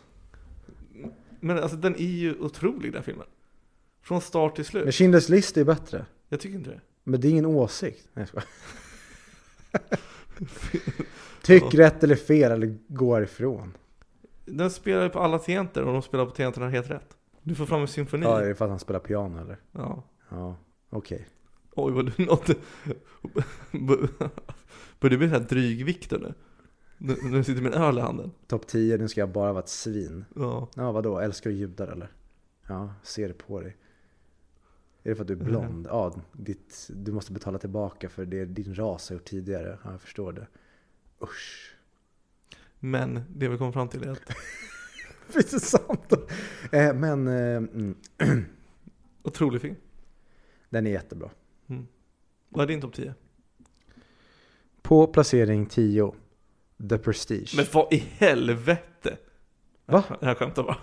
Men 1.39 1.59
alltså 1.59 1.77
den 1.77 1.95
är 1.95 1.99
ju 1.99 2.39
otrolig 2.39 2.93
den 2.93 3.03
filmen. 3.03 3.27
Från 4.01 4.21
start 4.21 4.55
till 4.55 4.65
slut. 4.65 4.83
Men 4.83 4.91
Schindler's 4.91 5.31
list 5.31 5.57
är 5.57 5.63
bättre. 5.63 6.05
Jag 6.29 6.39
tycker 6.39 6.55
inte 6.55 6.69
det. 6.69 6.81
Men 7.03 7.21
det 7.21 7.27
är 7.27 7.29
ingen 7.29 7.45
åsikt. 7.45 8.07
Nej, 8.13 8.27
jag. 8.33 8.43
Tyck 11.41 11.73
rätt 11.73 12.03
eller 12.03 12.15
fel 12.15 12.51
eller 12.51 12.77
gå 12.87 13.21
ifrån. 13.21 13.77
Den 14.45 14.71
spelar 14.71 15.03
ju 15.03 15.09
på 15.09 15.19
alla 15.19 15.39
tangenter 15.39 15.83
och 15.83 15.93
de 15.93 16.01
spelar 16.01 16.25
på 16.25 16.31
tangenterna 16.31 16.69
helt 16.69 16.89
rätt. 16.89 17.17
Du 17.43 17.55
får 17.55 17.65
fram 17.65 17.81
en 17.81 17.87
symfoni. 17.87 18.25
Ja, 18.25 18.41
är 18.41 18.47
det 18.47 18.55
för 18.55 18.65
att 18.65 18.71
han 18.71 18.79
spelar 18.79 18.99
piano 18.99 19.41
eller? 19.41 19.57
Ja. 19.71 20.03
Ja, 20.29 20.55
okej. 20.89 21.27
Oj 21.75 21.93
vad 21.93 22.05
du 22.05 22.25
nådde. 22.25 22.55
Börjar 24.99 25.09
du 25.09 25.17
bli 25.17 25.29
så 25.29 25.33
här 25.33 25.45
drygvikt 25.49 26.13
eller? 26.13 26.33
Nu- 27.03 27.15
du 27.31 27.43
sitter 27.43 27.61
med 27.61 27.73
en 27.73 27.81
öl 27.81 27.97
i 27.97 28.01
handen. 28.01 28.31
Topp 28.47 28.67
10, 28.67 28.97
nu 28.97 29.07
ska 29.07 29.19
jag 29.19 29.29
bara 29.29 29.53
vara 29.53 29.63
ett 29.63 29.69
svin. 29.69 30.25
Ja. 30.35 30.69
Ja, 30.75 30.91
vadå? 30.91 31.19
Älskar 31.19 31.49
du 31.49 31.55
judar 31.55 31.87
eller? 31.87 32.11
Ja, 32.67 32.93
ser 33.03 33.27
det 33.27 33.33
på 33.33 33.61
dig. 33.61 33.77
Är 35.03 35.09
det 35.09 35.15
för 35.15 35.21
att 35.23 35.27
du 35.27 35.33
är 35.33 35.37
blond? 35.37 35.87
Ja, 35.89 36.15
ditt, 36.31 36.89
du 36.93 37.11
måste 37.11 37.31
betala 37.31 37.59
tillbaka 37.59 38.09
för 38.09 38.25
det 38.25 38.45
din 38.45 38.75
ras 38.75 39.09
har 39.09 39.15
gjort 39.15 39.25
tidigare. 39.25 39.77
Ja, 39.83 39.91
jag 39.91 40.01
förstår 40.01 40.33
det. 40.33 40.47
Usch. 41.21 41.75
Men 42.79 43.19
det 43.35 43.47
vi 43.47 43.57
kom 43.57 43.73
fram 43.73 43.87
till 43.87 44.03
är 44.03 44.11
att 44.11 44.21
Visst 45.35 45.53
är 45.53 45.59
sant? 45.59 46.13
Eh, 46.71 46.93
men 46.93 47.27
eh, 47.27 47.57
mm, 47.57 47.95
otrolig 49.23 49.61
film. 49.61 49.75
den 50.69 50.87
är 50.87 50.91
jättebra. 50.91 51.29
Vad 52.49 52.63
är 52.63 52.67
din 52.67 52.81
topp 52.81 52.93
10? 52.93 53.13
På 54.81 55.07
placering 55.07 55.65
10, 55.65 56.13
The 56.89 56.97
Prestige. 56.97 57.53
Men 57.55 57.65
vad 57.73 57.93
i 57.93 57.97
helvete? 57.97 59.17
Va? 59.85 60.03
Jag 60.19 60.37
skämtar 60.37 60.63
bara. 60.63 60.77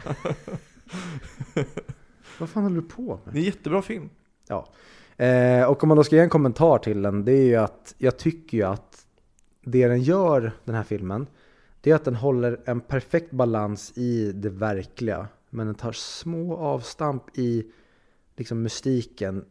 Vad 2.38 2.48
fan 2.48 2.62
håller 2.62 2.76
du 2.76 2.88
på 2.88 3.20
med? 3.24 3.34
Det 3.34 3.38
är 3.38 3.40
en 3.40 3.46
jättebra 3.46 3.82
film. 3.82 4.10
Eh, 5.18 5.64
och 5.64 5.82
om 5.82 5.88
man 5.88 5.96
då 5.96 6.04
ska 6.04 6.16
ge 6.16 6.22
en 6.22 6.28
kommentar 6.28 6.78
till 6.78 7.02
den, 7.02 7.24
det 7.24 7.32
är 7.32 7.44
ju 7.44 7.56
att 7.56 7.94
jag 7.98 8.18
tycker 8.18 8.58
ju 8.58 8.64
att 8.64 9.06
det 9.64 9.88
den 9.88 10.02
gör, 10.02 10.52
den 10.64 10.74
här 10.74 10.82
filmen, 10.82 11.26
det 11.80 11.90
är 11.90 11.94
att 11.94 12.04
den 12.04 12.14
håller 12.14 12.60
en 12.64 12.80
perfekt 12.80 13.30
balans 13.30 13.92
i 13.98 14.32
det 14.32 14.50
verkliga. 14.50 15.28
Men 15.50 15.66
den 15.66 15.74
tar 15.74 15.92
små 15.92 16.56
avstamp 16.56 17.38
i 17.38 17.66
liksom 18.36 18.62
mystiken. 18.62 19.44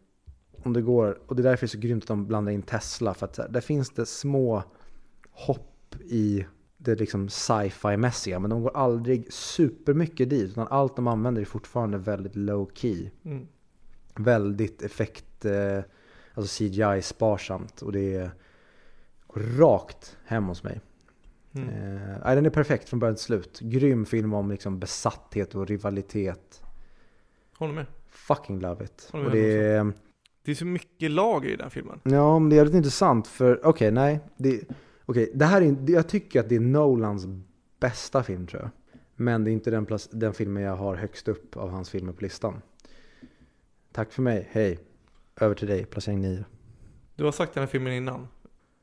Om 0.64 0.74
det 0.74 0.82
går, 0.82 1.20
och 1.28 1.36
det 1.36 1.42
är 1.42 1.44
därför 1.44 1.66
det 1.66 1.66
är 1.66 1.68
så 1.68 1.78
grymt 1.78 2.04
att 2.04 2.08
de 2.08 2.28
blandar 2.28 2.52
in 2.52 2.62
Tesla. 2.62 3.14
För 3.14 3.26
att 3.26 3.38
här, 3.38 3.48
där 3.50 3.62
finns 3.62 3.90
det 3.90 4.06
små 4.06 4.64
hopp 5.32 5.77
i 5.96 6.46
det 6.78 6.96
liksom 6.96 7.30
sci-fi-mässiga. 7.30 8.40
Men 8.40 8.50
de 8.50 8.62
går 8.62 8.78
aldrig 8.78 9.34
supermycket 9.34 10.30
dit. 10.30 10.50
Utan 10.52 10.68
allt 10.70 10.96
de 10.96 11.08
använder 11.08 11.42
är 11.42 11.46
fortfarande 11.46 11.98
väldigt 11.98 12.36
low 12.36 12.70
key 12.74 13.10
Mm. 13.26 13.48
väldigt 14.16 14.82
effekt, 14.82 15.46
eh, 15.46 15.80
alltså 16.34 16.58
CGI 16.64 17.02
sparsamt 17.02 17.82
och 17.82 17.92
det 17.92 18.16
är 18.16 18.32
rakt 19.58 20.18
hem 20.26 20.44
hos 20.46 20.64
mig. 20.64 20.82
Mm. 21.56 21.70
Eh, 21.70 22.36
den 22.36 22.46
är 22.46 22.50
perfekt 22.50 22.90
från 22.90 23.00
början 23.00 23.16
till 23.16 23.24
slut. 23.26 23.60
Grym 23.60 24.06
film 24.06 24.34
om 24.34 24.52
liksom 24.52 24.80
besatthet 24.80 25.56
och 25.56 25.68
rivalitet. 25.68 26.62
Håller 27.58 27.74
med. 27.74 27.86
Fucking 28.10 28.60
love 28.60 28.86
it. 28.86 29.10
Och 29.14 29.32
det 29.32 29.62
är, 29.62 29.94
Det 30.44 30.52
är 30.52 30.56
så 30.56 30.66
mycket 30.66 31.12
lager 31.12 31.50
i 31.50 31.56
den 31.56 31.70
filmen. 31.70 32.00
ja, 32.04 32.40
men 32.40 32.50
det 32.50 32.56
är 32.56 32.58
jävligt 32.58 32.76
intressant 32.76 33.28
för, 33.28 33.66
okej, 33.66 33.92
nej. 33.92 34.20
Det, 34.38 34.62
okej, 35.08 35.32
det 35.36 35.46
här 35.46 35.62
är, 35.62 35.92
jag 35.92 36.10
tycker 36.10 36.40
att 36.40 36.50
det 36.50 36.56
är 36.56 36.60
Nolans 36.60 37.26
bästa 37.80 38.24
film 38.24 38.48
tror 38.48 38.62
jag. 38.62 38.70
Men 39.16 39.44
det 39.44 39.52
är 39.52 39.54
inte 39.54 39.72
den, 39.72 39.86
plac- 39.88 40.10
den 40.12 40.34
filmen 40.34 40.64
jag 40.64 40.76
har 40.76 40.96
högst 40.96 41.28
upp 41.28 41.58
av 41.58 41.70
hans 41.70 41.90
filmer 41.90 42.14
på 42.14 42.22
listan. 42.22 42.62
Tack 43.92 44.12
för 44.14 44.22
mig, 44.22 44.48
hej. 44.52 44.80
Över 45.36 45.56
till 45.56 45.68
dig, 45.68 45.86
placering 45.86 46.22
9. 46.22 46.46
Du 47.16 47.24
har 47.24 47.32
sagt 47.32 47.54
den 47.54 47.62
här 47.62 47.68
filmen 47.68 47.94
innan. 47.94 48.28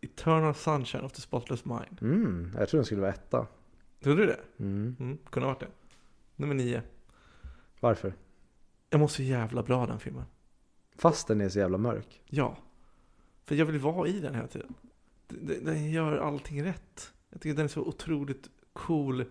Eternal 0.01 0.55
Sunshine 0.55 1.05
of 1.05 1.12
the 1.12 1.20
Spotless 1.20 1.64
Mind. 1.64 1.99
Mm, 2.01 2.51
jag 2.59 2.68
tror 2.68 2.79
den 2.79 2.85
skulle 2.85 3.01
vara 3.01 3.11
etta. 3.12 3.47
Trodde 4.03 4.22
du 4.22 4.27
det? 4.27 4.41
Mm. 4.59 4.97
Mm, 5.01 5.18
kunde 5.31 5.47
ha 5.47 5.55
varit 5.55 5.61
det. 5.61 5.68
Nummer 6.37 6.55
nio. 6.55 6.83
Varför? 7.81 8.14
Jag 8.91 9.01
mår 9.01 9.09
så 9.09 9.22
jävla 9.22 9.62
bra 9.62 9.87
den 9.87 9.99
filmen. 10.01 10.25
Fast 10.97 11.29
den 11.29 11.41
är 11.41 11.49
så 11.49 11.59
jävla 11.59 11.79
mörk. 11.79 12.22
Ja. 12.27 12.57
För 13.45 13.55
jag 13.55 13.66
vill 13.66 13.79
vara 13.79 14.09
i 14.09 14.20
den 14.20 14.35
hela 14.35 14.47
tiden. 14.49 14.75
Den 15.29 15.91
gör 15.91 16.18
allting 16.18 16.64
rätt. 16.64 17.12
Jag 17.31 17.41
tycker 17.41 17.57
den 17.57 17.64
är 17.64 17.68
så 17.68 17.83
otroligt 17.83 18.51
cool. 18.72 19.25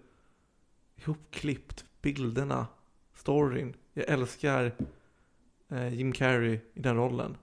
Ihopklippt. 0.96 1.86
Bilderna. 2.02 2.68
Storyn. 3.14 3.76
Jag 3.94 4.10
älskar 4.10 4.76
eh, 5.70 5.94
Jim 5.94 6.12
Carrey 6.12 6.60
i 6.74 6.80
den 6.80 6.96
rollen. 6.96 7.38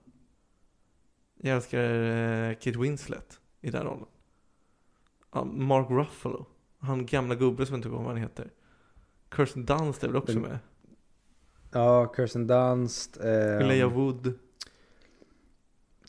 Jag 1.35 1.57
älskar 1.57 1.85
eh, 1.85 2.55
Kate 2.55 2.79
Winslet 2.79 3.41
i 3.61 3.71
den 3.71 3.85
rollen. 3.85 4.07
Ja, 5.33 5.45
Mark 5.45 5.91
Ruffalo. 5.91 6.47
Han 6.79 7.07
gamla 7.07 7.35
gubben 7.35 7.67
som 7.67 7.75
jag 7.75 7.79
inte 7.79 7.89
kommer 7.89 7.99
ihåg 7.99 8.05
vad 8.05 8.15
han 8.15 8.23
heter. 8.23 8.51
Kirsten 9.37 9.67
Dunst 9.67 10.05
är 10.05 10.09
väl 10.09 10.17
också 10.17 10.39
med? 10.39 10.59
Ja, 11.73 12.13
Kirsten 12.17 12.47
Dunst. 12.47 13.21
Eh, 13.21 13.57
Elijah 13.57 13.93
Wood. 13.93 14.39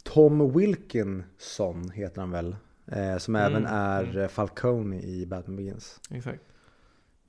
Tom 0.03 0.53
Wilkinson 0.57 1.89
heter 1.89 2.21
han 2.21 2.31
väl. 2.31 2.55
Eh, 2.85 3.17
som 3.17 3.35
Mm, 3.35 3.51
även 3.51 3.65
är 3.65 4.03
mm. 4.15 4.29
Falcone 4.29 5.01
i 5.01 5.25
Batman 5.25 5.55
Begins. 5.55 5.99
Exakt. 6.09 6.43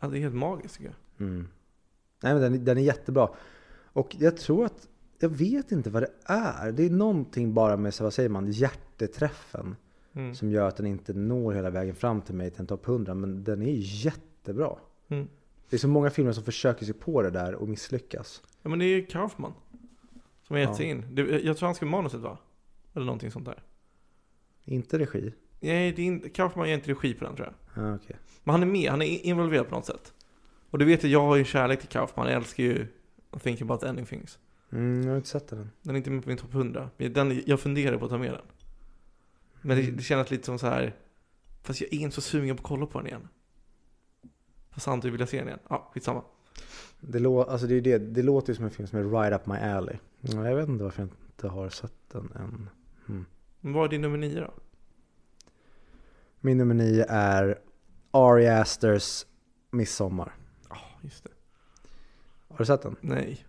Ja, 0.00 0.08
det 0.08 0.18
är 0.18 0.20
helt 0.20 0.34
magiskt 0.34 0.74
tycker 0.76 0.94
jag. 1.18 1.26
Mm. 1.26 1.48
Nej 2.22 2.32
men 2.34 2.42
den, 2.42 2.64
den 2.64 2.78
är 2.78 2.82
jättebra. 2.82 3.28
Och 3.92 4.16
jag 4.18 4.36
tror 4.36 4.64
att, 4.64 4.88
jag 5.18 5.28
vet 5.28 5.72
inte 5.72 5.90
vad 5.90 6.02
det 6.02 6.10
är. 6.24 6.72
Det 6.72 6.82
är 6.86 6.90
någonting 6.90 7.54
bara 7.54 7.76
med, 7.76 7.94
så 7.94 8.04
vad 8.04 8.14
säger 8.14 8.28
man, 8.28 8.50
hjärteträffen. 8.50 9.76
Mm. 10.14 10.34
Som 10.34 10.50
gör 10.50 10.68
att 10.68 10.76
den 10.76 10.86
inte 10.86 11.12
når 11.12 11.52
hela 11.52 11.70
vägen 11.70 11.94
fram 11.94 12.20
till 12.22 12.34
mig 12.34 12.50
till 12.50 12.60
en 12.60 12.66
topp 12.66 12.88
100. 12.88 13.14
Men 13.14 13.44
den 13.44 13.62
är 13.62 13.74
jättebra. 14.04 14.76
Mm. 15.08 15.28
Det 15.70 15.76
är 15.76 15.78
så 15.78 15.88
många 15.88 16.10
filmer 16.10 16.32
som 16.32 16.44
försöker 16.44 16.84
sig 16.84 16.94
på 16.94 17.22
det 17.22 17.30
där 17.30 17.54
och 17.54 17.68
misslyckas. 17.68 18.42
Ja 18.62 18.70
men 18.70 18.78
det 18.78 18.84
är 18.84 19.06
Kaufman. 19.06 19.52
Som 20.46 20.54
har 20.54 20.58
gett 20.60 20.68
Ja. 20.70 20.74
sig 20.76 20.86
in. 20.86 21.04
Jag 21.44 21.56
tror 21.56 21.66
han 21.66 21.74
skrev 21.74 21.88
manuset 21.90 22.20
va? 22.20 22.38
Eller 22.94 23.06
någonting 23.06 23.31
sånt 23.31 23.44
där. 23.44 23.62
Inte 24.64 24.98
regi. 24.98 25.32
Nej, 25.60 25.93
det 25.93 26.02
är 26.02 26.06
inte, 26.06 26.28
Kaufman 26.28 26.69
ger 26.69 26.74
inte 26.74 26.90
regi 26.90 27.14
på 27.14 27.24
den 27.24 27.36
tror 27.36 27.52
jag. 27.74 27.85
Ah, 27.85 27.94
okej. 27.94 28.16
Men 28.44 28.52
han 28.52 28.62
är 28.62 28.66
med, 28.66 28.90
han 28.90 29.02
är 29.02 29.27
involverad 29.27 29.69
på 29.69 29.74
något 29.74 29.86
sätt. 29.86 30.12
Och 30.70 30.78
du 30.78 30.85
vet 30.85 31.05
ju, 31.05 31.09
jag 31.09 31.20
har 31.27 31.36
ju 31.36 31.44
kärlek 31.44 31.81
till 31.81 31.89
Kaufman. 31.89 32.27
Jag 32.27 32.36
älskar 32.36 32.64
ju 32.64 32.86
Think 33.43 33.62
about 33.62 33.82
ending 33.82 34.06
things. 34.06 34.39
Mm, 34.73 35.02
jag 35.02 35.10
har 35.10 35.16
inte 35.16 35.28
sett 35.28 35.48
den. 35.48 35.70
Den 35.82 35.94
är 35.94 35.98
inte 35.98 36.10
med 36.10 36.23
på 36.23 36.28
min 36.28 36.39
topp 36.39 36.55
100. 36.55 36.90
Men 36.97 37.12
Den, 37.12 37.43
jag 37.47 37.60
funderar 37.60 37.98
på 37.98 38.05
att 38.05 38.10
ta 38.10 38.19
med 38.19 38.32
den. 38.32 38.43
Men 39.62 39.77
det, 39.77 39.90
det 39.90 40.02
känns 40.02 40.31
lite 40.31 40.44
som 40.47 40.59
så 40.59 40.66
här. 40.66 40.97
Fast 41.62 41.81
jag 41.81 41.93
är 41.94 41.98
inte 41.98 42.14
så 42.14 42.20
sugen 42.20 42.56
på 42.56 42.60
att 42.60 42.66
kolla 42.66 42.86
på 42.86 42.98
den 42.98 43.06
igen. 43.09 43.28
Fast 44.70 44.85
samtidigt 44.85 45.14
vill 45.14 45.20
jag 45.20 45.28
se 45.28 45.39
den 45.39 45.47
igen. 45.48 45.59
Ja, 45.69 45.90
skitsamma. 45.94 46.23
Det, 47.01 47.19
lå- 47.19 47.44
alltså 47.44 47.66
det, 47.66 47.74
är 47.74 47.81
det, 47.81 47.98
det 47.98 48.23
låter 48.23 48.48
ju 48.48 48.55
som 48.55 48.64
en 48.64 48.70
film 48.70 48.86
som 48.89 48.98
är 48.98 49.20
right 49.23 49.40
up 49.40 49.47
my 49.47 49.55
alley. 49.56 49.97
Ja, 50.20 50.48
Jag 50.48 50.56
vet 50.56 50.69
inte 50.69 50.85
varför 50.85 51.02
jag 51.02 51.09
inte 51.28 51.48
har 51.48 51.69
sett 51.69 51.94
den 52.12 52.32
än. 52.36 52.69
Mm. 53.08 53.24
Vad 53.60 53.84
är 53.84 53.88
din 53.88 54.00
nummer 54.00 54.18
nio 54.18 54.40
då? 54.40 54.54
Min 56.40 56.58
nummer 56.58 56.74
nio 56.74 57.04
är 57.08 57.58
Ari 58.10 58.48
Asters 58.48 59.26
Midsommar. 59.70 60.34
Ja, 60.68 60.76
just 61.02 61.24
det. 61.24 61.30
Har 62.48 62.58
du 62.58 62.64
sett 62.64 62.82
den? 62.82 62.96
Nej. 63.00 63.46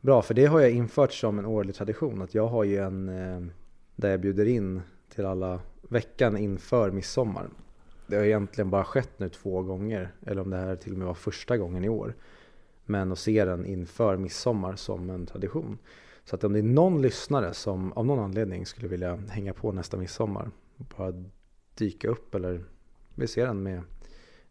Bra, 0.00 0.22
för 0.22 0.34
det 0.34 0.46
har 0.46 0.60
jag 0.60 0.70
infört 0.70 1.12
som 1.12 1.38
en 1.38 1.46
årlig 1.46 1.74
tradition. 1.74 2.22
Att 2.22 2.34
jag 2.34 2.46
har 2.46 2.64
ju 2.64 2.76
en 2.76 3.08
eh, 3.08 3.40
där 3.96 4.10
jag 4.10 4.20
bjuder 4.20 4.46
in 4.46 4.82
till 5.14 5.26
alla 5.26 5.60
veckan 5.82 6.36
inför 6.36 6.90
midsommar. 6.90 7.50
Det 8.06 8.16
har 8.16 8.24
egentligen 8.24 8.70
bara 8.70 8.84
skett 8.84 9.18
nu 9.18 9.28
två 9.28 9.62
gånger, 9.62 10.12
eller 10.26 10.42
om 10.42 10.50
det 10.50 10.56
här 10.56 10.76
till 10.76 10.92
och 10.92 10.98
med 10.98 11.06
var 11.06 11.14
första 11.14 11.56
gången 11.56 11.84
i 11.84 11.88
år. 11.88 12.14
Men 12.84 13.12
att 13.12 13.18
se 13.18 13.44
den 13.44 13.66
inför 13.66 14.16
midsommar 14.16 14.76
som 14.76 15.10
en 15.10 15.26
tradition. 15.26 15.78
Så 16.30 16.36
att 16.36 16.44
om 16.44 16.52
det 16.52 16.58
är 16.58 16.62
någon 16.62 17.02
lyssnare 17.02 17.54
som 17.54 17.92
av 17.92 18.06
någon 18.06 18.18
anledning 18.18 18.66
skulle 18.66 18.88
vilja 18.88 19.16
hänga 19.16 19.54
på 19.54 19.72
nästa 19.72 19.96
midsommar, 19.96 20.50
bara 20.76 21.24
dyka 21.74 22.08
upp 22.08 22.34
eller 22.34 22.64
vi 23.14 23.26
ser 23.26 23.46
den 23.46 23.62
med 23.62 23.82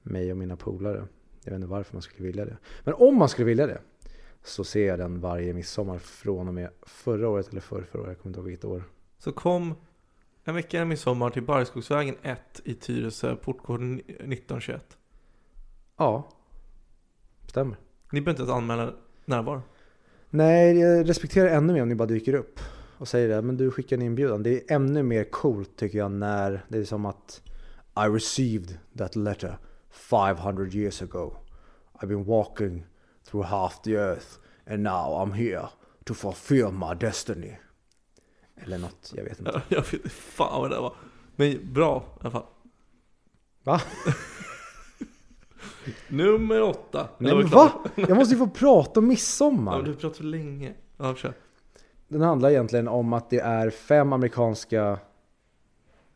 mig 0.02 0.32
och 0.32 0.38
mina 0.38 0.56
polare. 0.56 1.08
Jag 1.44 1.52
vet 1.52 1.56
inte 1.56 1.68
varför 1.68 1.96
man 1.96 2.02
skulle 2.02 2.28
vilja 2.28 2.46
det. 2.46 2.58
Men 2.84 2.94
om 2.94 3.16
man 3.16 3.30
skulle 3.30 3.46
vilja 3.46 3.68
det 3.68 3.82
så 4.44 4.64
ser 4.64 4.88
jag 4.88 5.00
den 5.00 5.22
varje 5.22 5.54
midsommar 5.54 5.98
från 5.98 6.48
och 6.48 6.54
med 6.54 6.70
förra 6.82 7.30
året 7.30 7.50
eller 7.50 7.62
förra, 7.62 7.86
förra 7.86 8.02
året. 8.02 8.10
Jag 8.10 8.20
kommer 8.20 8.30
inte 8.30 8.40
ihåg 8.40 8.48
vilket 8.48 8.66
år. 8.66 8.84
Så 9.18 9.32
kom 9.32 9.76
en 10.44 10.56
vecka 10.56 10.78
innan 10.78 10.88
midsommar 10.88 11.30
till 11.30 11.44
Barrskogsvägen 11.44 12.16
1 12.22 12.40
i 12.64 12.74
Tyresö, 12.74 13.36
portkod 13.36 13.82
1921. 13.82 14.98
Ja, 15.98 16.30
stämmer. 17.48 17.78
Ni 18.12 18.22
behöver 18.22 18.32
inte 18.32 18.42
ens 18.42 18.58
anmäla 18.58 18.94
närvaro. 19.26 19.62
Nej, 20.30 20.80
jag 20.80 21.10
respekterar 21.10 21.48
ännu 21.48 21.74
mer 21.74 21.82
om 21.82 21.90
ni 21.90 21.96
bara 21.96 22.06
dyker 22.06 22.34
upp 22.34 22.60
och 22.98 23.08
säger 23.08 23.30
det. 23.30 23.42
Men 23.42 23.58
du 23.58 23.72
skickar 23.72 23.96
en 23.98 24.02
inbjudan. 24.02 24.44
Det 24.44 24.72
är 24.72 24.76
ännu 24.76 25.04
mer 25.04 25.24
coolt 25.24 25.78
tycker 25.78 25.98
jag 25.98 26.12
när 26.12 26.66
det 26.68 26.78
är 26.78 26.84
som 26.84 27.06
att 27.06 27.42
I 27.98 28.10
received 28.10 28.78
that 28.98 29.16
letter 29.16 29.58
500 29.90 30.66
years 30.66 31.02
ago. 31.02 31.36
I've 31.94 32.08
been 32.08 32.24
walking 32.24 32.86
through 33.30 33.48
half 33.48 33.82
the 33.82 33.96
earth 33.96 34.28
and 34.68 34.84
now 34.84 35.24
I'm 35.24 35.34
here 35.34 35.68
to 36.06 36.14
fulfill 36.14 36.72
my 36.72 36.96
destiny. 37.00 37.58
Eller 38.56 38.78
något, 38.78 39.14
jag 39.16 39.24
vet 39.24 39.40
inte. 39.40 39.62
Jag 39.70 39.82
vet 39.82 39.94
inte 39.94 40.10
fan 40.10 40.62
vad 40.62 40.72
det 40.72 40.80
var. 40.80 40.94
Men 41.36 41.74
bra 41.74 42.04
i 42.18 42.20
alla 42.22 42.32
fall. 42.32 42.46
Va? 43.64 43.82
Nummer 46.08 46.62
åtta. 46.62 47.08
Nej 47.18 47.36
men 47.36 47.48
va? 47.48 47.72
Jag 47.96 48.18
måste 48.18 48.34
ju 48.34 48.40
få 48.40 48.48
prata 48.48 49.00
om 49.00 49.06
Ja, 49.06 49.10
midsommar. 49.10 49.82
du 49.82 49.96
pratar 49.96 50.18
så 50.18 50.24
länge. 50.24 50.74
Ja, 50.98 51.16
kör. 51.16 51.34
Den 52.08 52.22
handlar 52.22 52.50
egentligen 52.50 52.88
om 52.88 53.14
att 53.14 53.30
det 53.30 53.40
är 53.40 53.70
fem 53.70 54.14
amerikanska 54.14 55.00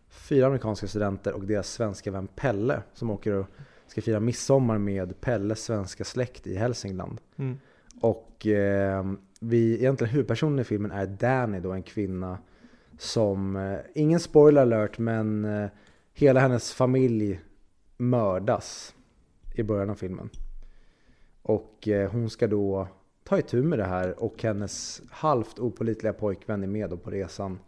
Fyra 0.09 0.45
amerikanska 0.47 0.87
studenter 0.87 1.33
och 1.33 1.43
deras 1.43 1.71
svenska 1.71 2.11
vän 2.11 2.27
Pelle 2.35 2.81
som 2.93 3.09
åker 3.09 3.33
och 3.33 3.47
ska 3.87 4.01
fira 4.01 4.19
midsommar 4.19 4.77
med 4.77 5.21
Pelles 5.21 5.63
svenska 5.63 6.03
släkt 6.03 6.47
i 6.47 6.55
Hälsingland. 6.55 7.21
Mm. 7.37 7.59
Och 8.01 8.47
eh, 8.47 9.05
vi, 9.39 9.73
egentligen 9.79 10.13
huvudpersonen 10.13 10.59
i 10.59 10.63
filmen 10.63 10.91
är 10.91 11.05
Danny 11.05 11.59
då, 11.59 11.71
en 11.71 11.83
kvinna 11.83 12.37
som, 12.97 13.55
eh, 13.55 13.79
ingen 13.95 14.19
spoiler 14.19 14.61
alert, 14.61 14.97
men 14.97 15.45
eh, 15.45 15.69
hela 16.13 16.39
hennes 16.39 16.73
familj 16.73 17.41
mördas 17.97 18.95
i 19.53 19.63
början 19.63 19.89
av 19.89 19.95
filmen. 19.95 20.29
Och 21.41 21.87
eh, 21.87 22.11
hon 22.11 22.29
ska 22.29 22.47
då 22.47 22.87
ta 23.23 23.39
itu 23.39 23.63
med 23.63 23.79
det 23.79 23.85
här 23.85 24.23
och 24.23 24.43
hennes 24.43 25.01
halvt 25.09 25.59
opolitliga 25.59 26.13
pojkvän 26.13 26.63
är 26.63 26.67
med 26.67 26.89
då 26.89 26.97
på 26.97 27.11
resan. 27.11 27.59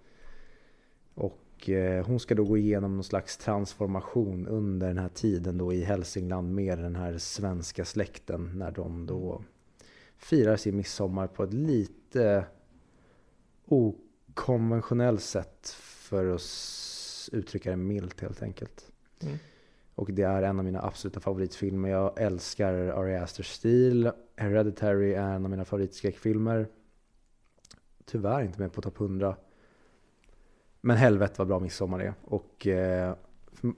Och 1.14 1.70
eh, 1.70 2.06
hon 2.06 2.20
ska 2.20 2.36
då 2.36 2.44
gå 2.44 2.57
igenom 2.57 2.95
någon 2.95 3.03
slags 3.03 3.38
transformation 3.38 4.48
under 4.48 4.88
den 4.88 4.98
här 4.98 5.10
tiden 5.10 5.57
då 5.57 5.74
i 5.74 5.84
Hälsingland 5.84 6.56
med 6.56 6.78
den 6.78 6.95
här 6.95 7.18
svenska 7.18 7.86
släkten 7.86 8.52
när 8.56 8.72
de 8.72 9.06
då 9.06 9.44
firar 10.18 10.57
sin 10.57 10.76
midsommar 10.76 11.28
på 11.28 11.44
ett 11.44 11.53
lite 11.53 12.45
okonventionellt 13.66 15.22
sätt 15.22 15.70
för 15.80 16.36
att 16.36 16.41
uttrycka 17.32 17.70
det 17.70 17.78
milt 17.78 18.22
helt 18.22 18.41
enkelt. 18.41 18.91
Mm. 19.22 19.38
Och 19.96 20.14
det 20.14 20.24
är 20.24 20.44
en 20.44 20.60
av 20.60 20.66
mina 20.66 20.82
absoluta 20.82 21.20
favoritfilmer. 21.20 21.90
Jag 21.90 22.22
älskar 22.22 22.74
Ari 22.74 23.16
Asters 23.16 23.48
stil. 23.48 24.12
Hereditary 24.36 25.14
är 25.14 25.34
en 25.34 25.44
av 25.46 25.52
mina 25.52 25.66
favoritskräckfilmer. 25.66 26.68
Tyvärr 28.06 28.42
inte 28.42 28.60
med 28.62 28.74
på 28.74 28.82
topp 28.82 29.00
100. 29.00 29.36
Men 30.82 30.98
helvete 30.98 31.34
vad 31.38 31.48
bra 31.48 31.60
midsommar 31.60 32.00
är. 32.00 32.14
Och 32.24 32.68
eh, 32.68 33.16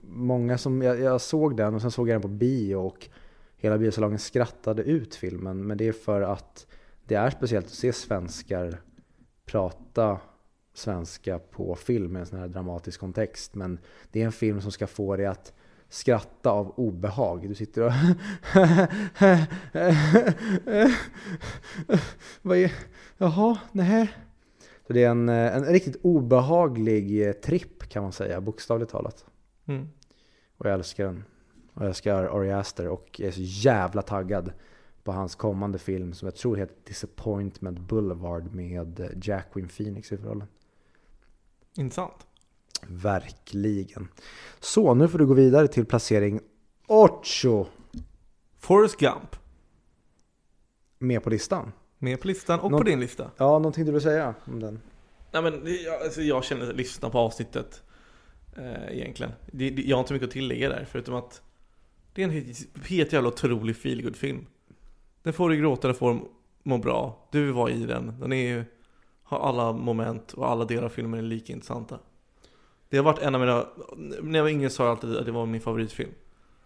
många 0.02 0.58
som, 0.58 0.82
jag, 0.82 1.00
jag 1.00 1.20
såg 1.20 1.56
den 1.56 1.74
och 1.74 1.80
sen 1.80 1.90
såg 1.90 2.08
jag 2.08 2.14
den 2.14 2.22
på 2.22 2.28
bio 2.28 2.76
och 2.76 3.08
hela 3.56 3.78
biosalongen 3.78 4.18
skrattade 4.18 4.82
ut 4.82 5.14
filmen. 5.14 5.66
Men 5.66 5.78
det 5.78 5.88
är 5.88 5.92
för 5.92 6.20
att 6.20 6.66
det 7.04 7.14
är 7.14 7.30
speciellt 7.30 7.66
att 7.66 7.72
se 7.72 7.92
svenskar 7.92 8.80
prata 9.44 10.20
svenska 10.74 11.38
på 11.38 11.74
film 11.74 12.16
i 12.16 12.20
en 12.20 12.26
sån 12.26 12.38
här 12.38 12.48
dramatisk 12.48 13.00
kontext. 13.00 13.54
Men 13.54 13.78
det 14.12 14.22
är 14.22 14.26
en 14.26 14.32
film 14.32 14.60
som 14.60 14.72
ska 14.72 14.86
få 14.86 15.16
dig 15.16 15.26
att 15.26 15.52
skratta 15.88 16.50
av 16.50 16.74
obehag. 16.76 17.48
Du 17.48 17.54
sitter 17.54 17.82
och... 17.82 17.92
Vad 22.42 22.58
är... 22.58 22.72
Jaha, 23.18 23.58
nej. 23.72 24.12
Så 24.86 24.92
det 24.92 25.04
är 25.04 25.10
en, 25.10 25.28
en 25.28 25.64
riktigt 25.64 25.96
obehaglig 26.02 27.28
eh, 27.28 27.32
tripp 27.32 27.88
kan 27.88 28.02
man 28.02 28.12
säga, 28.12 28.40
bokstavligt 28.40 28.90
talat. 28.90 29.24
Mm. 29.66 29.88
Och 30.56 30.66
jag 30.66 30.74
älskar 30.74 31.04
den. 31.04 31.24
Och 31.74 31.82
jag 31.82 31.88
älskar 31.88 32.24
Ari 32.24 32.52
Aster 32.52 32.88
och 32.88 33.20
är 33.20 33.30
så 33.30 33.40
jävla 33.40 34.02
taggad 34.02 34.52
på 35.04 35.12
hans 35.12 35.34
kommande 35.34 35.78
film 35.78 36.12
som 36.12 36.26
jag 36.26 36.36
tror 36.36 36.56
heter 36.56 36.76
Disappointment 36.84 37.78
Boulevard 37.78 38.54
med 38.54 39.00
eh, 39.00 39.06
Jacqueline 39.22 39.68
Phoenix 39.68 40.12
i 40.12 40.16
rollen. 40.16 40.48
Intressant. 41.76 42.26
Verkligen. 42.86 44.08
Så, 44.60 44.94
nu 44.94 45.08
får 45.08 45.18
du 45.18 45.26
gå 45.26 45.34
vidare 45.34 45.68
till 45.68 45.86
placering 45.86 46.40
8 46.86 47.22
Forrest 48.58 48.96
Gump. 48.96 49.36
med 50.98 51.22
på 51.22 51.30
listan. 51.30 51.72
Med 51.98 52.20
på 52.20 52.26
listan 52.26 52.60
och 52.60 52.70
Nå- 52.70 52.78
på 52.78 52.84
din 52.84 53.00
lista. 53.00 53.30
Ja, 53.36 53.58
någonting 53.58 53.84
du 53.84 53.92
vill 53.92 54.00
säga 54.02 54.34
om 54.44 54.60
den? 54.60 54.80
Nej 55.32 55.42
men 55.42 55.62
jag, 55.84 56.02
alltså, 56.02 56.22
jag 56.22 56.44
känner 56.44 56.72
listan 56.72 57.10
på 57.10 57.18
avsnittet 57.18 57.82
eh, 58.56 58.96
egentligen. 58.98 59.32
Det, 59.52 59.70
det, 59.70 59.82
jag 59.82 59.96
har 59.96 60.00
inte 60.00 60.12
mycket 60.12 60.26
att 60.28 60.32
tillägga 60.32 60.68
där 60.68 60.86
förutom 60.90 61.14
att 61.14 61.42
det 62.14 62.22
är 62.22 62.24
en 62.24 62.30
helt, 62.30 62.86
helt 62.88 63.12
jävla 63.12 63.28
otrolig 63.28 63.76
feelgood 63.76 64.16
film 64.16 64.46
Den 65.22 65.32
får 65.32 65.48
dig 65.48 65.58
gråta, 65.58 65.88
den 65.88 65.94
får 65.96 66.20
må 66.62 66.78
bra. 66.78 67.28
Du 67.32 67.52
var 67.52 67.70
i 67.70 67.86
den. 67.86 68.20
Den 68.20 68.32
är 68.32 68.48
ju, 68.48 68.64
har 69.22 69.38
alla 69.38 69.72
moment 69.72 70.32
och 70.32 70.50
alla 70.50 70.64
delar 70.64 70.82
av 70.84 70.88
filmen 70.88 71.18
är 71.20 71.24
lika 71.24 71.52
intressanta. 71.52 71.98
Det 72.88 72.96
har 72.96 73.04
varit 73.04 73.18
en 73.18 73.34
av 73.34 73.40
mina, 73.40 73.66
när 74.22 74.38
jag 74.38 74.42
var 74.44 74.50
yngre 74.50 74.70
sa 74.70 74.84
jag 74.84 74.90
alltid 74.90 75.16
att 75.16 75.26
det 75.26 75.32
var 75.32 75.46
min 75.46 75.60
favoritfilm. 75.60 76.10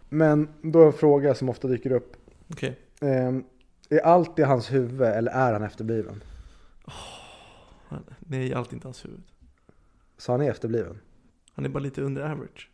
Men 0.09 0.49
då 0.63 0.83
en 0.87 0.93
fråga 0.93 1.35
som 1.35 1.49
ofta 1.49 1.69
dyker 1.69 1.93
upp. 1.93 2.17
Okej. 2.51 2.79
Ehm, 3.01 3.45
är 3.91 4.01
allt 4.01 4.39
i 4.39 4.43
hans 4.43 4.73
huvud 4.73 5.03
eller 5.03 5.33
är 5.33 5.53
han 5.53 5.63
efterbliven? 5.63 6.23
Han- 7.89 8.05
Nej, 8.19 8.55
allt 8.55 8.71
är 8.71 8.75
inte 8.75 8.87
hans 8.89 9.05
huvud. 9.05 9.23
Så 10.19 10.33
han 10.33 10.41
är 10.41 10.51
efterbliven? 10.51 10.99
Han 11.55 11.65
är 11.65 11.69
bara 11.69 11.81
lite 11.81 12.03
under 12.03 12.23
average. 12.23 12.71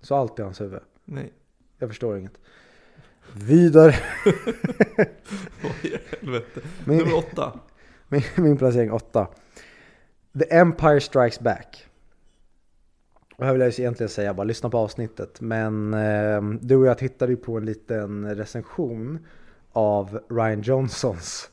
Så 0.00 0.14
allt 0.14 0.38
är 0.38 0.44
hans 0.44 0.60
huvud? 0.60 0.80
Nej. 1.04 1.32
Jag 1.78 1.88
förstår 1.88 2.18
inget. 2.18 2.38
Vidare. 3.32 3.94
Oj, 5.64 6.00
helvete. 6.20 6.60
Min, 6.84 6.98
Nummer 6.98 7.14
åtta. 7.16 7.60
min, 8.08 8.22
min 8.36 8.56
placering 8.56 8.92
åtta. 8.92 9.28
The 10.38 10.54
Empire 10.56 11.00
Strikes 11.00 11.40
Back. 11.40 11.86
Och 13.36 13.44
här 13.44 13.52
vill 13.52 13.62
jag 13.62 13.78
egentligen 13.78 14.10
säga 14.10 14.34
bara 14.34 14.44
lyssna 14.44 14.70
på 14.70 14.78
avsnittet. 14.78 15.40
Men 15.40 15.94
eh, 15.94 16.42
du 16.60 16.76
och 16.76 16.86
jag 16.86 16.98
tittade 16.98 17.32
ju 17.32 17.36
på 17.36 17.56
en 17.56 17.64
liten 17.64 18.34
recension 18.34 19.18
av 19.72 20.20
Ryan 20.28 20.62
Johnsons 20.62 21.50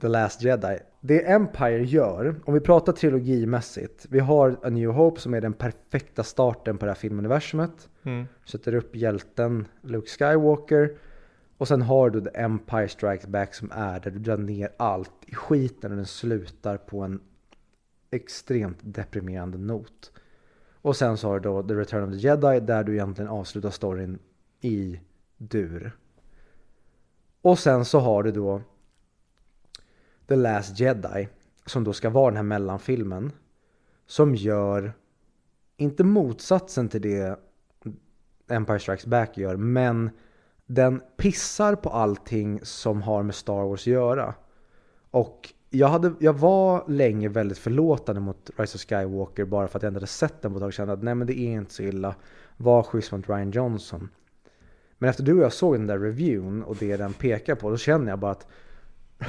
The 0.00 0.08
Last 0.08 0.42
Jedi. 0.42 0.78
Det 1.00 1.30
Empire 1.30 1.84
gör, 1.84 2.34
om 2.44 2.54
vi 2.54 2.60
pratar 2.60 2.92
trilogimässigt. 2.92 4.06
Vi 4.10 4.18
har 4.18 4.56
A 4.62 4.68
New 4.68 4.90
Hope 4.90 5.20
som 5.20 5.34
är 5.34 5.40
den 5.40 5.52
perfekta 5.52 6.22
starten 6.22 6.78
på 6.78 6.84
det 6.84 6.90
här 6.90 6.96
filmuniversumet. 6.96 7.88
Mm. 8.02 8.24
Sätter 8.44 8.74
upp 8.74 8.96
hjälten 8.96 9.68
Luke 9.82 10.08
Skywalker. 10.08 10.98
Och 11.58 11.68
sen 11.68 11.82
har 11.82 12.10
du 12.10 12.20
The 12.20 12.30
Empire 12.34 12.88
Strikes 12.88 13.26
Back 13.26 13.54
som 13.54 13.72
är 13.74 14.00
där 14.00 14.10
du 14.10 14.18
drar 14.18 14.36
ner 14.36 14.72
allt 14.76 15.12
i 15.26 15.34
skiten 15.34 15.90
och 15.90 15.96
den 15.96 16.06
slutar 16.06 16.76
på 16.76 17.00
en 17.00 17.20
extremt 18.10 18.78
deprimerande 18.82 19.58
not. 19.58 20.12
Och 20.86 20.96
sen 20.96 21.16
så 21.16 21.28
har 21.28 21.40
du 21.40 21.48
då 21.48 21.62
The 21.62 21.74
Return 21.74 22.04
of 22.04 22.10
the 22.10 22.16
Jedi 22.16 22.60
där 22.60 22.84
du 22.84 22.92
egentligen 22.92 23.30
avslutar 23.30 23.70
storyn 23.70 24.18
i 24.60 25.00
dur. 25.36 25.96
Och 27.42 27.58
sen 27.58 27.84
så 27.84 27.98
har 27.98 28.22
du 28.22 28.32
då 28.32 28.62
The 30.28 30.36
Last 30.36 30.80
Jedi 30.80 31.28
som 31.64 31.84
då 31.84 31.92
ska 31.92 32.10
vara 32.10 32.30
den 32.30 32.36
här 32.36 32.42
mellanfilmen. 32.42 33.32
Som 34.06 34.34
gör, 34.34 34.92
inte 35.76 36.04
motsatsen 36.04 36.88
till 36.88 37.02
det 37.02 37.38
Empire 38.48 38.78
Strikes 38.78 39.06
Back 39.06 39.38
gör, 39.38 39.56
men 39.56 40.10
den 40.66 41.02
pissar 41.16 41.74
på 41.74 41.90
allting 41.90 42.60
som 42.62 43.02
har 43.02 43.22
med 43.22 43.34
Star 43.34 43.64
Wars 43.64 43.82
att 43.82 43.86
göra. 43.86 44.34
Och 45.10 45.52
jag, 45.70 45.88
hade, 45.88 46.14
jag 46.18 46.32
var 46.32 46.84
länge 46.88 47.28
väldigt 47.28 47.58
förlåtande 47.58 48.20
mot 48.20 48.50
Rise 48.56 48.76
of 48.76 48.80
Skywalker 48.80 49.44
bara 49.44 49.68
för 49.68 49.78
att 49.78 49.82
jag 49.82 49.90
inte 49.90 49.96
hade 49.96 50.06
sett 50.06 50.42
den 50.42 50.52
på 50.52 50.56
ett 50.56 50.60
tag 50.60 50.66
och 50.66 50.72
kände 50.72 50.92
att 50.92 51.02
nej 51.02 51.14
men 51.14 51.26
det 51.26 51.38
är 51.38 51.52
inte 51.52 51.72
så 51.72 51.82
illa. 51.82 52.14
Var 52.56 52.82
schysst 52.82 53.12
mot 53.12 53.28
Ryan 53.28 53.50
Johnson. 53.50 54.08
Men 54.98 55.10
efter 55.10 55.22
du 55.22 55.32
och 55.32 55.44
jag 55.44 55.52
såg 55.52 55.74
den 55.74 55.86
där 55.86 55.98
reviewn 55.98 56.62
och 56.62 56.76
det 56.76 56.96
den 56.96 57.12
pekar 57.12 57.54
på, 57.54 57.70
då 57.70 57.76
känner 57.76 58.12
jag 58.12 58.18
bara 58.18 58.30
att 58.30 58.46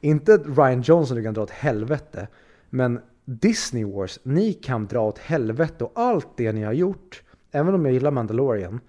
inte 0.00 0.34
att 0.34 0.46
Ryan 0.46 0.82
Johnson 0.82 1.16
du 1.16 1.22
kan 1.22 1.34
dra 1.34 1.42
åt 1.42 1.50
helvete, 1.50 2.28
men 2.70 3.00
Disney 3.24 3.84
Wars, 3.84 4.18
ni 4.22 4.52
kan 4.52 4.86
dra 4.86 5.00
åt 5.00 5.18
helvete 5.18 5.84
och 5.84 5.92
allt 5.94 6.28
det 6.36 6.52
ni 6.52 6.62
har 6.62 6.72
gjort, 6.72 7.22
även 7.50 7.74
om 7.74 7.84
jag 7.84 7.94
gillar 7.94 8.10
Mandalorian, 8.10 8.80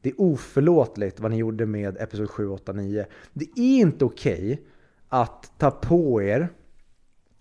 det 0.00 0.08
är 0.08 0.20
oförlåtligt 0.20 1.20
vad 1.20 1.30
ni 1.30 1.36
gjorde 1.36 1.66
med 1.66 1.96
Episod 2.00 2.30
7, 2.30 2.48
8, 2.48 2.72
9. 2.72 3.06
Det 3.32 3.44
är 3.56 3.80
inte 3.80 4.04
okej 4.04 4.62
att 5.08 5.52
ta 5.58 5.70
på 5.70 6.22
er 6.22 6.48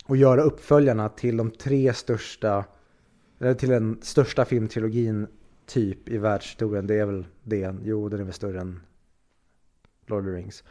och 0.06 0.18
göra 0.18 0.42
uppföljarna 0.42 1.10
till 1.10 1.38
de 1.38 1.52
tre 1.52 1.94
största, 1.94 2.66
eller 3.40 3.54
till 3.54 3.70
den 3.70 4.00
största 4.02 4.46
filmtrilogin 4.46 5.28
typ 5.66 6.10
i 6.10 6.18
världshistorien. 6.18 6.88
Det 6.88 6.96
är 6.96 7.06
väl 7.06 7.26
det. 7.44 7.76
Jo, 7.84 8.10
den 8.10 8.20
är 8.20 8.24
väl 8.24 8.34
större 8.34 8.62
än 8.62 8.80
Lord 10.06 10.20
of 10.20 10.26
the 10.26 10.32
Rings. 10.32 10.64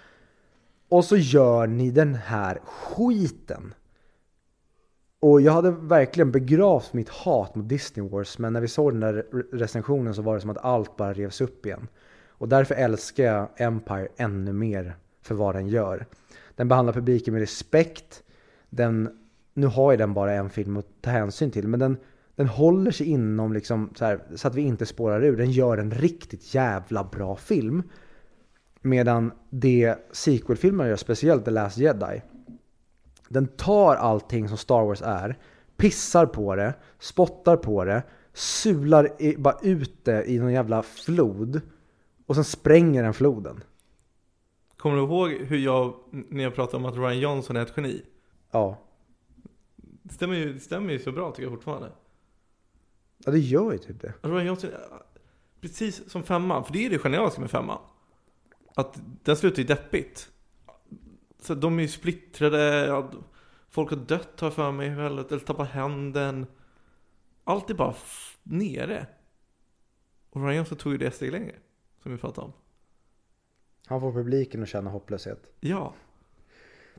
Och 0.88 1.04
så 1.04 1.16
gör 1.16 1.66
ni 1.66 1.90
den 1.90 2.14
här 2.14 2.60
skiten. 2.64 3.74
Och 5.20 5.40
jag 5.40 5.52
hade 5.52 5.70
verkligen 5.70 6.32
begravt 6.32 6.92
mitt 6.92 7.08
hat 7.08 7.54
mot 7.54 7.68
Disney 7.68 8.08
Wars, 8.08 8.38
men 8.38 8.52
när 8.52 8.60
vi 8.60 8.68
såg 8.68 8.92
den 8.92 9.00
där 9.00 9.26
recensionen 9.52 10.14
så 10.14 10.22
var 10.22 10.34
det 10.34 10.40
som 10.40 10.50
att 10.50 10.64
allt 10.64 10.96
bara 10.96 11.12
revs 11.12 11.40
upp 11.40 11.66
igen. 11.66 11.88
Och 12.28 12.48
därför 12.48 12.74
älskar 12.74 13.24
jag 13.24 13.48
Empire 13.56 14.08
ännu 14.16 14.52
mer 14.52 14.96
för 15.22 15.34
vad 15.34 15.54
den 15.54 15.68
gör. 15.68 16.06
Den 16.56 16.68
behandlar 16.68 16.92
publiken 16.92 17.34
med 17.34 17.40
respekt. 17.40 18.22
Den, 18.70 19.08
nu 19.54 19.66
har 19.66 19.90
ju 19.90 19.96
den 19.96 20.14
bara 20.14 20.32
en 20.32 20.50
film 20.50 20.76
att 20.76 20.86
ta 21.00 21.10
hänsyn 21.10 21.50
till, 21.50 21.68
men 21.68 21.80
den, 21.80 21.96
den 22.34 22.46
håller 22.46 22.90
sig 22.90 23.06
inom 23.06 23.52
liksom 23.52 23.90
så, 23.94 24.04
här, 24.04 24.20
så 24.34 24.48
att 24.48 24.54
vi 24.54 24.62
inte 24.62 24.86
spårar 24.86 25.24
ur. 25.24 25.36
Den 25.36 25.50
gör 25.50 25.78
en 25.78 25.90
riktigt 25.90 26.54
jävla 26.54 27.04
bra 27.04 27.36
film. 27.36 27.82
Medan 28.82 29.32
det 29.50 29.96
sequel-filmerna 30.12 30.88
gör, 30.88 30.96
speciellt 30.96 31.44
The 31.44 31.50
Last 31.50 31.78
Jedi, 31.78 32.22
den 33.28 33.46
tar 33.46 33.96
allting 33.96 34.48
som 34.48 34.58
Star 34.58 34.84
Wars 34.84 35.02
är, 35.02 35.38
pissar 35.76 36.26
på 36.26 36.56
det, 36.56 36.74
spottar 36.98 37.56
på 37.56 37.84
det, 37.84 38.02
sular 38.32 39.22
i, 39.22 39.36
bara 39.36 39.58
ut 39.62 40.04
det 40.04 40.30
i 40.30 40.38
någon 40.38 40.52
jävla 40.52 40.82
flod 40.82 41.60
och 42.26 42.34
sen 42.34 42.44
spränger 42.44 43.02
den 43.02 43.14
floden. 43.14 43.60
Kommer 44.86 44.98
du 44.98 45.02
ihåg 45.02 45.30
hur 45.30 45.58
jag, 45.58 45.94
när 46.10 46.44
jag 46.44 46.54
pratade 46.54 46.76
om 46.76 46.84
att 46.84 46.96
Ryan 46.96 47.18
Johnson 47.18 47.56
är 47.56 47.62
ett 47.62 47.72
geni? 47.76 48.02
Ja. 48.50 48.78
Det 49.76 50.14
stämmer 50.14 50.36
ju, 50.36 50.52
det 50.52 50.60
stämmer 50.60 50.92
ju 50.92 50.98
så 50.98 51.12
bra 51.12 51.30
tycker 51.30 51.42
jag 51.42 51.52
fortfarande. 51.52 51.92
Ja, 53.18 53.32
det 53.32 53.38
gör 53.38 53.72
ju 53.72 53.78
typ 53.78 54.00
det. 54.00 54.14
Ryan 54.22 54.46
Johnson, 54.46 54.70
precis 55.60 56.10
som 56.10 56.22
femman, 56.22 56.64
för 56.64 56.72
det 56.72 56.86
är 56.86 56.90
det 56.90 56.98
genialiska 56.98 57.40
med 57.40 57.50
femman. 57.50 57.78
Att 58.74 59.00
den 59.22 59.36
slutar 59.36 59.58
ju 59.58 59.64
deppigt. 59.64 60.30
Så 61.38 61.54
de 61.54 61.78
är 61.78 61.82
ju 61.82 61.88
splittrade, 61.88 63.12
folk 63.68 63.90
har 63.90 63.96
dött 63.96 64.40
har 64.40 64.50
för 64.50 64.72
mig, 64.72 64.88
eller 64.88 65.38
tappat 65.38 65.68
händen. 65.68 66.46
Allt 67.44 67.70
är 67.70 67.74
bara 67.74 67.94
nere. 68.42 69.06
Och 70.30 70.42
Ryan 70.42 70.56
Johnson 70.56 70.78
tog 70.78 70.92
ju 70.92 70.98
det 70.98 71.06
ett 71.06 71.14
steg 71.14 71.32
längre, 71.32 71.54
som 72.02 72.12
vi 72.12 72.18
pratade 72.18 72.46
om. 72.46 72.52
Han 73.86 74.00
får 74.00 74.12
publiken 74.12 74.62
att 74.62 74.68
känna 74.68 74.90
hopplöshet. 74.90 75.38
Ja, 75.60 75.94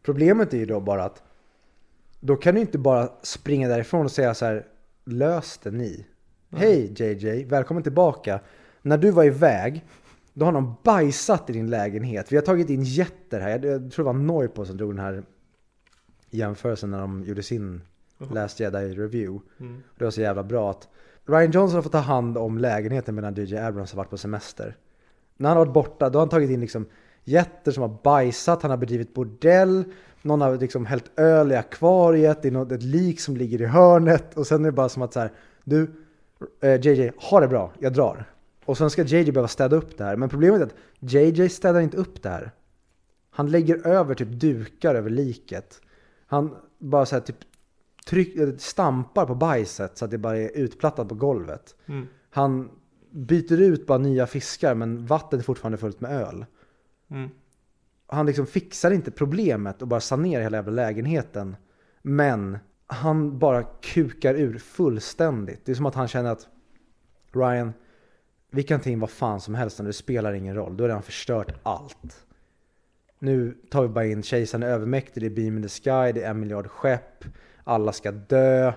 Problemet 0.08 0.54
är 0.54 0.58
ju 0.58 0.66
då 0.66 0.80
bara 0.80 1.04
att 1.04 1.24
då 2.20 2.36
kan 2.36 2.56
du 2.56 2.62
inte 2.62 2.78
bara 2.78 3.10
springa 3.22 3.68
därifrån 3.68 4.06
och 4.06 4.12
säga 4.12 4.34
så 4.34 4.46
här 4.46 4.66
lös 5.06 5.58
det 5.58 5.72
ni. 5.72 6.06
Hej 6.52 6.94
JJ, 6.98 7.44
välkommen 7.44 7.84
tillbaka. 7.84 8.40
När 8.82 8.98
du 8.98 9.12
var 9.12 9.24
iväg, 9.24 9.86
då 10.34 10.46
har 10.46 10.52
någon 10.52 10.74
bajsat 10.84 11.50
i 11.50 11.54
din 11.54 11.70
lägenhet. 11.70 12.32
Vi 12.32 12.36
har 12.36 12.44
tagit 12.44 12.70
in 12.70 12.84
jätter 12.84 13.40
här. 13.40 13.50
Jag, 13.50 13.92
tror 13.92 14.06
det 14.06 14.14
var 14.14 14.14
Noipo 14.14 14.66
som 14.66 14.78
drog 14.78 14.92
den 14.92 15.00
här 15.00 15.24
jämförelsen 16.30 16.92
när 16.92 17.00
de 17.00 17.24
gjorde 17.24 17.44
sin 17.44 17.82
Last 18.18 18.60
Jedi 18.60 18.78
review. 18.78 19.40
Mm. 19.60 19.84
Det 19.98 20.04
var 20.04 20.12
så 20.12 20.22
jävla 20.22 20.44
bra 20.44 20.72
att 20.72 20.88
Ryan 21.26 21.52
Johnson 21.52 21.76
har 21.76 21.82
fått 21.82 21.92
ta 21.92 21.98
hand 21.98 22.38
om 22.38 22.58
lägenheten 22.58 23.16
medan 23.16 23.36
DJ 23.36 23.58
Abrams 23.58 23.92
har 23.92 23.98
varit 23.98 24.10
på 24.10 24.18
semester. 24.18 24.78
När 25.38 25.50
han 25.50 25.58
har 25.58 25.66
varit 25.66 25.74
borta, 25.74 26.10
då 26.10 26.18
har 26.18 26.22
han 26.22 26.30
tagit 26.30 26.50
in 26.50 26.62
liksom 26.62 26.86
jätter 27.24 27.72
som 27.72 27.82
har 27.82 27.98
bajsat, 28.04 28.62
han 28.62 28.72
har 28.72 28.78
bedrivit 28.78 29.14
bordell, 29.14 29.84
någon 30.22 30.42
har 30.42 30.58
liksom 30.58 30.86
hällt 30.86 31.20
öl 31.20 31.52
i 31.52 31.56
akvariet, 31.56 32.42
det 32.42 32.48
är 32.48 32.52
något, 32.52 32.72
ett 32.72 32.84
lik 32.84 33.20
som 33.20 33.38
ligger 33.38 33.62
i 33.62 33.66
hörnet 33.66 34.38
och 34.38 34.48
sen 34.48 34.62
är 34.62 34.66
det 34.66 34.72
bara 34.72 34.90
som 34.90 35.02
att 35.02 35.14
så 35.14 35.20
här, 35.20 35.32
du 35.64 35.92
eh, 36.62 36.82
JJ, 36.82 37.12
ha 37.18 37.40
det 37.40 37.48
bra, 37.48 37.72
jag 37.80 37.94
drar. 37.94 38.26
Och 38.66 38.78
sen 38.78 38.90
ska 38.90 39.04
JJ 39.04 39.32
behöva 39.32 39.48
städa 39.48 39.76
upp 39.76 39.98
det 39.98 40.04
här, 40.04 40.16
men 40.16 40.30
problemet 40.30 40.62
är 40.62 40.66
att 40.66 40.76
JJ 41.00 41.50
städar 41.50 41.80
inte 41.80 41.98
upp 41.98 42.24
det 42.24 42.30
här. 42.30 42.52
Han 43.30 43.52
lägger 43.52 43.88
över 43.88 44.16
typ 44.16 44.30
dukar 44.30 44.96
över 44.96 45.10
liket. 45.10 45.82
Han 46.28 46.56
bara 46.78 47.06
så 47.06 47.16
här 47.16 47.22
typ 47.22 47.38
tryck, 48.08 48.36
eller 48.36 48.58
stampar 48.58 49.26
på 49.26 49.36
bajset 49.36 49.98
så 49.98 50.06
att 50.06 50.12
det 50.12 50.18
bara 50.18 50.38
är 50.38 50.58
utplattat 50.58 51.10
på 51.10 51.16
golvet. 51.16 51.76
mm. 51.86 52.08
Han 52.30 52.70
byter 53.12 53.62
ut 53.62 53.88
bara 53.88 53.98
nya 53.98 54.28
fiskar 54.28 54.76
men 54.76 55.06
vattnet 55.06 55.40
är 55.40 55.44
fortfarande 55.44 55.78
fullt 55.78 56.02
med 56.02 56.12
öl. 56.12 56.46
Mm. 57.12 57.30
Han 58.08 58.26
liksom 58.26 58.48
fixar 58.48 58.92
inte 58.92 59.12
problemet 59.12 59.82
och 59.82 59.88
bara 59.88 60.00
sanerar 60.00 60.44
hela 60.44 60.58
jävla 60.58 60.72
lägenheten. 60.72 61.56
Men 62.02 62.58
han 62.88 63.40
bara 63.40 63.64
kukar 63.64 64.36
ur 64.36 64.58
fullständigt. 64.58 65.66
Det 65.66 65.72
är 65.72 65.76
som 65.76 65.86
att 65.86 65.96
han 65.96 66.08
känner 66.08 66.32
att 66.32 66.48
Ryan, 67.32 67.74
vi 68.52 68.64
kan 68.64 68.80
ta 68.80 68.90
in 68.90 69.00
vad 69.00 69.10
fan 69.10 69.42
som 69.42 69.56
helst 69.56 69.80
när 69.80 69.86
det 69.86 69.94
spelar 69.94 70.34
ingen 70.34 70.56
roll. 70.56 70.78
Då 70.78 70.84
har 70.84 70.90
han 70.90 71.04
förstört 71.04 71.54
allt. 71.64 72.26
Nu 73.20 73.58
tar 73.70 73.82
vi 73.82 73.88
bara 73.88 74.06
in 74.06 74.24
kejsaren 74.24 74.64
är 74.64 74.68
övermäktig, 74.68 75.24
det 75.24 75.28
är 75.28 75.30
Beam 75.30 75.58
in 75.58 75.64
the 75.64 75.70
Sky, 75.70 76.12
det 76.12 76.24
är 76.24 76.30
en 76.30 76.40
miljard 76.40 76.68
skepp. 76.68 77.26
Alla 77.64 77.94
ska 77.94 78.12
dö. 78.12 78.74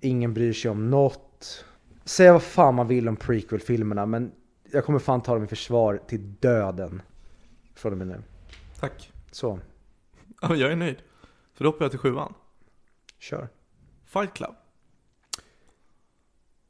Ingen 0.00 0.34
bryr 0.34 0.52
sig 0.52 0.70
om 0.70 0.90
något. 0.90 1.64
Säga 2.04 2.32
vad 2.32 2.42
fan 2.42 2.74
man 2.74 2.88
vill 2.88 3.08
om 3.08 3.16
prequel-filmerna 3.16 4.06
men 4.06 4.32
jag 4.72 4.84
kommer 4.84 4.98
fan 4.98 5.22
ta 5.22 5.34
dem 5.34 5.44
i 5.44 5.46
försvar 5.46 6.00
till 6.06 6.34
döden. 6.34 7.02
Från 7.74 7.92
och 7.92 7.98
med 7.98 8.06
nu. 8.06 8.22
Tack. 8.80 9.12
Så, 9.30 9.58
Ja, 10.42 10.54
jag 10.56 10.72
är 10.72 10.76
nöjd. 10.76 10.96
Så 11.58 11.64
då 11.64 11.68
hoppar 11.70 11.84
jag 11.84 11.90
till 11.90 11.98
sjuan. 12.00 12.34
kör. 13.18 13.48
Fight 14.04 14.34
Club. 14.34 14.54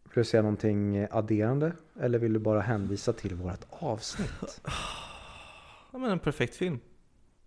Vill 0.05 0.15
du 0.15 0.25
säga 0.25 0.43
någonting 0.43 1.07
adderande? 1.11 1.73
Eller 2.01 2.19
vill 2.19 2.33
du 2.33 2.39
bara 2.39 2.61
hänvisa 2.61 3.13
till 3.13 3.35
vårt 3.35 3.65
avsnitt? 3.71 4.61
Ja, 5.93 5.99
men 5.99 6.11
en 6.11 6.19
perfekt 6.19 6.55
film. 6.57 6.79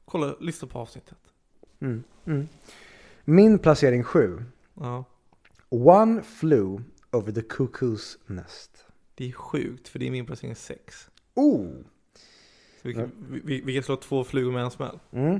Kolla, 0.06 0.36
lyssna 0.40 0.68
på 0.68 0.80
avsnittet. 0.80 1.18
Mm, 1.80 2.04
mm. 2.26 2.48
Min 3.26 3.60
placering 3.60 4.04
7. 4.04 4.44
Ja. 4.74 5.04
One 5.70 6.24
flew 6.24 6.84
over 7.14 7.31
the 7.31 7.41
cuckoo's 7.41 8.18
nest. 8.26 8.85
Det 9.15 9.27
är 9.27 9.31
sjukt, 9.31 9.88
för 9.88 9.99
det 9.99 10.07
är 10.07 10.11
min 10.11 10.26
placering 10.26 10.56
6. 10.56 11.10
Oh! 11.34 11.69
Så 12.81 12.88
vi, 12.88 12.94
kan, 12.94 13.11
vi, 13.30 13.41
vi, 13.44 13.61
vi 13.61 13.73
kan 13.73 13.84
slå 13.84 13.95
två 13.95 14.23
flugor 14.23 14.52
med 14.52 14.64
en 14.64 14.72
smäll. 14.72 14.99
Mm. 15.11 15.40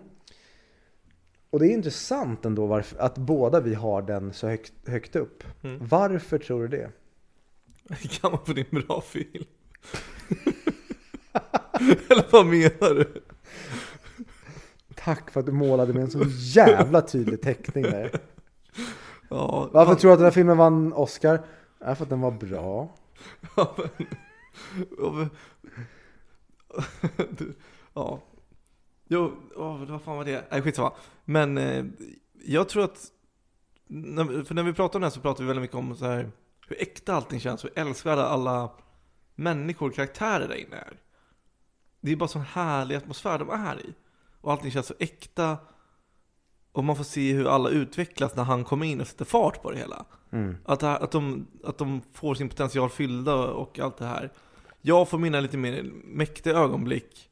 Och 1.50 1.60
det 1.60 1.68
är 1.68 1.72
intressant 1.72 2.46
ändå 2.46 2.66
varför, 2.66 2.98
att 2.98 3.18
båda 3.18 3.60
vi 3.60 3.74
har 3.74 4.02
den 4.02 4.34
så 4.34 4.48
högt, 4.48 4.74
högt 4.88 5.16
upp. 5.16 5.44
Mm. 5.62 5.88
Varför 5.88 6.38
tror 6.38 6.62
du 6.62 6.68
det? 6.68 6.92
Det 8.02 8.08
kan 8.08 8.32
man 8.32 8.44
på 8.44 8.54
din 8.54 8.66
bra 8.72 9.02
film. 9.02 9.46
Eller 12.10 12.32
vad 12.32 12.46
menar 12.46 12.94
du? 12.96 13.24
Tack 14.96 15.32
för 15.32 15.40
att 15.40 15.46
du 15.46 15.52
målade 15.52 15.94
med 15.94 16.04
en 16.04 16.12
så 16.12 16.24
jävla 16.38 17.02
tydlig 17.02 17.42
teckning 17.42 17.84
där. 17.84 18.12
Ja, 19.30 19.70
Varför 19.74 19.96
tror 19.96 20.10
du 20.10 20.14
att 20.14 20.20
den 20.20 20.26
här 20.26 20.32
filmen 20.32 20.58
vann 20.58 20.94
Oscar? 20.94 21.46
Ja, 21.86 21.96
för 21.96 22.04
att 22.04 22.10
den 22.10 22.22
var 22.22 22.32
bra. 22.32 22.96
Ja, 23.56 23.76
men, 23.78 24.08
ja, 24.98 25.12
men, 25.12 25.30
du, 27.38 27.56
ja. 27.94 28.22
Jo, 29.08 29.32
oh, 29.56 29.86
vad 29.86 30.02
fan 30.02 30.18
var 30.18 30.26
det? 30.26 30.48
Nej, 30.52 30.62
skitsamma. 30.62 30.94
Men 31.26 31.58
eh, 31.58 31.86
jag 32.46 32.70
tror 32.70 32.84
att, 32.84 33.12
för 34.48 34.54
när 34.54 34.64
vi 34.64 34.74
pratar 34.74 35.00
om 35.00 35.02
det 35.02 35.08
här 35.08 35.12
så 35.12 35.22
pratar 35.22 35.44
vi 35.44 35.48
väldigt 35.48 35.62
mycket 35.62 35.78
om 35.78 35.96
så 35.96 36.06
här, 36.06 36.32
hur 36.68 36.82
äkta 36.82 37.14
allting 37.16 37.40
känns, 37.40 37.64
hur 37.64 37.72
älskvärda 37.76 38.26
alla 38.26 38.72
människor 39.36 39.90
och 39.90 39.96
karaktärer 39.96 40.48
där 40.48 40.56
inne 40.56 40.76
är. 40.76 40.98
Det 42.02 42.12
är 42.12 42.16
bara 42.16 42.28
sån 42.28 42.42
härlig 42.42 42.96
atmosfär 42.96 43.40
de 43.40 43.50
är 43.50 43.80
i. 43.80 43.94
Och 44.42 44.52
allting 44.52 44.72
känns 44.72 44.88
så 44.88 44.94
äkta. 45.00 45.58
Och 46.74 46.84
man 46.84 46.96
får 46.96 47.04
se 47.04 47.34
hur 47.34 47.48
alla 47.48 47.70
utvecklas 47.70 48.36
när 48.36 48.44
han 48.44 48.64
kommer 48.64 48.86
in 48.86 49.02
och 49.02 49.08
sätter 49.08 49.26
fart 49.26 49.62
på 49.62 49.72
det 49.72 49.78
hela. 49.78 50.06
Mm. 50.32 50.56
Att, 50.66 50.80
det 50.80 50.88
här, 50.88 51.00
att, 51.00 51.12
de, 51.12 51.48
att 51.64 51.78
de 51.78 52.02
får 52.14 52.36
sin 52.36 52.50
potential 52.50 52.90
fyllda 52.90 53.36
och 53.36 53.80
allt 53.80 53.98
det 53.98 54.06
här. 54.06 54.32
Jag 54.82 55.10
får 55.10 55.18
mina 55.18 55.40
lite 55.40 55.58
mer 55.58 55.84
mäktiga 56.04 56.54
ögonblick. 56.54 57.30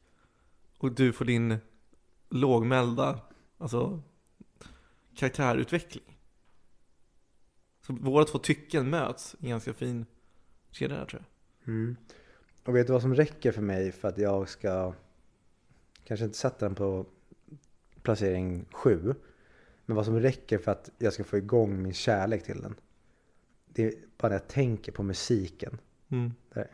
Och 0.78 0.92
du 0.92 1.12
får 1.12 1.24
din 1.24 1.56
lågmälda, 2.30 3.18
alltså 3.58 4.02
karaktärutveckling. 5.16 6.18
Så 7.86 7.92
våra 7.92 8.24
två 8.24 8.38
tycken 8.38 8.90
möts 8.90 9.36
i 9.40 9.44
en 9.44 9.50
ganska 9.50 9.72
fin 9.72 10.06
kedja 10.70 10.96
där 10.96 11.04
tror 11.04 11.22
jag. 11.22 11.68
Mm. 11.68 11.96
Och 12.64 12.76
vet 12.76 12.86
du 12.86 12.92
vad 12.92 13.02
som 13.02 13.14
räcker 13.14 13.52
för 13.52 13.62
mig 13.62 13.92
för 13.92 14.08
att 14.08 14.18
jag 14.18 14.48
ska 14.48 14.94
kanske 16.04 16.24
inte 16.24 16.38
sätta 16.38 16.66
den 16.66 16.74
på 16.74 17.06
placering 18.02 18.66
7. 18.72 19.14
Men 19.86 19.96
vad 19.96 20.04
som 20.04 20.20
räcker 20.20 20.58
för 20.58 20.72
att 20.72 20.90
jag 20.98 21.12
ska 21.12 21.24
få 21.24 21.38
igång 21.38 21.82
min 21.82 21.92
kärlek 21.92 22.44
till 22.44 22.60
den. 22.60 22.74
Det 23.68 23.84
är 23.84 23.94
bara 24.16 24.28
när 24.28 24.34
jag 24.34 24.48
tänker 24.48 24.92
på 24.92 25.02
musiken. 25.02 25.78
Mm. 26.08 26.32
Det 26.54 26.68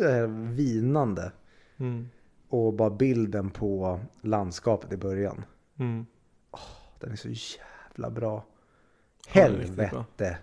det 0.00 0.12
här 0.12 0.26
vinande. 0.54 1.32
Mm. 1.76 2.08
Och 2.48 2.74
bara 2.74 2.90
bilden 2.90 3.50
på 3.50 4.00
landskapet 4.20 4.92
i 4.92 4.96
början. 4.96 5.44
Mm. 5.78 6.06
Den 6.98 7.12
är 7.12 7.16
så 7.16 7.28
jävla 7.28 8.10
bra. 8.10 8.44
Ja. 9.26 9.42
Helvete. 9.42 10.38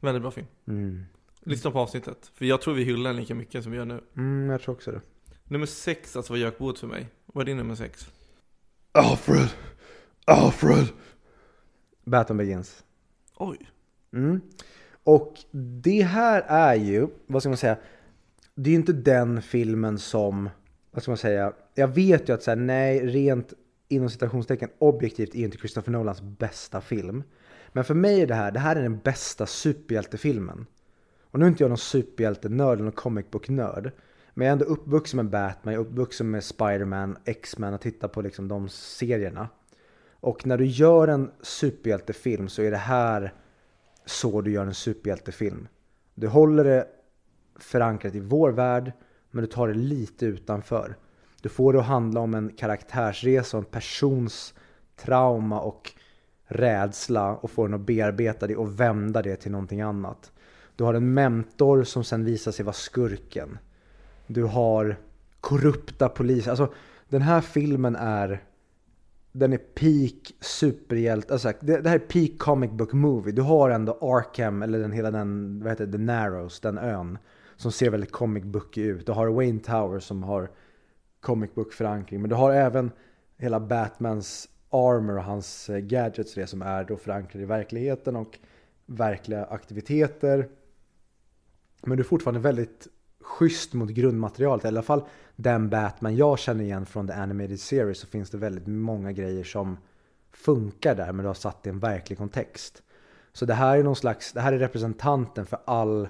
Väldigt 0.00 0.22
bra 0.22 0.30
film. 0.30 0.46
Mm. 0.66 1.04
Lyssna 1.40 1.70
på 1.70 1.78
avsnittet. 1.78 2.30
För 2.34 2.44
jag 2.44 2.60
tror 2.60 2.74
vi 2.74 2.84
hyllar 2.84 3.10
den 3.10 3.20
lika 3.20 3.34
mycket 3.34 3.62
som 3.62 3.72
vi 3.72 3.78
gör 3.78 3.84
nu. 3.84 4.00
Mm, 4.16 4.50
jag 4.50 4.60
tror 4.60 4.74
också 4.74 4.92
det. 4.92 5.00
Nummer 5.44 5.66
sex 5.66 6.16
alltså 6.16 6.32
var 6.32 6.38
Jökboet 6.38 6.78
för 6.78 6.86
mig. 6.86 7.08
Vad 7.26 7.42
är 7.42 7.46
din 7.46 7.56
nummer 7.56 7.74
sex? 7.74 8.10
Alfred! 8.92 9.48
Alfred! 10.24 10.88
Batman 12.04 12.36
Begins. 12.38 12.84
Oj. 13.36 13.58
Mm. 14.12 14.40
Och 15.04 15.34
det 15.82 16.02
här 16.02 16.44
är 16.48 16.74
ju, 16.74 17.08
vad 17.26 17.42
ska 17.42 17.48
man 17.48 17.56
säga, 17.56 17.76
det 18.54 18.70
är 18.70 18.72
ju 18.72 18.78
inte 18.78 18.92
den 18.92 19.42
filmen 19.42 19.98
som, 19.98 20.50
vad 20.90 21.02
ska 21.02 21.10
man 21.10 21.18
säga, 21.18 21.52
jag 21.74 21.88
vet 21.88 22.28
ju 22.28 22.32
att 22.32 22.42
så 22.42 22.50
här, 22.50 22.56
nej, 22.56 23.06
rent 23.06 23.52
inom 23.88 24.10
citationstecken 24.10 24.70
objektivt 24.78 25.34
är 25.34 25.38
ju 25.38 25.44
inte 25.44 25.58
Christopher 25.58 25.92
Nolans 25.92 26.22
bästa 26.22 26.80
film. 26.80 27.22
Men 27.72 27.84
för 27.84 27.94
mig 27.94 28.20
är 28.20 28.26
det 28.26 28.34
här, 28.34 28.52
det 28.52 28.58
här 28.58 28.76
är 28.76 28.82
den 28.82 28.98
bästa 28.98 29.46
superhjältefilmen. 29.46 30.66
Och 31.30 31.38
nu 31.38 31.44
är 31.44 31.48
inte 31.48 31.62
jag 31.62 31.68
någon 31.68 31.78
superhjältenörd 31.78 32.72
eller 32.72 32.84
någon 32.84 32.92
comic 32.92 33.26
book 33.30 33.48
nörd. 33.48 33.92
Men 34.38 34.46
jag 34.46 34.50
är 34.50 34.52
ändå 34.52 34.64
uppvuxen 34.64 35.16
med 35.16 35.30
Batman, 35.30 35.74
jag 35.74 35.80
är 35.80 35.86
uppvuxen 35.86 36.30
med 36.30 36.44
Spiderman, 36.44 37.16
X-Men 37.24 37.74
och 37.74 37.80
tittar 37.80 38.08
på 38.08 38.22
liksom 38.22 38.48
de 38.48 38.68
serierna. 38.68 39.48
Och 40.20 40.46
när 40.46 40.58
du 40.58 40.66
gör 40.66 41.08
en 41.08 41.30
superhjältefilm 41.42 42.48
så 42.48 42.62
är 42.62 42.70
det 42.70 42.76
här 42.76 43.34
så 44.04 44.40
du 44.40 44.50
gör 44.50 44.66
en 44.66 44.74
superhjältefilm. 44.74 45.68
Du 46.14 46.28
håller 46.28 46.64
det 46.64 46.86
förankrat 47.56 48.14
i 48.14 48.20
vår 48.20 48.50
värld, 48.50 48.92
men 49.30 49.44
du 49.44 49.50
tar 49.50 49.68
det 49.68 49.74
lite 49.74 50.26
utanför. 50.26 50.96
Du 51.42 51.48
får 51.48 51.72
det 51.72 51.78
att 51.78 51.86
handla 51.86 52.20
om 52.20 52.34
en 52.34 52.50
karaktärsresa 52.50 53.56
och 53.56 53.64
en 53.64 53.70
persons 53.70 54.54
trauma 54.96 55.60
och 55.60 55.92
rädsla 56.44 57.36
och 57.36 57.50
får 57.50 57.68
den 57.68 57.80
att 57.80 57.86
bearbeta 57.86 58.46
det 58.46 58.56
och 58.56 58.80
vända 58.80 59.22
det 59.22 59.36
till 59.36 59.52
någonting 59.52 59.80
annat. 59.80 60.32
Du 60.76 60.84
har 60.84 60.94
en 60.94 61.14
mentor 61.14 61.84
som 61.84 62.04
sen 62.04 62.24
visar 62.24 62.52
sig 62.52 62.64
vara 62.64 62.72
skurken. 62.72 63.58
Du 64.28 64.44
har 64.44 64.96
korrupta 65.40 66.08
poliser. 66.08 66.50
Alltså 66.50 66.72
den 67.08 67.22
här 67.22 67.40
filmen 67.40 67.96
är 67.96 68.44
den 69.32 69.52
är 69.52 69.58
peak 69.58 70.34
superhjälte, 70.40 71.32
alltså 71.32 71.52
det, 71.60 71.80
det 71.80 71.88
här 71.88 71.96
är 71.96 71.98
peak 71.98 72.38
comic 72.38 72.70
book 72.70 72.92
movie. 72.92 73.32
Du 73.32 73.42
har 73.42 73.70
ändå 73.70 73.98
Arkham, 74.00 74.62
eller 74.62 74.78
den, 74.78 74.92
hela 74.92 75.10
den, 75.10 75.60
vad 75.62 75.72
heter 75.72 75.86
det, 75.86 75.92
The 75.92 75.98
Narrows, 75.98 76.60
den 76.60 76.78
ön. 76.78 77.18
Som 77.56 77.72
ser 77.72 77.90
väldigt 77.90 78.12
comic 78.12 78.44
bookig 78.44 78.84
ut. 78.84 79.06
Du 79.06 79.12
har 79.12 79.28
Wayne 79.28 79.60
Tower 79.60 79.98
som 79.98 80.22
har 80.22 80.50
comic 81.20 81.54
book 81.54 81.72
förankring. 81.72 82.20
Men 82.20 82.30
du 82.30 82.36
har 82.36 82.52
även 82.52 82.90
hela 83.36 83.60
Batmans 83.60 84.48
armor 84.70 85.16
och 85.16 85.24
hans 85.24 85.70
eh, 85.70 85.78
gadgets 85.78 86.34
det 86.34 86.46
som 86.46 86.62
är 86.62 86.84
då 86.84 86.96
förankrade 86.96 87.42
i 87.42 87.46
verkligheten 87.46 88.16
och 88.16 88.38
verkliga 88.86 89.44
aktiviteter. 89.44 90.48
Men 91.82 91.96
du 91.96 92.02
är 92.02 92.08
fortfarande 92.08 92.40
väldigt 92.40 92.88
schysst 93.28 93.74
mot 93.74 93.90
grundmaterialet. 93.90 94.64
I 94.64 94.68
alla 94.68 94.82
fall 94.82 95.04
den 95.36 95.70
Batman 95.70 96.16
jag 96.16 96.38
känner 96.38 96.64
igen 96.64 96.86
från 96.86 97.06
The 97.06 97.12
Animated 97.12 97.60
Series 97.60 97.98
så 97.98 98.06
finns 98.06 98.30
det 98.30 98.38
väldigt 98.38 98.66
många 98.66 99.12
grejer 99.12 99.44
som 99.44 99.76
funkar 100.32 100.94
där 100.94 101.12
men 101.12 101.22
du 101.22 101.26
har 101.26 101.34
satt 101.34 101.66
i 101.66 101.68
en 101.70 101.78
verklig 101.78 102.18
kontext. 102.18 102.82
Så 103.32 103.46
det 103.46 103.54
här 103.54 103.78
är 103.78 103.82
någon 103.82 103.96
slags, 103.96 104.32
det 104.32 104.40
här 104.40 104.52
är 104.52 104.58
representanten 104.58 105.46
för 105.46 105.58
all, 105.64 106.08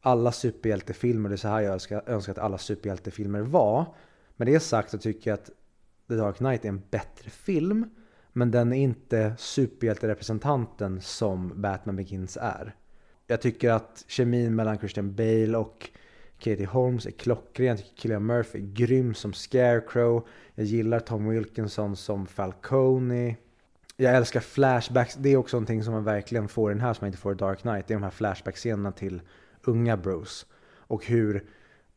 alla 0.00 0.32
superhjältefilmer. 0.32 1.28
Det 1.28 1.34
är 1.34 1.36
så 1.36 1.48
här 1.48 1.60
jag 1.60 1.72
önskar, 1.72 2.02
önskar 2.06 2.32
att 2.32 2.38
alla 2.38 2.58
superhjältefilmer 2.58 3.40
var. 3.40 3.94
Med 4.36 4.46
det 4.46 4.60
sagt 4.60 4.90
så 4.90 4.98
tycker 4.98 5.30
jag 5.30 5.34
att 5.34 5.50
The 6.08 6.14
Dark 6.14 6.36
Knight 6.36 6.64
är 6.64 6.68
en 6.68 6.82
bättre 6.90 7.30
film. 7.30 7.90
Men 8.32 8.50
den 8.50 8.72
är 8.72 8.82
inte 8.82 9.34
superhjälterepresentanten 9.38 11.00
som 11.00 11.62
Batman 11.62 11.96
Begins 11.96 12.38
är. 12.40 12.74
Jag 13.26 13.40
tycker 13.40 13.70
att 13.70 14.04
kemin 14.08 14.56
mellan 14.56 14.78
Christian 14.78 15.14
Bale 15.14 15.58
och 15.58 15.90
Katie 16.40 16.66
Holmes 16.66 17.06
är 17.06 17.10
klockren. 17.10 17.66
Jag 17.66 17.78
tycker 17.78 17.96
Killian 17.96 18.26
Murphy 18.26 18.58
är 18.58 18.62
grym 18.62 19.14
som 19.14 19.32
Scarecrow. 19.32 20.26
Jag 20.54 20.66
gillar 20.66 21.00
Tom 21.00 21.28
Wilkinson 21.28 21.96
som 21.96 22.26
Falcone. 22.26 23.36
Jag 23.96 24.16
älskar 24.16 24.40
flashbacks. 24.40 25.14
Det 25.14 25.28
är 25.28 25.36
också 25.36 25.56
någonting 25.56 25.84
som 25.84 25.94
man 25.94 26.04
verkligen 26.04 26.48
får 26.48 26.70
i 26.70 26.74
den 26.74 26.80
här 26.80 26.94
som 26.94 27.04
man 27.04 27.06
inte 27.08 27.18
får 27.18 27.32
i 27.32 27.36
Dark 27.36 27.60
Knight. 27.60 27.86
Det 27.86 27.94
är 27.94 27.96
de 27.96 28.02
här 28.02 28.10
flashback-scenerna 28.10 28.92
till 28.92 29.22
unga 29.62 29.96
Bruce. 29.96 30.46
Och 30.76 31.06
hur 31.06 31.44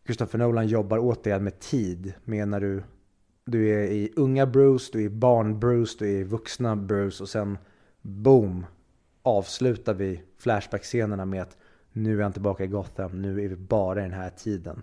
Christopher 0.06 0.40
Nolan 0.40 0.68
jobbar 0.68 0.98
återigen 1.02 1.44
med 1.44 1.60
tid. 1.60 2.14
Med 2.24 2.48
när 2.48 2.60
du, 2.60 2.84
du 3.46 3.70
är 3.70 3.84
i 3.84 4.14
unga 4.16 4.46
Bruce, 4.46 4.90
du 4.94 5.00
är 5.00 5.06
i 5.06 5.10
barn 5.10 5.60
Bruce, 5.60 5.96
du 6.00 6.06
är 6.06 6.20
i 6.20 6.24
vuxna 6.24 6.76
Bruce 6.76 7.24
och 7.24 7.30
sen 7.30 7.58
boom 8.02 8.66
avslutar 9.22 9.94
vi 9.94 10.22
flashback-scenerna 10.38 11.26
med 11.26 11.42
att 11.42 11.58
nu 11.94 12.20
är 12.20 12.24
han 12.24 12.34
tillbaka 12.34 12.64
i 12.64 12.68
Gotham, 12.68 13.22
nu 13.22 13.44
är 13.44 13.48
vi 13.48 13.56
bara 13.56 14.00
i 14.00 14.04
den 14.04 14.14
här 14.14 14.30
tiden. 14.30 14.82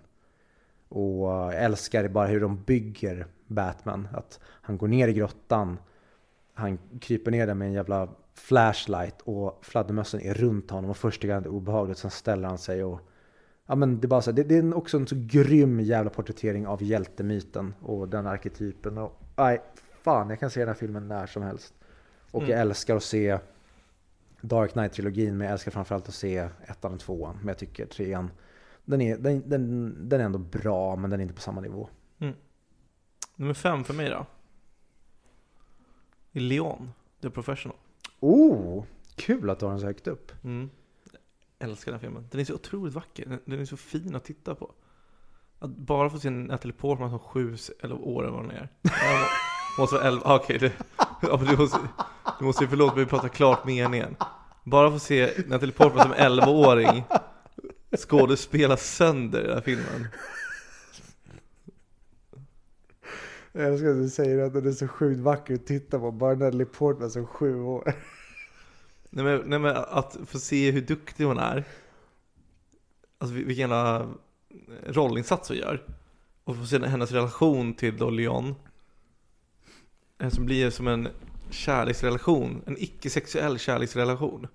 Och 0.89 1.27
jag 1.29 1.63
älskar 1.63 2.07
bara 2.07 2.27
hur 2.27 2.41
de 2.41 2.63
bygger 2.63 3.25
Batman. 3.47 4.07
Att 4.13 4.39
han 4.43 4.77
går 4.77 4.87
ner 4.87 5.07
i 5.07 5.13
grottan, 5.13 5.77
han 6.53 6.79
kryper 7.01 7.31
ner 7.31 7.47
där 7.47 7.53
med 7.53 7.67
en 7.67 7.73
jävla 7.73 8.09
flashlight 8.33 9.21
och 9.21 9.59
fladdermössen 9.61 10.21
är 10.21 10.33
runt 10.33 10.71
honom 10.71 10.89
och 10.89 10.97
första 10.97 11.27
gången 11.27 11.43
det 11.43 11.49
är 11.49 11.53
obehagligt, 11.53 11.97
sen 11.97 12.11
ställer 12.11 12.47
han 12.47 12.57
sig 12.57 12.83
och 12.83 13.01
Ja 13.65 13.75
men 13.75 13.99
det 13.99 14.05
är 14.05 14.09
bara 14.09 14.21
så 14.21 14.31
det, 14.31 14.43
det, 14.43 14.57
är 14.57 14.77
också 14.77 14.97
en 14.97 15.07
så 15.07 15.15
grym 15.17 15.79
jävla 15.79 16.09
porträttering 16.09 16.67
av 16.67 16.83
hjältemyten 16.83 17.73
och 17.81 18.09
den 18.09 18.27
arketypen. 18.27 18.97
Och, 18.97 19.21
nej, 19.35 19.61
fan 20.01 20.29
jag 20.29 20.39
kan 20.39 20.49
se 20.49 20.59
den 20.59 20.67
här 20.67 20.75
filmen 20.75 21.07
när 21.07 21.25
som 21.25 21.43
helst. 21.43 21.73
Och 22.31 22.41
mm. 22.41 22.51
jag 22.51 22.61
älskar 22.61 22.95
att 22.95 23.03
se 23.03 23.39
Dark 24.41 24.73
Knight-trilogin, 24.73 25.31
men 25.31 25.45
jag 25.47 25.53
älskar 25.53 25.71
framförallt 25.71 26.07
att 26.07 26.13
se 26.13 26.49
ettan 26.65 26.93
och 26.93 26.99
tvåan. 26.99 27.37
Men 27.37 27.47
jag 27.47 27.57
tycker 27.57 27.85
trean, 27.85 28.31
den 28.85 29.01
är, 29.01 29.17
den, 29.17 29.49
den, 29.49 29.95
den 30.09 30.21
är 30.21 30.25
ändå 30.25 30.39
bra, 30.39 30.95
men 30.95 31.09
den 31.09 31.19
är 31.19 31.21
inte 31.21 31.35
på 31.35 31.41
samma 31.41 31.61
nivå. 31.61 31.89
Mm. 32.19 32.35
Nummer 33.35 33.53
fem 33.53 33.83
för 33.83 33.93
mig 33.93 34.09
då? 34.09 34.25
I 36.31 36.39
Leon, 36.39 36.91
The 37.21 37.29
Professional. 37.29 37.77
Oh, 38.19 38.83
kul 39.15 39.49
att 39.49 39.59
du 39.59 39.65
har 39.65 39.71
den 39.71 39.79
så 39.79 39.85
högt 39.85 40.07
upp. 40.07 40.31
Mm. 40.43 40.69
Jag 41.57 41.69
älskar 41.69 41.91
den 41.91 42.01
filmen. 42.01 42.27
Den 42.31 42.41
är 42.41 42.45
så 42.45 42.53
otroligt 42.53 42.93
vacker. 42.93 43.39
Den 43.45 43.59
är 43.59 43.65
så 43.65 43.77
fin 43.77 44.15
att 44.15 44.23
titta 44.23 44.55
på. 44.55 44.71
Att 45.59 45.69
bara 45.69 46.09
få 46.09 46.19
se 46.19 46.29
Natalie 46.29 46.73
Portman 46.73 47.09
som 47.09 47.19
sju 47.19 47.57
eller 47.79 47.95
år 47.95 48.23
eller 48.23 48.31
vad 48.31 48.41
hon 48.41 48.51
är. 48.51 48.69
måste 49.77 49.95
vara 49.95 50.07
elva, 50.07 50.35
okej. 50.35 50.55
Okay, 50.55 50.69
du, 51.47 51.57
måste, 51.57 51.79
du 52.41 52.45
måste 52.45 52.63
ju 52.63 52.69
förlåta 52.69 52.95
mig, 52.95 53.05
prata 53.05 53.29
klart 53.29 53.65
meningen. 53.65 54.15
Bara 54.63 54.91
få 54.91 54.99
se 54.99 55.43
Natalie 55.47 55.73
Portman 55.73 56.03
som 56.03 56.13
11-åring 56.13 57.03
skådespela 57.97 58.77
sönder 58.77 59.39
i 59.39 59.47
den 59.47 59.53
här 59.53 59.61
filmen. 59.61 60.07
Jag 63.51 63.67
älskar 63.67 63.89
att 63.89 63.95
du 63.95 64.09
säger 64.09 64.43
att 64.43 64.53
den 64.53 64.67
är 64.67 64.71
så 64.71 64.87
sjukt 64.87 65.19
vacker 65.19 65.53
att 65.53 65.65
titta 65.65 65.99
på. 65.99 66.11
Bara 66.11 66.35
Natalie 66.35 66.65
Portman 66.65 67.11
som 67.11 67.27
sju 67.27 67.61
år. 67.61 67.93
Nej 69.09 69.25
men, 69.25 69.41
nej 69.45 69.59
men 69.59 69.75
att 69.75 70.17
få 70.25 70.39
se 70.39 70.71
hur 70.71 70.81
duktig 70.81 71.23
hon 71.23 71.37
är. 71.37 71.63
Alltså 73.17 73.35
vilken 73.35 73.55
jävla 73.69 74.07
rollinsats 74.85 75.49
hon 75.49 75.57
gör. 75.57 75.85
Och 76.43 76.57
få 76.57 76.65
se 76.65 76.87
hennes 76.87 77.11
relation 77.11 77.73
till 77.73 77.97
då 77.97 78.09
Leon. 78.09 78.55
Som 80.29 80.45
blir 80.45 80.69
som 80.69 80.87
en 80.87 81.07
kärleksrelation, 81.51 82.63
en 82.65 82.77
icke-sexuell 82.79 83.59
kärleksrelation. 83.59 84.47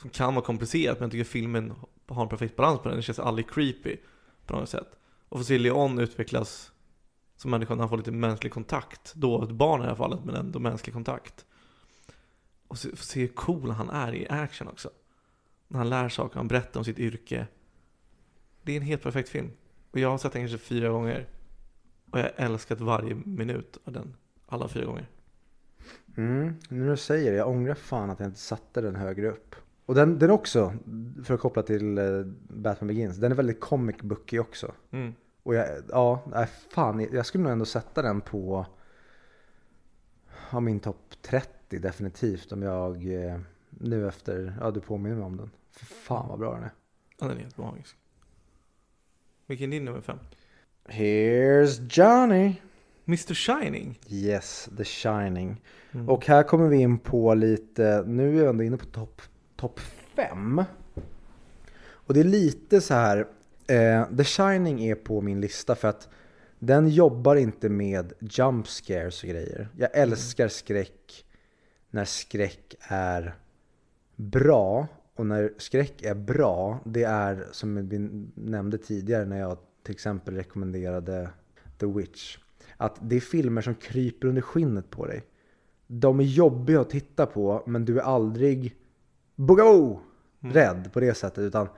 Som 0.00 0.10
kan 0.10 0.34
vara 0.34 0.44
komplicerat 0.44 0.98
men 0.98 1.06
jag 1.06 1.12
tycker 1.12 1.24
filmen 1.24 1.74
har 2.08 2.22
en 2.22 2.28
perfekt 2.28 2.56
balans 2.56 2.80
på 2.80 2.88
den. 2.88 2.96
Det 2.96 3.02
känns 3.02 3.18
aldrig 3.18 3.50
creepy 3.50 3.96
på 4.46 4.56
något 4.56 4.68
sätt. 4.68 4.98
Och 5.28 5.38
få 5.38 5.44
se 5.44 5.58
Leon 5.58 5.98
utvecklas 5.98 6.72
som 7.36 7.50
människa 7.50 7.74
när 7.74 7.80
han 7.80 7.88
får 7.88 7.96
lite 7.96 8.12
mänsklig 8.12 8.52
kontakt. 8.52 9.14
Då 9.14 9.42
ett 9.42 9.50
barn 9.50 9.80
i 9.80 9.82
det 9.82 9.88
här 9.88 9.96
fallet, 9.96 10.24
men 10.24 10.34
ändå 10.34 10.58
mänsklig 10.58 10.94
kontakt. 10.94 11.44
Och 12.68 12.78
se, 12.78 12.96
få 12.96 13.04
se 13.04 13.20
hur 13.20 13.28
cool 13.28 13.70
han 13.70 13.90
är 13.90 14.14
i 14.14 14.28
action 14.28 14.68
också. 14.68 14.90
När 15.68 15.78
han 15.78 15.88
lär 15.88 16.08
saker, 16.08 16.36
han 16.36 16.48
berättar 16.48 16.80
om 16.80 16.84
sitt 16.84 16.98
yrke. 16.98 17.46
Det 18.62 18.72
är 18.72 18.76
en 18.76 18.82
helt 18.82 19.02
perfekt 19.02 19.28
film. 19.28 19.50
Och 19.90 19.98
jag 19.98 20.10
har 20.10 20.18
sett 20.18 20.32
den 20.32 20.42
kanske 20.42 20.58
fyra 20.58 20.88
gånger. 20.88 21.28
Och 22.10 22.18
jag 22.18 22.24
har 22.24 22.32
älskat 22.36 22.80
varje 22.80 23.14
minut 23.14 23.78
av 23.84 23.92
den. 23.92 24.16
Alla 24.46 24.68
fyra 24.68 24.84
gånger. 24.84 25.08
Mm, 26.20 26.54
nu 26.68 26.78
när 26.84 26.90
du 26.90 26.96
säger 26.96 27.30
det, 27.30 27.36
jag 27.36 27.48
ångrar 27.48 27.74
fan 27.74 28.10
att 28.10 28.20
jag 28.20 28.28
inte 28.28 28.40
satte 28.40 28.80
den 28.80 28.96
högre 28.96 29.28
upp. 29.28 29.54
Och 29.86 29.94
den, 29.94 30.18
den 30.18 30.30
också, 30.30 30.74
för 31.24 31.34
att 31.34 31.40
koppla 31.40 31.62
till 31.62 31.98
uh, 31.98 32.26
Batman 32.48 32.88
Begins, 32.88 33.16
den 33.16 33.32
är 33.32 33.36
väldigt 33.36 33.60
comic 33.60 33.96
bookig 33.96 34.40
också. 34.40 34.74
Mm. 34.90 35.14
Och 35.42 35.54
jag, 35.54 35.66
ja, 35.88 36.22
fan, 36.70 37.08
jag 37.12 37.26
skulle 37.26 37.44
nog 37.44 37.52
ändå 37.52 37.64
sätta 37.64 38.02
den 38.02 38.20
på 38.20 38.66
ja, 40.50 40.60
min 40.60 40.80
topp 40.80 41.14
30 41.22 41.78
definitivt 41.78 42.52
om 42.52 42.62
jag 42.62 43.24
eh, 43.24 43.40
nu 43.70 44.08
efter, 44.08 44.56
ja 44.60 44.70
du 44.70 44.80
påminner 44.80 45.16
mig 45.16 45.24
om 45.24 45.36
den. 45.36 45.50
För 45.70 45.86
fan 45.86 46.28
vad 46.28 46.38
bra 46.38 46.54
den 46.54 46.62
är. 46.62 46.70
Ja 47.18 47.26
den 47.26 47.36
är 47.36 47.42
helt 47.42 47.58
magisk. 47.58 47.96
Vilken 49.46 49.72
är 49.72 49.76
din 49.76 49.84
nummer 49.84 50.00
fem? 50.00 50.18
Here's 50.84 51.88
Johnny. 51.90 52.54
Mr 53.10 53.34
Shining? 53.34 53.98
Yes, 54.08 54.68
The 54.76 54.84
Shining. 54.84 55.62
Mm. 55.92 56.08
Och 56.08 56.26
här 56.26 56.42
kommer 56.42 56.68
vi 56.68 56.76
in 56.76 56.98
på 56.98 57.34
lite, 57.34 58.04
nu 58.06 58.28
är 58.28 58.32
vi 58.42 58.48
ändå 58.48 58.64
inne 58.64 58.76
på 58.76 58.86
topp 58.86 59.22
top 59.56 59.80
5. 60.14 60.64
Och 61.82 62.14
det 62.14 62.20
är 62.20 62.24
lite 62.24 62.80
så 62.80 62.94
här, 62.94 63.26
eh, 63.66 64.16
The 64.16 64.24
Shining 64.24 64.84
är 64.84 64.94
på 64.94 65.20
min 65.20 65.40
lista 65.40 65.74
för 65.74 65.88
att 65.88 66.08
den 66.58 66.88
jobbar 66.88 67.36
inte 67.36 67.68
med 67.68 68.12
jump 68.20 68.68
scares 68.68 69.22
och 69.22 69.28
grejer. 69.28 69.68
Jag 69.76 69.96
mm. 69.96 70.10
älskar 70.10 70.48
skräck 70.48 71.24
när 71.90 72.04
skräck 72.04 72.74
är 72.80 73.34
bra. 74.16 74.86
Och 75.14 75.26
när 75.26 75.52
skräck 75.58 76.02
är 76.02 76.14
bra, 76.14 76.80
det 76.84 77.02
är 77.02 77.46
som 77.52 77.88
vi 77.88 77.98
nämnde 78.34 78.78
tidigare 78.78 79.24
när 79.24 79.38
jag 79.38 79.58
till 79.82 79.94
exempel 79.94 80.34
rekommenderade 80.34 81.30
The 81.78 81.86
Witch 81.86 82.38
att 82.80 82.98
det 83.00 83.16
är 83.16 83.20
filmer 83.20 83.62
som 83.62 83.74
kryper 83.74 84.28
under 84.28 84.42
skinnet 84.42 84.90
på 84.90 85.06
dig. 85.06 85.24
De 85.86 86.20
är 86.20 86.24
jobbiga 86.24 86.80
att 86.80 86.90
titta 86.90 87.26
på 87.26 87.62
men 87.66 87.84
du 87.84 87.98
är 87.98 88.02
aldrig 88.02 88.76
bogao 89.36 90.00
mm. 90.40 90.54
rädd 90.54 90.90
på 90.92 91.00
det 91.00 91.14
sättet 91.14 91.38
utan 91.38 91.68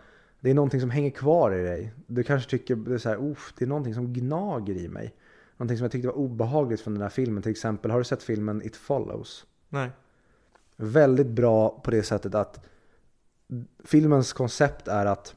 Det 0.41 0.51
är 0.51 0.55
någonting 0.55 0.81
som 0.81 0.91
hänger 0.91 1.11
kvar 1.11 1.55
i 1.55 1.62
dig. 1.62 1.93
Du 2.07 2.23
kanske 2.23 2.51
tycker 2.51 2.77
det 2.77 2.95
är 2.95 2.99
så 2.99 3.09
här, 3.09 3.37
det 3.59 3.65
är 3.65 3.69
någonting 3.69 3.95
som 3.95 4.12
gnager 4.12 4.74
i 4.74 4.89
mig. 4.89 5.15
Någonting 5.57 5.79
som 5.79 5.85
jag 5.85 5.93
tyckte 5.93 6.09
var 6.09 6.19
obehagligt 6.19 6.81
från 6.81 6.95
den 6.95 7.03
här 7.03 7.09
filmen. 7.09 7.43
Till 7.43 7.53
exempel, 7.53 7.91
har 7.91 7.99
du 7.99 8.05
sett 8.05 8.23
filmen 8.23 8.62
It 8.62 8.77
Follows? 8.77 9.47
Nej. 9.69 9.91
Väldigt 10.77 11.27
bra 11.27 11.81
på 11.85 11.91
det 11.91 12.03
sättet 12.03 12.35
att 12.35 12.66
filmens 13.85 14.33
koncept 14.33 14.89
är 14.89 15.07
att 15.07 15.35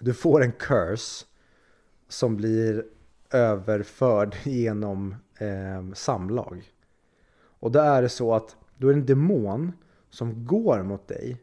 du 0.00 0.14
får 0.14 0.42
en 0.42 0.52
curse 0.52 1.26
som 2.08 2.36
blir 2.36 2.84
överförd 3.30 4.36
genom 4.44 5.14
eh, 5.38 5.92
samlag. 5.94 6.72
Och 7.42 7.72
då 7.72 7.78
är 7.78 8.02
det 8.02 8.08
så 8.08 8.34
att 8.34 8.56
då 8.76 8.88
är 8.88 8.92
det 8.92 9.00
en 9.00 9.06
demon 9.06 9.72
som 10.10 10.46
går 10.46 10.82
mot 10.82 11.08
dig 11.08 11.36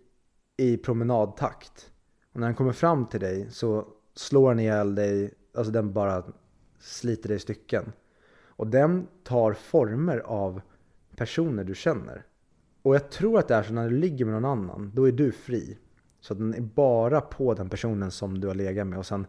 i 0.58 0.78
promenadtakt. 0.78 1.92
Och 2.34 2.40
när 2.40 2.48
den 2.48 2.56
kommer 2.56 2.72
fram 2.72 3.06
till 3.06 3.20
dig 3.20 3.52
så 3.52 3.88
slår 4.16 4.50
den 4.50 4.60
ihjäl 4.60 4.96
dig, 4.96 5.34
alltså 5.54 5.72
den 5.72 5.94
bara 5.94 6.24
sliter 6.80 7.28
dig 7.28 7.38
i 7.38 7.40
stycken. 7.40 7.92
Och 8.46 8.68
den 8.68 9.08
tar 9.24 9.54
former 9.54 10.18
av 10.18 10.62
personer 11.16 11.64
du 11.64 11.76
känner. 11.76 12.26
Och 12.82 12.96
jag 12.96 13.10
tror 13.12 13.40
att 13.40 13.48
det 13.48 13.56
är 13.56 13.64
så 13.64 13.74
när 13.74 13.90
du 13.90 13.98
ligger 13.98 14.26
med 14.26 14.34
någon 14.34 14.46
annan, 14.46 14.92
då 14.96 15.08
är 15.08 15.12
du 15.12 15.32
fri. 15.32 15.78
Så 16.20 16.34
att 16.34 16.40
den 16.40 16.54
är 16.54 16.62
bara 16.62 17.22
på 17.22 17.54
den 17.54 17.70
personen 17.70 18.12
som 18.12 18.40
du 18.40 18.48
har 18.48 18.56
legat 18.56 18.88
med 18.88 19.00
och 19.00 19.06
sen 19.06 19.28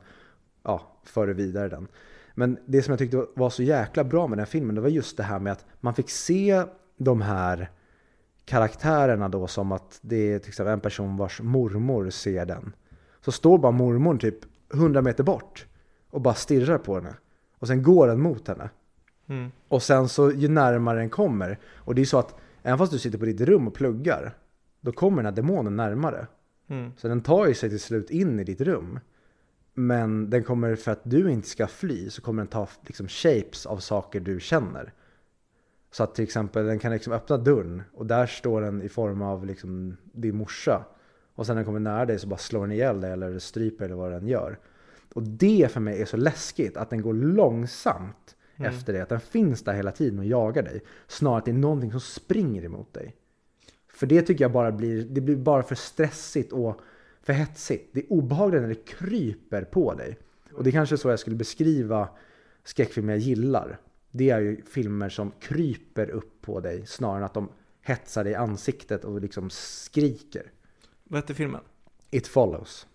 ja, 0.62 1.00
för 1.04 1.26
du 1.26 1.34
vidare 1.34 1.68
den. 1.68 1.88
Men 2.38 2.58
det 2.66 2.82
som 2.82 2.92
jag 2.92 2.98
tyckte 2.98 3.26
var 3.34 3.50
så 3.50 3.62
jäkla 3.62 4.04
bra 4.04 4.26
med 4.26 4.38
den 4.38 4.46
filmen, 4.46 4.74
det 4.74 4.80
var 4.80 4.88
just 4.88 5.16
det 5.16 5.22
här 5.22 5.38
med 5.38 5.52
att 5.52 5.64
man 5.80 5.94
fick 5.94 6.10
se 6.10 6.64
de 6.96 7.22
här 7.22 7.70
karaktärerna 8.44 9.28
då 9.28 9.46
som 9.46 9.72
att 9.72 9.98
det 10.02 10.32
är 10.32 10.38
till 10.38 10.48
exempel 10.48 10.72
en 10.72 10.80
person 10.80 11.16
vars 11.16 11.40
mormor 11.40 12.10
ser 12.10 12.46
den. 12.46 12.72
Så 13.20 13.32
står 13.32 13.58
bara 13.58 13.72
mormor 13.72 14.18
typ 14.18 14.38
100 14.74 15.02
meter 15.02 15.24
bort 15.24 15.66
och 16.10 16.20
bara 16.20 16.34
stirrar 16.34 16.78
på 16.78 16.94
henne. 16.94 17.14
Och 17.58 17.66
sen 17.66 17.82
går 17.82 18.06
den 18.06 18.20
mot 18.20 18.48
henne. 18.48 18.70
Mm. 19.28 19.50
Och 19.68 19.82
sen 19.82 20.08
så 20.08 20.30
ju 20.30 20.48
närmare 20.48 20.98
den 20.98 21.10
kommer, 21.10 21.58
och 21.64 21.94
det 21.94 22.00
är 22.00 22.06
så 22.06 22.18
att 22.18 22.34
även 22.62 22.78
fast 22.78 22.92
du 22.92 22.98
sitter 22.98 23.18
på 23.18 23.24
ditt 23.24 23.40
rum 23.40 23.68
och 23.68 23.74
pluggar, 23.74 24.36
då 24.80 24.92
kommer 24.92 25.16
den 25.16 25.24
här 25.24 25.36
demonen 25.36 25.76
närmare. 25.76 26.26
Mm. 26.68 26.92
Så 26.96 27.08
den 27.08 27.20
tar 27.20 27.46
ju 27.46 27.54
sig 27.54 27.70
till 27.70 27.80
slut 27.80 28.10
in 28.10 28.40
i 28.40 28.44
ditt 28.44 28.60
rum. 28.60 29.00
Men 29.78 30.30
den 30.30 30.44
kommer, 30.44 30.76
för 30.76 30.92
att 30.92 31.00
du 31.02 31.30
inte 31.30 31.48
ska 31.48 31.66
fly, 31.66 32.10
så 32.10 32.22
kommer 32.22 32.42
den 32.42 32.48
ta 32.48 32.68
liksom 32.82 33.08
shapes 33.08 33.66
av 33.66 33.78
saker 33.78 34.20
du 34.20 34.40
känner. 34.40 34.92
Så 35.90 36.02
att 36.02 36.14
till 36.14 36.24
exempel 36.24 36.66
den 36.66 36.78
kan 36.78 36.92
liksom 36.92 37.12
öppna 37.12 37.36
dörren 37.36 37.82
och 37.94 38.06
där 38.06 38.26
står 38.26 38.60
den 38.60 38.82
i 38.82 38.88
form 38.88 39.22
av 39.22 39.46
liksom 39.46 39.96
din 40.12 40.36
morsa. 40.36 40.84
Och 41.34 41.46
sen 41.46 41.54
när 41.54 41.60
den 41.60 41.66
kommer 41.66 41.80
nära 41.80 42.06
dig 42.06 42.18
så 42.18 42.26
bara 42.26 42.38
slår 42.38 42.60
den 42.60 42.72
ihjäl 42.72 43.00
dig 43.00 43.12
eller 43.12 43.38
stryper 43.38 43.84
eller 43.84 43.94
vad 43.94 44.12
den 44.12 44.26
gör. 44.28 44.58
Och 45.14 45.22
det 45.22 45.72
för 45.72 45.80
mig 45.80 46.02
är 46.02 46.06
så 46.06 46.16
läskigt, 46.16 46.76
att 46.76 46.90
den 46.90 47.02
går 47.02 47.14
långsamt 47.14 48.34
Mm. 48.56 48.70
efter 48.70 48.92
dig. 48.92 49.02
Att 49.02 49.08
den 49.08 49.20
finns 49.20 49.62
där 49.62 49.72
hela 49.72 49.92
tiden 49.92 50.18
och 50.18 50.24
jagar 50.24 50.62
dig. 50.62 50.82
Snarare 51.06 51.38
att 51.38 51.44
det 51.44 51.50
är 51.50 51.52
någonting 51.52 51.90
som 51.90 52.00
springer 52.00 52.64
emot 52.64 52.94
dig. 52.94 53.16
För 53.88 54.06
det 54.06 54.22
tycker 54.22 54.44
jag 54.44 54.52
bara 54.52 54.72
blir, 54.72 55.04
det 55.04 55.20
blir 55.20 55.36
bara 55.36 55.62
för 55.62 55.74
stressigt 55.74 56.52
och 56.52 56.80
för 57.28 57.32
hetsigt. 57.32 57.90
Det 57.92 58.00
är 58.00 58.12
obehagligt 58.12 58.62
när 58.62 58.68
det 58.68 58.84
kryper 58.84 59.64
på 59.64 59.94
dig. 59.94 60.18
Och 60.52 60.64
det 60.64 60.70
är 60.70 60.72
kanske 60.72 60.98
så 60.98 61.08
jag 61.08 61.18
skulle 61.18 61.36
beskriva 61.36 62.08
skräckfilmer 62.64 63.12
jag 63.12 63.20
gillar. 63.20 63.80
Det 64.10 64.30
är 64.30 64.40
ju 64.40 64.64
filmer 64.64 65.08
som 65.08 65.32
kryper 65.40 66.10
upp 66.10 66.42
på 66.42 66.60
dig 66.60 66.86
snarare 66.86 67.18
än 67.18 67.24
att 67.24 67.34
de 67.34 67.48
hetsar 67.82 68.24
dig 68.24 68.32
i 68.32 68.36
ansiktet 68.36 69.04
och 69.04 69.20
liksom 69.20 69.50
skriker. 69.50 70.52
Vad 71.04 71.20
hette 71.20 71.34
filmen? 71.34 71.60
It 72.10 72.26
follows. 72.26 72.86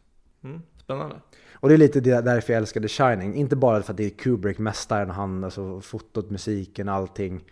Mm. 0.43 0.61
Spännande. 0.77 1.15
Och 1.53 1.69
det 1.69 1.75
är 1.75 1.77
lite 1.77 1.99
därför 1.99 2.53
jag 2.53 2.57
älskar 2.57 2.81
The 2.81 2.87
Shining. 2.87 3.35
Inte 3.35 3.55
bara 3.55 3.81
för 3.81 3.93
att 3.93 3.97
det 3.97 4.05
är 4.05 4.09
Kubrick, 4.09 4.59
mästaren, 4.59 5.09
han, 5.09 5.43
alltså 5.43 5.81
fotot, 5.81 6.29
musiken, 6.29 6.89
allting. 6.89 7.45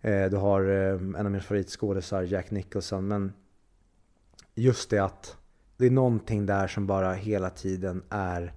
Eh, 0.00 0.30
du 0.30 0.36
har 0.36 0.62
eh, 0.62 0.92
en 0.92 1.16
av 1.16 1.30
mina 1.30 1.42
favoritskådisar, 1.42 2.22
Jack 2.22 2.50
Nicholson. 2.50 3.08
Men 3.08 3.32
just 4.54 4.90
det 4.90 4.98
att 4.98 5.36
det 5.80 5.86
är 5.86 5.90
någonting 5.90 6.46
där 6.46 6.66
som 6.66 6.86
bara 6.86 7.12
hela 7.12 7.50
tiden 7.50 8.02
är 8.10 8.52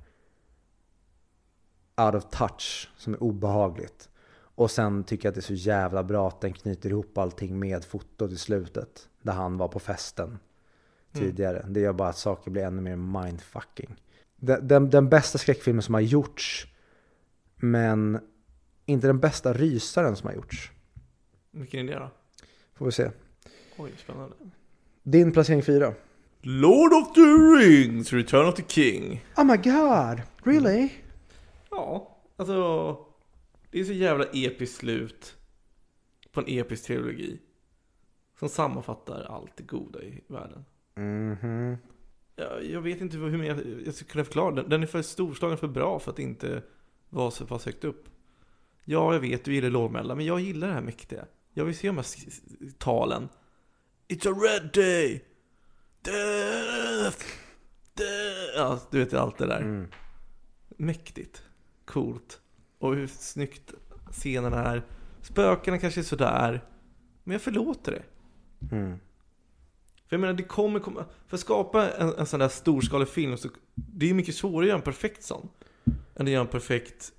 out 1.98 2.16
of 2.16 2.26
touch, 2.30 2.92
som 2.98 3.14
är 3.14 3.24
obehagligt. 3.24 4.10
Och 4.36 4.72
sen 4.72 5.04
tycker 5.04 5.26
jag 5.26 5.32
att 5.32 5.36
det 5.36 5.40
är 5.40 5.42
så 5.42 5.54
jävla 5.54 6.04
bra 6.04 6.28
att 6.28 6.42
den 6.42 6.54
knyter 6.54 6.90
ihop 6.90 7.18
allting 7.18 7.60
med 7.60 7.86
fotot 7.86 8.32
i 8.32 8.38
slutet. 8.38 9.10
Där 9.22 9.34
han 9.34 9.58
var 9.58 9.68
på 9.68 9.80
festen 9.80 10.40
tidigare. 11.14 11.66
Det 11.70 11.80
gör 11.80 11.94
bara 11.94 12.10
att 12.10 12.18
saker 12.18 12.52
blir 12.52 12.64
ännu 12.64 12.82
mer 12.82 12.96
mindfucking. 12.96 13.96
Den, 14.36 14.68
den, 14.68 14.90
den 14.90 15.10
bästa 15.10 15.38
skräckfilmen 15.38 15.82
som 15.82 15.94
har 15.94 16.02
gjorts, 16.02 16.68
men 17.56 18.20
inte 18.86 19.08
den 19.08 19.20
bästa 19.20 19.54
rysaren 19.54 20.16
som 20.16 20.28
har 20.28 20.36
gjorts. 20.36 20.72
Vilken 21.52 21.90
är 21.90 21.94
det 21.94 22.00
då? 22.00 22.10
Får 22.74 22.86
vi 22.86 22.92
se. 22.92 23.12
Oj, 23.78 23.92
spännande. 23.98 24.36
Din 25.04 25.32
placering 25.32 25.64
fyra. 25.64 25.94
Lord 26.46 26.94
of 26.94 27.14
the 27.14 27.22
Rings, 27.22 28.14
Return 28.14 28.46
of 28.46 28.56
the 28.56 28.64
King. 28.68 29.26
Oh 29.38 29.44
my 29.46 29.58
god, 29.58 30.22
really? 30.44 30.90
Ja, 31.70 32.18
alltså. 32.36 32.98
Det 33.72 33.80
är 33.80 33.84
så 33.84 33.94
jävla 33.94 34.26
episkt 34.34 34.78
slut 34.78 35.36
på 36.32 36.40
en 36.40 36.46
episk 36.48 36.86
trilogi. 36.86 37.40
Som 38.40 38.50
sammanfattar 38.50 39.24
allt 39.24 39.58
det 39.58 39.64
goda 39.64 40.02
i 40.02 40.22
världen. 40.28 40.66
Mhm. 40.96 41.78
Jag, 42.36 42.66
jag 42.66 42.82
vet 42.82 43.02
inte 43.02 43.18
hur 43.18 43.44
jag, 43.44 43.58
jag 43.86 43.94
ska 43.94 44.06
kunna 44.06 44.24
förklara 44.24 44.56
den. 44.56 44.70
Den 44.70 44.84
är 44.84 44.88
för 44.88 45.02
storslagen 45.02 45.58
för 45.58 45.68
bra 45.68 46.00
för 46.00 46.12
att 46.12 46.20
inte 46.20 46.64
vara 47.10 47.32
så 47.32 47.46
pass 47.46 47.66
högt 47.66 47.84
upp. 47.84 48.10
Ja, 48.84 49.14
jag 49.14 49.20
vet, 49.20 49.46
du 49.46 49.54
gillar 49.54 49.70
lågmälda, 49.70 50.16
men 50.16 50.26
jag 50.26 50.40
gillar 50.40 50.68
det 50.68 50.74
här 50.74 50.82
mäktiga. 50.82 51.26
Jag 51.54 51.66
vill 51.66 51.78
se 51.78 51.88
de 51.88 51.98
här 51.98 52.06
talen. 52.78 53.30
It's 54.08 54.32
a 54.32 54.36
red 54.44 54.70
day! 54.74 55.33
Death! 56.04 57.26
Death! 57.94 58.56
Ja, 58.56 58.80
du 58.92 59.00
vet 59.00 59.14
allt 59.14 59.38
det 59.38 59.46
där. 59.46 59.62
Mm. 59.62 59.88
Mäktigt. 60.78 61.44
Coolt. 61.86 62.42
Och 62.80 62.96
hur 62.96 63.08
snyggt 63.08 63.74
scenerna 64.12 64.64
är. 64.64 64.84
Spökena 65.22 65.78
kanske 65.78 66.02
är 66.02 66.04
sådär. 66.04 66.66
Men 67.24 67.32
jag 67.34 67.42
förlåter 67.42 67.92
det. 67.92 68.04
Mm. 68.76 68.98
För 70.08 70.16
jag 70.16 70.20
menar, 70.22 70.34
det 70.34 70.44
kommer 70.44 70.80
komma... 70.80 71.06
För 71.28 71.38
att 71.38 71.42
skapa 71.42 71.92
en, 71.92 72.14
en 72.14 72.26
sån 72.26 72.40
där 72.40 72.48
storskalig 72.50 73.08
film 73.08 73.38
så... 73.38 73.50
Det 73.76 74.06
är 74.06 74.08
ju 74.08 74.14
mycket 74.14 74.36
svårare 74.36 74.62
att 74.64 74.68
göra 74.68 74.78
en 74.78 74.84
perfekt 74.84 75.24
sån. 75.24 75.50
Än 76.16 76.26
att 76.26 76.30
göra 76.30 76.42
en 76.42 76.48
perfekt 76.48 77.12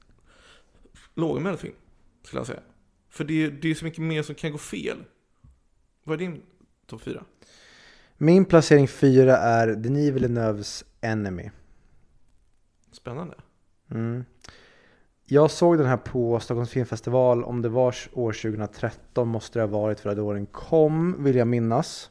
lågmäld 1.14 1.58
film. 1.58 1.74
Skulle 2.22 2.40
jag 2.40 2.46
säga. 2.46 2.60
För 3.08 3.24
det, 3.24 3.44
är- 3.44 3.50
det 3.50 3.70
är 3.70 3.74
så 3.74 3.84
mycket 3.84 4.00
mer 4.02 4.22
som 4.22 4.34
kan 4.34 4.52
gå 4.52 4.58
fel. 4.58 5.04
Vad 6.04 6.14
är 6.14 6.18
din 6.18 6.42
topp 6.86 7.02
fyra? 7.02 7.24
Min 8.18 8.44
placering 8.44 8.88
fyra 8.88 9.36
är 9.36 9.66
Denis 9.66 10.10
Villeneuves 10.10 10.84
Enemy. 11.00 11.50
Spännande. 12.92 13.34
Mm. 13.90 14.24
Jag 15.24 15.50
såg 15.50 15.78
den 15.78 15.86
här 15.86 15.96
på 15.96 16.40
Stockholms 16.40 16.70
filmfestival, 16.70 17.44
om 17.44 17.62
det 17.62 17.68
var 17.68 17.94
år 18.12 18.32
2013 18.32 19.28
måste 19.28 19.58
det 19.58 19.62
ha 19.62 19.80
varit 19.80 20.00
för 20.00 20.10
att 20.10 20.16
då 20.16 20.32
den 20.32 20.46
kom, 20.46 21.24
vill 21.24 21.36
jag 21.36 21.48
minnas. 21.48 22.10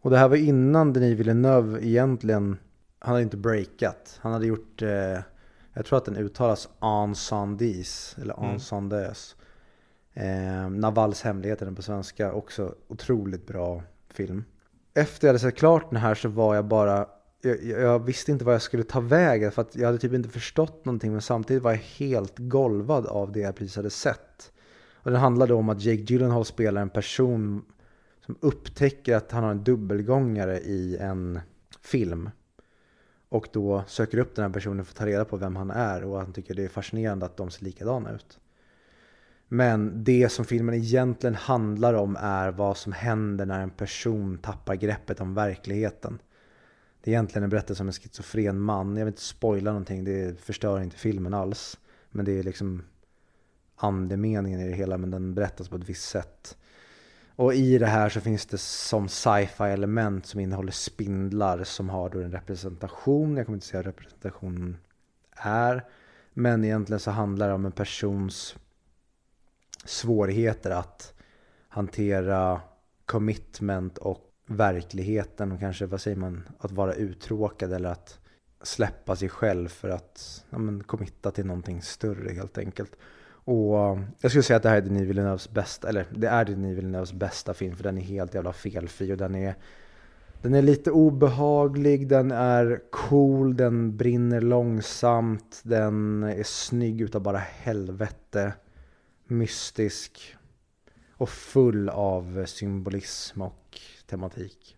Och 0.00 0.10
det 0.10 0.18
här 0.18 0.28
var 0.28 0.36
innan 0.36 0.92
Denis 0.92 1.18
Villeneuve 1.18 1.86
egentligen, 1.86 2.58
han 2.98 3.12
hade 3.12 3.22
inte 3.22 3.36
breakat. 3.36 4.18
Han 4.22 4.32
hade 4.32 4.46
gjort, 4.46 4.82
eh, 4.82 5.18
jag 5.72 5.84
tror 5.84 5.98
att 5.98 6.04
den 6.04 6.16
uttalas 6.16 6.68
Ensandis, 6.80 8.16
eller 8.20 8.38
Mm. 8.38 8.50
Ensandös. 8.50 9.36
Eh, 10.12 10.70
Navals 10.70 11.22
hemlighet 11.22 11.62
är 11.62 11.66
den 11.66 11.74
på 11.74 11.82
svenska, 11.82 12.32
också 12.32 12.74
otroligt 12.88 13.46
bra 13.46 13.82
film. 14.08 14.44
Efter 14.94 15.26
jag 15.26 15.28
hade 15.28 15.38
sett 15.38 15.56
klart 15.56 15.90
den 15.90 16.00
här 16.00 16.14
så 16.14 16.28
var 16.28 16.54
jag 16.54 16.64
bara 16.64 17.06
jag, 17.40 17.64
jag 17.64 18.04
visste 18.04 18.32
inte 18.32 18.44
vad 18.44 18.54
jag 18.54 18.62
skulle 18.62 18.82
ta 18.82 19.00
vägen 19.00 19.52
för 19.52 19.62
att 19.62 19.76
jag 19.76 19.86
hade 19.86 19.98
typ 19.98 20.12
inte 20.12 20.28
förstått 20.28 20.84
någonting 20.84 21.12
men 21.12 21.22
samtidigt 21.22 21.62
var 21.62 21.70
jag 21.70 21.78
helt 21.78 22.38
golvad 22.38 23.06
av 23.06 23.32
det 23.32 23.40
jag 23.40 23.56
precis 23.56 23.76
hade 23.76 23.90
sett. 23.90 24.52
Och 24.92 25.10
det 25.10 25.18
handlade 25.18 25.54
om 25.54 25.68
att 25.68 25.82
Jake 25.82 26.02
Gyllenhaal 26.02 26.44
spelar 26.44 26.82
en 26.82 26.90
person 26.90 27.64
som 28.26 28.36
upptäcker 28.40 29.16
att 29.16 29.32
han 29.32 29.44
har 29.44 29.50
en 29.50 29.64
dubbelgångare 29.64 30.58
i 30.58 30.96
en 30.96 31.40
film. 31.80 32.30
Och 33.28 33.48
då 33.52 33.84
söker 33.86 34.18
upp 34.18 34.34
den 34.34 34.44
här 34.44 34.52
personen 34.52 34.84
för 34.84 34.92
att 34.92 34.96
ta 34.96 35.06
reda 35.06 35.24
på 35.24 35.36
vem 35.36 35.56
han 35.56 35.70
är 35.70 36.04
och 36.04 36.18
han 36.18 36.32
tycker 36.32 36.54
det 36.54 36.64
är 36.64 36.68
fascinerande 36.68 37.26
att 37.26 37.36
de 37.36 37.50
ser 37.50 37.64
likadana 37.64 38.12
ut. 38.12 38.38
Men 39.54 40.04
det 40.04 40.28
som 40.28 40.44
filmen 40.44 40.74
egentligen 40.74 41.34
handlar 41.34 41.94
om 41.94 42.16
är 42.20 42.50
vad 42.50 42.76
som 42.76 42.92
händer 42.92 43.46
när 43.46 43.60
en 43.60 43.70
person 43.70 44.38
tappar 44.38 44.74
greppet 44.74 45.20
om 45.20 45.34
verkligheten. 45.34 46.18
Det 47.00 47.10
är 47.10 47.12
egentligen 47.12 47.44
en 47.44 47.50
berättelse 47.50 47.82
om 47.82 47.88
en 47.88 47.92
schizofren 47.92 48.60
man. 48.60 48.96
Jag 48.96 49.04
vill 49.04 49.12
inte 49.12 49.22
spoila 49.22 49.70
någonting, 49.70 50.04
det 50.04 50.40
förstör 50.40 50.80
inte 50.80 50.96
filmen 50.96 51.34
alls. 51.34 51.78
Men 52.10 52.24
det 52.24 52.38
är 52.38 52.42
liksom 52.42 52.82
andemeningen 53.76 54.60
i 54.60 54.68
det 54.68 54.76
hela, 54.76 54.98
men 54.98 55.10
den 55.10 55.34
berättas 55.34 55.68
på 55.68 55.76
ett 55.76 55.88
visst 55.88 56.08
sätt. 56.08 56.56
Och 57.36 57.54
i 57.54 57.78
det 57.78 57.86
här 57.86 58.08
så 58.08 58.20
finns 58.20 58.46
det 58.46 58.58
som 58.58 59.08
sci-fi 59.08 59.64
element 59.64 60.26
som 60.26 60.40
innehåller 60.40 60.72
spindlar 60.72 61.64
som 61.64 61.88
har 61.88 62.10
då 62.10 62.20
en 62.20 62.32
representation. 62.32 63.36
Jag 63.36 63.46
kommer 63.46 63.56
inte 63.56 63.66
säga 63.66 63.82
vad 63.82 63.86
representationen 63.86 64.76
är. 65.36 65.84
Men 66.32 66.64
egentligen 66.64 67.00
så 67.00 67.10
handlar 67.10 67.48
det 67.48 67.54
om 67.54 67.64
en 67.66 67.72
persons 67.72 68.56
svårigheter 69.84 70.70
att 70.70 71.14
hantera 71.68 72.60
commitment 73.06 73.98
och 73.98 74.20
verkligheten 74.46 75.52
och 75.52 75.60
kanske, 75.60 75.86
vad 75.86 76.00
säger 76.00 76.16
man, 76.16 76.48
att 76.58 76.72
vara 76.72 76.94
uttråkad 76.94 77.72
eller 77.72 77.88
att 77.88 78.18
släppa 78.62 79.16
sig 79.16 79.28
själv 79.28 79.68
för 79.68 79.88
att 79.88 80.44
ja, 80.50 80.58
men, 80.58 80.82
committa 80.82 81.30
till 81.30 81.46
någonting 81.46 81.82
större 81.82 82.32
helt 82.32 82.58
enkelt. 82.58 82.96
Och 83.26 83.78
eh, 83.78 84.00
jag 84.20 84.30
skulle 84.30 84.42
säga 84.42 84.56
att 84.56 84.62
det 84.62 84.68
här 84.68 84.76
är 84.76 84.80
Denis 84.80 85.08
Villeneuves 85.08 85.50
bästa, 85.50 85.88
eller 85.88 86.06
det 86.10 86.26
är 86.26 86.44
Denis 86.44 86.78
Villeneuves 86.78 87.12
bästa 87.12 87.54
film 87.54 87.76
för 87.76 87.82
den 87.82 87.98
är 87.98 88.02
helt 88.02 88.34
jävla 88.34 88.52
felfri 88.52 89.12
och 89.12 89.16
den 89.16 89.34
är 89.34 89.54
den 90.42 90.54
är 90.54 90.62
lite 90.62 90.90
obehaglig, 90.90 92.08
den 92.08 92.30
är 92.30 92.80
cool, 92.90 93.56
den 93.56 93.96
brinner 93.96 94.40
långsamt, 94.40 95.60
den 95.62 96.22
är 96.22 96.42
snygg 96.42 97.00
utav 97.00 97.22
bara 97.22 97.38
helvete, 97.38 98.52
mystisk 99.24 100.36
och 101.12 101.28
full 101.28 101.88
av 101.88 102.46
symbolism 102.46 103.42
och 103.42 103.80
tematik. 104.06 104.76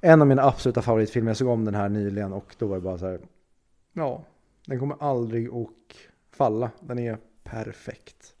En 0.00 0.20
av 0.20 0.26
mina 0.26 0.42
absoluta 0.42 0.82
favoritfilmer, 0.82 1.30
jag 1.30 1.36
såg 1.36 1.48
om 1.48 1.64
den 1.64 1.74
här 1.74 1.88
nyligen 1.88 2.32
och 2.32 2.54
då 2.58 2.66
var 2.66 2.76
det 2.76 2.82
bara 2.82 2.98
så 2.98 3.06
här, 3.06 3.20
ja, 3.92 4.24
den 4.66 4.78
kommer 4.78 4.96
aldrig 5.02 5.48
att 5.48 5.68
falla, 6.30 6.70
den 6.80 6.98
är 6.98 7.18
perfekt. 7.44 8.34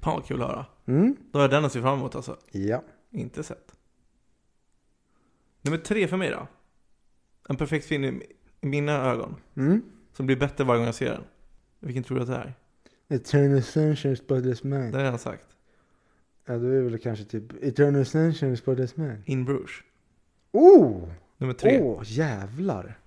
Fan 0.00 0.14
vad 0.14 0.26
kul 0.26 0.42
att 0.42 0.48
höra. 0.48 0.66
Mm, 0.86 1.16
Då 1.32 1.38
är 1.38 1.48
den 1.48 1.64
att 1.64 1.72
se 1.72 1.80
fram 1.80 1.98
emot 1.98 2.14
alltså. 2.14 2.36
ja. 2.50 2.82
Inte 3.10 3.42
sett. 3.42 3.72
Nummer 5.62 5.78
tre 5.78 6.08
för 6.08 6.16
mig 6.16 6.30
då. 6.30 6.46
En 7.48 7.56
perfekt 7.56 7.86
film 7.86 8.04
i 8.60 8.66
mina 8.66 8.92
ögon. 8.92 9.36
Mm. 9.56 9.82
Som 10.12 10.26
blir 10.26 10.36
bättre 10.36 10.64
varje 10.64 10.78
gång 10.78 10.86
jag 10.86 10.94
ser 10.94 11.10
den. 11.10 11.24
Vilken 11.80 12.02
tror 12.04 12.16
du 12.16 12.22
att 12.22 12.28
det 12.28 12.34
är? 12.36 12.54
Eternal 13.08 13.62
Sunshine 13.62 14.16
Spotless 14.16 14.64
Man. 14.64 14.90
Det 14.90 14.96
har 14.96 15.04
redan 15.04 15.18
sagt. 15.18 15.46
Ja, 16.46 16.58
då 16.58 16.66
är 16.66 16.72
det 16.72 16.82
väl 16.82 16.98
kanske 16.98 17.24
typ 17.24 17.64
Eternal 17.64 18.04
Sunshine 18.04 18.56
Spotless 18.56 18.96
Man. 18.96 19.22
In 19.26 19.44
Bruges. 19.44 19.70
Oh! 20.52 21.08
Nummer 21.38 21.54
tre. 21.54 21.80
Åh, 21.82 22.02
jävlar. 22.04 22.98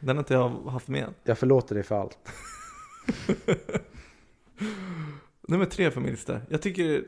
Den 0.00 0.16
har 0.16 0.22
inte 0.22 0.34
jag 0.34 0.48
haft 0.48 0.88
med. 0.88 1.14
Jag 1.24 1.38
förlåter 1.38 1.74
dig 1.74 1.84
för 1.84 2.00
allt. 2.00 2.18
Nummer 5.48 5.64
tre 5.64 5.90
på 5.90 6.00
min 6.00 6.10
lista. 6.10 6.40
Jag 6.48 6.62
tycker, 6.62 7.04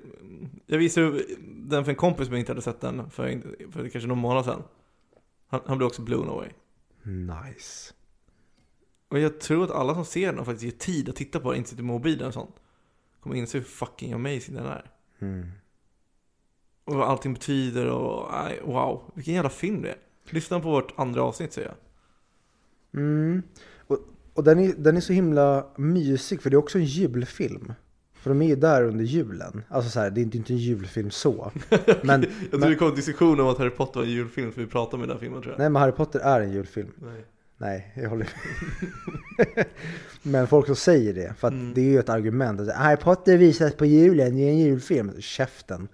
jag 0.67 0.79
visade 0.79 1.23
den 1.47 1.85
för 1.85 1.91
en 1.91 1.97
kompis 1.97 2.27
som 2.27 2.37
inte 2.37 2.53
hade 2.53 2.63
sett 2.63 2.81
den 2.81 3.11
för, 3.11 3.43
för 3.71 3.89
kanske 3.89 4.09
någon 4.09 4.19
månad 4.19 4.45
sedan. 4.45 4.63
Han, 5.49 5.61
han 5.67 5.79
blev 5.79 5.87
också 5.87 6.03
blown 6.03 6.29
away. 6.29 6.49
Nice. 7.03 7.95
Och 9.13 9.19
jag 9.19 9.41
tror 9.41 9.65
att 9.65 9.71
alla 9.71 9.95
som 9.95 10.05
ser 10.05 10.27
den 10.27 10.39
och 10.39 10.47
faktiskt 10.47 10.65
ger 10.65 10.79
tid 10.79 11.09
att 11.09 11.17
titta 11.17 11.41
på 11.41 11.51
den, 11.51 11.59
inte 11.59 11.71
sitter 11.71 11.83
med 11.83 11.93
mobilen 11.93 12.27
och 12.27 12.35
sånt, 12.35 12.55
kommer 13.21 13.37
inse 13.37 13.59
hur 13.59 13.65
fucking 13.65 14.13
amazing 14.13 14.55
den 14.55 14.67
är. 14.67 14.91
Mm. 15.19 15.47
Och 16.85 16.95
vad 16.95 17.09
allting 17.09 17.35
betyder 17.35 17.87
och 17.87 18.33
wow, 18.65 19.13
vilken 19.15 19.35
jävla 19.35 19.51
film 19.51 19.83
det 19.83 19.89
är. 19.89 19.97
Lyssna 20.31 20.61
på 20.61 20.71
vårt 20.71 20.95
andra 20.97 21.23
avsnitt 21.23 21.53
säger 21.53 21.69
jag. 21.69 21.77
Mm. 23.03 23.43
Och, 23.87 23.99
och 24.35 24.45
den, 24.45 24.59
är, 24.59 24.73
den 24.77 24.97
är 24.97 25.01
så 25.01 25.13
himla 25.13 25.67
mysig 25.77 26.43
för 26.43 26.51
det 26.51 26.55
är 26.55 26.59
också 26.59 26.79
en 26.79 26.85
julfilm. 26.85 27.73
För 28.15 28.31
de 28.31 28.43
är 28.43 28.47
ju 28.47 28.57
där 28.57 28.85
under 28.85 29.05
julen. 29.05 29.65
Alltså 29.69 29.91
så 29.91 30.01
här, 30.01 30.11
det 30.11 30.21
är 30.21 30.23
inte, 30.23 30.37
inte 30.37 30.53
en 30.53 30.59
julfilm 30.59 31.11
så. 31.11 31.53
Men, 32.03 32.23
Jag 32.23 32.51
tror 32.51 32.61
men, 32.61 32.71
det 32.71 32.77
kom 32.77 32.89
en 32.89 32.95
diskussion 32.95 33.41
om 33.41 33.49
att 33.49 33.59
Harry 33.59 33.71
Potter 33.71 34.01
var 34.01 34.07
en 34.07 34.13
julfilm 34.13 34.53
för 34.53 34.61
vi 34.61 34.67
pratade 34.67 35.01
med 35.01 35.09
den 35.09 35.19
filmen 35.19 35.43
tror 35.43 35.53
jag. 35.53 35.59
nej 35.59 35.71
men 35.71 35.83
Harry 35.83 35.93
Potter 35.93 36.21
är 36.21 36.41
en 36.41 36.53
julfilm. 36.53 36.93
Nej. 36.97 37.25
Nej, 37.63 37.93
jag 37.97 38.11
håller 38.11 38.29
Men 40.23 40.47
folk 40.47 40.67
som 40.67 40.77
säger 40.77 41.15
det, 41.15 41.35
för 41.39 41.49
att 41.49 41.55
Mm. 41.55 41.75
det 41.75 41.81
är 41.81 41.85
ju 41.85 41.99
ett 41.99 42.09
argument. 42.09 42.61
Att 42.61 42.75
Harry 42.75 42.97
Potter 42.97 43.37
visas 43.37 43.75
på 43.75 43.87
julen, 43.87 44.37
det 44.37 44.43
är 44.43 44.49
en 44.49 44.59
julfilm. 44.59 45.13
Käften. 45.21 45.89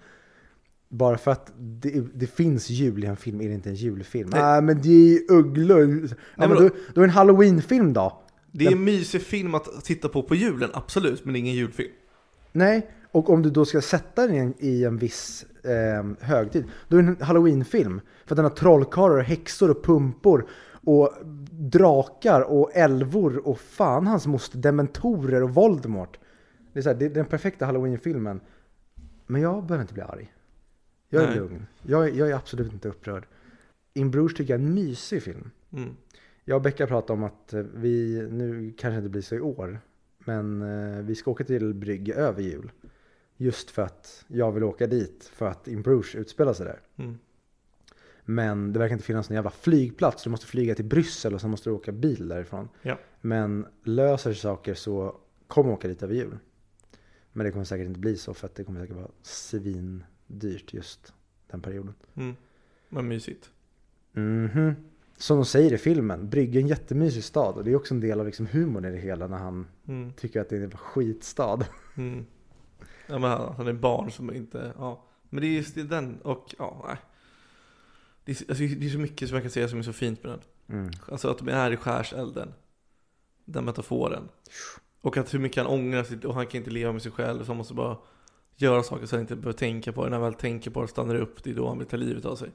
Bara 0.89 1.19
för 1.19 1.31
att 1.31 1.53
det, 1.59 2.05
det 2.15 2.27
finns 2.27 2.71
jul 2.71 3.05
i 3.05 3.07
en 3.07 3.17
film 3.17 3.41
är 3.41 3.49
det 3.49 3.55
inte 3.55 3.69
en 3.69 3.75
julfilm. 3.75 4.31
Nej 4.33 4.43
Nej. 4.43 4.63
men 4.63 4.83
det 4.83 4.89
är 4.89 5.09
ju 5.09 5.21
ugglor. 5.29 6.09
Ja, 6.37 6.49
men 6.49 6.51
då, 6.51 6.71
då 6.95 7.01
är 7.01 7.05
en 7.05 7.11
halloweenfilm 7.11 7.93
då. 7.93 8.23
Det 8.53 8.67
är 8.67 8.73
en 8.73 8.85
mysig 8.85 9.23
film 9.23 9.55
att 9.55 9.85
titta 9.85 10.09
på 10.09 10.23
på 10.23 10.35
julen, 10.35 10.71
absolut, 10.73 11.25
men 11.25 11.33
det 11.33 11.39
är 11.39 11.41
ingen 11.41 11.55
julfilm. 11.55 11.91
Nej, 12.53 12.91
och 13.13 13.31
om 13.31 13.43
du 13.43 13.51
då 13.51 13.65
ska 13.65 13.81
sätta 13.81 14.27
den 14.27 14.55
i 14.59 14.85
en, 14.85 14.97
viss 14.97 15.47
eh, 15.65 16.27
högtid, 16.27 16.65
då 16.89 16.97
är 16.97 17.03
det 17.03 17.09
en 17.09 17.17
halloweenfilm. 17.21 18.01
För 18.27 18.35
att 18.35 18.37
den 18.37 18.45
har 18.45 18.51
trollkarlar, 18.51 19.17
och 19.17 19.23
häxor 19.25 19.71
och 19.71 19.85
pumpor 19.85 20.47
och 20.85 21.13
drakar 21.59 22.41
och 22.41 22.71
älvor 22.77 23.49
och 23.49 23.59
fan 23.61 24.07
hans 24.07 24.27
moster, 24.27 24.59
dementorer 24.59 25.43
och 25.43 25.55
Voldemort. 25.55 26.19
Det 26.73 26.79
är, 26.79 26.83
så 26.83 26.89
här, 26.89 26.97
det 26.97 27.05
är 27.05 27.11
den 27.11 27.27
perfekta 27.27 27.67
halloweenfilmen. 27.67 28.41
Men 29.27 29.41
jag 29.43 29.65
behöver 29.67 29.83
inte 29.83 29.95
bli 29.95 30.03
arg. 30.03 30.33
Jag 31.09 31.23
är 31.23 31.27
Nej. 31.27 31.37
lugn. 31.37 31.67
Jag, 31.83 32.09
är- 32.09 32.13
jag 32.13 32.31
är 32.31 32.35
absolut 32.35 32.73
inte 32.73 32.89
upprörd. 32.89 33.27
In 33.95 34.11
Bruges 34.11 34.35
tycker 34.37 34.55
jag 34.55 34.61
är 34.61 34.65
en 34.67 34.75
mysig 34.75 35.23
film. 35.23 35.51
Mm. 35.73 35.97
Jag 36.45 36.57
och 36.57 36.63
Becka 36.63 36.87
pratade 36.87 37.13
om 37.13 37.25
att 37.25 37.53
eh, 37.55 37.61
vi, 37.75 38.27
nu 38.31 38.73
kanske 38.79 38.97
inte 38.97 39.09
blir 39.09 39.23
så 39.23 39.35
i 39.35 39.41
år, 39.41 39.81
men 40.19 40.63
eh, 40.63 41.03
vi 41.05 41.15
ska 41.15 41.31
åka 41.31 41.45
till 41.45 41.75
Brygge 41.75 42.15
över 42.15 42.43
jul. 42.43 42.71
Just 43.37 43.71
för 43.71 43.83
att 43.83 44.25
jag 44.29 44.53
vill 44.53 44.65
åka 44.65 44.87
dit 44.87 45.31
för 45.35 45.47
att 45.47 45.69
In 45.69 45.83
Bruges 45.83 46.15
utspelar 46.15 46.53
sig 46.53 46.67
där. 46.67 46.81
Mm. 46.97 47.19
Men 48.31 48.73
det 48.73 48.79
verkar 48.79 48.93
inte 48.93 49.05
finnas 49.05 49.29
någon 49.31 49.35
jävla 49.35 49.51
flygplats. 49.51 50.23
Du 50.23 50.31
måste 50.31 50.47
flyga 50.47 50.75
till 50.75 50.85
Bryssel 50.85 51.35
och 51.35 51.41
sen 51.41 51.51
måste 51.51 51.71
du 51.71 51.75
åka 51.75 51.93
bil 51.93 52.29
därifrån. 52.29 52.69
Ja. 52.83 52.99
Men 53.21 53.67
löser 53.83 54.33
sig 54.33 54.41
saker 54.43 54.75
så 54.75 55.17
kommer 55.47 55.73
åka 55.73 55.89
dit 55.89 56.03
över 56.03 56.15
jul. 56.15 56.39
Men 57.33 57.45
det 57.47 57.53
kommer 57.53 57.65
säkert 57.65 57.87
inte 57.87 58.01
bli 58.01 58.17
så 58.17 58.35
för 58.35 58.47
att 58.47 58.55
det 58.55 58.65
kommer 58.65 58.81
säkert 58.81 58.97
vara 58.97 59.09
svindyrt 59.23 60.73
just 60.75 61.13
den 61.51 61.61
perioden. 61.61 61.95
Mm. 62.15 62.37
Men 62.89 63.09
mysigt. 63.09 63.51
Mhm. 64.13 64.75
Som 65.17 65.37
de 65.37 65.45
säger 65.45 65.73
i 65.73 65.79
filmen, 65.79 66.29
Brygge 66.29 66.59
är 66.59 66.63
en 66.63 66.69
jättemysig 66.69 67.25
stad 67.25 67.55
och 67.55 67.65
det 67.65 67.71
är 67.71 67.77
också 67.77 67.95
en 67.95 68.01
del 68.01 68.21
av 68.21 68.27
liksom 68.27 68.47
humorn 68.47 68.85
i 68.85 68.91
det 68.91 68.99
hela 68.99 69.27
när 69.27 69.39
han 69.39 69.67
Mm. 69.89 70.13
tycker 70.13 70.41
att 70.41 70.49
det 70.49 70.57
är 70.57 70.61
en 70.65 70.71
skitstad. 70.77 71.67
Mm. 71.97 72.27
Ja 73.07 73.19
men 73.19 73.31
han, 73.31 73.55
han 73.57 73.67
är 73.69 73.73
barn 73.73 74.11
som 74.11 74.35
inte, 74.35 74.73
ja. 74.79 75.05
Men 75.31 75.41
det 75.41 75.47
är 75.47 75.53
just 75.53 75.75
det, 75.75 75.83
den 75.83 76.21
och, 76.23 76.55
ja, 76.59 76.85
nej. 76.89 76.97
Det 78.29 78.33
är, 78.33 78.35
så- 78.35 78.45
alltså, 78.49 78.65
det 78.65 78.87
är 78.87 78.91
så 78.91 78.99
mycket 78.99 79.29
som 79.29 79.35
jag 79.35 79.45
kan 79.45 79.51
säga 79.51 79.69
som 79.69 79.79
är 79.79 79.83
så 79.83 79.93
fint 79.93 80.23
med 80.25 80.33
den. 80.33 80.41
Mm. 80.79 80.91
Alltså 81.13 81.29
att 81.31 81.39
de 81.39 81.49
är 81.49 81.71
i 81.71 81.77
skärselden. 81.77 82.55
Den 83.45 83.65
metaforen. 83.65 84.29
Och 85.01 85.17
att 85.17 85.35
hur 85.35 85.39
mycket 85.39 85.63
han 85.65 85.73
ångrar 85.73 86.05
sig 86.05 86.19
och 86.27 86.35
han 86.35 86.47
kan 86.47 86.59
inte 86.59 86.71
leva 86.71 86.93
med 86.93 87.03
sig 87.03 87.13
själv. 87.13 87.45
Så 87.45 87.47
han 87.51 87.57
måste 87.57 87.75
bara 87.75 87.97
göra 88.57 88.83
saker 88.83 89.07
så 89.07 89.17
han 89.17 89.21
inte 89.21 89.37
behöver 89.37 89.59
tänka 89.59 89.93
på 89.93 90.05
det. 90.05 90.11
När 90.11 90.17
han 90.17 90.25
väl 90.25 90.35
tänker 90.35 90.71
på 90.71 90.83
det 90.83 90.89
stannar 90.89 91.15
det 91.15 91.21
upp. 91.21 91.43
Det 91.45 91.51
är 91.51 91.55
då 91.55 91.69
han 91.69 91.79
vill 91.79 91.87
ta 91.87 91.97
livet 91.97 92.25
av 92.25 92.37
sig. 92.37 92.51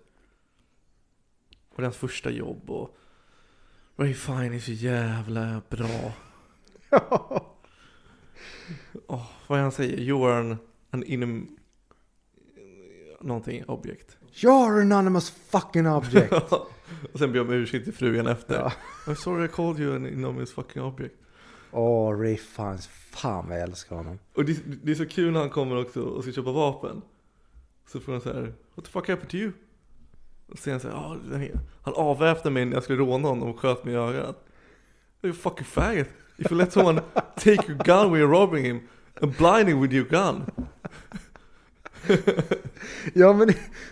Och 1.69 1.75
det 1.75 1.81
är 1.81 1.85
hans 1.85 1.97
första 1.97 2.29
jobb 2.31 2.69
och 2.69 2.97
Ray 3.95 4.13
Fine 4.13 4.53
är 4.53 4.59
så 4.59 4.71
jävla 4.71 5.61
bra. 5.69 6.13
Åh, 9.07 9.31
vad 9.47 9.59
är 9.59 9.63
han 9.63 9.71
säger? 9.71 9.99
You 9.99 10.27
are 10.31 10.39
an, 10.39 10.57
an 10.89 11.03
inom... 11.03 11.57
Någonting, 13.21 13.63
objekt. 13.65 14.17
You're 14.33 14.81
an 14.81 14.91
anonymous 14.91 15.29
fucking 15.29 15.87
object. 15.87 16.33
och 17.13 17.19
sen 17.19 17.31
ber 17.31 17.37
jag 17.39 17.47
om 17.47 17.53
ursäkt 17.53 17.83
till 17.85 17.93
frugan 17.93 18.27
efter. 18.27 18.55
Ja. 18.55 18.71
I'm 19.05 19.15
sorry 19.15 19.45
I 19.45 19.47
called 19.47 19.79
you 19.79 19.95
an 19.95 20.05
enormous 20.07 20.53
fucking 20.53 20.81
object. 20.81 21.15
Åh, 21.71 22.19
Ray 22.19 22.37
Fiennes. 22.37 22.87
Fan 22.87 23.47
vad 23.49 23.57
jag 23.57 23.63
älskar 23.63 23.95
honom. 23.95 24.19
Och 24.35 24.45
det, 24.45 24.57
det 24.83 24.91
är 24.91 24.95
så 24.95 25.05
kul 25.05 25.31
när 25.33 25.39
han 25.39 25.49
kommer 25.49 25.81
också 25.81 26.01
och 26.01 26.23
ska 26.23 26.31
köpa 26.33 26.51
vapen. 26.51 27.01
Så 27.91 27.99
får 27.99 28.11
han 28.11 28.21
så 28.21 28.33
här, 28.33 28.53
What 28.75 28.85
the 28.85 28.91
fuck 28.91 29.07
happened 29.09 29.29
to 29.29 29.35
you? 29.37 29.51
Och 30.47 30.59
han 30.65 30.79
så 30.79 30.87
här, 30.87 30.95
"Ja, 30.95 31.17
den 31.29 31.39
här- 31.41 31.59
han 31.81 31.93
avväpnade 31.93 32.49
mig 32.53 32.65
när 32.65 32.73
jag 32.73 32.83
skulle 32.83 32.99
råna 32.99 33.27
honom 33.27 33.49
och 33.49 33.59
sköt 33.59 33.83
mig 33.85 33.93
i 33.93 33.97
ögat. 33.97 34.45
You 35.21 35.33
fucking 35.33 35.65
faggot. 35.65 36.07
If 36.37 36.51
you 36.51 36.57
let 36.57 36.73
someone 36.73 37.01
take 37.35 37.71
your 37.71 37.83
gun 37.83 38.11
when 38.11 38.21
you're 38.21 38.31
robbing 38.39 38.65
him 38.65 38.79
and 39.21 39.37
blind 39.37 39.69
him 39.69 39.81
with 39.81 39.93
your 39.93 40.05
gun. 40.09 40.43
Ja 43.13 43.33
men 43.33 43.47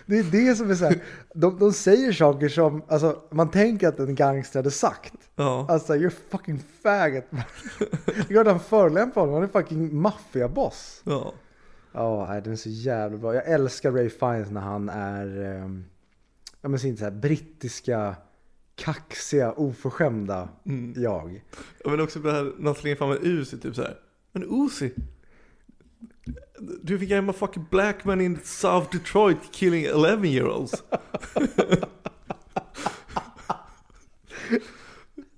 det, 0.06 0.18
är 0.18 0.22
det 0.22 0.54
som 0.56 0.70
är 0.70 0.74
så 0.74 0.84
här. 0.84 1.02
De, 1.34 1.58
de 1.58 1.72
säger 1.72 2.12
saker 2.12 2.48
som, 2.48 2.82
alltså 2.88 3.22
man 3.30 3.50
tänker 3.50 3.88
att 3.88 3.98
en 3.98 4.14
gangster 4.14 4.58
hade 4.58 4.70
sagt. 4.70 5.14
Ja, 5.36 5.66
Alltså 5.68 5.94
you're 5.94 6.12
fucking 6.30 6.62
faggot. 6.82 7.24
Det 8.28 8.34
är 8.34 8.44
han 8.44 8.60
förolämpar 8.60 9.20
honom, 9.20 9.34
han 9.34 9.44
är 9.44 9.48
fucking 9.48 9.96
maffiaboss. 10.00 11.02
ja. 11.04 11.32
Ja, 11.94 12.26
nej, 12.28 12.42
den 12.42 12.52
är 12.52 12.56
så 12.56 12.68
jävla 12.68 13.18
bra. 13.18 13.34
Jag 13.34 13.48
älskar 13.50 13.92
Ray 13.92 14.10
Fiennes 14.10 14.50
när 14.50 14.60
han 14.60 14.88
är, 14.88 15.56
um, 15.62 15.84
ja 16.60 16.68
men 16.68 16.78
sin 16.78 16.96
så 16.96 17.04
här 17.04 17.10
brittiska, 17.10 18.16
kaxiga, 18.74 19.52
oförskämda 19.52 20.48
Mm. 20.66 20.94
jag. 20.96 21.44
Ja, 21.84 21.90
Men 21.90 22.00
också 22.00 22.18
det 22.18 22.32
här 22.32 22.52
när 22.58 22.66
han 22.66 22.74
slänger 22.74 22.96
fram 22.96 23.10
en 23.10 23.18
Uzi 23.22 23.58
typ 23.58 23.74
så 23.74 23.82
här. 23.82 23.96
En 24.32 24.44
Uzi? 24.66 24.92
Du 26.82 26.98
fick 26.98 27.10
I'm 27.10 27.30
a 27.30 27.32
fucking 27.32 27.66
black 27.70 28.04
man 28.04 28.20
in 28.20 28.38
South 28.44 28.90
Detroit 28.92 29.38
killing 29.52 29.84
11 29.84 30.26
year 30.26 30.48
olds. 30.48 30.84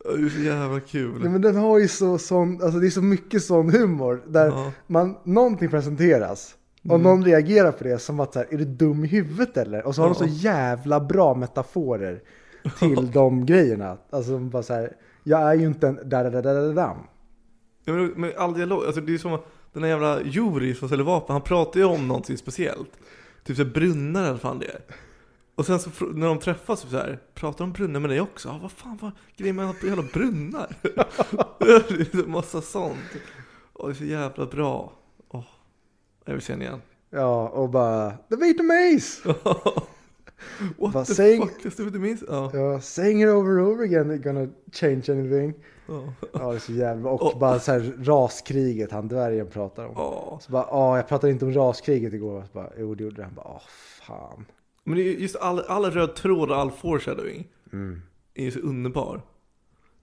Det 0.04 0.10
är 0.24 0.28
så 0.28 0.40
jävla 0.40 0.80
kul. 0.80 1.20
Nej, 1.20 1.30
men 1.30 1.40
den 1.42 1.56
har 1.56 1.78
ju 1.78 1.88
så 1.88 2.18
sån, 2.18 2.62
alltså 2.62 2.78
det 2.80 2.86
är 2.86 2.90
så 2.90 3.02
mycket 3.02 3.42
sån 3.44 3.70
humor. 3.70 4.22
Där 4.26 4.46
Ja. 4.46 4.72
man, 4.86 5.16
någonting 5.24 5.68
presenteras. 5.70 6.54
Och 6.88 7.00
någon 7.00 7.24
reagerar 7.24 7.72
på 7.72 7.84
det 7.84 7.98
som 7.98 8.20
att 8.20 8.32
så 8.32 8.38
här, 8.38 8.48
är 8.54 8.58
du 8.58 8.64
dum 8.64 9.04
i 9.04 9.06
huvudet 9.08 9.56
eller? 9.56 9.86
Och 9.86 9.94
så 9.94 10.02
har 10.02 10.08
de 10.08 10.14
så 10.14 10.24
Ja. 10.24 10.28
jävla 10.30 11.00
bra 11.00 11.34
metaforer 11.34 12.22
till 12.78 13.10
de 13.10 13.46
grejerna. 13.46 13.98
Alltså 14.10 14.38
bara 14.38 14.62
så 14.62 14.74
här, 14.74 14.92
jag 15.22 15.40
är 15.40 15.54
ju 15.54 15.66
inte 15.66 15.88
en 15.88 15.98
da 16.08 16.22
da 16.22 16.30
da 16.30 16.42
da 16.42 16.52
da 16.54 16.72
da 16.72 16.96
Ja, 17.84 17.92
men, 17.92 18.06
men 18.16 18.32
all 18.36 18.54
dialog, 18.54 18.84
alltså 18.84 19.00
det 19.00 19.14
är 19.14 19.18
som 19.18 19.32
att 19.32 19.46
den 19.74 19.82
där 19.82 19.88
jävla 19.88 20.22
Juri 20.22 20.74
som 20.74 20.88
säljer 20.88 21.04
vapen, 21.04 21.32
han 21.32 21.42
pratar 21.42 21.80
ju 21.80 21.86
om 21.86 22.08
någonting 22.08 22.38
speciellt. 22.38 22.90
Typ 23.44 23.56
såhär 23.56 23.70
brunnar 23.70 24.24
eller 24.28 24.38
fan 24.38 24.58
det 24.58 24.66
är. 24.66 24.80
Och 25.54 25.66
sen 25.66 25.78
så 25.80 25.90
när 26.14 26.26
de 26.26 26.38
träffas 26.38 26.80
så 26.80 26.96
här, 26.96 27.18
pratar 27.34 27.58
de 27.64 27.72
brunnar 27.72 28.00
med 28.00 28.10
dig 28.10 28.20
också? 28.20 28.48
Ja, 28.48 28.58
vad 28.62 28.72
fan 28.72 28.98
vad 29.02 29.10
grejen 29.36 29.56
med 29.56 29.64
alla 29.64 29.74
jävla 29.84 30.02
brunnar? 30.02 30.76
det 31.58 32.14
är 32.14 32.24
en 32.24 32.30
massa 32.30 32.60
sånt. 32.62 32.98
Och 33.72 33.88
det 33.88 33.92
är 33.92 33.96
så 33.96 34.04
jävla 34.04 34.46
bra. 34.46 34.92
Åh, 35.28 35.44
jag 36.24 36.32
vill 36.32 36.42
se 36.42 36.52
den 36.52 36.62
igen. 36.62 36.82
Ja, 37.10 37.48
och 37.48 37.70
bara 37.70 38.10
The 38.10 38.36
Vietnamese! 38.36 39.34
What 40.78 40.94
Vad 40.94 41.06
the 41.06 41.14
säg- 41.14 41.38
fuck, 41.40 41.76
det 41.76 41.90
du 41.90 41.98
minns? 41.98 42.24
Ja. 42.28 42.50
Ja, 42.54 42.80
saying 42.80 43.22
it 43.22 43.28
over 43.28 43.58
and 43.58 43.66
over 43.68 43.84
again 43.84 44.10
is 44.10 44.22
gonna 44.24 44.48
change 44.72 45.02
anything. 45.08 45.54
Ja. 45.86 46.12
Ja, 46.32 46.50
det 46.50 46.54
är 46.54 46.58
så 46.58 46.72
jävla... 46.72 47.10
Och 47.10 47.22
Och- 47.32 47.38
bara 47.38 47.58
så 47.58 47.72
här 47.72 47.92
raskriget 48.04 48.90
han 48.92 49.08
dvärgen 49.08 49.46
pratar 49.50 49.86
om. 49.86 49.92
Ja. 49.96 50.38
Så 50.42 50.52
bara, 50.52 50.66
ja, 50.70 50.96
jag 50.96 51.08
pratade 51.08 51.32
inte 51.32 51.44
om 51.44 51.52
raskriget 51.52 52.12
igår. 52.14 52.42
Så 52.42 52.48
bara, 52.52 52.70
jo, 52.78 52.94
det 52.94 53.04
gjorde 53.04 53.16
det. 53.16 53.22
Han 53.24 53.34
bara, 53.34 53.48
åh, 53.48 53.62
fan. 54.06 54.44
Men 54.84 54.96
det 54.96 55.02
är 55.02 55.04
ju 55.04 55.18
just 55.18 55.36
all, 55.36 55.60
all 55.60 55.84
röd 55.90 56.14
tråd 56.14 56.50
och 56.50 56.56
all 56.56 56.70
foreshadowing 56.70 57.48
Mm. 57.72 58.02
är 58.34 58.44
ju 58.44 58.50
så 58.50 58.58
underbar. 58.60 59.22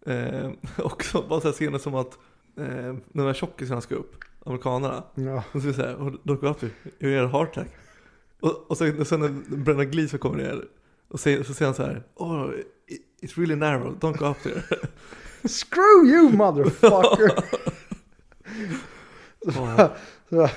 Eh, 0.06 0.50
också 0.78 1.24
bara 1.30 1.42
så 1.42 1.48
här 1.48 1.54
scener 1.54 1.78
som 1.78 1.96
att 1.96 2.14
eh, 2.58 2.66
när 2.66 3.02
de 3.14 3.22
här 3.26 3.34
tjockisarna 3.34 3.82
ska 3.82 3.96
upp, 3.96 4.16
amerikanerna, 4.46 5.04
Ja. 5.16 5.44
och 5.52 5.62
så 5.62 5.68
är 5.68 5.72
det 5.72 5.74
såhär, 5.74 5.96
oh, 5.96 6.08
don't 6.24 6.40
go 6.42 6.48
up 6.48 6.60
there, 6.60 6.72
you 7.00 7.12
get 7.12 7.24
a 7.24 7.28
heart 7.38 7.58
attack. 7.58 7.68
Och, 8.40 8.72
och 8.72 8.78
sen, 8.78 9.06
sen 9.06 9.20
när 9.20 9.58
Brennan 9.58 9.92
Gleeson 9.92 10.20
kommer 10.20 10.38
ner, 10.38 10.66
och 11.08 11.20
säger, 11.20 11.44
så 11.44 11.54
säger 11.54 11.68
han 11.68 11.76
så 11.76 11.84
här, 11.84 12.04
oh, 12.16 12.50
it- 12.88 13.02
it's 13.22 13.36
really 13.40 13.56
narrow, 13.56 13.96
don't 14.00 14.18
go 14.18 14.26
up 14.26 14.38
there. 14.44 14.62
Screw 15.46 16.06
you 16.06 16.30
motherfucker! 16.30 17.44
så 19.46 19.52
bara, 19.52 19.92
så 20.30 20.36
bara, 20.36 20.50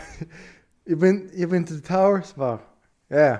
you've, 0.86 1.00
been, 1.00 1.30
you've 1.34 1.50
been 1.50 1.64
to 1.64 1.74
the 1.74 1.80
tower? 1.80 2.22
Så 2.22 2.34
bara, 2.36 2.58
yeah. 3.10 3.38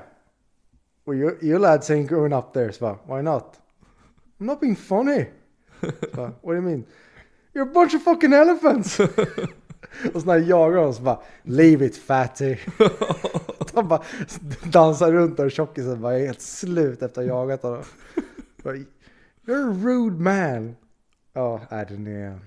Well, 1.07 1.19
you, 1.19 1.39
you 1.43 1.59
lads 1.59 1.91
ain't 1.91 2.09
going 2.09 2.33
up 2.33 2.53
there. 2.53 2.73
Så 2.73 2.81
bara, 2.81 2.99
why 3.07 3.23
not? 3.23 3.61
I'm 4.41 4.47
not 4.47 4.61
being 4.61 4.77
funny. 4.77 5.27
Så 5.81 6.17
bara, 6.17 6.33
what 6.43 6.53
do 6.53 6.55
you 6.55 6.63
mean? 6.63 6.87
You're 7.55 7.71
a 7.71 7.73
bunch 7.75 7.95
of 7.95 8.03
fucking 8.03 8.33
elephants! 8.33 9.01
Och 10.15 10.21
så 10.21 10.27
när 10.27 10.35
jag 10.39 10.49
jagar 10.49 10.79
honom 10.79 10.95
så 10.95 11.03
bara, 11.03 11.21
leave 11.43 11.87
it 11.87 11.97
fatty. 11.97 12.57
Han 13.75 13.89
bara 13.89 14.03
dansar 14.65 15.13
runt 15.13 15.37
där 15.37 15.45
och 15.45 15.53
tjockisen 15.53 16.01
bara 16.01 16.19
är 16.19 16.27
helt 16.27 16.41
slut 16.41 17.03
efter 17.03 17.21
att 17.21 17.29
ha 17.29 17.35
jagat 17.35 17.63
honom. 17.63 17.83
You're 19.47 19.71
a 19.71 19.79
rude 19.83 20.23
man. 20.23 20.77
Ja, 21.37 21.61
är 21.71 21.85
den 21.85 22.07
är... 22.07 22.41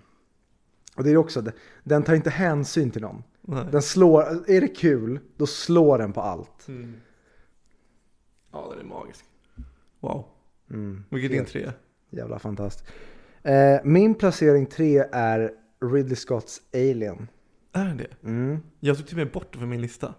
Och 0.96 1.04
det 1.04 1.12
är 1.12 1.18
också, 1.18 1.44
den- 1.84 2.04
tar 2.04 2.14
inte 2.14 2.30
hänsyn 2.30 2.92
till 2.92 3.02
någon. 3.02 3.24
Nej. 3.42 3.66
Den 3.72 3.82
slår, 3.82 4.22
är 4.52 4.62
det 4.62 4.68
kul, 4.68 5.20
då 5.38 5.48
slår 5.48 5.98
den 5.98 6.14
på 6.14 6.22
allt. 6.22 6.68
Mm. 6.68 6.94
Ja, 8.52 8.68
den 8.72 8.80
är 8.80 8.90
magisk. 8.90 9.26
Wow. 10.00 10.26
Mm. 10.70 11.04
Vilket 11.10 11.30
är 11.32 11.34
din 11.34 11.40
Helt 11.40 11.52
tre? 11.52 11.72
Jävla 12.10 12.40
fantastiskt. 12.40 12.92
Eh, 13.44 13.80
min 13.84 14.16
placering 14.16 14.66
tre 14.66 14.98
är 15.12 15.52
Ridley 15.82 16.16
Scotts 16.16 16.62
Alien. 16.74 17.28
Är 17.74 17.86
den 17.86 17.98
det? 17.98 18.08
Mm. 18.24 18.60
Jag 18.80 18.98
tog 18.98 19.08
till 19.08 19.16
och 19.16 19.26
med 19.26 19.32
bort 19.32 19.54
det 19.54 19.60
från 19.60 19.70
min 19.70 19.82
lista. 19.82 20.14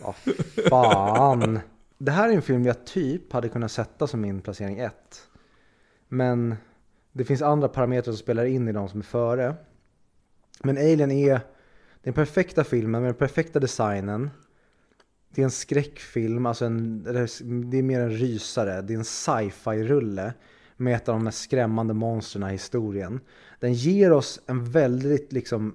Vad 0.00 0.14
fan. 0.68 1.60
Det 1.98 2.10
här 2.10 2.28
är 2.28 2.32
en 2.32 2.42
film 2.42 2.64
jag 2.64 2.86
typ 2.86 3.32
hade 3.32 3.48
kunnat 3.48 3.72
sätta 3.72 4.06
som 4.06 4.20
min 4.20 4.40
placering 4.40 4.78
ett. 4.78 5.28
Men 6.14 6.54
det 7.12 7.24
finns 7.24 7.42
andra 7.42 7.68
parametrar 7.68 8.12
som 8.12 8.18
spelar 8.18 8.44
in 8.44 8.68
i 8.68 8.72
de 8.72 8.88
som 8.88 9.00
är 9.00 9.04
före. 9.04 9.54
Men 10.62 10.76
Alien 10.76 11.10
är 11.10 11.40
den 12.02 12.14
perfekta 12.14 12.64
filmen 12.64 13.02
med 13.02 13.08
den 13.08 13.18
perfekta 13.18 13.60
designen. 13.60 14.30
Det 15.28 15.42
är 15.42 15.44
en 15.44 15.50
skräckfilm, 15.50 16.46
alltså 16.46 16.64
en, 16.64 17.02
det 17.70 17.78
är 17.78 17.82
mer 17.82 18.00
en 18.00 18.10
rysare. 18.10 18.82
Det 18.82 18.94
är 18.94 18.98
en 18.98 19.04
sci-fi-rulle 19.04 20.32
med 20.76 20.96
ett 20.96 21.08
av 21.08 21.14
de 21.14 21.24
mest 21.24 21.42
skrämmande 21.42 21.94
monstren 21.94 22.48
i 22.48 22.52
historien. 22.52 23.20
Den 23.60 23.72
ger 23.72 24.12
oss 24.12 24.40
en 24.46 24.64
väldigt 24.64 25.32
liksom 25.32 25.74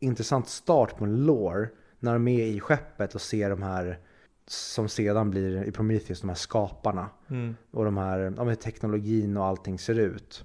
intressant 0.00 0.48
start 0.48 0.96
på 0.96 1.04
en 1.04 1.26
lore 1.26 1.68
när 1.98 2.12
de 2.12 2.28
är 2.28 2.46
i 2.46 2.60
skeppet 2.60 3.14
och 3.14 3.20
ser 3.20 3.50
de 3.50 3.62
här 3.62 3.98
som 4.46 4.88
sedan 4.88 5.30
blir 5.30 5.64
i 5.64 5.72
Prometheus, 5.72 6.20
de 6.20 6.28
här 6.28 6.36
skaparna. 6.36 7.10
Mm. 7.28 7.56
Och 7.70 7.84
de 7.84 7.96
här, 7.96 8.34
ja, 8.36 8.44
men 8.44 8.56
teknologin 8.56 9.36
och 9.36 9.44
allting 9.44 9.78
ser 9.78 9.98
ut. 9.98 10.44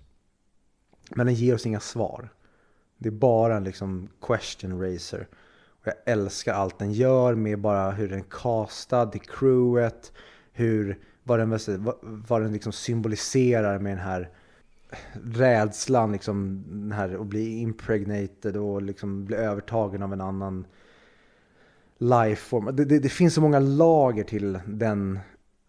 Men 1.16 1.26
den 1.26 1.36
ger 1.36 1.56
oss 1.56 1.66
inga 1.66 1.80
svar. 1.80 2.30
Det 2.98 3.10
är 3.10 3.12
bara 3.12 3.58
en 3.58 3.64
liksom 3.64 4.10
question 4.22 4.82
racer. 4.82 5.28
Och 5.82 5.88
jag 5.88 5.94
älskar 6.06 6.54
allt 6.54 6.80
den 6.80 6.94
gör 6.94 7.36
med 7.36 7.60
bara 7.60 7.92
hur 7.92 8.10
den 8.10 8.20
är 8.20 8.26
castad, 8.30 9.06
det 9.06 9.20
crewet, 9.20 10.14
hur, 10.52 11.00
vad 11.24 11.40
den, 11.40 11.50
vad, 11.50 11.96
vad 12.02 12.42
den 12.42 12.54
liksom 12.54 12.72
symboliserar 12.72 13.80
med 13.80 13.92
den 13.92 14.06
här 14.06 14.30
rädslan, 15.24 16.12
liksom, 16.12 16.64
den 16.68 16.92
här 16.92 17.22
att 17.22 17.28
bli 17.28 17.60
impregnated 17.60 18.58
och 18.58 18.82
liksom 18.82 19.26
bli 19.26 19.36
övertagen 19.36 20.04
av 20.04 20.14
en 20.14 20.22
annan 20.22 20.66
lifeform. 22.02 22.76
Det, 22.76 22.86
det, 22.86 23.00
det 23.00 23.10
finns 23.10 23.34
så 23.34 23.42
många 23.42 23.60
lager 23.60 24.24
till 24.24 24.60
den 24.66 25.20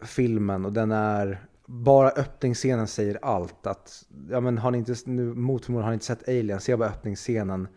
filmen 0.03 0.65
och 0.65 0.73
den 0.73 0.91
är 0.91 1.47
bara 1.67 2.11
öppningsscenen 2.11 2.87
säger 2.87 3.19
allt. 3.23 3.67
Att, 3.67 4.05
ja, 4.31 4.41
men 4.41 4.59
har 4.59 4.71
ni 4.71 4.79
inte, 4.79 4.95
nu, 5.05 5.35
mot 5.35 5.65
förmodan 5.65 5.85
har 5.85 5.91
ni 5.91 5.95
inte 5.95 6.07
sett 6.07 6.29
Alien, 6.29 6.61
se 6.61 6.77
bara 6.77 6.89
öppningsscenen. 6.89 7.69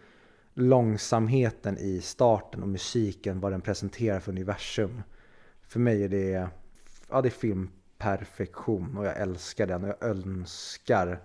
Långsamheten 0.54 1.78
i 1.78 2.02
starten 2.02 2.64
och 2.64 2.70
musiken, 2.70 3.40
vad 3.40 3.52
den 3.52 3.62
presenterar 3.62 4.20
för 4.20 4.32
universum. 4.32 5.02
För 5.68 5.80
mig 5.80 6.04
är 6.04 6.10
det, 6.10 6.50
ja, 7.10 7.22
det 7.22 7.28
är 7.28 7.30
filmperfektion 7.30 8.98
och 8.98 9.06
jag 9.06 9.18
älskar 9.18 9.68
den 9.68 9.84
och 9.84 9.90
jag 9.90 10.04
önskar 10.10 11.22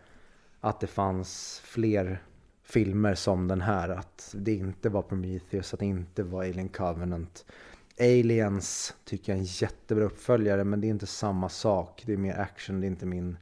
att 0.60 0.80
det 0.80 0.86
fanns 0.86 1.60
fler 1.64 2.22
filmer 2.70 3.14
som 3.14 3.48
den 3.48 3.60
här. 3.60 3.88
Att 3.88 4.34
det 4.38 4.54
inte 4.54 4.88
var 4.88 5.02
Prometheus, 5.02 5.74
att 5.74 5.80
det 5.80 5.86
inte 5.86 6.22
var 6.22 6.44
Alien 6.44 6.68
Covenant. 6.68 7.44
Aliens 8.00 8.94
tycker 9.04 9.32
jag 9.32 9.36
är 9.36 9.40
en 9.40 9.48
jättebra 9.48 10.04
uppföljare 10.04 10.64
men 10.64 10.80
det 10.80 10.86
är 10.86 10.90
inte 10.90 11.06
samma 11.06 11.48
sak. 11.48 12.02
Det 12.06 12.12
är 12.12 12.16
mer 12.16 12.38
action, 12.38 12.80
det 12.80 12.86
är 12.86 12.88
inte 12.88 13.06
min 13.06 13.36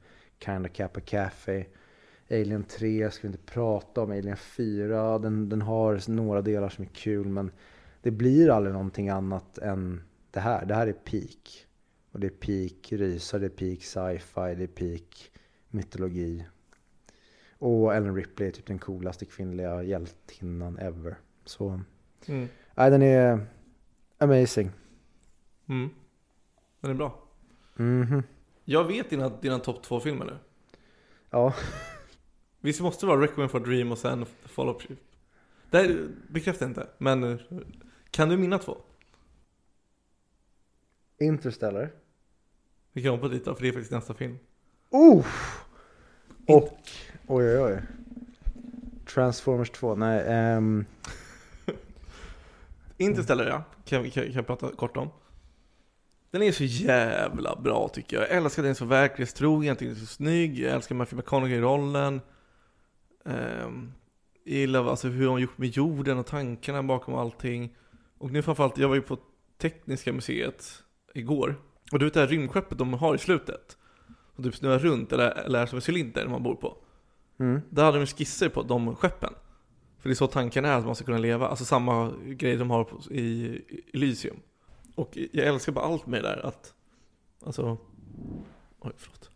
kind 0.45 0.67
of 0.67 0.73
cup 0.73 0.97
of 0.97 1.05
cafe. 1.05 1.67
Alien 2.31 2.65
3 2.65 3.11
ska 3.11 3.23
vi 3.23 3.33
inte 3.33 3.53
prata 3.53 4.03
om. 4.03 4.11
Alien 4.11 4.37
4, 4.37 5.19
den, 5.19 5.49
den 5.49 5.63
har 5.63 6.11
några 6.11 6.43
delar 6.43 6.69
som 6.69 6.85
är 6.85 6.89
kul 6.89 7.29
men 7.29 7.51
det 8.03 8.11
blir 8.11 8.51
aldrig 8.51 8.73
någonting 8.73 9.09
annat 9.09 9.59
än 9.59 10.01
det 10.31 10.41
här. 10.41 10.67
Det 10.67 10.75
här 10.75 10.87
är 10.87 10.93
peak. 10.93 11.67
Och 12.13 12.21
det 12.21 12.27
är 12.27 12.31
peak 12.31 12.93
rysare, 12.93 13.41
det 13.41 13.47
är 13.47 13.51
peak 13.51 13.83
sci-fi, 13.83 14.55
det 14.55 14.63
är 14.63 14.67
peak 14.67 15.31
mytologi. 15.71 16.45
Och 17.59 17.95
Ellen 17.95 18.15
Ripley 18.17 18.49
är 18.49 18.53
typ 18.53 18.67
den 18.67 18.79
coolaste 18.79 19.25
kvinnliga 19.25 19.83
hjältinnan 19.83 20.79
ever. 20.79 21.17
Så, 21.45 21.81
Mm. 22.27 22.49
nej 22.75 22.91
den 22.91 23.03
är 23.03 23.47
amazing. 24.19 24.71
Mm. 25.69 25.91
Den 26.81 26.91
är 26.91 26.95
bra. 26.95 27.23
Mhm. 27.77 28.23
Jag 28.65 28.85
vet 28.85 29.11
dina, 29.11 29.29
dina 29.29 29.59
topp 29.59 29.83
två 29.83 30.01
filmer 30.01 30.25
nu. 30.25 30.39
Ja, 31.31 31.55
Visst 32.61 32.81
måste 32.81 33.07
det 33.07 33.11
vara 33.11 33.23
Requiem 33.23 33.49
for 33.49 33.61
Dream 33.61 33.93
och 33.93 33.99
sen 33.99 34.27
Follow 34.45 34.77
Up 34.77 34.99
Det 35.71 35.79
här 35.79 36.09
bekräftar 36.31 36.67
inte, 36.67 36.87
men 36.99 37.25
eh, 37.25 37.39
kan 38.11 38.29
du 38.29 38.37
mina 38.37 38.59
två? 38.59 38.77
Interstellar. 41.21 41.91
Vi 42.93 43.03
kan 43.03 43.11
hoppa 43.13 43.29
dit 43.29 43.45
då, 43.45 43.55
för 43.55 43.63
det 43.63 43.69
är 43.69 43.73
faktiskt 43.73 43.93
nästa 43.93 44.15
film. 44.15 44.39
Oh! 44.91 45.27
Och, 46.47 46.79
oj 47.29 47.45
oj 47.45 47.63
oj. 47.63 47.83
Transformers 49.07 49.71
2, 49.71 49.95
nej. 49.95 50.25
ehm, 50.27 50.85
Interstellar 52.97 53.47
ja, 53.47 53.63
kan 53.85 54.11
kan, 54.11 54.25
kan 54.25 54.33
jag 54.33 54.47
prata 54.47 54.71
kort 54.77 54.97
om. 54.97 55.11
Den 56.31 56.43
är 56.43 56.53
så 56.53 56.65
jävla 56.65 57.57
bra 57.57 57.89
tycker 57.89 58.17
jag. 58.17 58.29
Jag 58.29 58.37
älskar 58.37 58.63
att 58.63 58.65
den 58.65 58.71
är 58.71 58.75
så 58.75 58.85
verklighetstrogen, 58.85 59.69
jag 59.69 59.79
tycker 59.79 59.91
den 59.91 60.03
är 60.03 60.07
så 60.07 60.15
snygg, 60.15 60.59
jag 60.59 60.73
älskar 60.73 60.95
Matthew 60.95 61.17
McConaughey 61.17 61.59
i 61.59 61.61
rollen. 61.61 62.21
Um, 63.25 63.93
jag 64.45 64.55
gillar 64.55 64.91
alltså 64.91 65.09
hur 65.09 65.25
de 65.25 65.31
har 65.31 65.39
gjort 65.39 65.59
med 65.59 65.69
jorden 65.69 66.19
och 66.19 66.27
tankarna 66.27 66.83
bakom 66.83 67.15
allting. 67.15 67.77
Och 68.19 68.31
nu 68.31 68.43
framförallt, 68.43 68.79
jag 68.79 68.89
var 68.89 68.95
ju 68.95 69.03
på 69.03 69.19
Tekniska 69.59 70.13
museet 70.13 70.83
igår. 71.15 71.57
Och 71.93 71.99
du 71.99 72.05
vet 72.05 72.15
det 72.15 72.21
här 72.21 72.27
rymdskeppet 72.27 72.79
de 72.79 72.93
har 72.93 73.15
i 73.15 73.19
slutet. 73.19 73.77
Som 74.35 74.45
typ 74.45 74.55
snurrar 74.55 74.79
runt 74.79 75.13
eller, 75.13 75.31
eller 75.31 75.63
är 75.63 75.67
som 75.67 75.77
en 75.77 75.83
cylinder 75.89 76.27
man 76.27 76.43
bor 76.43 76.55
på. 76.55 76.77
Mm. 77.39 77.61
Där 77.71 77.85
hade 77.85 77.99
de 77.99 78.07
skisser 78.07 78.49
på 78.49 78.63
de 78.63 78.97
skeppen. 78.97 79.33
För 79.99 80.09
det 80.09 80.13
är 80.13 80.17
så 80.17 80.27
tanken 80.27 80.65
är 80.65 80.73
att 80.73 80.85
man 80.85 80.95
ska 80.95 81.05
kunna 81.05 81.19
leva. 81.19 81.49
Alltså 81.49 81.65
samma 81.65 82.13
grej 82.27 82.57
de 82.57 82.71
har 82.71 83.13
i 83.13 83.61
Elysium. 83.95 84.37
Och 84.95 85.19
jag 85.33 85.47
älskar 85.47 85.73
bara 85.73 85.85
allt 85.85 86.07
med 86.07 86.23
det 86.23 86.29
där 86.29 86.47
att, 86.47 86.75
alltså, 87.45 87.79
oj 88.81 88.93
förlåt. 88.97 89.31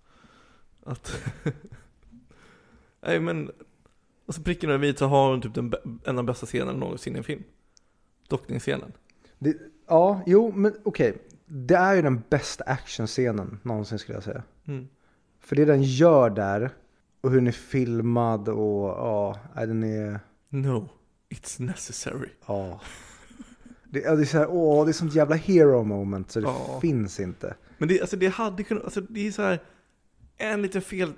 Att, 0.85 1.25
nej 3.01 3.21
men, 3.21 3.51
alltså 4.27 4.43
pricken 4.43 4.71
över 4.71 4.93
så 4.93 5.07
har 5.07 5.41
typ 5.41 5.55
den, 5.55 5.75
en 5.85 5.99
av 6.05 6.15
de 6.15 6.27
bästa 6.27 6.47
scenerna 6.47 6.79
någonsin 6.79 7.15
i 7.15 7.19
en 7.19 7.25
film. 7.25 7.43
Dockningsscenen. 8.29 8.93
Det, 9.39 9.57
ja, 9.87 10.23
jo, 10.27 10.53
men 10.53 10.75
okej. 10.83 11.23
Det 11.47 11.75
är 11.75 11.95
ju 11.95 12.03
den 12.03 12.23
bästa 12.29 12.65
actionscenen 12.65 13.59
någonsin 13.63 13.99
skulle 13.99 14.17
jag 14.17 14.25
säga. 14.25 14.43
Mm. 14.65 14.89
För 15.41 15.57
det 15.57 15.65
den 15.65 15.83
gör 15.83 16.31
där 16.31 16.71
och 17.23 17.31
hur 17.31 17.37
den 17.37 17.47
är 17.47 17.53
filmad 17.53 18.49
och 18.49 18.89
ja, 18.89 19.41
den 19.55 19.83
är... 19.83 20.21
No, 20.49 20.89
it's 21.31 21.63
necessary. 21.63 22.29
Ja. 22.47 22.81
Det, 23.85 24.01
det 24.01 24.09
är 24.09 24.25
så 24.25 24.39
här, 24.39 24.47
åh, 24.51 24.85
det 24.85 24.91
är 24.91 24.93
sånt 24.93 25.15
jävla 25.15 25.37
hero 25.37 25.85
moment 25.85 26.31
så 26.31 26.41
det 26.41 26.47
ja. 26.47 26.79
finns 26.81 27.21
inte. 27.21 27.55
Men 27.79 27.89
det, 27.89 28.01
alltså, 28.01 28.17
det 28.17 28.29
hade 28.29 28.63
kunnat, 28.63 28.85
alltså, 28.85 29.01
det 29.01 29.27
är 29.27 29.33
så 29.33 29.43
här, 29.43 29.63
en 30.37 30.63
liten 30.63 30.83
fel 30.83 31.13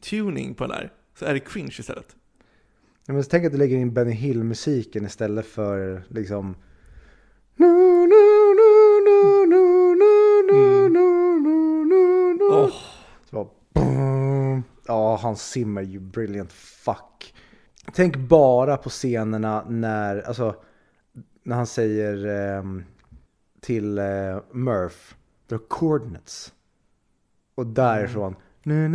tuning 0.00 0.54
på 0.54 0.64
den 0.64 0.72
här, 0.72 0.92
så 1.18 1.24
är 1.24 1.34
det 1.34 1.40
cringe 1.40 1.76
istället. 1.78 2.16
Ja, 3.06 3.14
men 3.14 3.22
tänk 3.22 3.44
att 3.44 3.52
du 3.52 3.58
lägger 3.58 3.76
in 3.76 3.94
Benny 3.94 4.12
Hill-musiken 4.12 5.06
istället 5.06 5.46
för 5.46 6.02
liksom... 6.08 6.54
Mm. 7.58 8.00
Oh. 12.52 12.70
Så 13.30 13.36
bara 13.36 14.09
ja, 14.90 15.16
han 15.16 15.36
simmar 15.36 15.82
you 15.82 16.00
brilliant 16.00 16.52
fuck. 16.52 17.34
Tänk 17.92 18.16
bara 18.16 18.76
på 18.76 18.90
scenerna 18.90 19.64
när, 19.68 20.22
alltså, 20.22 20.54
när 21.42 21.56
han 21.56 21.66
säger 21.66 22.26
eh, 22.56 22.64
till 23.60 23.98
eh, 23.98 24.04
Murph, 24.52 25.14
the 25.48 25.58
coordinates. 25.58 26.52
Och 27.54 27.66
därifrån. 27.66 28.36
Mm. 28.64 28.94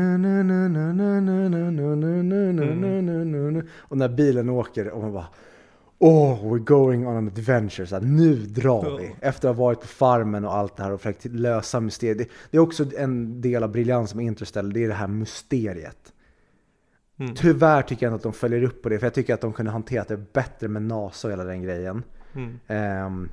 Och 3.75 3.97
när 3.97 4.09
bilen 4.09 4.49
åker 4.49 4.89
och 4.89 5.01
man 5.01 5.13
bara 5.13 5.27
Oh, 6.05 6.39
we're 6.43 6.63
going 6.63 7.07
on 7.07 7.17
an 7.17 7.27
adventure. 7.27 7.87
Så 7.87 7.95
här, 7.95 8.01
nu 8.01 8.35
drar 8.35 8.97
vi. 8.97 9.15
Efter 9.21 9.49
att 9.49 9.55
ha 9.55 9.63
varit 9.63 9.81
på 9.81 9.87
farmen 9.87 10.45
och 10.45 10.55
allt 10.55 10.77
det 10.77 10.83
här 10.83 10.91
och 10.91 11.01
försökt 11.01 11.25
lösa 11.25 11.79
mysteriet. 11.79 12.29
Det, 12.51 12.57
är 12.57 12.61
också 12.61 12.85
en 12.97 13.41
del 13.41 13.63
av 13.63 13.71
briljans 13.71 14.15
med 14.15 14.25
Interstellar. 14.25 14.73
Det 14.73 14.83
är 14.83 14.87
det 14.87 14.93
här 14.93 15.07
mysteriet. 15.07 16.13
Mm. 17.17 17.35
Tyvärr 17.35 17.81
tycker 17.81 18.05
jag 18.05 18.09
inte 18.09 18.15
att 18.15 18.33
de 18.33 18.33
följer 18.33 18.63
upp 18.63 18.81
på 18.81 18.89
det. 18.89 18.99
För 18.99 19.05
jag 19.05 19.13
tycker 19.13 19.33
att 19.33 19.41
de 19.41 19.53
kunde 19.53 19.71
hanterat 19.71 20.07
det 20.07 20.33
bättre 20.33 20.67
med 20.67 20.81
NASA 20.81 21.27
och 21.27 21.31
hela 21.31 21.43
den 21.43 21.61
grejen. 21.61 22.03
Mm. 22.33 22.59
Ehm, 22.67 23.31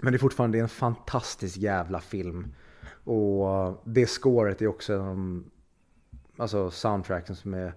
men 0.00 0.12
det 0.12 0.16
är 0.16 0.18
fortfarande 0.18 0.58
en 0.58 0.68
fantastisk 0.68 1.56
jävla 1.56 2.00
film. 2.00 2.54
Och 3.04 3.82
det 3.84 4.06
scoret 4.06 4.62
är 4.62 4.66
också 4.66 4.92
en 4.92 5.00
av 5.00 5.06
de 5.06 5.44
alltså 6.36 6.70
soundtracken 6.70 7.36
som 7.36 7.54
är 7.54 7.74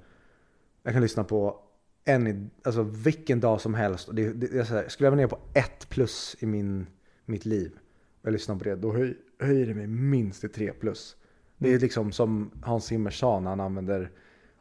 jag 0.84 0.94
kan 0.94 1.02
lyssna 1.02 1.24
på 1.24 1.60
en, 2.08 2.50
alltså 2.64 2.84
vilken 2.84 3.40
dag 3.40 3.62
som 3.62 3.74
helst. 3.74 4.10
Det, 4.14 4.34
det, 4.34 4.66
så 4.66 4.74
här, 4.74 4.88
skulle 4.88 5.06
jag 5.08 5.12
vara 5.12 5.18
nere 5.18 5.28
på 5.28 5.40
ett 5.54 5.90
plus 5.90 6.36
i 6.40 6.46
min, 6.46 6.88
mitt 7.26 7.46
liv 7.46 7.72
och 8.22 8.28
jag 8.28 8.32
lyssnar 8.32 8.56
på 8.56 8.64
det, 8.64 8.76
då 8.76 8.94
höj, 8.94 9.18
höjer 9.40 9.66
det 9.68 9.74
mig 9.74 9.88
minst 9.88 10.42
till 10.42 10.50
tre 10.50 10.74
plus. 10.74 11.16
Det 11.58 11.74
är 11.74 11.80
liksom 11.80 12.12
som 12.12 12.52
Hans 12.64 12.86
Zimmer 12.86 13.12
sa 13.12 13.40
när 13.40 13.50
han 13.50 13.60
använder 13.60 14.12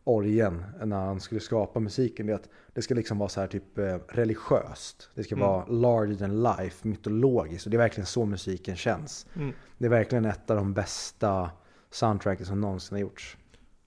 orgen 0.05 0.65
när 0.85 0.97
han 0.97 1.21
skulle 1.21 1.41
skapa 1.41 1.81
musiken. 1.81 2.27
Det, 2.27 2.35
att 2.35 2.49
det 2.75 2.83
ska 2.83 2.95
liksom 2.95 3.19
vara 3.19 3.29
så 3.29 3.41
här 3.41 3.47
typ 3.47 3.79
eh, 3.79 3.99
religiöst. 4.09 5.11
Det 5.15 5.25
ska 5.25 5.35
Mm. 5.35 5.49
vara 5.49 5.67
larger 5.67 6.15
than 6.15 6.43
life, 6.43 6.89
mytologiskt. 6.89 7.67
Och 7.67 7.71
det 7.71 7.77
är 7.77 7.79
verkligen 7.79 8.07
så 8.07 8.25
musiken 8.25 8.77
känns. 8.77 9.27
Mm. 9.37 9.53
Det 9.79 9.85
är 9.87 9.91
verkligen 9.91 10.25
ett 10.25 10.51
av 10.51 10.57
de 10.57 10.75
bästa 10.75 11.51
soundtracken 11.91 12.47
som 12.47 12.61
någonsin 12.61 12.95
har 12.97 13.01
gjorts. 13.01 13.37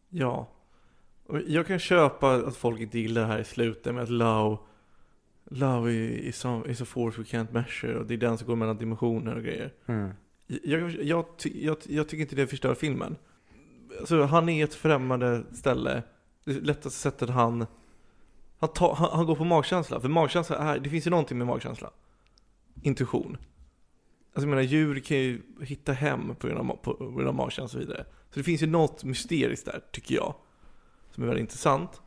Ja. 0.09 0.47
Jag 1.47 1.67
kan 1.67 1.79
köpa 1.79 2.31
att 2.33 2.55
folk 2.55 2.81
inte 2.81 2.99
gillar 2.99 3.21
det 3.21 3.27
här 3.27 3.39
i 3.39 3.43
slutet 3.43 3.93
med 3.93 4.03
att 4.03 4.09
love, 4.09 4.57
love 5.45 5.91
is, 5.93 6.45
is 6.65 6.81
a 6.81 6.85
force 6.85 7.21
we 7.21 7.23
can't 7.23 7.53
measure 7.53 7.97
och 7.97 8.05
det 8.05 8.13
är 8.13 8.17
den 8.17 8.37
som 8.37 8.47
går 8.47 8.55
mellan 8.55 8.77
dimensioner 8.77 9.35
och 9.35 9.43
grejer. 9.43 9.73
Mm. 9.85 10.09
Jag, 10.47 10.91
jag, 10.91 11.25
jag, 11.43 11.77
jag 11.83 12.09
tycker 12.09 12.21
inte 12.21 12.35
det 12.35 12.47
förstör 12.47 12.75
filmen. 12.75 13.15
Alltså, 13.99 14.23
han 14.23 14.49
är 14.49 14.63
ett 14.63 14.73
främmande 14.73 15.43
ställe. 15.51 16.03
Det 16.43 16.53
lättaste 16.53 16.99
sättet 16.99 17.29
han... 17.29 17.65
Han, 18.59 18.73
tar, 18.73 18.95
han, 18.95 19.09
han 19.11 19.25
går 19.25 19.35
på 19.35 19.43
magkänsla. 19.43 19.99
För 19.99 20.09
magkänsla 20.09 20.57
är... 20.57 20.79
Det 20.79 20.89
finns 20.89 21.07
ju 21.07 21.11
någonting 21.11 21.37
med 21.37 21.47
magkänsla. 21.47 21.89
Intuition. 22.81 23.37
Alltså 23.37 24.41
jag 24.41 24.49
menar, 24.49 24.61
djur 24.61 24.99
kan 24.99 25.17
ju 25.17 25.41
hitta 25.61 25.93
hem 25.93 26.35
på 26.39 26.47
grund 26.47 26.59
av, 26.59 26.75
på 26.75 27.11
grund 27.11 27.27
av 27.27 27.35
magkänsla 27.35 27.63
och 27.63 27.71
så 27.71 27.77
vidare. 27.79 28.05
Så 28.29 28.39
det 28.39 28.43
finns 28.43 28.63
ju 28.63 28.67
något 28.67 29.03
mysteriskt 29.03 29.65
där, 29.65 29.81
tycker 29.91 30.15
jag. 30.15 30.35
Som 31.19 31.23
är 31.23 31.27
väldigt 31.27 31.41
intressant. 31.43 32.01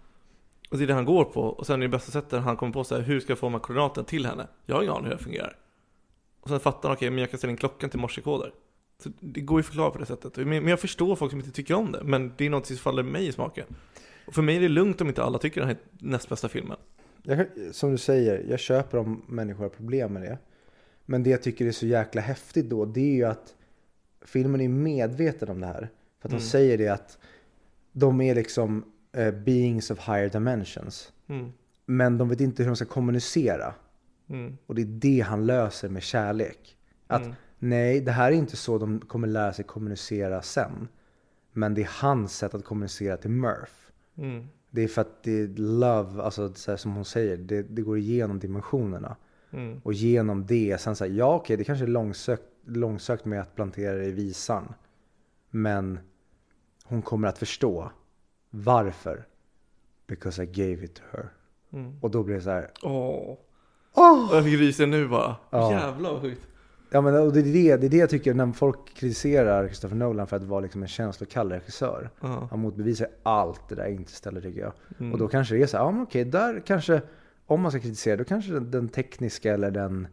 Och 0.70 0.78
det 0.78 0.84
är 0.84 0.86
det 0.86 0.94
han 0.94 1.04
går 1.04 1.24
på. 1.24 1.40
Och 1.40 1.66
sen 1.66 1.82
är 1.82 1.86
det 1.86 1.88
bästa 1.88 2.12
sättet 2.12 2.42
han 2.42 2.56
kommer 2.56 2.72
på 2.72 2.84
så 2.84 2.94
här, 2.94 3.02
hur 3.02 3.20
ska 3.20 3.30
jag 3.30 3.38
få 3.38 3.46
de 3.46 3.52
här 3.52 3.60
koordinaterna 3.60 4.04
till 4.04 4.26
henne? 4.26 4.46
Jag 4.66 4.74
har 4.74 4.82
ingen 4.82 4.94
aning 4.94 5.04
hur 5.04 5.16
det 5.16 5.22
fungerar. 5.22 5.56
Och 6.40 6.48
sen 6.48 6.60
fattar 6.60 6.88
han, 6.88 6.96
okej, 6.96 7.10
men 7.10 7.18
jag 7.18 7.30
kan 7.30 7.38
ställa 7.38 7.50
in 7.50 7.56
klockan 7.56 7.90
till 7.90 7.98
morsekoder. 8.00 8.52
Så 9.02 9.10
det 9.20 9.40
går 9.40 9.58
ju 9.58 9.60
att 9.60 9.66
förklara 9.66 9.90
på 9.90 9.98
det 9.98 10.06
sättet. 10.06 10.36
Men 10.36 10.68
jag 10.68 10.80
förstår 10.80 11.16
folk 11.16 11.30
som 11.30 11.40
inte 11.40 11.52
tycker 11.52 11.74
om 11.74 11.92
det. 11.92 12.00
Men 12.04 12.32
det 12.36 12.46
är 12.46 12.50
något 12.50 12.66
som 12.66 12.76
faller 12.76 13.02
mig 13.02 13.26
i 13.26 13.32
smaken. 13.32 13.66
Och 14.26 14.34
för 14.34 14.42
mig 14.42 14.56
är 14.56 14.60
det 14.60 14.68
lugnt 14.68 15.00
om 15.00 15.08
inte 15.08 15.22
alla 15.22 15.38
tycker 15.38 15.60
den 15.60 15.68
här 15.68 15.76
är 15.76 16.06
näst 16.06 16.28
bästa 16.28 16.48
filmen. 16.48 16.76
Jag, 17.22 17.46
som 17.70 17.90
du 17.90 17.98
säger, 17.98 18.46
jag 18.50 18.60
köper 18.60 18.98
om 18.98 19.22
människor 19.26 19.62
har 19.62 19.70
problem 19.70 20.12
med 20.12 20.22
det. 20.22 20.38
Men 21.04 21.22
det 21.22 21.30
jag 21.30 21.42
tycker 21.42 21.66
är 21.66 21.72
så 21.72 21.86
jäkla 21.86 22.20
häftigt 22.20 22.70
då, 22.70 22.84
det 22.84 23.00
är 23.00 23.14
ju 23.14 23.24
att 23.24 23.54
filmen 24.24 24.60
är 24.60 24.68
medveten 24.68 25.48
om 25.48 25.60
det 25.60 25.66
här. 25.66 25.88
För 26.20 26.28
att 26.28 26.30
de 26.30 26.36
Mm. 26.36 26.40
säger 26.40 26.78
det 26.78 26.88
att 26.88 27.18
de 27.92 28.20
är 28.20 28.34
liksom 28.34 28.91
eh, 29.12 29.30
beings 29.34 29.90
of 29.90 29.98
higher 29.98 30.28
dimensions. 30.28 31.12
Mm. 31.28 31.52
Men 31.86 32.18
de 32.18 32.28
vet 32.28 32.40
inte 32.40 32.62
hur 32.62 32.70
de 32.70 32.76
ska 32.76 32.84
kommunicera. 32.84 33.74
Mm. 34.28 34.58
Och 34.66 34.74
det 34.74 34.82
är 34.82 34.86
det 34.86 35.20
han 35.20 35.46
löser 35.46 35.88
med 35.88 36.02
kärlek. 36.02 36.76
Att 37.06 37.22
Mm. 37.22 37.34
nej, 37.58 38.00
det 38.00 38.12
här 38.12 38.32
är 38.32 38.36
inte 38.36 38.56
så 38.56 38.78
de 38.78 39.00
kommer 39.00 39.28
lära 39.28 39.52
sig 39.52 39.64
kommunicera 39.64 40.42
sen. 40.42 40.88
Men 41.52 41.74
det 41.74 41.82
är 41.82 41.90
hans 42.00 42.36
sätt 42.36 42.54
att 42.54 42.64
kommunicera 42.64 43.16
till 43.16 43.30
Murph. 43.30 43.72
Mm. 44.16 44.46
Det 44.70 44.82
är 44.82 44.88
för 44.88 45.00
att 45.00 45.22
det 45.22 45.40
är 45.40 45.48
love, 45.56 46.22
alltså 46.22 46.54
så 46.54 46.70
här 46.70 46.76
som 46.78 46.94
hon 46.94 47.04
säger, 47.04 47.36
det, 47.36 47.62
det 47.62 47.82
går 47.82 47.98
igenom 47.98 48.38
dimensionerna. 48.38 49.16
Mm. 49.50 49.80
Och 49.84 49.92
genom 49.92 50.46
det, 50.46 50.80
sen 50.80 50.96
säger 50.96 51.14
ja 51.14 51.34
okej 51.34 51.56
det 51.56 51.64
kanske 51.64 51.84
är 51.84 51.88
långsökt, 51.88 52.42
långsökt 52.66 53.24
med 53.24 53.40
att 53.40 53.54
plantera 53.54 53.94
det 53.94 54.04
i 54.04 54.12
visan. 54.12 54.74
Men 55.50 55.98
hon 56.84 57.02
kommer 57.02 57.28
att 57.28 57.38
förstå 57.38 57.92
varför. 58.54 59.26
Because 60.06 60.42
I 60.42 60.46
gave 60.46 60.84
it 60.84 60.94
to 60.94 61.02
her. 61.12 61.28
Mm. 61.72 61.98
Och 62.00 62.10
då 62.10 62.22
blir 62.22 62.34
det 62.34 62.42
så 62.42 62.50
här, 62.50 62.70
Åh. 62.82 63.38
åh! 63.94 64.28
Jag 64.32 64.44
fick 64.44 64.60
rysa 64.60 64.86
nu 64.86 65.08
bara. 65.08 65.36
Ja. 65.50 65.72
Jävlar 65.72 66.12
vad 66.12 66.20
sjukt. 66.20 66.48
Ja 66.94 67.00
men 67.00 67.14
och 67.14 67.32
det 67.32 67.40
är 67.40 67.44
det, 67.44 67.76
det 67.76 67.86
är 67.86 67.90
det 67.90 67.96
jag 67.96 68.10
tycker 68.10 68.34
när 68.34 68.52
folk 68.52 68.94
kritiserar 68.94 69.66
Christopher 69.66 69.96
Nolan 69.96 70.26
för 70.26 70.36
att 70.36 70.42
vara 70.42 70.60
liksom 70.60 70.82
en 70.82 70.88
känslokall 70.88 71.52
regissör. 71.52 72.10
Ja. 72.20 72.48
Han 72.50 72.60
motbevisar 72.60 73.08
allt 73.22 73.68
det 73.68 73.74
där 73.74 73.86
inte 73.88 74.12
ställer 74.12 74.40
tycker 74.40 74.60
jag. 74.60 74.72
Mm. 74.98 75.12
Och 75.12 75.18
då 75.18 75.28
kanske 75.28 75.54
det 75.54 75.62
är 75.62 75.66
så 75.66 75.76
här, 75.76 75.84
ja 75.84 75.90
men 75.90 76.02
okej, 76.02 76.24
där 76.24 76.62
kanske, 76.66 77.02
om 77.46 77.60
man 77.60 77.70
ska 77.70 77.80
kritisera, 77.80 78.16
då 78.16 78.24
kanske 78.24 78.52
den, 78.52 78.70
den 78.70 78.88
tekniska 78.88 79.54
eller 79.54 79.70
den 79.70 80.08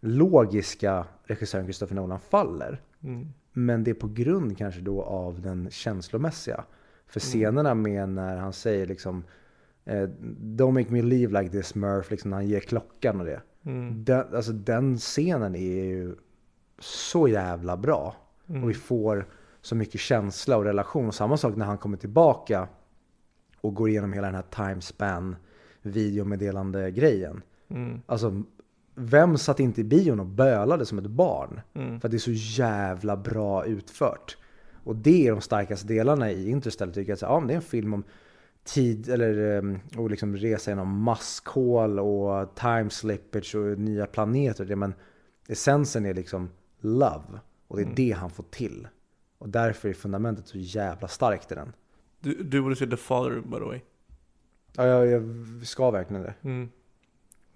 logiska 0.00 1.04
regissören 1.24 1.64
Christopher 1.64 1.94
Nolan 1.94 2.20
faller. 2.20 2.80
Mm. 3.02 3.28
Men 3.52 3.84
det 3.84 3.90
är 3.90 3.94
på 3.94 4.08
grund 4.08 4.58
kanske 4.58 4.80
då 4.80 5.02
av 5.02 5.40
den 5.40 5.70
känslomässiga. 5.70 6.64
För 7.10 7.20
Mm. 7.20 7.30
scenerna 7.30 7.74
med 7.74 8.08
när 8.08 8.36
han 8.36 8.52
säger 8.52 8.86
liksom 8.86 9.24
eh, 9.84 10.08
Don't 10.40 10.72
make 10.72 10.92
me 10.92 11.02
leave 11.02 11.42
like 11.42 11.52
this 11.52 11.74
Murph, 11.74 12.10
liksom 12.10 12.30
när 12.30 12.36
han 12.36 12.46
ger 12.46 12.60
klockan 12.60 13.20
och 13.20 13.26
det. 13.26 13.40
Mm. 13.64 14.04
Den, 14.04 14.34
alltså 14.34 14.52
den 14.52 14.98
scenen 14.98 15.54
är 15.54 15.84
ju 15.84 16.14
så 16.78 17.28
jävla 17.28 17.76
bra. 17.76 18.16
Mm. 18.48 18.64
Och 18.64 18.70
vi 18.70 18.74
får 18.74 19.26
så 19.60 19.74
mycket 19.74 20.00
känsla 20.00 20.56
och 20.56 20.64
relation. 20.64 21.06
Och 21.06 21.14
samma 21.14 21.36
sak 21.36 21.56
när 21.56 21.66
han 21.66 21.78
kommer 21.78 21.96
tillbaka 21.96 22.68
och 23.60 23.74
går 23.74 23.88
igenom 23.88 24.12
hela 24.12 24.26
den 24.26 24.34
här 24.34 24.68
timespan 24.68 25.36
videomeddelande 25.82 26.90
grejen. 26.90 27.42
Mm. 27.68 28.00
Alltså, 28.06 28.42
vem 28.94 29.38
satt 29.38 29.60
inte 29.60 29.80
i 29.80 29.84
bion 29.84 30.20
och 30.20 30.26
bölade 30.26 30.86
som 30.86 30.98
ett 30.98 31.06
barn? 31.06 31.60
Mm. 31.74 32.00
För 32.00 32.08
att 32.08 32.12
det 32.12 32.16
är 32.16 32.18
så 32.18 32.60
jävla 32.62 33.16
bra 33.16 33.64
utfört. 33.64 34.36
Och 34.84 34.96
det 34.96 35.26
är 35.26 35.30
de 35.30 35.40
starkaste 35.40 35.86
delarna 35.88 36.30
i 36.30 36.48
Interstellar 36.50 36.92
tycker 36.92 37.10
jag. 37.10 37.14
Att, 37.16 37.22
ja, 37.22 37.38
men 37.40 37.46
det 37.48 37.54
är 37.54 37.56
en 37.56 37.62
film 37.62 37.94
om 37.94 38.04
tid 38.64 39.08
eller 39.08 39.56
eh, 39.56 40.00
och 40.00 40.10
liksom 40.10 40.36
resa 40.36 40.70
genom 40.70 41.02
maskhål 41.02 41.98
och 41.98 42.54
time 42.54 42.90
slippage 42.90 43.54
och 43.54 43.78
nya 43.78 44.06
planeter. 44.06 44.64
Det, 44.64 44.76
men 44.76 44.94
essensen 45.48 46.06
är 46.06 46.14
liksom 46.14 46.50
love. 46.80 47.40
Och 47.68 47.76
det 47.76 47.82
är 47.82 47.84
Mm. 47.84 47.94
det 47.94 48.10
han 48.12 48.30
får 48.30 48.44
till. 48.50 48.88
Och 49.38 49.48
därför 49.48 49.88
är 49.88 49.92
fundamentet 49.92 50.46
så 50.48 50.58
jävla 50.58 51.08
starkt 51.08 51.52
i 51.52 51.54
den. 51.54 51.72
Du, 52.20 52.34
du 52.42 52.62
borde 52.62 52.76
se 52.76 52.86
The 52.86 52.96
Father 52.96 53.40
by 53.40 53.58
the 53.58 53.64
way. 53.64 53.80
Ja, 54.76 54.86
jag, 54.86 55.06
jag 55.06 55.22
ska 55.66 55.90
verkligen 55.90 56.22
det. 56.22 56.34
Mm. 56.42 56.68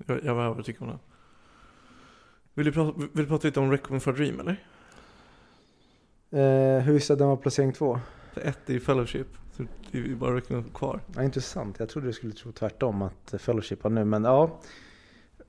Jag, 0.07 0.25
jag 0.25 0.35
var 0.35 0.45
övertygad 0.45 0.83
om 0.83 0.89
det. 0.89 0.99
Vill 2.55 2.67
du, 2.67 2.73
prata, 2.73 2.99
vill 2.99 3.09
du 3.25 3.27
prata 3.27 3.49
lite 3.49 3.61
om 3.61 3.71
Requiem 3.71 4.01
for 4.01 4.13
a 4.13 4.15
Dream 4.17 4.41
eller? 4.41 4.65
Eh, 6.35 6.81
hur 6.81 6.93
visste 6.93 7.13
jag 7.13 7.17
att 7.17 7.19
den 7.19 7.29
var 7.29 7.37
placering 7.37 7.73
två? 7.73 7.99
Ett 8.35 8.71
är 8.71 8.79
Fellowship. 8.79 9.27
Så 9.57 9.65
det 9.91 9.99
är 9.99 10.15
bara 10.15 10.37
Requiem 10.37 10.65
kvar. 10.75 11.01
Ja, 11.15 11.23
intressant. 11.23 11.79
Jag 11.79 11.89
trodde 11.89 12.07
du 12.07 12.13
skulle 12.13 12.33
tro 12.33 12.53
tvärtom 12.53 13.03
att 13.03 13.35
Fellowship 13.39 13.85
var 13.85 13.91
nu. 13.91 14.05
Men 14.05 14.25
ja, 14.25 14.61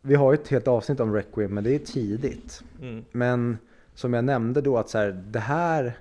vi 0.02 0.16
har 0.16 0.34
ju 0.34 0.40
ett 0.40 0.48
helt 0.48 0.68
avsnitt 0.68 1.00
om 1.00 1.14
Requiem, 1.14 1.54
men 1.54 1.64
det 1.64 1.76
är 1.76 1.80
tidigt. 1.80 2.64
Mm. 2.82 3.06
Men 3.12 3.58
som 3.94 4.14
jag 4.14 4.26
nämnde 4.26 4.62
då 4.62 4.78
att 4.78 4.90
så 4.90 4.98
här, 4.98 5.24
det 5.28 5.40
här 5.40 5.98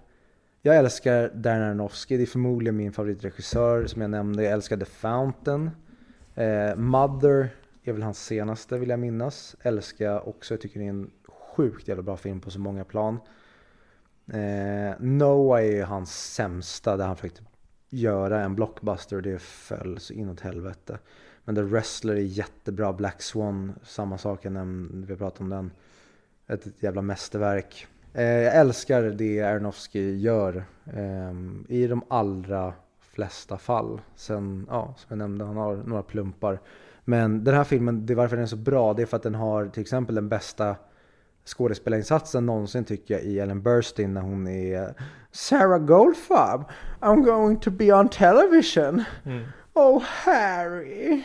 jag 0.63 0.77
älskar 0.77 1.31
Darren 1.35 1.63
Aronofsky, 1.63 2.17
det 2.17 2.23
är 2.23 2.27
förmodligen 2.27 2.77
min 2.77 2.93
favoritregissör 2.93 3.87
som 3.87 4.03
jag 4.03 4.11
nämnde. 4.11 4.43
Jag 4.43 4.53
älskar 4.53 4.77
The 4.77 4.85
Fountain. 4.85 5.71
Eh, 6.35 6.77
Mother 6.77 7.49
är 7.85 7.93
väl 7.93 8.03
hans 8.03 8.25
senaste 8.25 8.79
vill 8.79 8.89
jag 8.89 8.99
minnas. 8.99 9.57
Älskar 9.63 10.29
också, 10.29 10.55
jag 10.55 10.61
tycker 10.61 10.81
det 10.81 10.87
är 10.87 10.91
en 10.91 11.11
sjukt 11.29 11.89
jävla 11.89 12.03
bra 12.03 12.17
film 12.17 12.41
på 12.41 12.51
så 12.51 12.61
många 12.61 12.85
plan. 12.85 13.19
Eh, 14.27 14.95
Noah 14.99 15.61
är 15.61 15.71
ju 15.71 15.83
hans 15.83 16.35
sämsta 16.35 16.97
där 16.97 17.07
han 17.07 17.17
försökte 17.17 17.43
göra 17.91 18.41
en 18.41 18.55
blockbuster 18.55 19.17
och 19.17 19.23
det 19.23 19.43
föll 19.43 19.99
så 19.99 20.13
inåt 20.13 20.41
helvete. 20.41 20.99
Men 21.45 21.55
The 21.55 21.63
Wrestler 21.63 22.15
är 22.15 22.21
jättebra, 22.21 22.93
Black 22.93 23.23
Swan, 23.23 23.73
samma 23.83 24.19
sak, 24.19 24.45
jag 24.45 24.53
nämnde, 24.53 25.07
vi 25.07 25.17
pratade 25.17 25.45
om 25.45 25.51
den. 25.51 25.71
Ett, 26.47 26.67
ett 26.67 26.83
jävla 26.83 27.03
mästerverk. 27.03 27.87
Eh, 28.13 28.25
jag 28.25 28.55
älskar 28.55 29.03
det 29.03 29.41
Aronofsky 29.41 30.17
gör 30.17 30.65
eh, 30.87 31.33
i 31.69 31.87
de 31.87 32.05
allra 32.09 32.73
flesta 33.01 33.59
fall. 33.59 34.01
Sen, 34.17 34.67
ja, 34.71 34.95
som 34.97 35.07
jag 35.09 35.19
nämnde, 35.19 35.45
han 35.45 35.57
har 35.57 35.77
några 35.77 36.03
plumpar. 36.03 36.61
Men 37.05 37.45
den 37.45 37.55
här 37.55 37.65
filmen, 37.65 38.07
det 38.07 38.13
är 38.13 38.17
varför 38.17 38.37
den 38.37 38.43
är 38.43 38.47
så 38.49 38.57
bra, 38.57 38.95
det 38.95 39.03
är 39.03 39.07
för 39.07 39.17
att 39.17 39.23
den 39.23 39.35
har 39.35 39.67
till 39.67 39.81
exempel 39.81 40.15
den 40.15 40.29
bästa 40.29 40.77
skådespelarinsatsen 41.45 42.47
någonsin 42.47 42.85
tycker 42.85 43.15
jag 43.15 43.23
i 43.23 43.41
Ellen 43.41 43.63
Burstyn 43.63 44.15
när 44.15 44.21
hon 44.21 44.47
är 44.47 44.95
Sarah 45.31 45.79
Goldfarb, 45.79 46.65
I'm 47.01 47.25
going 47.25 47.57
to 47.57 47.71
be 47.71 47.93
on 47.93 48.09
television. 48.09 49.05
Mm. 49.25 49.45
Oh 49.75 50.03
Harry. 50.03 51.23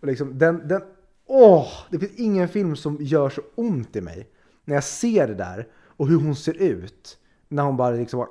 Och 0.00 0.06
liksom 0.06 0.38
den, 0.38 0.68
den, 0.68 0.82
åh, 1.26 1.68
det 1.90 1.98
finns 1.98 2.12
ingen 2.16 2.48
film 2.48 2.76
som 2.76 2.96
gör 3.00 3.30
så 3.30 3.42
ont 3.54 3.96
i 3.96 4.00
mig. 4.00 4.28
När 4.64 4.74
jag 4.74 4.84
ser 4.84 5.28
det 5.28 5.34
där 5.34 5.68
och 5.96 6.08
hur 6.08 6.16
hon 6.16 6.36
ser 6.36 6.62
ut. 6.62 7.18
När 7.48 7.62
hon 7.62 7.76
bara 7.76 7.90
liksom 7.90 8.26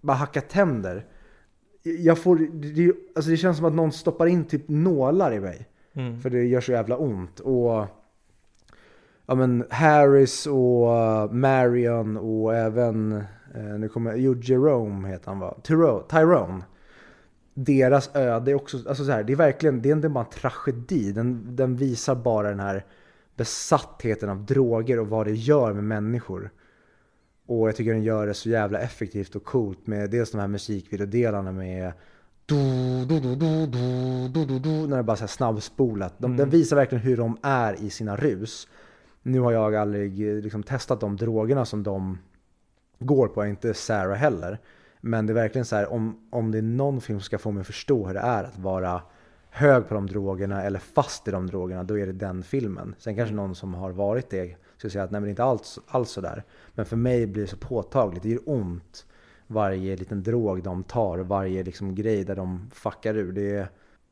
bara 0.00 0.16
hackar 0.16 0.40
tänder. 0.40 1.06
Jag 1.82 2.18
får, 2.18 2.36
det, 2.36 2.92
alltså 3.16 3.30
det 3.30 3.36
känns 3.36 3.56
som 3.56 3.66
att 3.66 3.74
någon 3.74 3.92
stoppar 3.92 4.26
in 4.26 4.44
typ 4.44 4.68
nålar 4.68 5.32
i 5.32 5.40
mig. 5.40 5.68
Mm. 5.92 6.20
För 6.20 6.30
det 6.30 6.44
gör 6.44 6.60
så 6.60 6.72
jävla 6.72 6.96
ont. 6.96 7.40
Och 7.40 7.86
ja 9.26 9.34
men 9.34 9.64
Harris 9.70 10.46
och 10.46 10.88
uh, 10.88 11.32
Marion 11.32 12.16
och 12.16 12.54
även, 12.54 13.12
eh, 13.54 13.78
nu 13.78 13.88
kommer 13.88 14.10
jag, 14.10 14.20
jo 14.20 14.34
Jerome 14.42 15.08
heter 15.08 15.26
han 15.26 15.38
va? 15.38 15.56
Tyrone. 15.62 16.04
Tyrone. 16.08 16.64
Deras 17.54 18.10
öde 18.14 18.50
är 18.50 18.54
också, 18.54 18.76
alltså 18.76 19.04
så 19.04 19.10
här, 19.10 19.24
det 19.24 19.32
är 19.32 19.36
verkligen, 19.36 19.82
det 19.82 19.88
är 19.88 19.92
inte 19.92 20.08
bara 20.08 20.24
en 20.24 20.30
tragedi. 20.30 21.12
Den, 21.12 21.56
den 21.56 21.76
visar 21.76 22.14
bara 22.14 22.48
den 22.48 22.60
här 22.60 22.84
besattheten 23.36 24.30
av 24.30 24.44
droger 24.44 24.98
och 24.98 25.08
vad 25.08 25.26
det 25.26 25.34
gör 25.34 25.72
med 25.72 25.84
människor. 25.84 26.50
Och 27.46 27.68
jag 27.68 27.76
tycker 27.76 27.92
den 27.92 28.02
gör 28.02 28.26
det 28.26 28.34
så 28.34 28.48
jävla 28.48 28.78
effektivt 28.78 29.36
och 29.36 29.44
coolt 29.44 29.86
med 29.86 30.10
dels 30.10 30.30
de 30.30 30.38
här 30.38 30.48
musikvideodelarna 30.48 31.52
med 31.52 31.92
du, 32.46 32.56
du, 33.04 33.20
du, 33.20 33.34
du, 33.36 33.66
du, 33.66 34.28
du, 34.28 34.44
du, 34.44 34.58
du, 34.58 34.86
när 34.86 34.96
det 34.96 35.02
bara 35.02 35.18
är 35.18 35.26
snabbspolat. 35.26 36.14
De, 36.18 36.24
Mm. 36.26 36.36
Den 36.36 36.50
visar 36.50 36.76
verkligen 36.76 37.04
hur 37.04 37.16
de 37.16 37.38
är 37.42 37.82
i 37.82 37.90
sina 37.90 38.16
rus. 38.16 38.68
Nu 39.26 39.40
har 39.40 39.52
jag 39.52 39.74
aldrig 39.74 40.28
eh, 40.28 40.34
liksom, 40.34 40.62
testat 40.62 41.00
de 41.00 41.16
drogerna 41.16 41.64
som 41.64 41.82
de 41.82 42.18
går 42.98 43.28
på, 43.28 43.46
inte 43.46 43.74
Sarah 43.74 44.16
heller. 44.16 44.58
Men 45.00 45.26
det 45.26 45.32
är 45.32 45.34
verkligen 45.34 45.64
så 45.64 45.76
här, 45.76 45.92
om, 45.92 46.28
om 46.30 46.50
det 46.52 46.58
är 46.58 46.62
någon 46.62 47.00
film 47.00 47.20
som 47.20 47.24
ska 47.24 47.38
få 47.38 47.50
mig 47.50 47.60
att 47.60 47.66
förstå 47.66 48.06
hur 48.06 48.14
det 48.14 48.20
är 48.20 48.44
att 48.44 48.58
vara 48.58 49.02
hög 49.50 49.88
på 49.88 49.94
de 49.94 50.06
drogerna 50.06 50.62
eller 50.62 50.78
fast 50.78 51.28
i 51.28 51.30
de 51.30 51.46
drogerna, 51.46 51.84
då 51.84 51.98
är 51.98 52.06
det 52.06 52.12
den 52.12 52.42
filmen. 52.42 52.94
Sen 52.98 53.16
kanske 53.16 53.34
någon 53.34 53.54
som 53.54 53.74
har 53.74 53.90
varit 53.90 54.30
det 54.30 54.56
skulle 54.76 54.90
säga 54.90 55.04
att 55.04 55.10
nej 55.10 55.20
men 55.20 55.26
det 55.26 55.28
är 55.28 55.32
inte 55.32 55.44
alls, 55.44 55.78
alls 55.86 56.10
sådär. 56.10 56.44
Men 56.74 56.86
för 56.86 56.96
mig 56.96 57.26
blir 57.26 57.42
det 57.42 57.48
så 57.48 57.56
påtagligt, 57.56 58.22
det 58.22 58.28
gör 58.28 58.40
ont 58.44 59.06
varje 59.46 59.96
liten 59.96 60.22
drog 60.22 60.62
de 60.62 60.84
tar, 60.84 61.18
varje 61.18 61.62
liksom 61.62 61.94
grej 61.94 62.24
där 62.24 62.36
de 62.36 62.70
fuckar 62.72 63.14
ur. 63.14 63.32
Det 63.32 63.56
är, 63.56 63.68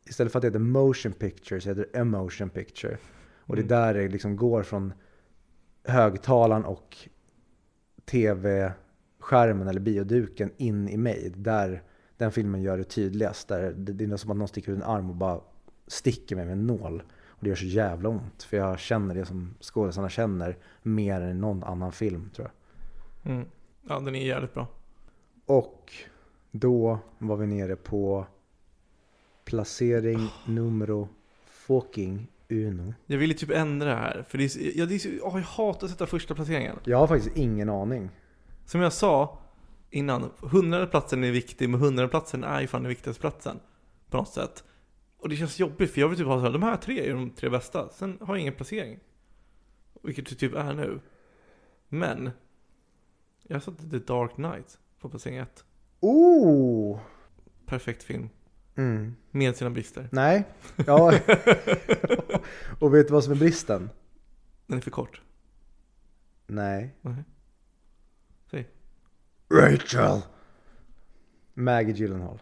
istället 0.09 0.33
för 0.33 0.39
att 0.39 0.43
det 0.43 0.49
heter 0.49 0.59
motion 0.59 1.13
picture 1.13 1.61
så 1.61 1.69
heter 1.69 1.87
det 1.93 1.99
emotion 1.99 2.51
picture. 2.51 2.97
Och 3.47 3.57
det 3.57 3.61
är 3.63 3.65
Mm. 3.65 3.69
där 3.69 3.95
det 3.95 4.09
liksom 4.09 4.37
går 4.37 4.63
från 4.63 4.93
högtalaren 5.85 6.65
och 6.65 7.09
tv-skärmen 8.05 9.69
eller 9.69 9.81
bioduken 9.81 10.51
in 10.57 10.89
i 10.89 10.97
mig. 10.97 11.33
Där 11.37 11.83
den 12.17 12.33
filmen 12.33 12.63
gör 12.63 12.79
det 12.79 12.85
tydligast. 12.85 13.49
Där 13.49 13.73
det, 13.73 14.05
är 14.05 14.17
som 14.17 14.31
att 14.31 14.37
någon 14.37 14.49
sticker 14.49 14.73
ut 14.73 14.79
en 14.79 14.85
arm 14.85 15.11
och 15.11 15.17
bara 15.17 15.41
sticker 15.87 16.37
mig 16.37 16.45
med 16.45 16.53
en 16.53 16.67
nål. 16.67 17.03
Och 17.27 17.45
det 17.45 17.49
gör 17.49 17.57
så 17.57 17.65
jävla 17.65 18.09
ont. 18.09 18.43
För 18.43 18.57
jag 18.57 18.79
känner 18.79 19.15
det 19.15 19.25
som 19.25 19.55
skådespelarna 19.61 20.11
känner 20.11 20.57
mer 20.83 21.21
än 21.21 21.31
i 21.31 21.35
någon 21.35 21.65
annan 21.65 21.93
film 21.93 22.31
tror 22.35 22.51
jag. 22.51 23.33
Mm. 23.33 23.47
Ja, 23.89 24.01
den 24.01 24.15
är 24.15 24.27
jävligt 24.27 24.55
bra. 24.55 24.69
Och 25.47 25.93
då 26.51 26.99
var 27.19 27.37
vi 27.37 27.47
nere 27.47 27.77
på 27.77 28.27
placering 29.45 30.29
numero 30.47 31.09
fucking 31.45 32.27
uno. 32.49 32.95
Jag 33.07 33.19
ville 33.19 33.35
typ 33.35 33.51
ändra 33.51 33.89
det 33.89 33.95
här. 33.97 34.25
För 34.29 34.39
det 34.39 34.45
är, 34.45 34.49
så- 34.49 34.59
ja, 34.75 34.87
det 34.87 34.95
är 34.95 34.99
så, 34.99 35.09
åh, 35.23 35.35
jag 35.39 35.43
hatar 35.47 35.87
att 35.87 35.91
sätta 35.91 36.07
första 36.07 36.35
placeringen. 36.35 36.79
Jag 36.85 36.99
har 36.99 37.07
faktiskt 37.07 37.37
ingen 37.37 37.69
aning. 37.71 38.11
Som 38.65 38.81
jag 38.81 38.93
sa 38.93 39.39
innan, 39.91 40.31
hundrade 40.39 40.87
platsen 40.87 41.25
är 41.25 41.31
viktig, 41.31 41.69
men 41.69 41.81
hundrade 41.81 42.09
platsen 42.09 42.45
är 42.45 42.61
ju 42.61 42.67
fan 42.67 42.83
den 42.83 42.89
viktigaste 42.89 43.21
platsen. 43.21 43.61
På 44.11 44.17
något 44.17 44.29
sätt. 44.29 44.65
Och 45.19 45.29
det 45.29 45.37
känns 45.37 45.59
jobbigt, 45.59 45.91
för 45.91 46.01
jag 46.01 46.09
vill 46.09 46.19
typ 46.19 46.27
ha 46.27 46.37
så 46.39 46.41
här, 46.45 46.53
de 46.53 46.63
här 46.63 46.77
tre 46.77 47.09
är 47.11 47.15
de 47.15 47.31
tre 47.31 47.49
bästa. 47.49 47.89
Sen 47.89 48.19
har 48.21 48.35
jag 48.35 48.41
ingen 48.41 48.55
placering. 48.55 48.99
Vilket 50.03 50.29
det 50.29 50.35
typ 50.35 50.55
är 50.55 50.73
nu. 50.75 51.01
Men. 51.89 52.31
Jag 53.43 53.63
satte 53.63 53.91
The 53.91 53.99
Dark 53.99 54.35
Knight 54.35 54.79
på 55.01 55.09
placering 55.09 55.39
ett. 55.39 55.65
Oh! 56.01 56.99
Perfekt 57.67 58.03
film. 58.03 58.29
Mm. 58.77 59.17
Med 59.31 59.57
sina 59.57 59.71
brister. 59.71 60.09
Nej. 60.13 60.45
Ja. 60.87 61.13
och 62.81 62.95
vet 62.95 63.07
du 63.09 63.13
vad 63.13 63.25
som 63.25 63.33
är 63.33 63.37
bristen? 63.37 63.91
Den 64.67 64.79
är 64.79 64.83
för 64.83 64.91
kort. 64.91 65.21
Nej. 66.47 66.95
Nej. 67.01 67.25
Säg. 68.51 68.69
Rachel! 69.51 70.21
Maggie 71.55 71.95
Gyllenhaal. 71.95 72.39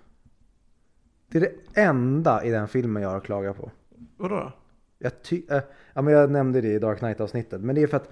Det 1.28 1.38
är 1.38 1.42
det 1.42 1.80
enda 1.80 2.44
i 2.44 2.50
den 2.50 2.68
filmen 2.68 3.02
jag 3.02 3.10
har 3.10 3.20
klagat 3.20 3.56
på. 3.56 3.70
Vadå 4.16 4.34
då? 4.36 4.52
Jag, 4.98 5.22
ty- 5.22 5.42
äh, 5.50 5.60
ja, 5.94 6.02
men 6.02 6.14
jag 6.14 6.30
nämnde 6.30 6.60
det 6.60 6.68
i 6.72 6.78
Dark 6.78 6.98
Knight-avsnittet. 6.98 7.60
Men 7.60 7.74
det 7.74 7.82
är 7.82 7.86
för 7.86 7.96
att 7.96 8.10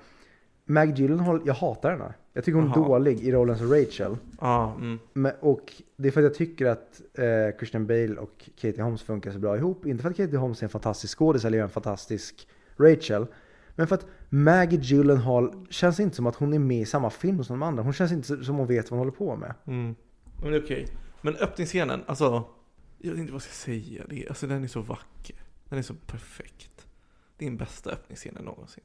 Maggie 0.64 0.96
Gyllenhaal, 0.96 1.42
jag 1.46 1.54
hatar 1.54 1.90
henne. 1.90 2.14
Jag 2.32 2.44
tycker 2.44 2.58
hon 2.58 2.70
är 2.70 2.74
dålig 2.74 3.20
i 3.20 3.32
rollen 3.32 3.58
som 3.58 3.72
Rachel. 3.72 4.16
Ja, 4.40 4.74
mm. 4.74 4.98
Men, 5.12 5.32
och 5.40 5.82
det 5.96 6.08
är 6.08 6.12
för 6.12 6.20
att 6.20 6.24
jag 6.24 6.34
tycker 6.34 6.66
att 6.66 7.00
eh, 7.14 7.56
Christian 7.58 7.86
Bale 7.86 8.14
och 8.16 8.50
Katie 8.56 8.82
Holmes 8.82 9.02
funkar 9.02 9.32
så 9.32 9.38
bra 9.38 9.56
ihop. 9.56 9.86
Inte 9.86 10.02
för 10.02 10.10
att 10.10 10.16
Katie 10.16 10.38
Holmes 10.38 10.62
är 10.62 10.66
en 10.66 10.70
fantastisk 10.70 11.18
skådis 11.18 11.44
eller 11.44 11.58
gör 11.58 11.64
en 11.64 11.70
fantastisk 11.70 12.48
Rachel. 12.76 13.26
Men 13.74 13.86
för 13.86 13.94
att 13.94 14.06
Maggie 14.28 14.80
Gyllenhaal 14.80 15.66
känns 15.70 16.00
inte 16.00 16.16
som 16.16 16.26
att 16.26 16.36
hon 16.36 16.54
är 16.54 16.58
med 16.58 16.80
i 16.80 16.84
samma 16.84 17.10
film 17.10 17.44
som 17.44 17.58
de 17.58 17.62
andra. 17.62 17.82
Hon 17.82 17.92
känns 17.92 18.12
inte 18.12 18.44
som 18.44 18.56
hon 18.56 18.66
vet 18.66 18.90
vad 18.90 18.98
hon 18.98 19.06
håller 19.06 19.18
på 19.18 19.36
med. 19.36 19.54
Mm. 19.66 19.94
Men 20.42 20.50
det 20.50 20.56
är 20.56 20.64
okej. 20.64 20.86
Men 21.20 21.36
öppningsscenen, 21.36 22.00
alltså. 22.06 22.44
Jag 22.98 23.10
vet 23.10 23.20
inte 23.20 23.32
vad 23.32 23.36
jag 23.36 23.42
ska 23.42 23.52
säga. 23.52 24.04
Det 24.08 24.24
är, 24.24 24.28
alltså 24.28 24.46
den 24.46 24.64
är 24.64 24.68
så 24.68 24.80
vacker. 24.80 25.36
Den 25.68 25.78
är 25.78 25.82
så 25.82 25.94
perfekt. 25.94 26.86
Det 27.36 27.44
är 27.44 27.50
den 27.50 27.58
bästa 27.58 27.90
öppningsscenen 27.90 28.44
någonsin. 28.44 28.84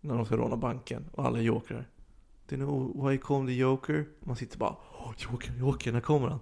När 0.00 0.16
de 0.16 0.26
ska 0.26 0.36
råna 0.36 0.56
banken 0.56 1.04
och 1.12 1.24
alla 1.24 1.38
är 1.38 1.42
jokrar. 1.42 1.88
Do 2.52 2.58
you 2.58 2.66
know 2.66 2.92
why 2.94 3.12
you 3.12 3.18
call 3.18 3.38
him 3.38 3.46
the 3.46 3.54
joker? 3.54 4.06
Man 4.20 4.36
sitter 4.36 4.58
bara 4.58 4.76
Åh, 4.92 5.14
joker, 5.18 5.52
joker, 5.52 5.92
när 5.92 6.00
kommer 6.00 6.28
han? 6.28 6.40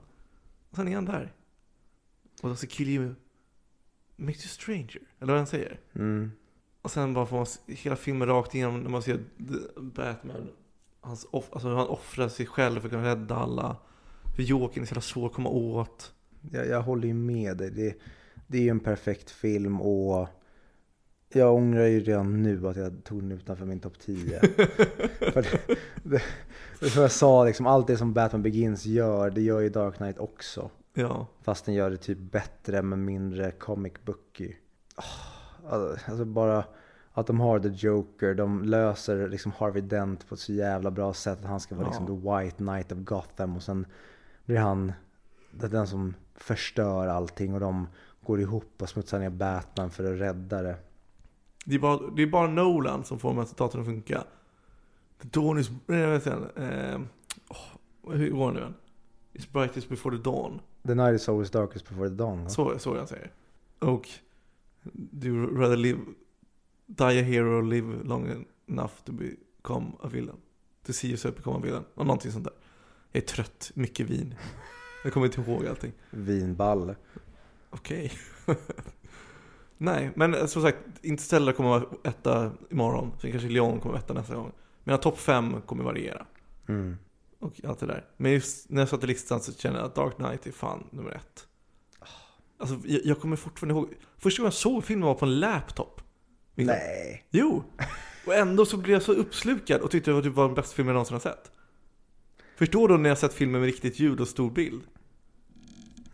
Och 0.70 0.76
sen 0.76 0.88
är 0.88 0.94
han 0.94 1.04
där. 1.04 1.32
Och 2.42 2.48
då 2.48 2.56
så 2.56 2.66
kill 2.66 2.88
you 2.88 3.14
makes 4.16 4.44
you 4.44 4.48
stranger. 4.48 5.00
Eller 5.20 5.32
vad 5.32 5.36
han 5.36 5.46
säger. 5.46 5.80
Mm. 5.94 6.32
Och 6.82 6.90
sen 6.90 7.14
bara 7.14 7.26
får 7.26 7.36
man 7.36 7.46
hela 7.66 7.96
filmen 7.96 8.28
rakt 8.28 8.54
igenom 8.54 8.80
när 8.80 8.90
man 8.90 9.02
ser 9.02 9.24
Batman. 9.80 10.48
Hans 11.00 11.26
off, 11.30 11.48
alltså 11.52 11.68
hur 11.68 11.76
han 11.76 11.88
offrar 11.88 12.28
sig 12.28 12.46
själv 12.46 12.80
för 12.80 12.86
att 12.86 12.92
kunna 12.92 13.08
rädda 13.08 13.34
alla. 13.34 13.76
För 14.36 14.42
Jokern 14.42 14.82
är 14.82 14.86
så 14.86 14.90
jävla 14.90 15.00
svår 15.00 15.26
att 15.26 15.32
komma 15.32 15.48
åt. 15.48 16.12
jag, 16.52 16.66
jag 16.66 16.82
håller 16.82 17.08
ju 17.08 17.14
med 17.14 17.56
dig. 17.56 17.70
Det, 17.70 17.98
det 18.46 18.58
är 18.58 18.62
ju 18.62 18.68
en 18.70 18.80
perfekt 18.80 19.30
film 19.30 19.80
och 19.80 20.28
jag 21.38 21.54
ångrar 21.54 21.84
ju 21.86 22.00
redan 22.00 22.42
nu 22.42 22.68
att 22.68 22.76
jag 22.76 23.04
tog 23.04 23.22
den 23.22 23.32
utanför 23.32 23.64
min 23.64 23.80
topp 23.80 23.98
10. 23.98 24.40
För 25.18 25.42
det, 25.42 25.76
det, 26.02 26.22
det 26.80 26.90
som 26.90 27.02
jag 27.02 27.10
sa, 27.12 27.44
liksom, 27.44 27.66
allt 27.66 27.86
det 27.86 27.96
som 27.96 28.12
Batman 28.12 28.42
Begins 28.42 28.84
gör, 28.86 29.30
det 29.30 29.40
gör 29.40 29.60
ju 29.60 29.68
Dark 29.68 29.96
Knight 29.96 30.18
också. 30.18 30.70
Ja. 30.94 31.26
Fast 31.42 31.64
den 31.64 31.74
gör 31.74 31.90
det 31.90 31.96
typ 31.96 32.18
bättre 32.18 32.82
men 32.82 33.04
mindre 33.04 33.50
comic 33.50 33.92
booky. 34.04 34.52
Ah, 34.94 35.04
Alltså 36.06 36.24
bara 36.24 36.64
att 37.12 37.26
de 37.26 37.40
har 37.40 37.58
The 37.60 37.68
Joker, 37.68 38.34
de 38.34 38.62
löser 38.64 39.28
liksom 39.28 39.52
Harvey 39.58 39.82
Dent 39.82 40.28
på 40.28 40.34
ett 40.34 40.40
så 40.40 40.52
jävla 40.52 40.90
bra 40.90 41.14
sätt. 41.14 41.38
Att 41.38 41.44
han 41.44 41.60
ska 41.60 41.74
vara 41.74 41.86
liksom 41.86 42.06
Ja. 42.24 42.38
the 42.40 42.44
white 42.44 42.56
knight 42.56 42.92
of 42.92 42.98
Gotham 42.98 43.56
och 43.56 43.62
sen 43.62 43.86
blir 44.44 44.58
han 44.58 44.92
den 45.50 45.86
som 45.86 46.14
förstör 46.34 47.06
allting 47.06 47.54
och 47.54 47.60
de 47.60 47.88
går 48.20 48.40
ihop 48.40 48.72
och 48.82 48.88
smutsar 48.88 49.18
ner 49.18 49.30
Batman 49.30 49.90
för 49.90 50.12
att 50.14 50.20
rädda 50.20 50.62
det. 50.62 50.76
Det 51.64 51.74
är, 51.74 51.78
bara, 51.78 52.10
det 52.10 52.22
är 52.22 52.26
bara 52.26 52.46
Nolan 52.46 53.04
som 53.04 53.18
får 53.18 53.28
de 53.28 53.38
här 53.38 53.44
citaten 53.44 53.80
att 53.80 53.86
funka. 53.86 54.24
The 55.22 55.28
dawn 55.28 55.58
is... 55.58 55.70
Eh, 55.88 57.00
åh, 57.48 58.12
hur 58.12 58.30
går 58.30 58.52
det 58.52 58.60
nu? 58.60 58.74
It's 59.32 59.52
brightest 59.52 59.88
before 59.88 60.16
the 60.16 60.22
dawn. 60.22 60.60
The 60.86 60.94
night 60.94 61.14
is 61.14 61.28
always 61.28 61.50
darkest 61.50 61.88
before 61.88 62.08
the 62.08 62.14
dawn. 62.14 62.50
Så, 62.50 62.78
så 62.78 62.96
jag 62.96 63.08
säger. 63.08 63.30
Och 63.78 64.08
do 64.82 65.28
you 65.28 65.58
rather 65.58 65.76
live, 65.76 66.00
die 66.86 67.20
a 67.20 67.22
hero 67.22 67.58
or 67.58 67.62
live 67.62 68.04
long 68.04 68.46
enough 68.68 68.92
to 69.04 69.12
become 69.12 69.92
a 70.00 70.08
villain? 70.08 70.36
To 70.86 70.92
see 70.92 71.08
yourself 71.08 71.36
become 71.36 71.56
a 71.56 71.60
villain? 71.62 71.84
Och 71.94 72.06
någonting 72.06 72.32
sånt 72.32 72.44
där. 72.44 72.54
Jag 73.12 73.22
är 73.22 73.26
trött, 73.26 73.70
mycket 73.74 74.10
vin. 74.10 74.34
Jag 75.04 75.12
kommer 75.12 75.26
inte 75.26 75.40
ihåg 75.40 75.66
allting. 75.66 75.92
Vinball. 76.10 76.94
Okej. 77.70 78.12
Nej, 79.82 80.10
men 80.14 80.34
eh, 80.34 80.46
som 80.46 80.62
sagt, 80.62 80.78
Interstellar 81.02 81.52
kommer 81.52 81.70
vara 81.70 81.84
etta 82.04 82.52
imorgon. 82.70 83.12
Sen 83.20 83.30
kanske 83.30 83.48
Leon 83.48 83.80
kommer 83.80 83.92
vara 83.92 84.02
etta 84.02 84.14
nästa 84.14 84.34
gång. 84.34 84.52
Mina 84.84 84.98
topp 84.98 85.18
fem 85.18 85.60
kommer 85.60 85.84
variera. 85.84 86.26
Mm. 86.68 86.96
Och 87.38 87.60
allt 87.64 87.80
det 87.80 87.86
där. 87.86 88.04
Men 88.16 88.32
just 88.32 88.70
när 88.70 88.82
jag 88.82 88.88
satte 88.88 89.06
listan 89.06 89.40
så 89.40 89.52
känner 89.52 89.78
jag 89.78 89.86
att 89.86 89.94
Dark 89.94 90.16
Knight 90.16 90.46
är 90.46 90.52
fan 90.52 90.86
nummer 90.90 91.10
ett. 91.10 91.46
Alltså, 92.58 92.78
jag, 92.84 93.00
jag 93.04 93.20
kommer 93.20 93.36
fortfarande 93.36 93.74
ihåg. 93.74 93.94
Första 94.18 94.40
gången 94.42 94.46
jag 94.46 94.54
såg 94.54 94.84
filmen 94.84 95.06
var 95.06 95.14
på 95.14 95.24
en 95.24 95.40
laptop. 95.40 96.00
Liksom. 96.54 96.76
Nej. 96.76 97.24
Jo! 97.30 97.64
Och 98.26 98.34
ändå 98.34 98.66
så 98.66 98.76
blev 98.76 98.92
jag 98.92 99.02
så 99.02 99.12
uppslukad 99.12 99.80
och 99.80 99.90
tyckte 99.90 100.10
det 100.10 100.14
var 100.14 100.22
typ 100.22 100.34
var 100.34 100.46
den 100.46 100.54
bästa 100.54 100.74
filmen 100.76 100.88
jag 100.88 100.94
någonsin 100.94 101.14
har 101.14 101.20
sett. 101.20 101.50
Förstår 102.56 102.88
du 102.88 102.98
när 102.98 103.08
jag 103.08 103.18
sett 103.18 103.34
filmen 103.34 103.60
med 103.60 103.66
riktigt 103.66 103.98
ljud 103.98 104.20
och 104.20 104.28
stor 104.28 104.50
bild? 104.50 104.82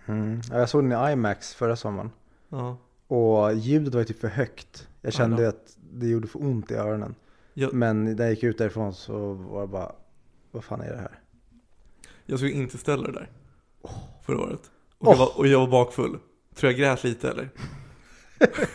Mm. 0.06 0.40
Ja, 0.50 0.58
Jag 0.58 0.68
såg 0.68 0.84
den 0.90 1.08
i 1.08 1.12
IMAX 1.12 1.54
förra 1.54 1.76
sommaren. 1.76 2.10
Ja. 2.48 2.78
Och 3.06 3.54
ljudet 3.54 3.94
var 3.94 4.00
ju 4.00 4.04
typ 4.04 4.20
för 4.20 4.28
högt. 4.28 4.88
Jag 5.02 5.12
kände 5.12 5.42
Ja, 5.42 5.48
att 5.48 5.76
det 5.92 6.08
gjorde 6.08 6.28
för 6.28 6.42
ont 6.42 6.70
i 6.70 6.74
öronen. 6.74 7.14
Jag, 7.54 7.74
Men 7.74 8.04
när 8.04 8.24
jag 8.24 8.30
gick 8.30 8.42
ut 8.42 8.58
därifrån 8.58 8.94
så 8.94 9.32
var 9.32 9.60
det 9.60 9.66
bara, 9.66 9.92
vad 10.50 10.64
fan 10.64 10.80
är 10.80 10.90
det 10.92 10.98
här? 10.98 11.18
jag 12.26 12.40
såg 12.40 12.48
Interstellar 12.48 13.12
där. 13.12 13.30
Förra 14.22 14.38
året. 14.40 14.70
Och, 14.98 15.06
jag 15.06 15.12
Åh. 15.12 15.18
var, 15.18 15.38
och 15.38 15.46
jag 15.46 15.58
var 15.60 15.66
bakfull. 15.68 16.18
Tror 16.54 16.72
jag 16.72 16.78
grät 16.80 17.04
lite 17.04 17.30
eller? 17.30 17.48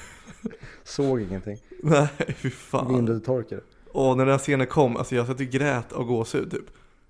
Såg 0.83 1.21
ingenting. 1.21 1.57
Nej, 1.83 2.07
fy 2.35 2.49
fan. 2.49 2.95
Vinden 2.95 3.21
torkade. 3.21 3.61
Och 3.91 4.17
när 4.17 4.25
den 4.25 4.31
här 4.31 4.39
scenen 4.39 4.67
kom, 4.67 4.97
alltså 4.97 5.15
jag 5.15 5.27
satt 5.27 5.39
och 5.39 5.45
grät 5.45 5.93
av 5.93 6.03
gåshud 6.03 6.51
typ. 6.51 6.65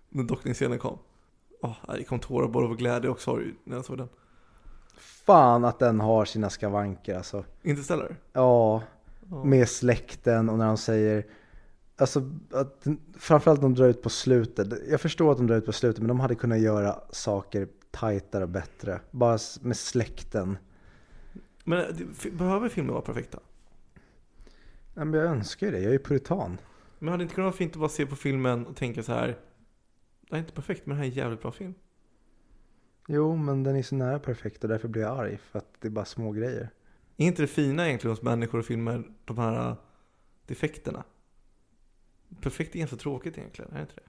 När 0.09 0.23
dockningsscenen 0.23 0.79
kom. 0.79 0.97
Åh, 1.61 1.75
det 1.97 2.03
kom 2.03 2.19
tårar 2.19 2.47
både 2.47 2.67
av 2.67 2.75
glädje 2.75 3.09
och 3.09 3.21
sorg 3.21 3.53
när 3.63 3.75
jag 3.75 3.85
såg 3.85 3.97
den. 3.97 4.09
Fan 5.25 5.65
att 5.65 5.79
den 5.79 5.99
har 5.99 6.25
sina 6.25 6.49
skavanker 6.49 7.17
alltså. 7.17 7.45
Interstellar? 7.61 8.15
Ja, 8.33 8.83
med 9.43 9.69
släkten 9.69 10.49
och 10.49 10.57
när 10.57 10.67
de 10.67 10.77
säger 10.77 11.25
Alltså 12.01 12.31
att, 12.51 12.87
framförallt 13.17 13.61
de 13.61 13.73
drar 13.73 13.87
ut 13.87 14.01
på 14.01 14.09
slutet. 14.09 14.67
Jag 14.89 15.01
förstår 15.01 15.31
att 15.31 15.37
de 15.37 15.47
drar 15.47 15.55
ut 15.55 15.65
på 15.65 15.71
slutet 15.71 15.99
men 15.99 16.07
de 16.07 16.19
hade 16.19 16.35
kunnat 16.35 16.59
göra 16.59 16.99
saker 17.09 17.67
tajtare 17.91 18.43
och 18.43 18.49
bättre. 18.49 19.01
Bara 19.11 19.37
med 19.61 19.77
släkten. 19.77 20.57
Men 21.63 21.79
eh, 21.79 22.31
behöver 22.31 22.69
filmen 22.69 22.93
vara 22.93 23.01
perfekta? 23.01 23.39
Ja, 24.93 25.05
men 25.05 25.13
jag 25.19 25.29
önskar 25.29 25.67
ju 25.67 25.73
det, 25.73 25.79
jag 25.79 25.87
är 25.87 25.91
ju 25.91 25.99
puritan. 25.99 26.57
Men 26.99 27.09
hade 27.09 27.21
det 27.21 27.23
inte 27.23 27.35
kunnat 27.35 27.45
vara 27.45 27.57
fint 27.57 27.73
att 27.73 27.79
bara 27.79 27.89
se 27.89 28.05
på 28.05 28.15
filmen 28.15 28.65
och 28.65 28.75
tänka 28.75 29.03
så 29.03 29.11
här. 29.13 29.27
Det 29.27 29.35
här 30.31 30.37
är 30.37 30.39
inte 30.39 30.53
perfekt 30.53 30.85
men 30.85 30.95
det 30.95 30.97
här 30.97 31.03
är 31.03 31.11
en 31.11 31.17
jävligt 31.17 31.41
bra 31.41 31.51
film. 31.51 31.73
Jo, 33.07 33.35
men 33.35 33.63
den 33.63 33.75
är 33.75 33.83
så 33.83 33.95
nära 33.95 34.19
perfekt 34.19 34.63
och 34.63 34.69
därför 34.69 34.87
blir 34.87 35.01
jag 35.01 35.19
arg 35.19 35.37
för 35.37 35.59
att 35.59 35.73
det 35.79 35.87
är 35.87 35.91
bara 35.91 36.05
små 36.05 36.31
grejer. 36.31 36.69
Är 37.17 37.25
inte 37.25 37.41
det 37.41 37.47
fina 37.47 37.87
egentligen 37.87 38.11
hos 38.11 38.21
människor 38.21 38.59
och 38.59 38.65
filmer, 38.65 39.03
de 39.25 39.37
här 39.37 39.69
äh, 39.69 39.75
defekterna? 40.45 41.03
Perfekt 42.41 42.75
är 42.75 42.79
ganska 42.79 42.97
tråkigt 42.97 43.37
egentligen, 43.37 43.71
är 43.71 43.75
det 43.75 43.81
inte 43.81 43.95
det? 43.95 44.01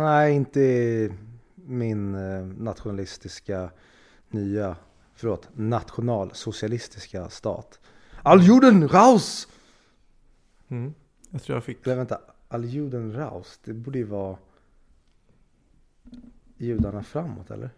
Nej, 0.00 0.34
inte 0.34 1.14
min 1.54 2.14
eh, 2.14 2.46
nationalistiska 2.46 3.70
nya, 4.28 4.76
förlåt, 5.14 5.48
nationalsocialistiska 5.54 7.28
stat. 7.28 7.80
All 8.22 8.42
juden 8.42 8.88
raus! 8.88 9.48
Mm. 10.68 10.94
Jag 11.30 11.42
tror 11.42 11.56
jag 11.56 11.64
fick... 11.64 11.86
Nej 11.86 11.96
vänta, 11.96 12.20
all 12.48 12.64
juden 12.64 13.12
raus, 13.12 13.60
det 13.64 13.72
borde 13.72 13.98
ju 13.98 14.04
vara 14.04 14.36
judarna 16.56 17.02
framåt 17.02 17.50
eller? 17.50 17.70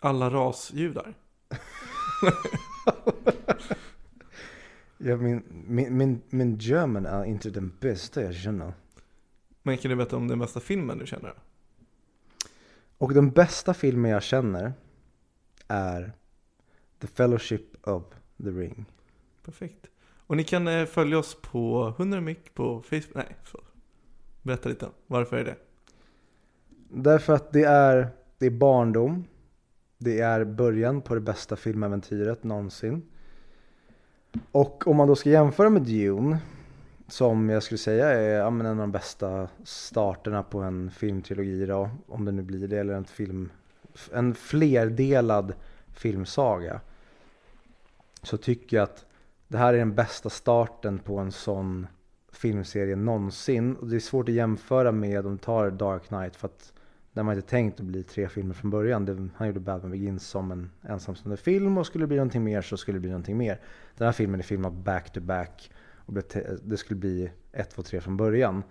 Alla 0.00 0.30
rasjudar. 0.30 1.14
Ja, 5.04 5.16
min, 5.16 5.42
min, 5.66 5.96
min, 5.96 6.22
min 6.30 6.58
German 6.58 7.06
är 7.06 7.24
inte 7.24 7.50
den 7.50 7.72
bästa 7.80 8.22
jag 8.22 8.34
känner. 8.34 8.72
Men 9.62 9.78
kan 9.78 9.90
du 9.90 9.96
berätta 9.96 10.16
om 10.16 10.28
den 10.28 10.38
bästa 10.38 10.60
filmen 10.60 10.98
du 10.98 11.06
känner? 11.06 11.34
Och 12.98 13.14
den 13.14 13.30
bästa 13.30 13.74
filmen 13.74 14.10
jag 14.10 14.22
känner 14.22 14.72
är 15.68 16.12
The 16.98 17.06
Fellowship 17.06 17.88
of 17.88 18.02
the 18.36 18.50
Ring. 18.50 18.84
Perfekt. 19.44 19.86
Och 20.26 20.36
ni 20.36 20.44
kan 20.44 20.68
eh, 20.68 20.86
följa 20.86 21.18
oss 21.18 21.36
på 21.42 21.94
100 21.98 22.20
mick 22.20 22.54
på 22.54 22.82
Facebook. 22.82 23.14
Nej, 23.14 23.36
så. 23.44 23.60
Berätta 24.42 24.68
lite. 24.68 24.88
Varför 25.06 25.36
är 25.36 25.44
det? 25.44 25.56
Därför 26.94 27.32
att 27.32 27.52
det 27.52 27.64
är, 27.64 28.08
det 28.38 28.46
är 28.46 28.50
barndom. 28.50 29.24
Det 29.98 30.20
är 30.20 30.44
början 30.44 31.00
på 31.00 31.14
det 31.14 31.20
bästa 31.20 31.56
filmäventyret 31.56 32.44
någonsin. 32.44 33.02
Och 34.52 34.86
om 34.86 34.96
man 34.96 35.08
då 35.08 35.16
ska 35.16 35.30
jämföra 35.30 35.70
med 35.70 35.82
Dune, 35.82 36.38
som 37.08 37.48
jag 37.48 37.62
skulle 37.62 37.78
säga 37.78 38.10
är 38.10 38.38
ja, 38.38 38.46
en 38.46 38.66
av 38.66 38.76
de 38.76 38.92
bästa 38.92 39.48
starterna 39.64 40.42
på 40.42 40.58
en 40.58 40.90
filmtrilogi 40.90 41.66
då, 41.66 41.90
om 42.06 42.24
det 42.24 42.32
nu 42.32 42.42
blir 42.42 42.68
det, 42.68 42.78
eller 42.78 42.94
en 42.94 43.04
film, 43.04 43.50
en 44.12 44.34
flerdelad 44.34 45.54
filmsaga. 45.94 46.80
Så 48.22 48.36
tycker 48.36 48.76
jag 48.76 48.84
att 48.84 49.06
det 49.48 49.58
här 49.58 49.74
är 49.74 49.78
den 49.78 49.94
bästa 49.94 50.30
starten 50.30 50.98
på 50.98 51.18
en 51.18 51.32
sån 51.32 51.86
filmserie 52.32 52.96
någonsin. 52.96 53.76
Och 53.76 53.88
det 53.88 53.96
är 53.96 54.00
svårt 54.00 54.28
att 54.28 54.34
jämföra 54.34 54.92
med 54.92 55.26
om 55.26 55.32
du 55.32 55.38
tar 55.38 55.70
Dark 55.70 56.06
Knight 56.06 56.36
för 56.36 56.48
att 56.48 56.72
den 57.12 57.26
var 57.26 57.32
inte 57.34 57.48
tänkt 57.48 57.80
att 57.80 57.86
bli 57.86 58.02
tre 58.02 58.28
filmer 58.28 58.54
från 58.54 58.70
början. 58.70 59.04
Det, 59.04 59.28
han 59.34 59.46
gjorde 59.46 59.60
Batman 59.60 59.90
Begins 59.90 60.28
som 60.28 60.52
en 60.52 60.70
ensamstående 60.82 61.36
film 61.36 61.78
och 61.78 61.86
skulle 61.86 62.02
det 62.02 62.08
bli 62.08 62.16
någonting 62.16 62.44
mer 62.44 62.62
så 62.62 62.76
skulle 62.76 62.96
det 62.96 63.00
bli 63.00 63.10
någonting 63.10 63.36
mer. 63.36 63.60
Den 63.96 64.04
här 64.04 64.12
filmen 64.12 64.40
är 64.40 64.44
filmad 64.44 64.72
back 64.72 65.12
to 65.12 65.20
back 65.20 65.70
och 66.06 66.14
det 66.62 66.76
skulle 66.76 67.00
bli 67.00 67.30
ett, 67.52 67.70
två, 67.70 67.82
tre 67.82 68.00
från 68.00 68.16
början. 68.16 68.62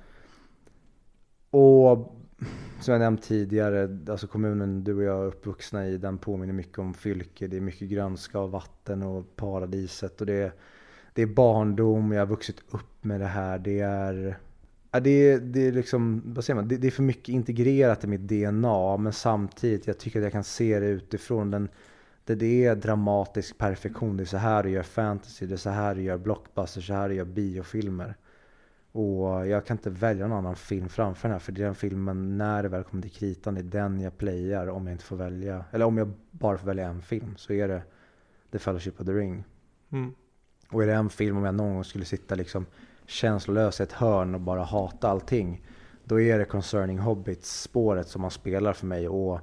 Och 1.50 2.16
som 2.80 2.92
jag 2.92 3.00
nämnt 3.00 3.24
tidigare, 3.24 3.98
alltså 4.10 4.28
kommunen 4.28 4.84
du 4.84 4.96
och 4.96 5.04
jag 5.04 5.24
är 5.24 5.28
uppvuxna 5.28 5.88
i, 5.88 5.98
den 5.98 6.18
påminner 6.18 6.54
mycket 6.54 6.80
om 6.80 6.94
Fylke. 6.94 7.48
Det 7.48 7.58
är 7.58 7.62
mycket 7.62 7.90
grönska 7.90 8.40
och 8.40 8.52
vatten 8.52 9.04
och 9.04 9.36
paradiset 9.36 10.22
och 10.22 10.28
det 10.28 10.34
är, 10.34 10.52
det 11.14 11.22
är 11.22 11.28
barndom, 11.28 12.12
jag 12.12 12.22
har 12.22 12.26
vuxit 12.26 12.64
upp 12.70 13.04
med 13.04 13.20
det 13.20 13.26
här. 13.26 13.60
Det 13.60 13.80
är, 13.80 14.38
ja, 14.92 15.00
det 15.00 15.10
är, 15.10 15.40
det 15.40 15.68
är 15.68 15.72
liksom, 15.72 16.22
vad 16.26 16.44
säger 16.44 16.56
man, 16.56 16.68
det, 16.68 16.78
det 16.78 16.88
är 16.88 16.92
för 16.92 17.04
mycket 17.04 17.30
integrerat 17.30 18.04
i 18.04 18.08
mitt 18.08 18.22
DNA 18.22 18.98
men 18.98 19.14
samtidigt, 19.14 19.88
jag 19.88 19.98
tycker 19.98 20.20
att 20.20 20.24
jag 20.24 20.32
kan 20.32 20.44
se 20.44 20.80
det 20.80 20.88
utifrån. 20.88 21.52
Den, 21.52 21.70
det, 22.26 22.36
det 22.36 22.66
är 22.66 22.76
dramatisk 22.76 23.58
perfektion, 23.58 24.18
det 24.18 24.24
är 24.24 24.26
så 24.26 24.38
här 24.38 24.64
du 24.64 24.70
gör 24.70 24.84
fantasy, 24.84 25.46
det 25.46 25.56
är 25.56 25.58
så 25.58 25.70
här 25.70 25.96
du 25.96 26.02
gör 26.02 26.18
blockbuster, 26.18 26.82
så 26.82 26.94
här 26.94 27.10
du 27.10 27.16
gör 27.16 27.26
biofilmer. 27.26 28.16
Och 28.92 29.48
jag 29.48 29.66
kan 29.66 29.78
inte 29.78 29.90
välja 29.90 30.28
någon 30.28 30.38
annan 30.38 30.56
film 30.56 30.90
framför 30.90 31.28
den 31.28 31.32
här 31.32 31.40
för 31.40 31.52
den 31.52 31.76
filmen, 31.76 32.38
när 32.38 32.64
det 32.64 32.70
väl 32.70 32.84
kommer 32.84 33.02
till 33.02 33.12
kritan, 33.12 33.56
det 33.56 33.62
är 33.62 33.64
den 33.64 34.00
jag 34.00 34.18
playar 34.18 34.68
om 34.68 34.88
jag 34.88 34.94
inte 34.94 35.04
får 35.04 35.16
välja, 35.16 35.66
eller 35.72 35.86
om 35.86 35.98
jag 35.98 36.12
bara 36.32 36.58
får 36.58 36.68
välja 36.68 36.88
en 36.88 37.02
film 37.02 37.34
så 37.38 37.54
är 37.54 37.68
det 37.68 37.82
The 38.52 38.60
Fellowship 38.60 39.00
of 39.00 39.06
the 39.06 39.14
Ring. 39.14 39.44
Mm. 39.90 40.14
Och 40.70 40.84
är 40.84 40.88
det 40.88 40.94
en 40.94 41.10
film 41.10 41.38
om 41.38 41.44
jag 41.44 41.56
någon 41.56 41.74
gång 41.74 41.84
skulle 41.84 42.06
sitta 42.06 42.36
liksom 42.36 42.66
känslolös 43.12 43.80
i 43.80 43.84
ett 43.84 43.92
hörn 43.92 44.36
och 44.36 44.42
bara 44.42 44.64
hata 44.64 45.10
allting. 45.10 45.66
Då 46.04 46.22
är 46.22 46.40
det 46.40 46.46
Concerning 46.46 47.00
Hobbits 47.00 47.62
spåret 47.62 48.08
som 48.08 48.22
man 48.22 48.32
spelar 48.32 48.74
för 48.74 48.86
mig. 48.86 49.10
Och 49.10 49.40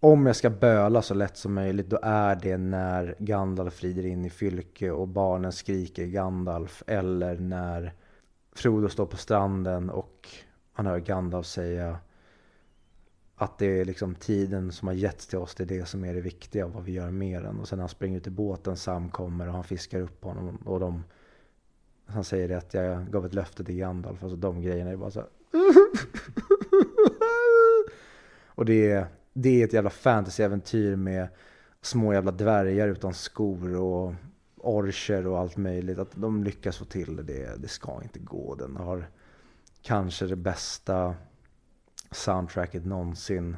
om 0.00 0.26
jag 0.26 0.36
ska 0.36 0.50
böla 0.50 1.02
så 1.02 1.14
lätt 1.14 1.36
som 1.36 1.54
möjligt 1.54 1.90
då 1.90 1.98
är 2.02 2.36
det 2.36 2.56
när 2.56 3.14
Gandalf 3.18 3.82
rider 3.82 4.06
in 4.06 4.24
i 4.24 4.30
Fylke 4.30 4.90
och 4.90 5.08
barnen 5.08 5.52
skriker 5.52 6.06
Gandalf 6.06 6.82
eller 6.86 7.38
när 7.38 7.92
Frodo 8.52 8.88
står 8.88 9.06
på 9.06 9.16
stranden 9.16 9.90
och 9.90 10.28
man 10.76 10.86
hör 10.86 10.98
Gandalf 10.98 11.46
säga 11.46 11.98
att 13.36 13.58
det 13.58 13.80
är 13.80 13.84
liksom 13.84 14.14
tiden 14.14 14.72
som 14.72 14.88
har 14.88 14.94
getts 14.94 15.26
till 15.26 15.38
oss, 15.38 15.54
det 15.54 15.64
är 15.64 15.78
det 15.78 15.86
som 15.86 16.04
är 16.04 16.14
det 16.14 16.20
viktiga 16.20 16.66
och 16.66 16.72
vad 16.72 16.84
vi 16.84 16.92
gör 16.92 17.10
med 17.10 17.42
den. 17.42 17.60
Och 17.60 17.68
sen 17.68 17.76
när 17.76 17.82
han 17.82 17.88
springer 17.88 18.16
ut 18.16 18.26
i 18.26 18.30
båten, 18.30 18.76
Sam 18.76 19.10
kommer 19.10 19.48
och 19.48 19.54
han 19.54 19.64
fiskar 19.64 20.00
upp 20.00 20.24
honom 20.24 20.56
och 20.56 20.80
de 20.80 21.02
han 22.06 22.24
säger 22.24 22.48
det 22.48 22.58
att 22.58 22.74
jag 22.74 23.10
gav 23.10 23.26
ett 23.26 23.34
löfte 23.34 23.64
till 23.64 23.76
Gandalf, 23.76 24.22
alltså 24.22 24.36
de 24.36 24.62
grejerna 24.62 24.90
är 24.90 24.96
bara 24.96 25.10
så 25.10 25.20
här. 25.20 25.28
Och 28.46 28.64
det 28.64 28.90
är, 28.90 29.06
det 29.32 29.62
är 29.62 29.64
ett 29.64 29.72
jävla 29.72 29.90
fantasyäventyr 29.90 30.96
med 30.96 31.28
små 31.80 32.12
jävla 32.12 32.30
dvärgar 32.30 32.88
utan 32.88 33.14
skor 33.14 33.76
och 33.76 34.14
orcher 34.56 35.26
och 35.26 35.38
allt 35.38 35.56
möjligt. 35.56 35.98
Att 35.98 36.10
de 36.14 36.44
lyckas 36.44 36.78
få 36.78 36.84
till 36.84 37.16
det, 37.16 37.22
det, 37.22 37.56
det 37.58 37.68
ska 37.68 38.02
inte 38.02 38.18
gå. 38.18 38.54
Den 38.54 38.76
har 38.76 39.08
kanske 39.82 40.26
det 40.26 40.36
bästa 40.36 41.14
soundtracket 42.10 42.86
någonsin 42.86 43.56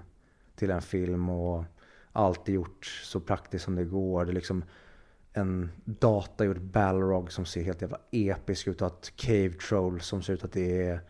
till 0.57 0.71
en 0.71 0.83
film 0.83 1.29
och 1.29 1.65
alltid 2.13 2.55
gjort 2.55 2.87
så 2.87 3.21
praktiskt 3.21 3.65
som 3.65 3.75
det 3.75 3.85
går. 3.85 4.25
Det 4.25 4.33
liksom 4.33 4.65
en 5.33 5.71
datagjord 5.85 6.61
Balrog 6.61 7.33
som 7.33 7.45
ser 7.45 7.63
helt 7.63 7.83
jävla 7.83 8.01
episk 8.11 8.67
ut 8.67 8.83
och 8.83 8.87
ett 8.87 9.17
Cave 9.17 9.53
Troll 9.53 10.01
som 10.01 10.23
ser 10.23 10.33
ut 10.33 10.45
att 10.45 10.53
det 10.53 10.83
är 10.83 11.01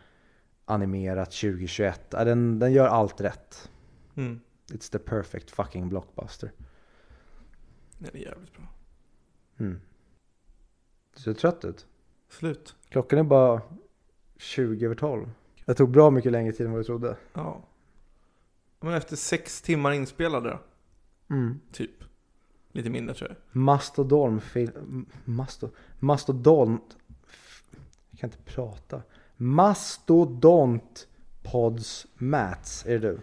animerat 0.65 1.31
2021. 1.31 2.09
Den, 2.09 2.59
den 2.59 2.73
gör 2.73 2.87
allt 2.87 3.21
rätt. 3.21 3.71
Mm. 4.15 4.39
It's 4.67 4.91
the 4.91 4.99
perfect 4.99 5.51
fucking 5.51 5.89
blockbuster. 5.89 6.51
Den 7.97 8.15
är 8.15 8.19
jävligt 8.19 8.53
bra. 8.53 8.67
Mm. 9.57 9.81
Du 11.15 11.21
ser 11.21 11.33
trött 11.33 11.65
ut. 11.65 11.87
Slut. 12.29 12.75
Klockan 12.89 13.19
är 13.19 13.23
bara 13.23 13.61
20 14.37 14.85
över 14.85 14.95
12. 14.95 15.31
Det 15.65 15.73
tog 15.73 15.89
bra 15.89 16.11
mycket 16.11 16.31
längre 16.31 16.53
tid 16.53 16.65
än 16.65 16.71
vad 16.71 16.79
jag 16.79 16.85
trodde. 16.85 17.17
Ja. 17.33 17.61
Men 18.79 18.93
efter 18.93 19.15
sex 19.15 19.61
timmar 19.61 19.91
inspelade 19.91 20.49
då? 20.49 20.59
Mm. 21.35 21.59
Typ. 21.71 22.03
Lite 22.71 22.89
mindre 22.89 23.15
tror 23.15 23.29
jag. 23.29 23.37
Mastodon. 23.51 24.41
Masto, 25.25 25.69
mastodont... 25.99 26.97
Jag 28.09 28.19
kan 28.19 28.29
inte 28.29 28.51
prata. 28.51 29.01
Mastodont 29.37 31.07
Pods 31.43 32.07
Mats. 32.17 32.85
Är 32.85 32.99
det 32.99 32.99
du? 32.99 33.19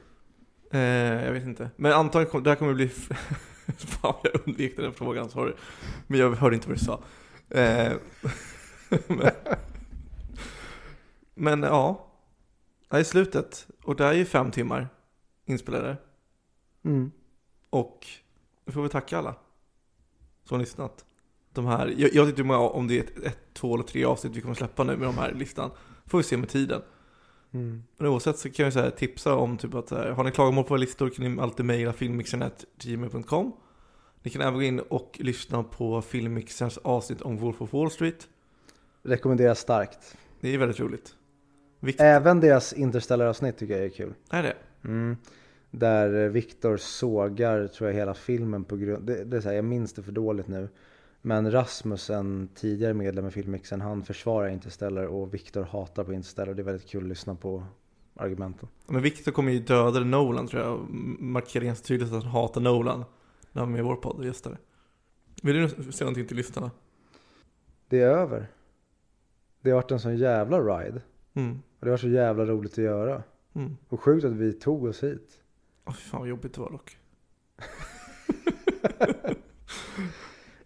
Eh, 0.79 1.25
jag 1.25 1.33
vet 1.33 1.45
inte. 1.45 1.71
Men 1.77 1.93
antagligen 1.93 2.31
kommer 2.31 2.45
det 2.45 2.51
här 2.51 2.57
kommer 2.57 2.75
bli... 2.75 2.89
Fan 3.77 4.15
jag 4.23 4.41
undvek 4.47 4.77
den 4.77 4.93
frågan, 4.93 5.31
sorry. 5.31 5.53
Men 6.07 6.21
jag 6.21 6.35
hörde 6.35 6.57
inte 6.57 6.69
vad 6.69 6.77
du 6.77 6.85
sa. 6.85 7.01
Eh, 7.51 7.93
men, 9.07 9.31
men 11.35 11.63
ja. 11.63 12.13
Det 12.91 12.97
är 12.97 13.05
slutet. 13.05 13.67
Och 13.83 13.97
det 13.97 14.05
är 14.05 14.13
ju 14.13 14.25
fem 14.25 14.51
timmar 14.51 14.89
inspelade. 15.45 15.97
Mm. 16.85 17.13
Och 17.71 18.07
vi 18.67 18.73
får 18.73 18.83
vi 18.83 18.89
tacka 18.89 19.19
alla 19.19 19.35
som 20.45 20.55
har 20.55 20.59
lyssnat. 20.59 21.05
De 21.53 21.67
här, 21.67 21.95
jag, 21.97 22.15
jag 22.15 22.25
vet 22.25 22.39
inte 22.39 22.55
om 22.55 22.89
det 22.89 22.99
är 22.99 23.01
ett, 23.01 23.19
ett, 23.25 23.39
två 23.55 23.75
eller 23.75 23.85
tre 23.85 24.05
avsnitt 24.05 24.37
vi 24.37 24.41
kommer 24.41 24.55
släppa 24.55 24.85
nu 24.85 24.97
med 24.97 25.09
de 25.09 25.19
här 25.19 25.33
listan. 25.33 25.71
Får 26.07 26.19
vi 26.19 26.25
se 26.25 26.37
med 26.37 26.49
tiden. 26.49 26.83
Mm. 27.53 27.83
Men 27.97 28.09
oavsett 28.09 28.39
så 28.39 28.51
kan 28.51 28.65
jag 28.65 28.73
så 28.73 28.91
tipsa 28.91 29.35
om 29.35 29.57
typ 29.57 29.75
att 29.75 29.91
har 29.91 30.25
ni 30.25 30.31
klagomål 30.31 30.65
på 30.65 30.69
våra 30.69 30.81
listor 30.81 31.11
kan 31.11 31.35
ni 31.35 31.41
alltid 31.41 31.67
mejla 31.67 31.93
filmmixern.gmail.com 31.93 33.53
Ni 34.23 34.31
kan 34.31 34.43
även 34.43 34.55
gå 34.55 34.63
in 34.63 34.81
och 34.81 35.17
lyssna 35.21 35.63
på 35.63 36.03
Filmmixerns 36.03 36.79
avsnitt 36.79 37.23
om 37.23 37.37
Wolf 37.37 37.63
of 37.63 37.73
Wall 37.73 37.91
Street. 37.91 38.29
Rekommenderas 39.03 39.59
starkt. 39.59 40.17
Det 40.41 40.55
är 40.55 40.59
väldigt 40.59 40.81
roligt. 40.81 41.15
Viktigt. 41.81 42.01
Även 42.01 42.41
deras 42.41 42.73
Interstellar-avsnitt 42.73 43.59
tycker 43.59 43.77
jag 43.77 43.85
är 43.85 43.89
kul. 43.89 44.15
Är 44.31 44.43
det? 44.43 44.57
Mm. 44.85 45.17
Där 45.79 46.29
Viktor 46.29 46.77
sågar, 46.77 47.67
tror 47.67 47.91
jag, 47.91 47.97
hela 47.97 48.15
filmen 48.15 48.65
på 48.65 48.77
grund... 48.77 49.07
Det, 49.07 49.25
det 49.25 49.37
är 49.37 49.41
så 49.41 49.49
här, 49.49 49.57
jag 49.57 49.65
minns 49.65 49.93
det 49.93 50.03
för 50.03 50.13
dåligt 50.13 50.49
nu. 50.49 50.69
Men 51.23 51.53
Rasmus, 51.53 52.11
en 52.11 52.49
tidigare 52.55 52.95
medlem 52.95 53.27
i 53.27 53.31
Filmmixen, 53.31 53.81
han 53.81 54.03
försvarar 54.03 54.49
Interstellar 54.49 55.07
och 55.07 55.35
Viktor 55.35 55.63
hatar 55.63 56.05
på 56.05 56.13
Interstellar. 56.13 56.55
Det 56.55 56.63
är 56.63 56.65
väldigt 56.65 56.89
kul 56.89 57.03
att 57.03 57.09
lyssna 57.09 57.35
på 57.35 57.65
argumenten. 58.15 58.69
Men 58.87 59.03
Viktor 59.03 59.33
kommer 59.33 59.53
ju 59.53 59.59
döda 59.59 60.01
Nolan 60.01 60.47
tror 60.47 60.63
jag. 60.63 60.87
Markera 61.21 61.65
ganska 61.65 61.87
tydligt 61.87 62.13
att 62.13 62.23
han 62.23 62.33
hatar 62.33 62.61
Nolan. 62.61 63.05
När 63.53 63.63
han 63.63 63.69
är 63.69 63.73
med 63.73 63.79
i 63.79 63.83
vår 63.83 63.97
podd 63.97 64.17
och 64.17 64.25
gästade. 64.25 64.57
Vill 65.43 65.57
du 65.57 65.69
säga 65.69 66.05
någonting 66.05 66.27
till 66.27 66.37
lyssnarna? 66.37 66.71
Det 67.89 68.01
är 68.01 68.09
över. 68.09 68.47
Det 69.61 69.71
har 69.71 69.77
varit 69.77 69.91
en 69.91 70.01
sån 70.01 70.17
jävla 70.17 70.61
ride. 70.61 71.03
Mm. 71.35 71.63
Och 71.79 71.85
det 71.85 71.91
var 71.91 71.97
så 71.97 72.09
jävla 72.09 72.45
roligt 72.45 72.73
att 72.73 72.79
göra. 72.79 73.23
Mm. 73.55 73.77
Och 73.89 74.01
sjukt 74.01 74.25
att 74.25 74.33
vi 74.33 74.53
tog 74.53 74.85
oss 74.85 75.03
hit. 75.03 75.43
Oh, 75.87 75.93
fan 75.93 76.21
vad 76.21 76.29
jobbigt 76.29 76.55
det 76.55 76.61
var 76.61 76.71
dock. 76.71 76.99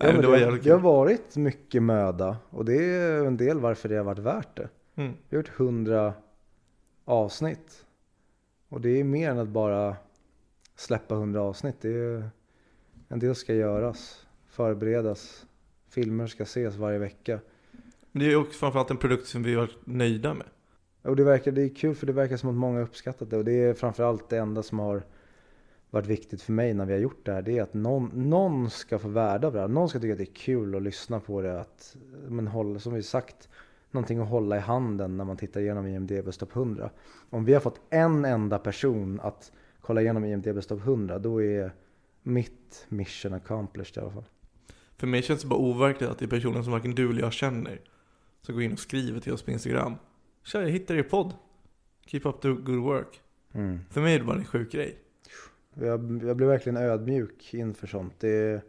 Nej, 0.03 0.15
ja, 0.15 0.23
det, 0.23 0.51
det, 0.51 0.59
det, 0.59 0.71
har 0.71 0.79
varit 0.79 1.37
mycket 1.37 1.83
möda 1.83 2.37
och 2.51 2.65
det 2.65 2.85
är 2.85 3.27
en 3.27 3.37
del 3.37 3.61
varför 3.61 3.89
det 3.89 3.97
har 3.97 4.05
varit 4.05 4.19
värt 4.19 4.57
det. 4.57 4.69
Mm. 4.95 5.13
Vi 5.29 5.37
har 5.37 5.43
gjort 5.43 5.57
hundra 5.57 6.15
avsnitt. 7.05 7.87
Och 8.69 8.81
det 8.81 9.01
är 9.01 9.05
mer 9.05 9.31
än 9.31 9.39
att 9.39 9.49
bara 9.49 9.97
släppa 10.77 11.15
hundra 11.15 11.43
avsnitt. 11.43 11.77
Det 11.81 11.89
är, 11.89 12.31
en 13.09 13.19
del 13.19 13.35
ska 13.35 13.55
göras, 13.55 14.27
förberedas, 14.47 15.47
filmer 15.89 16.27
ska 16.27 16.43
ses 16.43 16.77
varje 16.77 16.99
vecka. 16.99 17.41
Men 18.13 18.23
det 18.23 18.33
är 18.33 18.37
också 18.37 18.59
framförallt 18.59 18.91
en 18.91 18.97
produkt 18.97 19.27
som 19.27 19.43
vi 19.43 19.55
varit 19.55 19.87
nöjda 19.87 20.35
med. 20.35 20.47
Och 21.03 21.17
det, 21.17 21.25
verkar, 21.25 21.53
det 21.53 21.63
är 21.63 21.69
kul 21.69 21.95
för 21.95 22.07
det 22.07 22.13
verkar 22.13 22.37
som 22.37 22.49
att 22.49 22.55
många 22.55 22.81
uppskattat 22.81 23.31
det. 23.31 23.37
Och 23.37 23.45
det 23.45 23.53
är 23.53 23.75
framförallt 23.75 24.29
det 24.29 24.39
enda 24.39 24.63
som 24.63 24.79
har 24.79 25.03
varit 25.91 26.07
viktigt 26.07 26.43
för 26.43 26.53
mig 26.53 26.75
när 26.75 26.87
vi 26.87 26.93
har 26.93 27.01
gjort 27.01 27.27
det 27.27 27.33
här. 27.33 27.43
Det 27.43 27.59
är 27.59 27.63
att 27.63 27.75
någon, 27.75 28.11
någon 28.15 28.71
ska 28.71 28.99
få 28.99 29.09
värde 29.09 29.47
av 29.47 29.53
det 29.53 29.61
här. 29.61 29.69
Någon 29.69 29.89
ska 29.89 30.01
tycka 30.01 30.13
att 30.13 30.19
det 30.19 30.25
är 30.25 30.35
kul 30.35 30.75
att 30.75 30.83
lyssna 30.83 31.21
på 31.21 31.43
det. 31.43 31.61
Att, 31.61 31.97
men 32.29 32.47
håll, 32.47 32.81
som 32.81 32.95
vi 32.95 33.03
sagt, 33.03 33.49
någonting 33.91 34.19
att 34.19 34.29
hålla 34.29 34.57
i 34.57 34.61
handen 34.61 35.17
när 35.17 35.25
man 35.25 35.37
tittar 35.37 35.61
igenom 35.61 35.87
IMDBs 35.87 36.39
topp 36.39 36.57
100. 36.57 36.91
Om 37.31 37.45
vi 37.45 37.55
har 37.55 37.61
fått 37.61 37.81
en 37.91 38.25
enda 38.25 38.59
person 38.59 39.21
att 39.21 39.53
kolla 39.81 40.01
igenom 40.01 40.25
IMDBs 40.25 40.67
topp 40.67 40.81
100, 40.81 41.19
då 41.19 41.43
är 41.43 41.73
mitt 42.23 42.87
mission 42.89 43.35
accomplished 43.35 43.97
i 43.97 44.01
alla 44.01 44.13
fall. 44.13 44.25
För 44.97 45.07
mig 45.07 45.23
känns 45.23 45.43
det 45.43 45.49
bara 45.49 45.61
overkligt 45.61 46.11
att 46.11 46.19
det 46.19 46.25
är 46.25 46.29
personen 46.29 46.65
som 46.65 46.73
varken 46.73 46.95
du 46.95 47.11
eller 47.11 47.21
jag 47.21 47.33
känner 47.33 47.81
som 48.43 48.55
går 48.55 48.65
in 48.65 48.73
och 48.73 48.79
skriver 48.79 49.21
till 49.21 49.33
oss 49.33 49.43
på 49.43 49.51
Instagram. 49.51 49.95
Tja, 50.45 50.63
jag 50.63 50.71
hittade 50.71 50.99
er 50.99 51.03
podd. 51.03 51.35
Keep 52.07 52.21
up 52.25 52.41
the 52.41 52.49
good 52.49 52.83
work. 52.83 53.21
Mm. 53.53 53.81
För 53.91 54.01
mig 54.01 54.15
är 54.15 54.19
det 54.19 54.25
bara 54.25 54.37
en 54.37 54.45
sjuk 54.45 54.73
grej. 54.73 54.99
Jag, 55.75 56.23
jag 56.25 56.37
blev 56.37 56.49
verkligen 56.49 56.77
ödmjuk 56.77 57.55
inför 57.55 57.87
sånt. 57.87 58.21
Det 58.21 58.63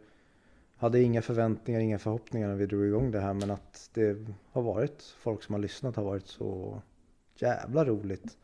hade 0.76 1.02
inga 1.02 1.22
förväntningar, 1.22 1.80
inga 1.80 1.98
förhoppningar 1.98 2.48
när 2.48 2.56
vi 2.56 2.66
drog 2.66 2.86
igång 2.86 3.10
det 3.10 3.20
här. 3.20 3.34
Men 3.34 3.50
att 3.50 3.90
det 3.94 4.26
har 4.52 4.62
varit 4.62 5.14
folk 5.18 5.42
som 5.42 5.52
har 5.52 5.60
lyssnat 5.60 5.96
har 5.96 6.04
varit 6.04 6.26
så 6.26 6.82
jävla 7.34 7.84
roligt. 7.84 8.38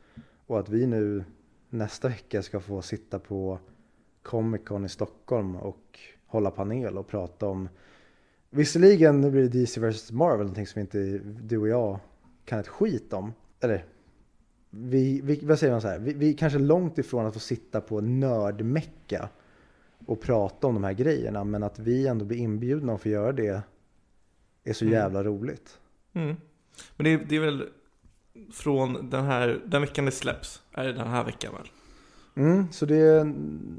Och 0.46 0.58
att 0.58 0.68
vi 0.68 0.86
nu 0.86 1.24
nästa 1.70 2.08
vecka 2.08 2.42
ska 2.42 2.60
få 2.60 2.82
sitta 2.82 3.18
på 3.18 3.58
Comic 4.22 4.62
Con 4.64 4.84
i 4.84 4.88
Stockholm 4.88 5.56
och 5.56 5.98
hålla 6.26 6.50
panel 6.50 6.98
och 6.98 7.08
prata 7.08 7.46
om 7.46 7.68
Visserligen 8.50 9.30
blir 9.30 9.42
det 9.42 9.48
DC 9.48 9.80
vs 9.80 10.12
Marvel, 10.12 10.38
någonting 10.38 10.66
som 10.66 10.80
inte 10.80 11.18
du 11.18 11.58
och 11.58 11.68
jag 11.68 12.00
kan 12.48 12.58
ett 12.58 12.68
skit 12.68 13.12
om. 13.12 13.32
Eller 13.60 13.84
vi, 14.70 15.20
vi, 15.24 15.40
vad 15.42 15.58
säger 15.58 15.72
man 15.72 15.80
så 15.80 15.88
här? 15.88 15.98
Vi, 15.98 16.12
vi 16.12 16.32
är 16.32 16.36
kanske 16.36 16.58
långt 16.58 16.98
ifrån 16.98 17.26
att 17.26 17.34
få 17.34 17.40
sitta 17.40 17.80
på 17.80 18.00
nördmecka 18.00 19.28
och 20.06 20.20
prata 20.20 20.66
om 20.66 20.74
de 20.74 20.84
här 20.84 20.92
grejerna. 20.92 21.44
Men 21.44 21.62
att 21.62 21.78
vi 21.78 22.06
ändå 22.06 22.24
blir 22.24 22.38
inbjudna 22.38 22.92
och 22.92 23.00
får 23.00 23.12
göra 23.12 23.32
det 23.32 23.62
är 24.64 24.72
så 24.72 24.84
jävla 24.84 25.20
mm. 25.20 25.32
roligt. 25.32 25.78
Mm. 26.12 26.36
Men 26.96 27.04
det 27.04 27.12
är, 27.12 27.26
det 27.28 27.36
är 27.36 27.40
väl 27.40 27.68
från 28.52 29.10
den 29.10 29.24
här, 29.24 29.60
den 29.66 29.80
veckan 29.80 30.04
det 30.04 30.10
släpps, 30.10 30.62
är 30.72 30.84
det 30.84 30.92
den 30.92 31.08
här 31.08 31.24
veckan 31.24 31.52
väl? 31.54 31.68
Mm, 32.44 32.72
så 32.72 32.86
det 32.86 32.96
är... 32.96 33.34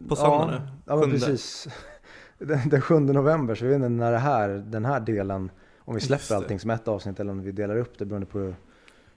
På 0.07 0.15
söndag 0.15 0.51
ja, 0.51 0.51
nu? 0.51 0.67
Ja, 0.85 0.95
men 0.95 1.11
precis. 1.11 1.67
Den, 2.37 2.69
den 2.69 2.81
7 2.81 2.99
november, 2.99 3.55
så 3.55 3.65
vi 3.65 3.69
vet 3.71 3.75
inte 3.75 3.89
när 3.89 4.11
det 4.11 4.17
här, 4.17 4.49
den 4.49 4.85
här 4.85 4.99
delen, 4.99 5.51
om 5.89 5.95
vi 5.95 6.01
släpper 6.01 6.35
allting 6.35 6.59
som 6.59 6.69
ett 6.69 6.87
avsnitt 6.87 7.19
eller 7.19 7.31
om 7.31 7.41
vi 7.41 7.51
delar 7.51 7.77
upp 7.77 7.97
det 7.97 8.05
beroende 8.05 8.27
på 8.27 8.53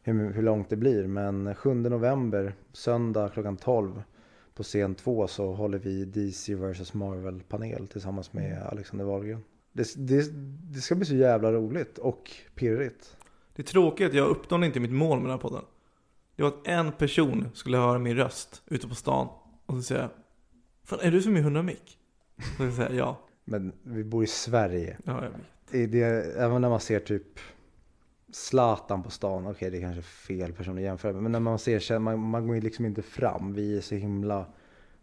hur, 0.02 0.32
hur 0.32 0.42
långt 0.42 0.70
det 0.70 0.76
blir. 0.76 1.06
Men 1.06 1.54
7 1.54 1.74
november, 1.74 2.54
söndag 2.72 3.28
klockan 3.28 3.56
12 3.56 4.02
på 4.54 4.62
scen 4.62 4.94
2 4.94 5.26
så 5.26 5.52
håller 5.52 5.78
vi 5.78 6.04
DC 6.04 6.54
vs 6.54 6.94
Marvel-panel 6.94 7.88
tillsammans 7.88 8.32
med 8.32 8.52
mm. 8.52 8.68
Alexander 8.68 9.04
Wahlgren. 9.04 9.44
Det, 9.72 9.94
det, 9.96 10.30
det, 10.72 10.80
ska 10.80 10.94
bli 10.94 11.04
så 11.04 11.14
jävla 11.14 11.52
roligt 11.52 11.98
och 11.98 12.30
pirrigt. 12.54 13.16
Det 13.54 13.62
är 13.62 13.66
tråkigt 13.66 14.08
att 14.08 14.14
jag 14.14 14.28
uppnådde 14.28 14.66
inte 14.66 14.80
mitt 14.80 14.92
mål 14.92 15.18
med 15.18 15.24
den 15.24 15.30
här 15.30 15.38
podden. 15.38 15.64
Det 16.36 16.42
var 16.42 16.50
att 16.50 16.66
en 16.66 16.92
person 16.92 17.48
skulle 17.54 17.76
höra 17.76 17.98
min 17.98 18.16
röst 18.16 18.62
ute 18.66 18.88
på 18.88 18.94
stan 18.94 19.28
och 19.66 19.74
så 19.74 19.82
säga 19.82 20.10
Fan, 20.84 21.00
är 21.02 21.10
du 21.10 21.22
som 21.22 21.36
är 21.36 21.40
100 21.40 21.62
mick? 21.62 21.98
Så 22.56 22.64
jag 22.64 22.72
säga 22.72 22.92
ja. 22.92 23.20
Men 23.44 23.72
vi 23.82 24.04
bor 24.04 24.24
i 24.24 24.26
Sverige. 24.26 24.98
Ja, 25.04 25.24
jag 25.24 25.30
vet. 25.30 25.51
Det, 25.72 25.86
det, 25.86 26.04
även 26.36 26.60
när 26.60 26.68
man 26.68 26.80
ser 26.80 27.00
typ 27.00 27.38
Zlatan 28.32 29.02
på 29.02 29.10
stan, 29.10 29.46
okej 29.46 29.70
det 29.70 29.78
är 29.78 29.80
kanske 29.80 30.02
fel 30.02 30.52
person 30.52 30.76
att 30.76 30.82
jämföra 30.82 31.12
med. 31.12 31.22
Men 31.22 31.32
när 31.32 31.40
man 31.40 31.58
ser, 31.58 31.98
man, 31.98 32.18
man 32.18 32.46
går 32.46 32.54
ju 32.56 32.62
liksom 32.62 32.84
inte 32.86 33.02
fram. 33.02 33.52
Vi 33.52 33.76
är 33.76 33.80
så 33.80 33.94
himla 33.94 34.46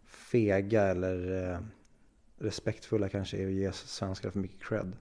fega 0.04 0.82
eller 0.82 1.50
eh, 1.52 1.58
respektfulla 2.38 3.08
kanske 3.08 3.36
är 3.36 3.46
att 3.46 3.52
ge 3.52 3.72
svenskar 3.72 4.30
för 4.30 4.38
mycket 4.38 4.62
cred. 4.62 4.92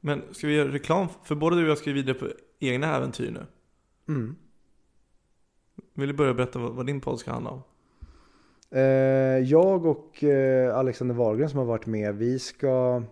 Men 0.00 0.22
ska 0.32 0.46
vi 0.46 0.54
göra 0.54 0.72
reklam? 0.72 1.06
För 1.24 1.34
både 1.34 1.56
du 1.56 1.62
och 1.62 1.70
jag 1.70 1.78
ska 1.78 1.92
vidare 1.92 2.14
på 2.14 2.28
egna 2.58 2.96
äventyr 2.96 3.30
nu. 3.30 3.46
Mm. 4.14 4.36
Vill 5.94 6.08
du 6.08 6.14
börja 6.14 6.34
berätta 6.34 6.58
vad, 6.58 6.72
vad 6.72 6.86
din 6.86 7.00
podd 7.00 7.20
ska 7.20 7.30
handla 7.30 7.50
om? 7.50 7.62
Eh, 8.70 8.82
jag 9.50 9.86
och 9.86 10.24
eh, 10.24 10.76
Alexander 10.76 11.14
Wahlgren 11.14 11.50
som 11.50 11.58
har 11.58 11.66
varit 11.66 11.86
med, 11.86 12.14
vi 12.14 12.38
ska 12.38 13.02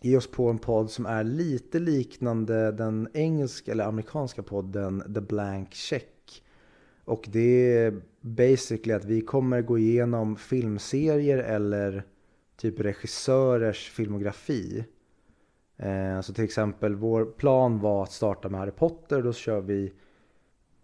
ge 0.00 0.16
oss 0.16 0.30
på 0.30 0.48
en 0.48 0.58
podd 0.58 0.90
som 0.90 1.06
är 1.06 1.24
lite 1.24 1.78
liknande 1.78 2.72
den 2.72 3.08
engelska 3.14 3.72
eller 3.72 3.84
amerikanska 3.84 4.42
podden 4.42 5.14
The 5.14 5.20
Blank 5.20 5.74
Check. 5.74 6.42
Och 7.04 7.28
det 7.32 7.76
är 7.76 8.02
basically 8.20 8.92
att 8.92 9.04
vi 9.04 9.20
kommer 9.20 9.62
gå 9.62 9.78
igenom 9.78 10.36
filmserier 10.36 11.38
eller 11.38 12.04
typ 12.56 12.80
regissörers 12.80 13.90
filmografi. 13.90 14.84
Eh, 15.76 16.20
så 16.20 16.34
till 16.34 16.44
exempel 16.44 16.94
vår 16.94 17.24
plan 17.24 17.78
var 17.80 18.02
att 18.02 18.12
starta 18.12 18.48
med 18.48 18.60
Harry 18.60 18.70
Potter. 18.70 19.22
Då 19.22 19.32
kör 19.32 19.60
vi, 19.60 19.92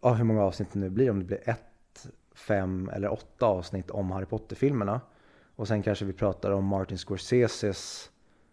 ja 0.01 0.13
hur 0.13 0.25
många 0.25 0.43
avsnitt 0.43 0.69
det 0.73 0.79
nu 0.79 0.91
blir, 0.91 1.11
om 1.11 1.19
det 1.19 1.25
blir 1.25 1.49
ett, 1.49 2.07
fem 2.35 2.91
eller 2.93 3.13
åtta 3.13 3.47
avsnitt 3.47 3.91
om 3.91 4.11
Harry 4.11 4.27
Potter-filmerna. 4.27 5.01
Och 5.57 5.69
sen 5.69 5.83
kanske 5.83 6.05
vi 6.05 6.13
pratar 6.13 6.51
om 6.51 6.65
Martin 6.65 6.99
Scorseses 6.99 8.11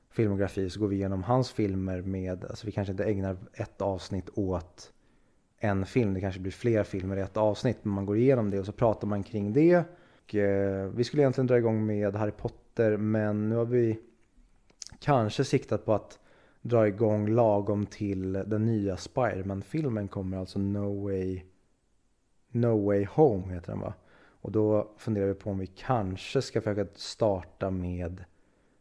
filmografi 0.09 0.69
så 0.69 0.79
går 0.79 0.87
vi 0.87 0.95
igenom 0.95 1.23
hans 1.23 1.51
filmer 1.51 2.01
med, 2.01 2.45
alltså 2.45 2.65
vi 2.65 2.71
kanske 2.71 2.91
inte 2.91 3.03
ägnar 3.03 3.37
ett 3.53 3.81
avsnitt 3.81 4.29
åt 4.33 4.91
en 5.59 5.85
film, 5.85 6.13
det 6.13 6.21
kanske 6.21 6.41
blir 6.41 6.51
fler 6.51 6.83
filmer 6.83 7.17
i 7.17 7.21
ett 7.21 7.37
avsnitt, 7.37 7.77
men 7.83 7.93
man 7.93 8.05
går 8.05 8.17
igenom 8.17 8.49
det 8.49 8.59
och 8.59 8.65
så 8.65 8.71
pratar 8.71 9.07
man 9.07 9.23
kring 9.23 9.53
det. 9.53 9.83
Och, 10.23 10.35
eh, 10.35 10.87
vi 10.87 11.03
skulle 11.03 11.21
egentligen 11.21 11.47
dra 11.47 11.57
igång 11.57 11.85
med 11.85 12.15
Harry 12.15 12.31
Potter, 12.31 12.97
men 12.97 13.49
nu 13.49 13.55
har 13.55 13.65
vi 13.65 13.99
kanske 14.99 15.43
siktat 15.43 15.85
på 15.85 15.93
att 15.93 16.19
dra 16.61 16.87
igång 16.87 17.27
lagom 17.27 17.85
till 17.85 18.33
den 18.33 18.65
nya 18.65 18.97
Spiderman-filmen 18.97 20.07
kommer, 20.07 20.37
alltså 20.37 20.59
No 20.59 21.03
Way, 21.03 21.41
no 22.51 22.85
Way 22.85 23.05
Home 23.05 23.53
heter 23.53 23.71
den 23.71 23.79
va? 23.79 23.93
Och 24.41 24.51
då 24.51 24.91
funderar 24.97 25.27
vi 25.27 25.33
på 25.33 25.49
om 25.49 25.59
vi 25.59 25.67
kanske 25.67 26.41
ska 26.41 26.61
försöka 26.61 26.91
starta 26.95 27.69
med 27.69 28.23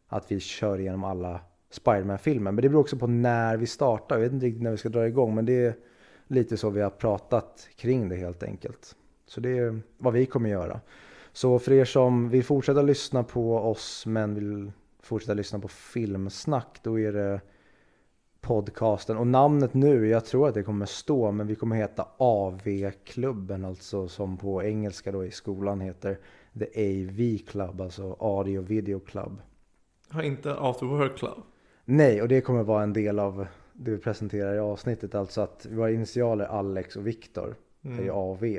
att 0.09 0.32
vi 0.32 0.40
kör 0.40 0.80
igenom 0.80 1.05
alla 1.05 1.40
Spiderman-filmer. 1.70 2.52
Men 2.52 2.62
det 2.62 2.68
beror 2.68 2.80
också 2.80 2.97
på 2.97 3.06
när 3.06 3.56
vi 3.56 3.66
startar. 3.66 4.16
Jag 4.16 4.22
vet 4.22 4.32
inte 4.32 4.47
riktigt 4.47 4.62
när 4.62 4.70
vi 4.70 4.76
ska 4.76 4.89
dra 4.89 5.06
igång. 5.06 5.35
Men 5.35 5.47
det 5.47 5.66
är 5.66 5.74
lite 6.26 6.56
så 6.56 6.70
vi 6.70 6.80
har 6.80 6.90
pratat 6.90 7.68
kring 7.76 8.09
det 8.09 8.16
helt 8.16 8.43
enkelt. 8.43 8.97
Så 9.26 9.40
det 9.40 9.59
är 9.59 9.80
vad 9.98 10.12
vi 10.12 10.26
kommer 10.26 10.51
göra. 10.51 10.80
Så 11.32 11.59
för 11.59 11.72
er 11.72 11.85
som 11.85 12.28
vill 12.28 12.44
fortsätta 12.44 12.82
lyssna 12.82 13.22
på 13.24 13.56
oss 13.56 14.06
men 14.06 14.35
vill 14.35 14.72
fortsätta 15.01 15.35
lyssna 15.35 15.59
på 15.59 15.68
filmsnack. 15.68 16.80
Då 16.82 17.01
är 17.01 17.12
det 17.12 17.40
podcasten. 18.40 19.16
Och 19.16 19.26
namnet 19.26 19.74
nu, 19.74 20.09
jag 20.09 20.24
tror 20.24 20.48
att 20.48 20.55
det 20.55 20.62
kommer 20.62 20.86
stå. 20.86 21.30
Men 21.32 21.47
vi 21.47 21.55
kommer 21.55 21.76
heta 21.76 22.09
AV-klubben. 22.16 23.64
Alltså 23.64 24.09
som 24.09 24.36
på 24.36 24.62
engelska 24.62 25.12
då 25.12 25.24
i 25.24 25.30
skolan 25.30 25.80
heter 25.80 26.18
The 26.59 26.64
AV 26.64 27.39
Club. 27.47 27.80
Alltså 27.80 28.16
Audio 28.20 28.62
Video 28.62 29.01
Club. 29.01 29.40
Har 30.09 30.22
inte 30.22 30.55
After 30.55 30.86
Work 30.86 31.16
Club? 31.16 31.43
Nej, 31.85 32.22
och 32.22 32.28
det 32.28 32.40
kommer 32.40 32.62
vara 32.62 32.82
en 32.82 32.93
del 32.93 33.18
av 33.18 33.47
det 33.72 33.90
vi 33.90 33.98
presenterar 33.98 34.55
i 34.55 34.59
avsnittet. 34.59 35.14
Alltså 35.14 35.40
att 35.40 35.66
våra 35.70 35.90
initialer 35.90 36.44
Alex 36.44 36.97
och 36.97 37.06
Viktor 37.06 37.56
mm. 37.82 37.98
är 37.98 38.02
ju 38.02 38.10
AV. 38.10 38.59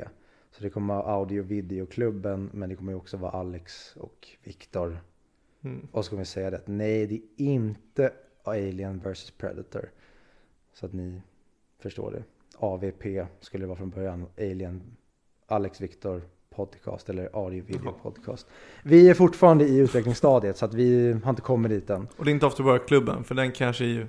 Så 0.50 0.62
det 0.62 0.70
kommer 0.70 0.94
vara 0.94 1.06
audio 1.06 1.42
videoklubben 1.42 2.50
men 2.52 2.68
det 2.68 2.76
kommer 2.76 2.94
också 2.94 3.16
vara 3.16 3.32
Alex 3.32 3.96
och 3.96 4.28
Viktor. 4.44 5.00
Mm. 5.62 5.88
Och 5.92 6.04
så 6.04 6.10
kommer 6.10 6.22
vi 6.22 6.26
säga 6.26 6.50
det 6.50 6.56
att 6.56 6.68
nej 6.68 7.06
det 7.06 7.14
är 7.14 7.22
inte 7.36 8.12
Alien 8.44 8.98
vs 9.04 9.30
Predator. 9.30 9.90
Så 10.72 10.86
att 10.86 10.92
ni 10.92 11.22
förstår 11.78 12.10
det. 12.10 12.24
AVP 12.56 13.26
skulle 13.40 13.62
det 13.62 13.68
vara 13.68 13.78
från 13.78 13.90
början. 13.90 14.26
Alien, 14.38 14.96
Alex, 15.46 15.80
Viktor, 15.80 16.22
podcast 16.56 17.08
eller 17.08 17.30
audio 17.32 17.64
video 17.64 17.92
podcast. 18.02 18.46
Vi 18.82 19.10
är 19.10 19.14
fortfarande 19.14 19.64
i 19.64 19.76
utvecklingsstadiet 19.76 20.56
så 20.56 20.64
att 20.64 20.74
vi 20.74 21.12
har 21.24 21.30
inte 21.30 21.42
kommit 21.42 21.70
dit 21.70 21.90
än. 21.90 22.08
Och 22.16 22.24
det 22.24 22.30
är 22.30 22.32
inte 22.32 22.46
After 22.46 22.62
Work-klubben 22.62 23.24
för 23.24 23.34
den 23.34 23.52
kanske 23.52 23.84
ju 23.84 24.06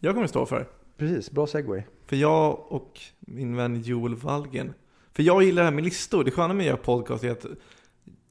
jag 0.00 0.14
kommer 0.14 0.26
stå 0.26 0.46
för. 0.46 0.68
Precis, 0.96 1.30
bra 1.30 1.46
segway. 1.46 1.82
För 2.06 2.16
jag 2.16 2.72
och 2.72 3.00
min 3.20 3.56
vän 3.56 3.82
Joel 3.82 4.14
Wallgen. 4.14 4.74
För 5.12 5.22
jag 5.22 5.42
gillar 5.42 5.62
det 5.62 5.66
här 5.68 5.74
med 5.74 5.84
listor. 5.84 6.24
Det 6.24 6.30
sköna 6.30 6.54
med 6.54 6.64
att 6.64 6.66
göra 6.66 6.76
podcast 6.76 7.24
är 7.24 7.30
att 7.30 7.46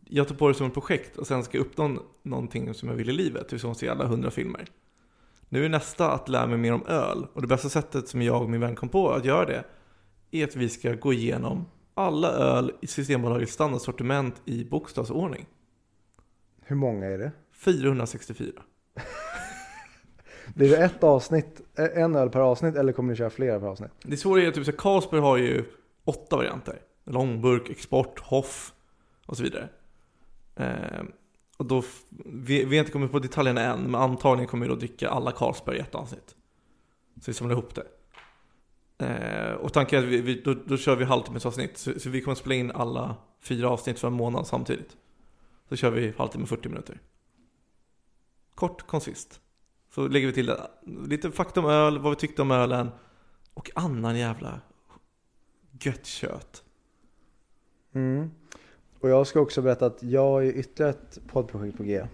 jag 0.05 0.27
tar 0.27 0.35
på 0.35 0.47
det 0.47 0.53
som 0.53 0.67
ett 0.67 0.73
projekt 0.73 1.17
och 1.17 1.27
sen 1.27 1.43
ska 1.43 1.57
jag 1.57 1.65
uppnå 1.65 1.97
någonting 2.23 2.73
som 2.73 2.89
jag 2.89 2.95
vill 2.95 3.09
i 3.09 3.13
livet. 3.13 3.49
Typ 3.49 3.61
som 3.61 3.71
att 3.71 3.77
se 3.77 3.89
alla 3.89 4.05
hundra 4.05 4.31
filmer. 4.31 4.65
Nu 5.49 5.65
är 5.65 5.69
nästa 5.69 6.11
att 6.11 6.29
lära 6.29 6.47
mig 6.47 6.57
mer 6.57 6.73
om 6.73 6.85
öl. 6.85 7.27
Och 7.33 7.41
det 7.41 7.47
bästa 7.47 7.69
sättet 7.69 8.07
som 8.07 8.21
jag 8.21 8.41
och 8.41 8.49
min 8.49 8.61
vän 8.61 8.75
kom 8.75 8.89
på 8.89 9.11
att 9.11 9.25
göra 9.25 9.45
det 9.45 9.63
är 10.31 10.43
att 10.43 10.55
vi 10.55 10.69
ska 10.69 10.93
gå 10.93 11.13
igenom 11.13 11.65
alla 11.93 12.31
öl 12.31 12.73
i 12.81 12.87
Systembolagets 12.87 13.53
standardsortiment 13.53 14.41
i 14.45 14.65
bokstavsordning. 14.65 15.45
Hur 16.61 16.75
många 16.75 17.05
är 17.05 17.17
det? 17.17 17.31
464. 17.53 18.51
Blir 20.55 20.69
det 20.69 20.77
ett 20.77 21.03
avsnitt, 21.03 21.61
en 21.75 22.15
öl 22.15 22.29
per 22.29 22.39
avsnitt 22.39 22.75
eller 22.75 22.93
kommer 22.93 23.09
ni 23.09 23.17
köra 23.17 23.29
flera 23.29 23.59
per 23.59 23.67
avsnitt? 23.67 23.91
Det 24.03 24.17
svåra 24.17 24.41
är 24.41 24.51
typ 24.51 24.65
så 24.65 24.71
Carlsberg 24.71 25.21
har 25.21 25.37
ju 25.37 25.65
åtta 26.03 26.35
varianter. 26.35 26.81
Långburk, 27.05 27.69
export, 27.69 28.19
hoff 28.19 28.73
och 29.25 29.37
så 29.37 29.43
vidare. 29.43 29.69
Eh, 30.55 31.03
och 31.57 31.65
då, 31.65 31.83
vi, 32.25 32.65
vi 32.65 32.77
har 32.77 32.83
inte 32.83 32.91
kommit 32.91 33.11
på 33.11 33.19
detaljerna 33.19 33.61
än, 33.61 33.79
men 33.79 34.01
antagligen 34.01 34.47
kommer 34.47 34.65
vi 34.65 34.69
då 34.69 34.75
dricka 34.75 35.09
alla 35.09 35.31
Carlsberg 35.31 35.77
i 35.77 35.79
ett 35.79 35.95
avsnitt. 35.95 36.35
Så 37.15 37.31
vi 37.31 37.33
samlar 37.33 37.55
ihop 37.55 37.75
det. 37.75 37.83
Eh, 39.01 39.53
och 39.53 39.73
tanken 39.73 39.99
är 39.99 40.03
att 40.03 40.09
vi, 40.09 40.21
vi, 40.21 40.41
då, 40.41 40.53
då 40.53 40.77
kör 40.77 40.95
vi 40.95 41.05
halvtimmesavsnitt. 41.05 41.77
Så, 41.77 41.99
så 41.99 42.09
vi 42.09 42.21
kommer 42.21 42.35
spela 42.35 42.55
in 42.55 42.71
alla 42.71 43.15
fyra 43.39 43.69
avsnitt 43.69 43.99
för 43.99 44.07
en 44.07 44.13
månad 44.13 44.47
samtidigt. 44.47 44.97
Så 45.69 45.75
kör 45.75 45.91
vi 45.91 46.13
halvtimme 46.17 46.45
40 46.45 46.69
minuter. 46.69 47.01
Kort, 48.55 48.87
koncist. 48.87 49.41
Så 49.89 50.07
lägger 50.07 50.27
vi 50.27 50.33
till 50.33 50.45
det. 50.45 50.67
lite 51.07 51.31
fakta 51.31 51.59
om 51.59 51.65
öl, 51.65 51.99
vad 51.99 52.11
vi 52.11 52.15
tyckte 52.15 52.41
om 52.41 52.51
ölen. 52.51 52.89
Och 53.53 53.71
annan 53.75 54.19
jävla 54.19 54.61
gött 55.79 56.05
kött. 56.05 56.63
Mm. 57.93 58.31
Och 58.99 59.09
jag 59.09 59.27
ska 59.27 59.39
också 59.39 59.61
berätta 59.61 59.85
att 59.85 60.03
jag 60.03 60.21
har 60.21 60.43
ytterligare 60.43 60.93
ett 60.93 61.19
poddprojekt 61.27 61.77
på 61.77 61.83
G. 61.83 62.05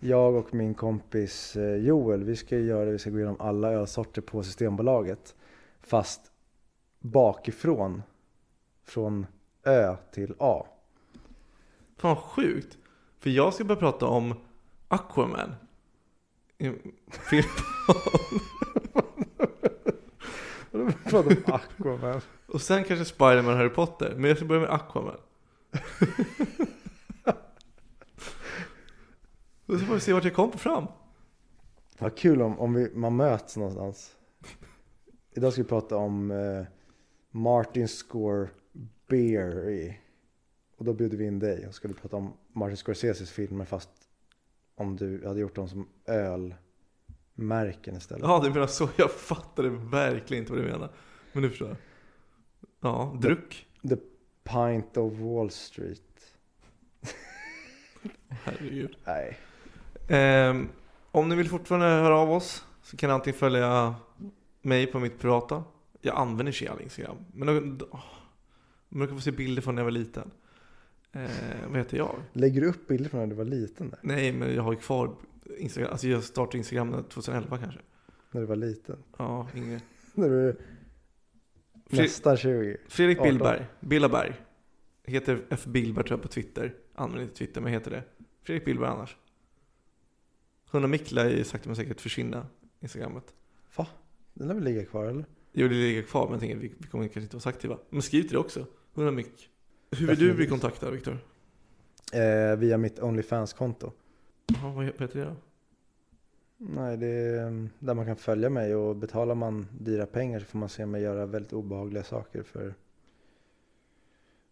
Jag 0.00 0.34
och 0.34 0.54
min 0.54 0.74
kompis 0.74 1.56
eh, 1.56 1.76
Joel, 1.76 2.24
vi 2.24 2.36
ska 2.36 2.58
göra 2.58 2.84
det, 2.84 2.92
vi 2.92 2.98
ska 2.98 3.10
gå 3.10 3.16
igenom 3.16 3.40
alla 3.40 3.72
ölsorter 3.72 4.22
på 4.22 4.42
Systembolaget. 4.42 5.34
Fast 5.86 6.32
bakifrån. 7.00 8.02
Från 8.84 9.26
Ö 9.64 9.96
till 10.12 10.34
A. 10.38 10.66
Fan 11.96 12.16
sjukt. 12.16 12.78
För 13.18 13.30
jag 13.30 13.54
ska 13.54 13.64
börja 13.64 13.80
prata 13.80 14.06
om 14.06 14.34
Aquaman. 14.88 15.54
Vadå 20.70 20.90
prata 21.04 21.28
om 21.28 21.36
Aquaman? 21.54 22.20
Och 22.46 22.60
sen 22.60 22.84
kanske 22.84 23.04
Spiderman 23.04 23.52
och 23.52 23.56
Harry 23.56 23.68
Potter. 23.68 24.14
Men 24.16 24.24
jag 24.24 24.36
ska 24.36 24.46
börja 24.46 24.60
med 24.60 24.70
Aquaman. 24.70 25.16
Och 29.66 29.80
så 29.80 29.86
får 29.86 29.94
vi 29.94 30.00
se 30.00 30.12
vart 30.12 30.24
jag 30.24 30.34
kommer 30.34 30.56
fram. 30.56 30.86
Vad 31.98 32.16
kul 32.16 32.42
om, 32.42 32.58
om 32.58 32.74
vi, 32.74 32.90
man 32.94 33.16
möts 33.16 33.56
någonstans. 33.56 34.16
Idag 35.36 35.52
ska 35.52 35.62
vi 35.62 35.68
prata 35.68 35.96
om 35.96 36.30
eh, 36.30 36.64
Martin 37.30 37.88
Score. 37.88 38.48
Och 40.76 40.84
då 40.84 40.92
bjuder 40.92 41.16
vi 41.16 41.26
in 41.26 41.38
dig 41.38 41.66
och 41.66 41.74
ska 41.74 41.88
vi 41.88 41.94
prata 41.94 42.16
om 42.16 42.32
Martin 42.52 42.76
Scorseses 42.76 43.30
filmer 43.30 43.64
fast 43.64 43.90
om 44.74 44.96
du 44.96 45.26
hade 45.26 45.40
gjort 45.40 45.54
dem 45.54 45.68
som 45.68 45.88
ölmärken 46.06 47.96
istället. 47.96 48.22
Ja, 48.22 48.40
du 48.44 48.50
menar 48.50 48.66
så. 48.66 48.88
Jag 48.96 49.10
fattade 49.10 49.68
verkligen 49.70 50.42
inte 50.42 50.52
vad 50.52 50.62
du 50.62 50.66
menar. 50.66 50.90
Men 51.32 51.42
nu 51.42 51.48
förstår 51.48 51.68
jag. 51.68 51.76
Ja, 52.80 53.18
dryck. 53.20 53.66
The, 53.82 53.88
the 53.88 53.96
Pint 54.42 54.96
of 54.96 55.12
Wall 55.12 55.50
Street. 55.50 56.36
Herregud. 58.28 58.96
Nej. 59.04 59.38
Um, 60.50 60.68
om 61.10 61.28
ni 61.28 61.36
vill 61.36 61.48
fortfarande 61.48 61.86
höra 61.86 62.18
av 62.18 62.32
oss 62.32 62.64
så 62.82 62.96
kan 62.96 63.08
ni 63.08 63.14
antingen 63.14 63.38
följa 63.38 63.94
mig 64.64 64.86
på 64.86 65.00
mitt 65.00 65.18
privata. 65.18 65.64
Jag 66.00 66.16
använder 66.16 66.52
sig 66.52 66.68
av 66.68 66.82
Instagram. 66.82 67.16
Men 67.32 67.78
då, 67.78 68.00
man 68.88 69.08
kan 69.08 69.16
få 69.16 69.22
se 69.22 69.30
bilder 69.30 69.62
från 69.62 69.74
när 69.74 69.82
jag 69.82 69.84
var 69.84 69.90
liten. 69.90 70.30
Eh, 71.12 71.30
vad 71.68 71.78
heter 71.78 71.96
jag? 71.96 72.16
Lägger 72.32 72.60
du 72.60 72.66
upp 72.66 72.88
bilder 72.88 73.10
från 73.10 73.20
när 73.20 73.26
du 73.26 73.34
var 73.34 73.44
liten 73.44 73.90
där? 73.90 73.98
Nej, 74.02 74.32
men 74.32 74.54
jag 74.54 74.62
har 74.62 74.72
ju 74.72 74.78
kvar 74.78 75.16
Instagram. 75.58 75.92
Alltså 75.92 76.08
jag 76.08 76.24
startade 76.24 76.58
Instagram 76.58 77.04
2011 77.10 77.58
kanske. 77.58 77.80
När 78.30 78.40
du 78.40 78.46
var 78.46 78.56
liten? 78.56 78.96
Ja, 79.18 79.48
yngre. 79.54 79.80
När 80.14 80.28
du 80.28 80.56
nästan 81.90 82.36
20? 82.36 82.76
Fredrik 82.88 83.18
18. 83.18 83.28
Billberg. 83.28 83.66
Billaberg. 83.80 84.34
Heter 85.04 85.44
F. 85.48 85.64
Billberg 85.64 86.04
tror 86.04 86.18
jag 86.18 86.22
på 86.22 86.28
Twitter. 86.28 86.74
Använder 86.94 87.22
inte 87.22 87.34
Twitter, 87.34 87.60
men 87.60 87.72
heter 87.72 87.90
det. 87.90 88.04
Fredrik 88.42 88.64
Billberg 88.64 88.88
annars. 88.90 89.16
100 90.70 90.88
mick 90.88 91.12
lär 91.12 91.30
ju 91.30 91.44
sakta 91.44 91.68
men 91.68 91.76
säkert 91.76 92.00
försvinna, 92.00 92.46
Instagrammet. 92.80 93.34
Va? 93.76 93.86
Den 94.34 94.48
lär 94.48 94.54
väl 94.54 94.64
ligga 94.64 94.84
kvar 94.84 95.04
eller? 95.06 95.24
Jo, 95.52 95.68
det 95.68 95.74
ligger 95.74 96.02
kvar, 96.02 96.22
men 96.24 96.32
jag 96.32 96.40
tänker 96.40 96.56
vi, 96.56 96.72
vi 96.78 96.86
kommer 96.86 97.04
kanske 97.04 97.20
inte 97.20 97.36
vara 97.36 97.40
så 97.42 97.48
aktiva. 97.48 97.78
Men 97.90 98.02
skriv 98.02 98.22
till 98.22 98.32
det 98.32 98.38
också. 98.38 98.66
100 98.94 99.12
mick. 99.12 99.50
Hur 99.90 100.06
vill 100.06 100.18
du 100.18 100.34
bli 100.34 100.46
kontaktad, 100.46 100.90
Viktor? 100.90 101.18
Eh, 102.12 102.56
via 102.56 102.78
mitt 102.78 102.98
Onlyfans-konto. 103.02 103.92
Ja, 104.62 104.72
vad 104.76 104.84
heter 104.84 105.08
det 105.12 105.24
då? 105.24 105.36
Nej, 106.56 106.96
det 106.96 107.06
är 107.06 107.46
mm, 107.46 107.70
där 107.78 107.94
man 107.94 108.06
kan 108.06 108.16
följa 108.16 108.50
mig 108.50 108.74
och 108.74 108.96
betalar 108.96 109.34
man 109.34 109.66
dyra 109.80 110.06
pengar 110.06 110.40
så 110.40 110.46
får 110.46 110.58
man 110.58 110.68
se 110.68 110.86
mig 110.86 111.02
göra 111.02 111.26
väldigt 111.26 111.52
obehagliga 111.52 112.02
saker 112.04 112.42
för, 112.42 112.74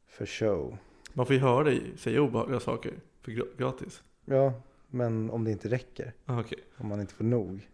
för 0.06 0.26
show. 0.26 0.76
Man 1.12 1.26
får 1.26 1.34
ju 1.34 1.40
höra 1.40 1.64
dig 1.64 1.92
säga 1.96 2.22
obehagliga 2.22 2.60
saker 2.60 2.92
för 3.20 3.32
gra- 3.32 3.56
gratis. 3.58 4.02
Ja, 4.24 4.52
men 4.88 5.30
om 5.30 5.44
det 5.44 5.50
inte 5.50 5.68
räcker, 5.68 6.12
Ah, 6.26 6.40
okej. 6.40 6.58
om 6.76 6.88
man 6.88 7.00
inte 7.00 7.14
får 7.14 7.24
nog. 7.24 7.68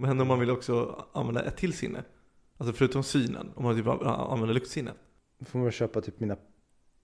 Men 0.00 0.20
om 0.20 0.28
man 0.28 0.40
vill 0.40 0.50
också 0.50 1.04
använda 1.12 1.42
ett 1.42 1.56
till 1.56 1.72
sinne? 1.72 2.04
Alltså 2.56 2.72
förutom 2.72 3.02
synen, 3.02 3.52
om 3.54 3.64
man 3.64 3.76
typ 3.76 3.86
använder 3.86 4.54
luktsinnet? 4.54 4.96
Då 5.38 5.44
får 5.44 5.58
man 5.58 5.70
köpa 5.70 6.00
typ 6.00 6.20
mina, 6.20 6.36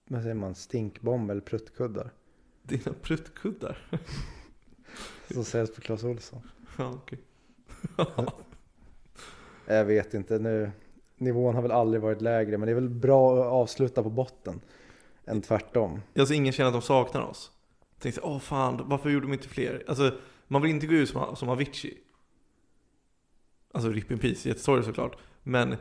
vad 0.07 0.21
säger 0.21 0.35
man, 0.35 0.55
stinkbomb 0.55 1.31
eller 1.31 1.41
pruttkuddar. 1.41 2.11
Dina 2.63 2.93
pruttkuddar? 3.01 3.77
Som 5.31 5.43
säljs 5.45 5.75
på 5.75 5.81
Clas 5.81 6.03
Ohlson. 6.03 6.41
Ja, 6.77 6.93
okej. 6.93 7.19
Jag 9.65 9.85
vet 9.85 10.13
inte, 10.13 10.39
nu, 10.39 10.71
nivån 11.17 11.55
har 11.55 11.61
väl 11.61 11.71
aldrig 11.71 12.01
varit 12.01 12.21
lägre, 12.21 12.57
men 12.57 12.65
det 12.65 12.71
är 12.71 12.75
väl 12.75 12.89
bra 12.89 13.41
att 13.41 13.51
avsluta 13.51 14.03
på 14.03 14.09
botten. 14.09 14.61
Än 15.25 15.41
tvärtom. 15.41 16.01
Alltså 16.19 16.33
ingen 16.33 16.53
känner 16.53 16.67
att 16.67 16.73
de 16.73 16.81
saknar 16.81 17.21
oss. 17.21 17.51
Tänkte, 17.99 18.21
åh 18.21 18.39
fan, 18.39 18.81
varför 18.85 19.09
gjorde 19.09 19.25
de 19.25 19.33
inte 19.33 19.47
fler? 19.47 19.83
Alltså, 19.87 20.11
man 20.47 20.61
vill 20.61 20.71
inte 20.71 20.87
gå 20.87 20.93
ut 20.93 21.09
som, 21.09 21.35
som 21.35 21.49
Avicii. 21.49 22.04
Alltså 23.75 23.89
RIP 23.89 24.11
in 24.11 24.19
Peace, 24.19 24.49
jättesorgligt 24.49 24.87
såklart. 24.87 25.17
Men 25.43 25.75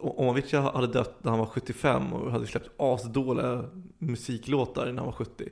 om 0.00 0.28
Avicii 0.28 0.58
hade 0.60 0.86
dött 0.86 1.24
när 1.24 1.30
han 1.30 1.38
var 1.38 1.46
75 1.46 2.12
och 2.12 2.30
hade 2.32 2.46
släppt 2.46 2.70
asdåliga 2.76 3.70
musiklåtar 3.98 4.86
när 4.86 4.96
han 4.96 5.06
var 5.06 5.12
70. 5.12 5.48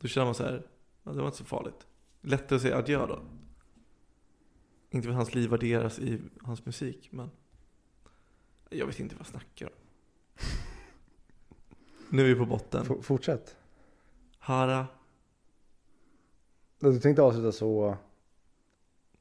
Då 0.00 0.08
känner 0.08 0.24
man 0.24 0.34
så 0.34 0.44
här, 0.44 0.66
ja, 1.02 1.12
det 1.12 1.18
var 1.18 1.26
inte 1.26 1.38
så 1.38 1.44
farligt. 1.44 1.86
Lättare 2.20 2.56
att 2.56 2.62
säga 2.62 2.76
adjö 2.76 3.06
då. 3.06 3.22
Inte 4.90 5.04
för 5.04 5.10
att 5.10 5.16
hans 5.16 5.34
liv 5.34 5.50
värderas 5.50 5.98
i 5.98 6.20
hans 6.42 6.66
musik, 6.66 7.08
men 7.12 7.30
jag 8.70 8.86
vet 8.86 9.00
inte 9.00 9.14
vad 9.14 9.20
jag 9.20 9.26
snackar 9.26 9.66
om. 9.66 9.72
Nu 12.10 12.22
är 12.22 12.26
vi 12.28 12.34
på 12.34 12.46
botten. 12.46 12.86
F- 12.90 13.04
fortsätt. 13.04 13.56
Hara. 14.38 14.86
Du 16.78 17.00
tänkte 17.00 17.22
avsluta 17.22 17.52
så 17.52 17.96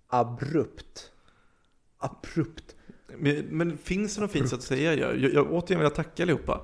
abrupt. 0.08 1.12
Abrupt. 1.98 2.76
Men, 3.18 3.46
men 3.50 3.78
finns 3.78 4.16
det 4.16 4.22
något 4.22 4.32
fint 4.32 4.50
sätt 4.50 4.58
att 4.60 4.64
säga 4.64 4.94
jag? 4.94 5.18
Jag, 5.20 5.34
jag 5.34 5.52
återigen 5.54 5.80
vill 5.80 5.86
jag 5.86 5.96
tacka 5.96 6.24
allihopa. 6.24 6.62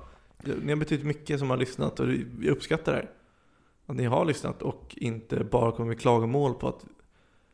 Ni 0.62 0.72
har 0.72 0.76
betytt 0.76 1.04
mycket 1.04 1.38
som 1.38 1.50
har 1.50 1.56
lyssnat 1.56 2.00
och 2.00 2.06
jag 2.40 2.46
uppskattar 2.46 2.92
det. 2.92 2.98
här. 2.98 3.10
Att 3.86 3.96
ni 3.96 4.04
har 4.04 4.24
lyssnat 4.24 4.62
och 4.62 4.94
inte 4.96 5.44
bara 5.44 5.72
kommer 5.72 5.88
med 5.88 6.00
klagomål 6.00 6.54
på 6.54 6.68
att 6.68 6.84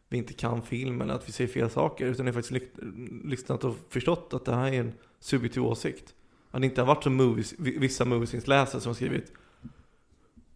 vi 0.08 0.18
inte 0.18 0.32
kan 0.32 0.62
film 0.62 1.00
eller 1.00 1.14
att 1.14 1.28
vi 1.28 1.32
säger 1.32 1.50
fel 1.50 1.70
saker. 1.70 2.06
Utan 2.06 2.24
ni 2.26 2.32
har 2.32 2.42
faktiskt 2.42 2.64
lyssnat 3.24 3.64
och 3.64 3.76
förstått 3.88 4.34
att 4.34 4.44
det 4.44 4.54
här 4.54 4.72
är 4.72 4.80
en 4.80 4.92
subjektiv 5.20 5.64
åsikt. 5.64 6.14
Att 6.50 6.60
det 6.60 6.66
inte 6.66 6.80
har 6.80 6.86
varit 6.86 7.02
som 7.02 7.14
movies, 7.14 7.54
vissa 7.58 8.04
moviesläsare 8.04 8.80
som 8.80 8.90
har 8.90 8.94
skrivit 8.94 9.32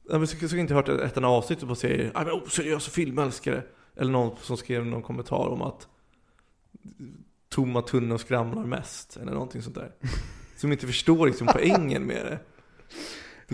Jag 0.09 0.19
har 0.19 0.57
inte 0.57 0.75
hört 0.75 0.89
ett 0.89 1.17
enda 1.17 1.29
avsnitt 1.29 1.63
och 1.63 1.69
bara 1.69 1.75
säger 1.75 2.13
"Nej, 2.15 2.33
oseriösa 2.33 2.91
filmälskare. 2.91 3.63
Eller 3.97 4.13
någon 4.13 4.37
som 4.37 4.57
skrev 4.57 4.87
någon 4.87 5.03
kommentar 5.03 5.49
om 5.49 5.63
att 5.63 5.89
tomma 7.49 7.83
tunnor 7.83 8.19
skramlar 8.19 8.65
mest. 8.65 9.17
Eller 9.17 9.33
någonting 9.33 9.63
sånt 9.63 9.75
där. 9.75 9.93
Som 10.57 10.73
inte 10.73 10.87
förstår 10.87 11.27
liksom 11.27 11.47
poängen 11.53 12.07
med 12.07 12.27
det. 12.27 12.39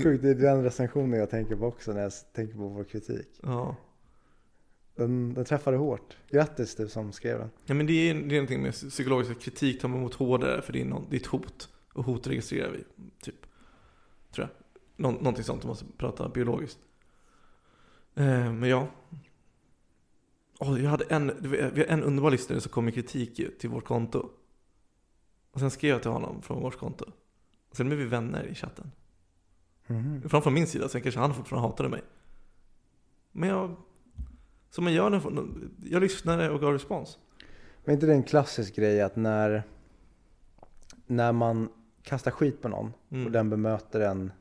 Sjukt, 0.03 0.23
det 0.23 0.31
är 0.31 0.35
den 0.35 0.63
recensionen 0.63 1.21
jag 1.21 1.31
tänker 1.31 1.57
på 1.57 1.67
också 1.67 1.93
när 1.93 2.03
jag 2.03 2.13
tänker 2.33 2.55
på 2.55 2.69
vår 2.69 2.85
kritik. 2.85 3.29
Ja. 3.43 3.77
Den, 4.95 5.35
den 5.35 5.45
träffade 5.45 5.77
hårt. 5.77 6.17
Grattis 6.31 6.75
du 6.75 6.89
som 6.89 7.13
skrev 7.13 7.39
den. 7.39 7.51
ja 7.65 7.75
men 7.75 7.87
det 7.87 7.93
är, 7.93 8.15
det 8.15 8.21
är 8.21 8.41
någonting 8.41 8.63
med 8.63 8.73
psykologisk 8.73 9.41
kritik 9.41 9.81
tar 9.81 9.89
man 9.89 9.99
emot 9.99 10.15
hårdare 10.15 10.63
för 10.63 10.73
det 10.73 10.81
är, 10.81 10.85
någon, 10.85 11.07
det 11.11 11.17
är 11.17 11.21
ett 11.21 11.27
hot. 11.27 11.69
Och 11.93 12.05
hot 12.05 12.27
registrerar 12.27 12.71
vi, 12.71 12.85
typ. 13.23 13.47
Tror 14.35 14.49
jag. 14.49 14.83
Nå, 14.97 15.11
någonting 15.11 15.45
sånt 15.45 15.65
om 15.65 15.69
man 15.69 15.77
ska 15.77 15.87
prata 15.99 16.29
biologiskt. 16.29 16.79
Eh, 18.15 18.53
men 18.53 18.65
ja. 18.69 18.89
Oh, 20.61 20.83
jag 20.83 20.91
hade 20.91 21.05
en, 21.05 21.33
vi 21.41 21.81
har 21.81 21.87
en 21.87 22.03
underbar 22.03 22.31
lyssnare 22.31 22.61
som 22.61 22.73
kom 22.73 22.85
med 22.85 22.95
kritik 22.95 23.59
till 23.59 23.71
vårt 23.71 23.85
konto. 23.85 24.31
Och 25.51 25.61
sen 25.61 25.71
skrev 25.71 25.91
jag 25.91 26.03
till 26.03 26.11
honom 26.11 26.43
från 26.43 26.63
vårt 26.63 26.79
konto. 26.79 27.05
Sen 27.73 27.87
blev 27.87 27.99
vi 27.99 28.05
vänner 28.05 28.45
i 28.45 28.55
chatten. 28.55 28.93
Mhm. 29.87 30.29
Framför 30.29 30.51
min 30.51 30.67
sida, 30.67 30.89
sen 30.89 31.03
kanske 31.03 31.21
han 31.21 31.35
fortfarande 31.35 31.69
hatade 31.69 31.89
mig. 31.89 32.03
Men 33.33 33.49
jag... 33.49 33.77
Som 34.71 34.85
man 34.85 34.93
gör 34.93 35.11
när 35.11 35.47
jag 35.85 36.03
lyssnade 36.03 36.51
och 36.51 36.61
gav 36.61 36.73
respons. 36.73 37.19
Men 37.85 37.95
inte 37.95 38.07
det 38.07 38.13
en 38.13 38.23
klassisk 38.23 38.77
grej 38.77 39.01
att 39.01 39.17
när, 39.17 39.63
när 41.07 41.33
man 41.33 41.69
kastar 42.03 42.31
skit 42.31 42.63
på 42.63 42.69
någon 42.69 42.93
Mm. 43.11 43.27
och 43.27 43.33
den 43.33 43.51
bemöter 43.51 44.01
en 44.01 44.33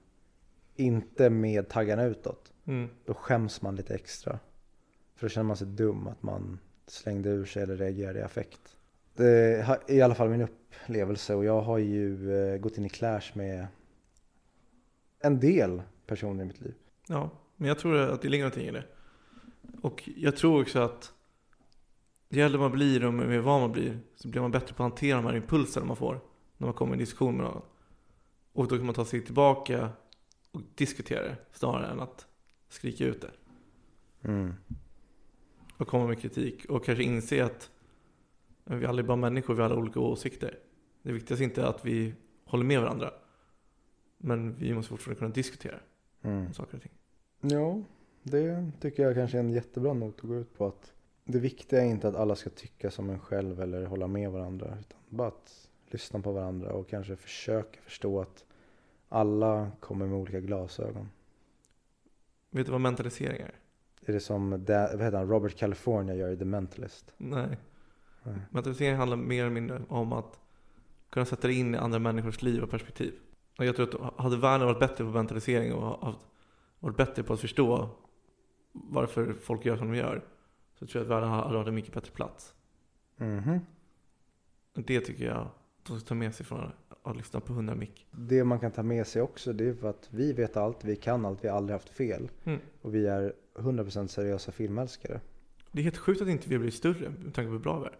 inte 0.75 1.29
med 1.29 1.69
taggarna 1.69 2.03
utåt. 2.03 2.51
Mm. 2.65 2.89
Då 3.05 3.13
skäms 3.13 3.61
man 3.61 3.75
lite 3.75 3.95
extra. 3.95 4.39
För 5.19 5.25
då 5.25 5.29
känner 5.29 5.47
man 5.47 5.57
sig 5.57 5.67
dum 5.67 6.07
att 6.07 6.23
man 6.23 6.59
slängde 6.87 7.29
ur 7.29 7.45
sig 7.45 7.63
eller 7.63 7.77
reagerade 7.77 8.19
i 8.19 8.21
affekt. 8.21 8.77
Det 9.13 9.27
är 9.27 9.91
i 9.91 10.01
alla 10.01 10.15
fall 10.15 10.29
min 10.29 10.41
upplevelse 10.41 11.35
och 11.35 11.45
jag 11.45 11.61
har 11.61 11.77
ju 11.77 12.33
eh, 12.35 12.57
gått 12.57 12.77
in 12.77 12.85
i 12.85 12.89
clash 12.89 13.31
med 13.33 13.67
en 15.19 15.39
del 15.39 15.81
personer 16.05 16.43
i 16.43 16.47
mitt 16.47 16.61
liv. 16.61 16.73
Ja, 17.07 17.29
men 17.55 17.67
jag 17.67 17.79
tror 17.79 17.97
att 17.97 18.21
det 18.21 18.29
ligger 18.29 18.43
någonting 18.43 18.67
i 18.67 18.71
det. 18.71 18.83
Och 19.81 20.09
jag 20.15 20.37
tror 20.37 20.61
också 20.61 20.79
att 20.79 21.13
ju 22.29 22.41
äldre 22.41 22.59
man 22.59 22.71
blir 22.71 23.05
och 23.05 23.13
mer 23.13 23.39
van 23.39 23.61
man 23.61 23.71
blir 23.71 23.99
så 24.15 24.27
blir 24.27 24.41
man 24.41 24.51
bättre 24.51 24.73
på 24.73 24.83
att 24.83 24.89
hantera 24.89 25.17
de 25.17 25.25
här 25.25 25.35
impulserna 25.35 25.85
man 25.85 25.95
får 25.95 26.19
när 26.57 26.67
man 26.67 26.73
kommer 26.73 26.91
i 26.91 26.93
en 26.93 26.99
diskussion 26.99 27.37
med 27.37 27.45
någon. 27.45 27.61
Och 28.53 28.67
då 28.67 28.77
kan 28.77 28.85
man 28.85 28.95
ta 28.95 29.05
sig 29.05 29.25
tillbaka 29.25 29.89
och 30.51 30.61
diskutera 30.75 31.23
det 31.23 31.37
snarare 31.51 31.91
än 31.91 31.99
att 31.99 32.27
skrika 32.69 33.05
ut 33.05 33.21
det. 33.21 33.31
Mm. 34.21 34.53
Och 35.79 35.87
komma 35.87 36.07
med 36.07 36.19
kritik 36.19 36.65
och 36.65 36.85
kanske 36.85 37.03
inse 37.03 37.45
att 37.45 37.71
vi 38.63 38.85
alla 38.85 38.99
är 38.99 39.03
bara 39.03 39.17
människor, 39.17 39.53
vi 39.53 39.61
har 39.61 39.69
alla 39.69 39.79
olika 39.79 39.99
åsikter. 39.99 40.59
Det 41.01 41.11
viktigaste 41.11 41.43
är 41.43 41.45
inte 41.45 41.67
att 41.67 41.85
vi 41.85 42.13
håller 42.45 42.65
med 42.65 42.81
varandra. 42.81 43.13
Men 44.17 44.55
vi 44.55 44.73
måste 44.73 44.89
fortfarande 44.89 45.19
kunna 45.19 45.31
diskutera 45.33 45.79
Mm. 46.21 46.53
saker 46.53 46.75
och 46.75 46.81
ting. 46.81 46.91
Ja, 47.41 47.81
det 48.23 48.71
tycker 48.79 49.03
jag 49.03 49.15
kanske 49.15 49.37
är 49.37 49.39
en 49.39 49.49
jättebra 49.49 49.93
not 49.93 50.15
att 50.15 50.21
gå 50.21 50.35
ut 50.35 50.57
på. 50.57 50.67
att 50.67 50.93
Det 51.23 51.39
viktiga 51.39 51.81
är 51.81 51.85
inte 51.85 52.07
att 52.07 52.15
alla 52.15 52.35
ska 52.35 52.49
tycka 52.49 52.91
som 52.91 53.09
en 53.09 53.19
själv 53.19 53.61
eller 53.61 53.85
hålla 53.85 54.07
med 54.07 54.31
varandra. 54.31 54.77
Utan 54.79 54.99
bara 55.09 55.27
att 55.27 55.69
lyssna 55.87 56.19
på 56.21 56.31
varandra 56.31 56.73
och 56.73 56.89
kanske 56.89 57.15
försöka 57.15 57.79
förstå 57.81 58.21
att 58.21 58.45
alla 59.09 59.71
kommer 59.79 60.07
med 60.07 60.17
olika 60.17 60.39
glasögon. 60.39 61.09
Vet 62.49 62.65
du 62.65 62.71
vad 62.71 62.81
mentalisering 62.81 63.41
är? 63.41 63.55
Är 64.05 64.13
det 64.13 64.19
som 64.19 64.65
da, 64.65 64.89
vad 64.93 65.01
heter 65.01 65.17
han, 65.17 65.27
Robert 65.29 65.57
California 65.57 66.15
gör 66.15 66.29
i 66.31 66.37
The 66.37 66.45
Mentalist? 66.45 67.13
Nej. 67.17 67.57
Nej. 68.23 68.35
Mentalisering 68.49 68.95
handlar 68.97 69.17
mer 69.17 69.41
eller 69.41 69.51
mindre 69.53 69.81
om 69.89 70.13
att 70.13 70.39
kunna 71.09 71.25
sätta 71.25 71.47
dig 71.47 71.59
in 71.59 71.75
i 71.75 71.77
andra 71.77 71.99
människors 71.99 72.41
liv 72.41 72.63
och 72.63 72.69
perspektiv. 72.69 73.13
Och 73.57 73.65
jag 73.65 73.75
tror 73.75 74.05
att 74.05 74.19
hade 74.19 74.37
världen 74.37 74.67
varit 74.67 74.79
bättre 74.79 75.03
på 75.03 75.09
mentalisering 75.09 75.73
och 75.73 76.05
haft- 76.05 76.27
varit 76.79 76.97
bättre 76.97 77.23
på 77.23 77.33
att 77.33 77.39
förstå 77.39 77.89
varför 78.71 79.33
folk 79.33 79.65
gör 79.65 79.77
som 79.77 79.91
de 79.91 79.97
gör 79.97 80.25
så 80.79 80.87
tror 80.87 80.99
jag 80.99 81.03
att 81.03 81.17
världen 81.17 81.29
hade 81.29 81.55
varit 81.57 81.67
en 81.67 81.75
mycket 81.75 81.93
bättre 81.93 82.11
plats. 82.11 82.53
Mhm. 83.17 83.59
Det 84.73 84.99
tycker 85.01 85.25
jag 85.25 85.47
ta 85.99 86.15
med 86.15 86.35
sig 86.35 86.45
från 86.45 86.71
att 87.03 87.17
lyssna 87.17 87.39
på 87.39 87.53
100 87.53 87.75
mick. 87.75 88.07
Det 88.11 88.43
man 88.43 88.59
kan 88.59 88.71
ta 88.71 88.83
med 88.83 89.07
sig 89.07 89.21
också 89.21 89.53
det 89.53 89.67
är 89.67 89.73
för 89.73 89.89
att 89.89 90.07
vi 90.11 90.33
vet 90.33 90.57
allt, 90.57 90.83
vi 90.83 90.95
kan 90.95 91.25
allt, 91.25 91.43
vi 91.43 91.47
har 91.47 91.57
aldrig 91.57 91.73
haft 91.73 91.89
fel. 91.89 92.29
Mm. 92.43 92.59
Och 92.81 92.95
vi 92.95 93.07
är 93.07 93.33
100% 93.55 94.07
seriösa 94.07 94.51
filmälskare. 94.51 95.19
Det 95.71 95.81
är 95.81 95.83
helt 95.83 95.97
sjukt 95.97 96.21
att 96.21 96.27
inte 96.27 96.49
vi 96.49 96.55
har 96.55 96.59
blivit 96.59 96.75
större 96.75 97.09
med 97.09 97.33
tanke 97.33 97.47
på 97.47 97.51
hur 97.51 97.59
bra 97.59 97.79
vi 97.79 97.85
är. 97.85 97.97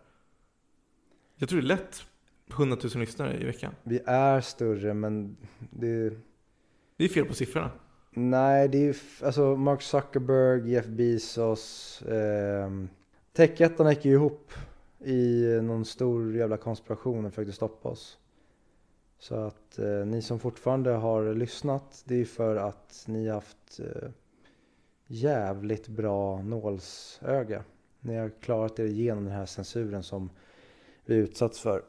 Jag 1.35 1.49
tror 1.49 1.61
det 1.61 1.65
är 1.65 1.67
lätt 1.67 2.03
100 2.51 2.77
000 2.83 2.91
lyssnare 2.99 3.37
i 3.41 3.45
veckan. 3.45 3.75
Vi 3.83 3.99
är 4.05 4.41
större 4.41 4.93
men 4.93 5.37
det, 5.69 6.13
Det 6.97 7.03
är 7.03 7.09
fel 7.09 7.25
på 7.25 7.33
siffrorna. 7.33 7.71
Nej, 8.11 8.67
det 8.67 8.77
är 8.77 8.81
ju 8.81 8.93
alltså 9.23 9.55
Mark 9.55 9.81
Zuckerberg, 9.81 10.71
Jeff 10.71 10.85
Bezos. 10.85 12.01
Eh, 12.01 12.71
Techjättarna 13.33 13.89
gick 13.93 14.05
ju 14.05 14.11
ihop 14.11 14.53
i 14.99 15.59
någon 15.61 15.85
stor 15.85 16.35
jävla 16.35 16.57
konspiration 16.57 17.25
och 17.25 17.33
försökte 17.33 17.53
stoppa 17.53 17.89
oss. 17.89 18.17
Så 19.19 19.35
att 19.35 19.79
eh, 19.79 20.05
ni 20.05 20.21
som 20.21 20.39
fortfarande 20.39 20.91
har 20.91 21.33
lyssnat, 21.33 22.03
det 22.05 22.13
är 22.13 22.17
ju 22.17 22.25
för 22.25 22.55
att 22.55 23.03
ni 23.07 23.27
har 23.27 23.35
haft 23.35 23.79
eh, 23.79 24.09
jävligt 25.07 25.87
bra 25.87 26.41
nålsöga. 26.41 27.63
Ni 27.99 28.15
har 28.15 28.29
klarat 28.29 28.79
er 28.79 28.85
igenom 28.85 29.23
den 29.23 29.33
här 29.33 29.45
censuren 29.45 30.03
som 30.03 30.29
vi 31.05 31.15
utsatts 31.15 31.59
för. 31.59 31.83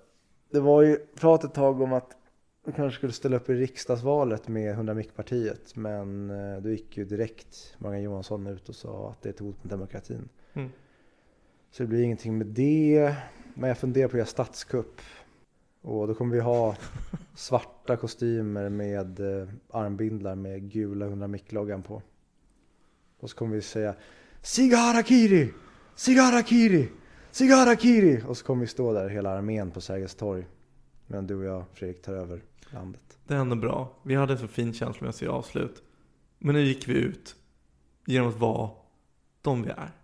Det 0.50 0.60
var 0.60 0.82
ju 0.82 0.96
prat 0.96 1.44
ett 1.44 1.54
tag 1.54 1.80
om 1.80 1.92
att 1.92 2.16
du 2.64 2.72
kanske 2.72 2.96
skulle 2.96 3.12
ställa 3.12 3.36
upp 3.36 3.50
i 3.50 3.54
riksdagsvalet 3.54 4.48
med 4.48 4.70
100 4.70 4.94
mick-partiet 4.94 5.76
men 5.76 6.30
eh, 6.30 6.62
då 6.62 6.70
gick 6.70 6.96
ju 6.96 7.04
direkt 7.04 7.74
Morgan 7.78 8.02
Johansson 8.02 8.46
ut 8.46 8.68
och 8.68 8.74
sa 8.74 9.10
att 9.10 9.22
det 9.22 9.28
är 9.28 9.32
ett 9.32 9.40
hot 9.40 9.64
mot 9.64 9.70
demokratin. 9.70 10.28
Mm. 10.52 10.70
Så 11.70 11.82
det 11.82 11.86
blir 11.86 12.02
ingenting 12.02 12.38
med 12.38 12.46
det. 12.46 13.14
Men 13.54 13.68
jag 13.68 13.78
funderar 13.78 14.08
på 14.08 14.12
att 14.12 14.18
göra 14.18 14.26
statskupp. 14.26 15.00
Och 15.82 16.08
då 16.08 16.14
kommer 16.14 16.34
vi 16.34 16.40
ha 16.40 16.76
svarta 17.34 17.96
kostymer 17.96 18.68
med 18.68 19.20
eh, 19.20 19.48
armbindlar 19.70 20.34
med 20.34 20.70
gula 20.70 21.06
100 21.06 21.26
mick-loggan 21.26 21.82
på. 21.82 22.02
Och 23.20 23.30
så 23.30 23.36
kommer 23.36 23.54
vi 23.54 23.62
säga 23.62 23.94
Sigarakiri! 24.42 25.52
Sigarakiri! 25.94 26.88
Sigarakiri! 27.30 28.22
Och 28.26 28.36
så 28.36 28.44
kommer 28.44 28.60
vi 28.60 28.66
stå 28.66 28.92
där 28.92 29.08
hela 29.08 29.30
armén 29.30 29.70
på 29.70 29.80
Sergels 29.80 30.14
torg. 30.14 30.46
Medan 31.06 31.26
du 31.26 31.36
och 31.36 31.44
jag, 31.44 31.64
Fredrik, 31.72 32.02
tar 32.02 32.14
över 32.14 32.42
landet. 32.70 33.18
Det 33.26 33.34
är 33.34 33.38
ändå 33.38 33.56
bra. 33.56 33.92
Vi 34.02 34.14
hade 34.14 34.32
en 34.32 34.38
så 34.38 34.48
fin 34.48 34.72
känslomässig 34.72 35.26
avslut. 35.26 35.82
Men 36.38 36.54
nu 36.54 36.62
gick 36.62 36.88
vi 36.88 36.94
ut 36.94 37.36
genom 38.06 38.28
att 38.28 38.38
vara 38.38 38.70
de 39.42 39.62
vi 39.62 39.70
är. 39.70 39.99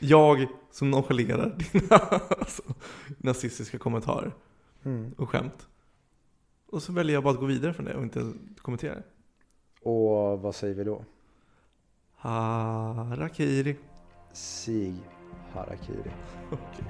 Ja. 0.00 0.36
Jag 0.38 0.48
som 0.70 0.90
nonchalerar 0.90 1.58
dina 1.72 1.96
alltså, 1.96 2.62
nazistiska 3.18 3.78
kommentarer 3.78 4.32
Mm. 4.84 5.14
och 5.18 5.30
skämt. 5.30 5.68
Och 6.66 6.82
så 6.82 6.92
väljer 6.92 7.14
jag 7.14 7.22
bara 7.24 7.34
att 7.34 7.40
gå 7.40 7.46
vidare 7.46 7.74
från 7.74 7.84
det 7.86 7.94
och 7.94 8.02
inte 8.02 8.32
kommentera 8.58 8.94
det. 8.94 9.02
Och 9.88 10.40
vad 10.40 10.54
säger 10.54 10.74
vi 10.74 10.84
då? 10.84 11.04
Harakiri. 12.16 13.76
Sig 14.32 14.94
Harakiri. 15.52 16.10
Okej. 16.50 16.84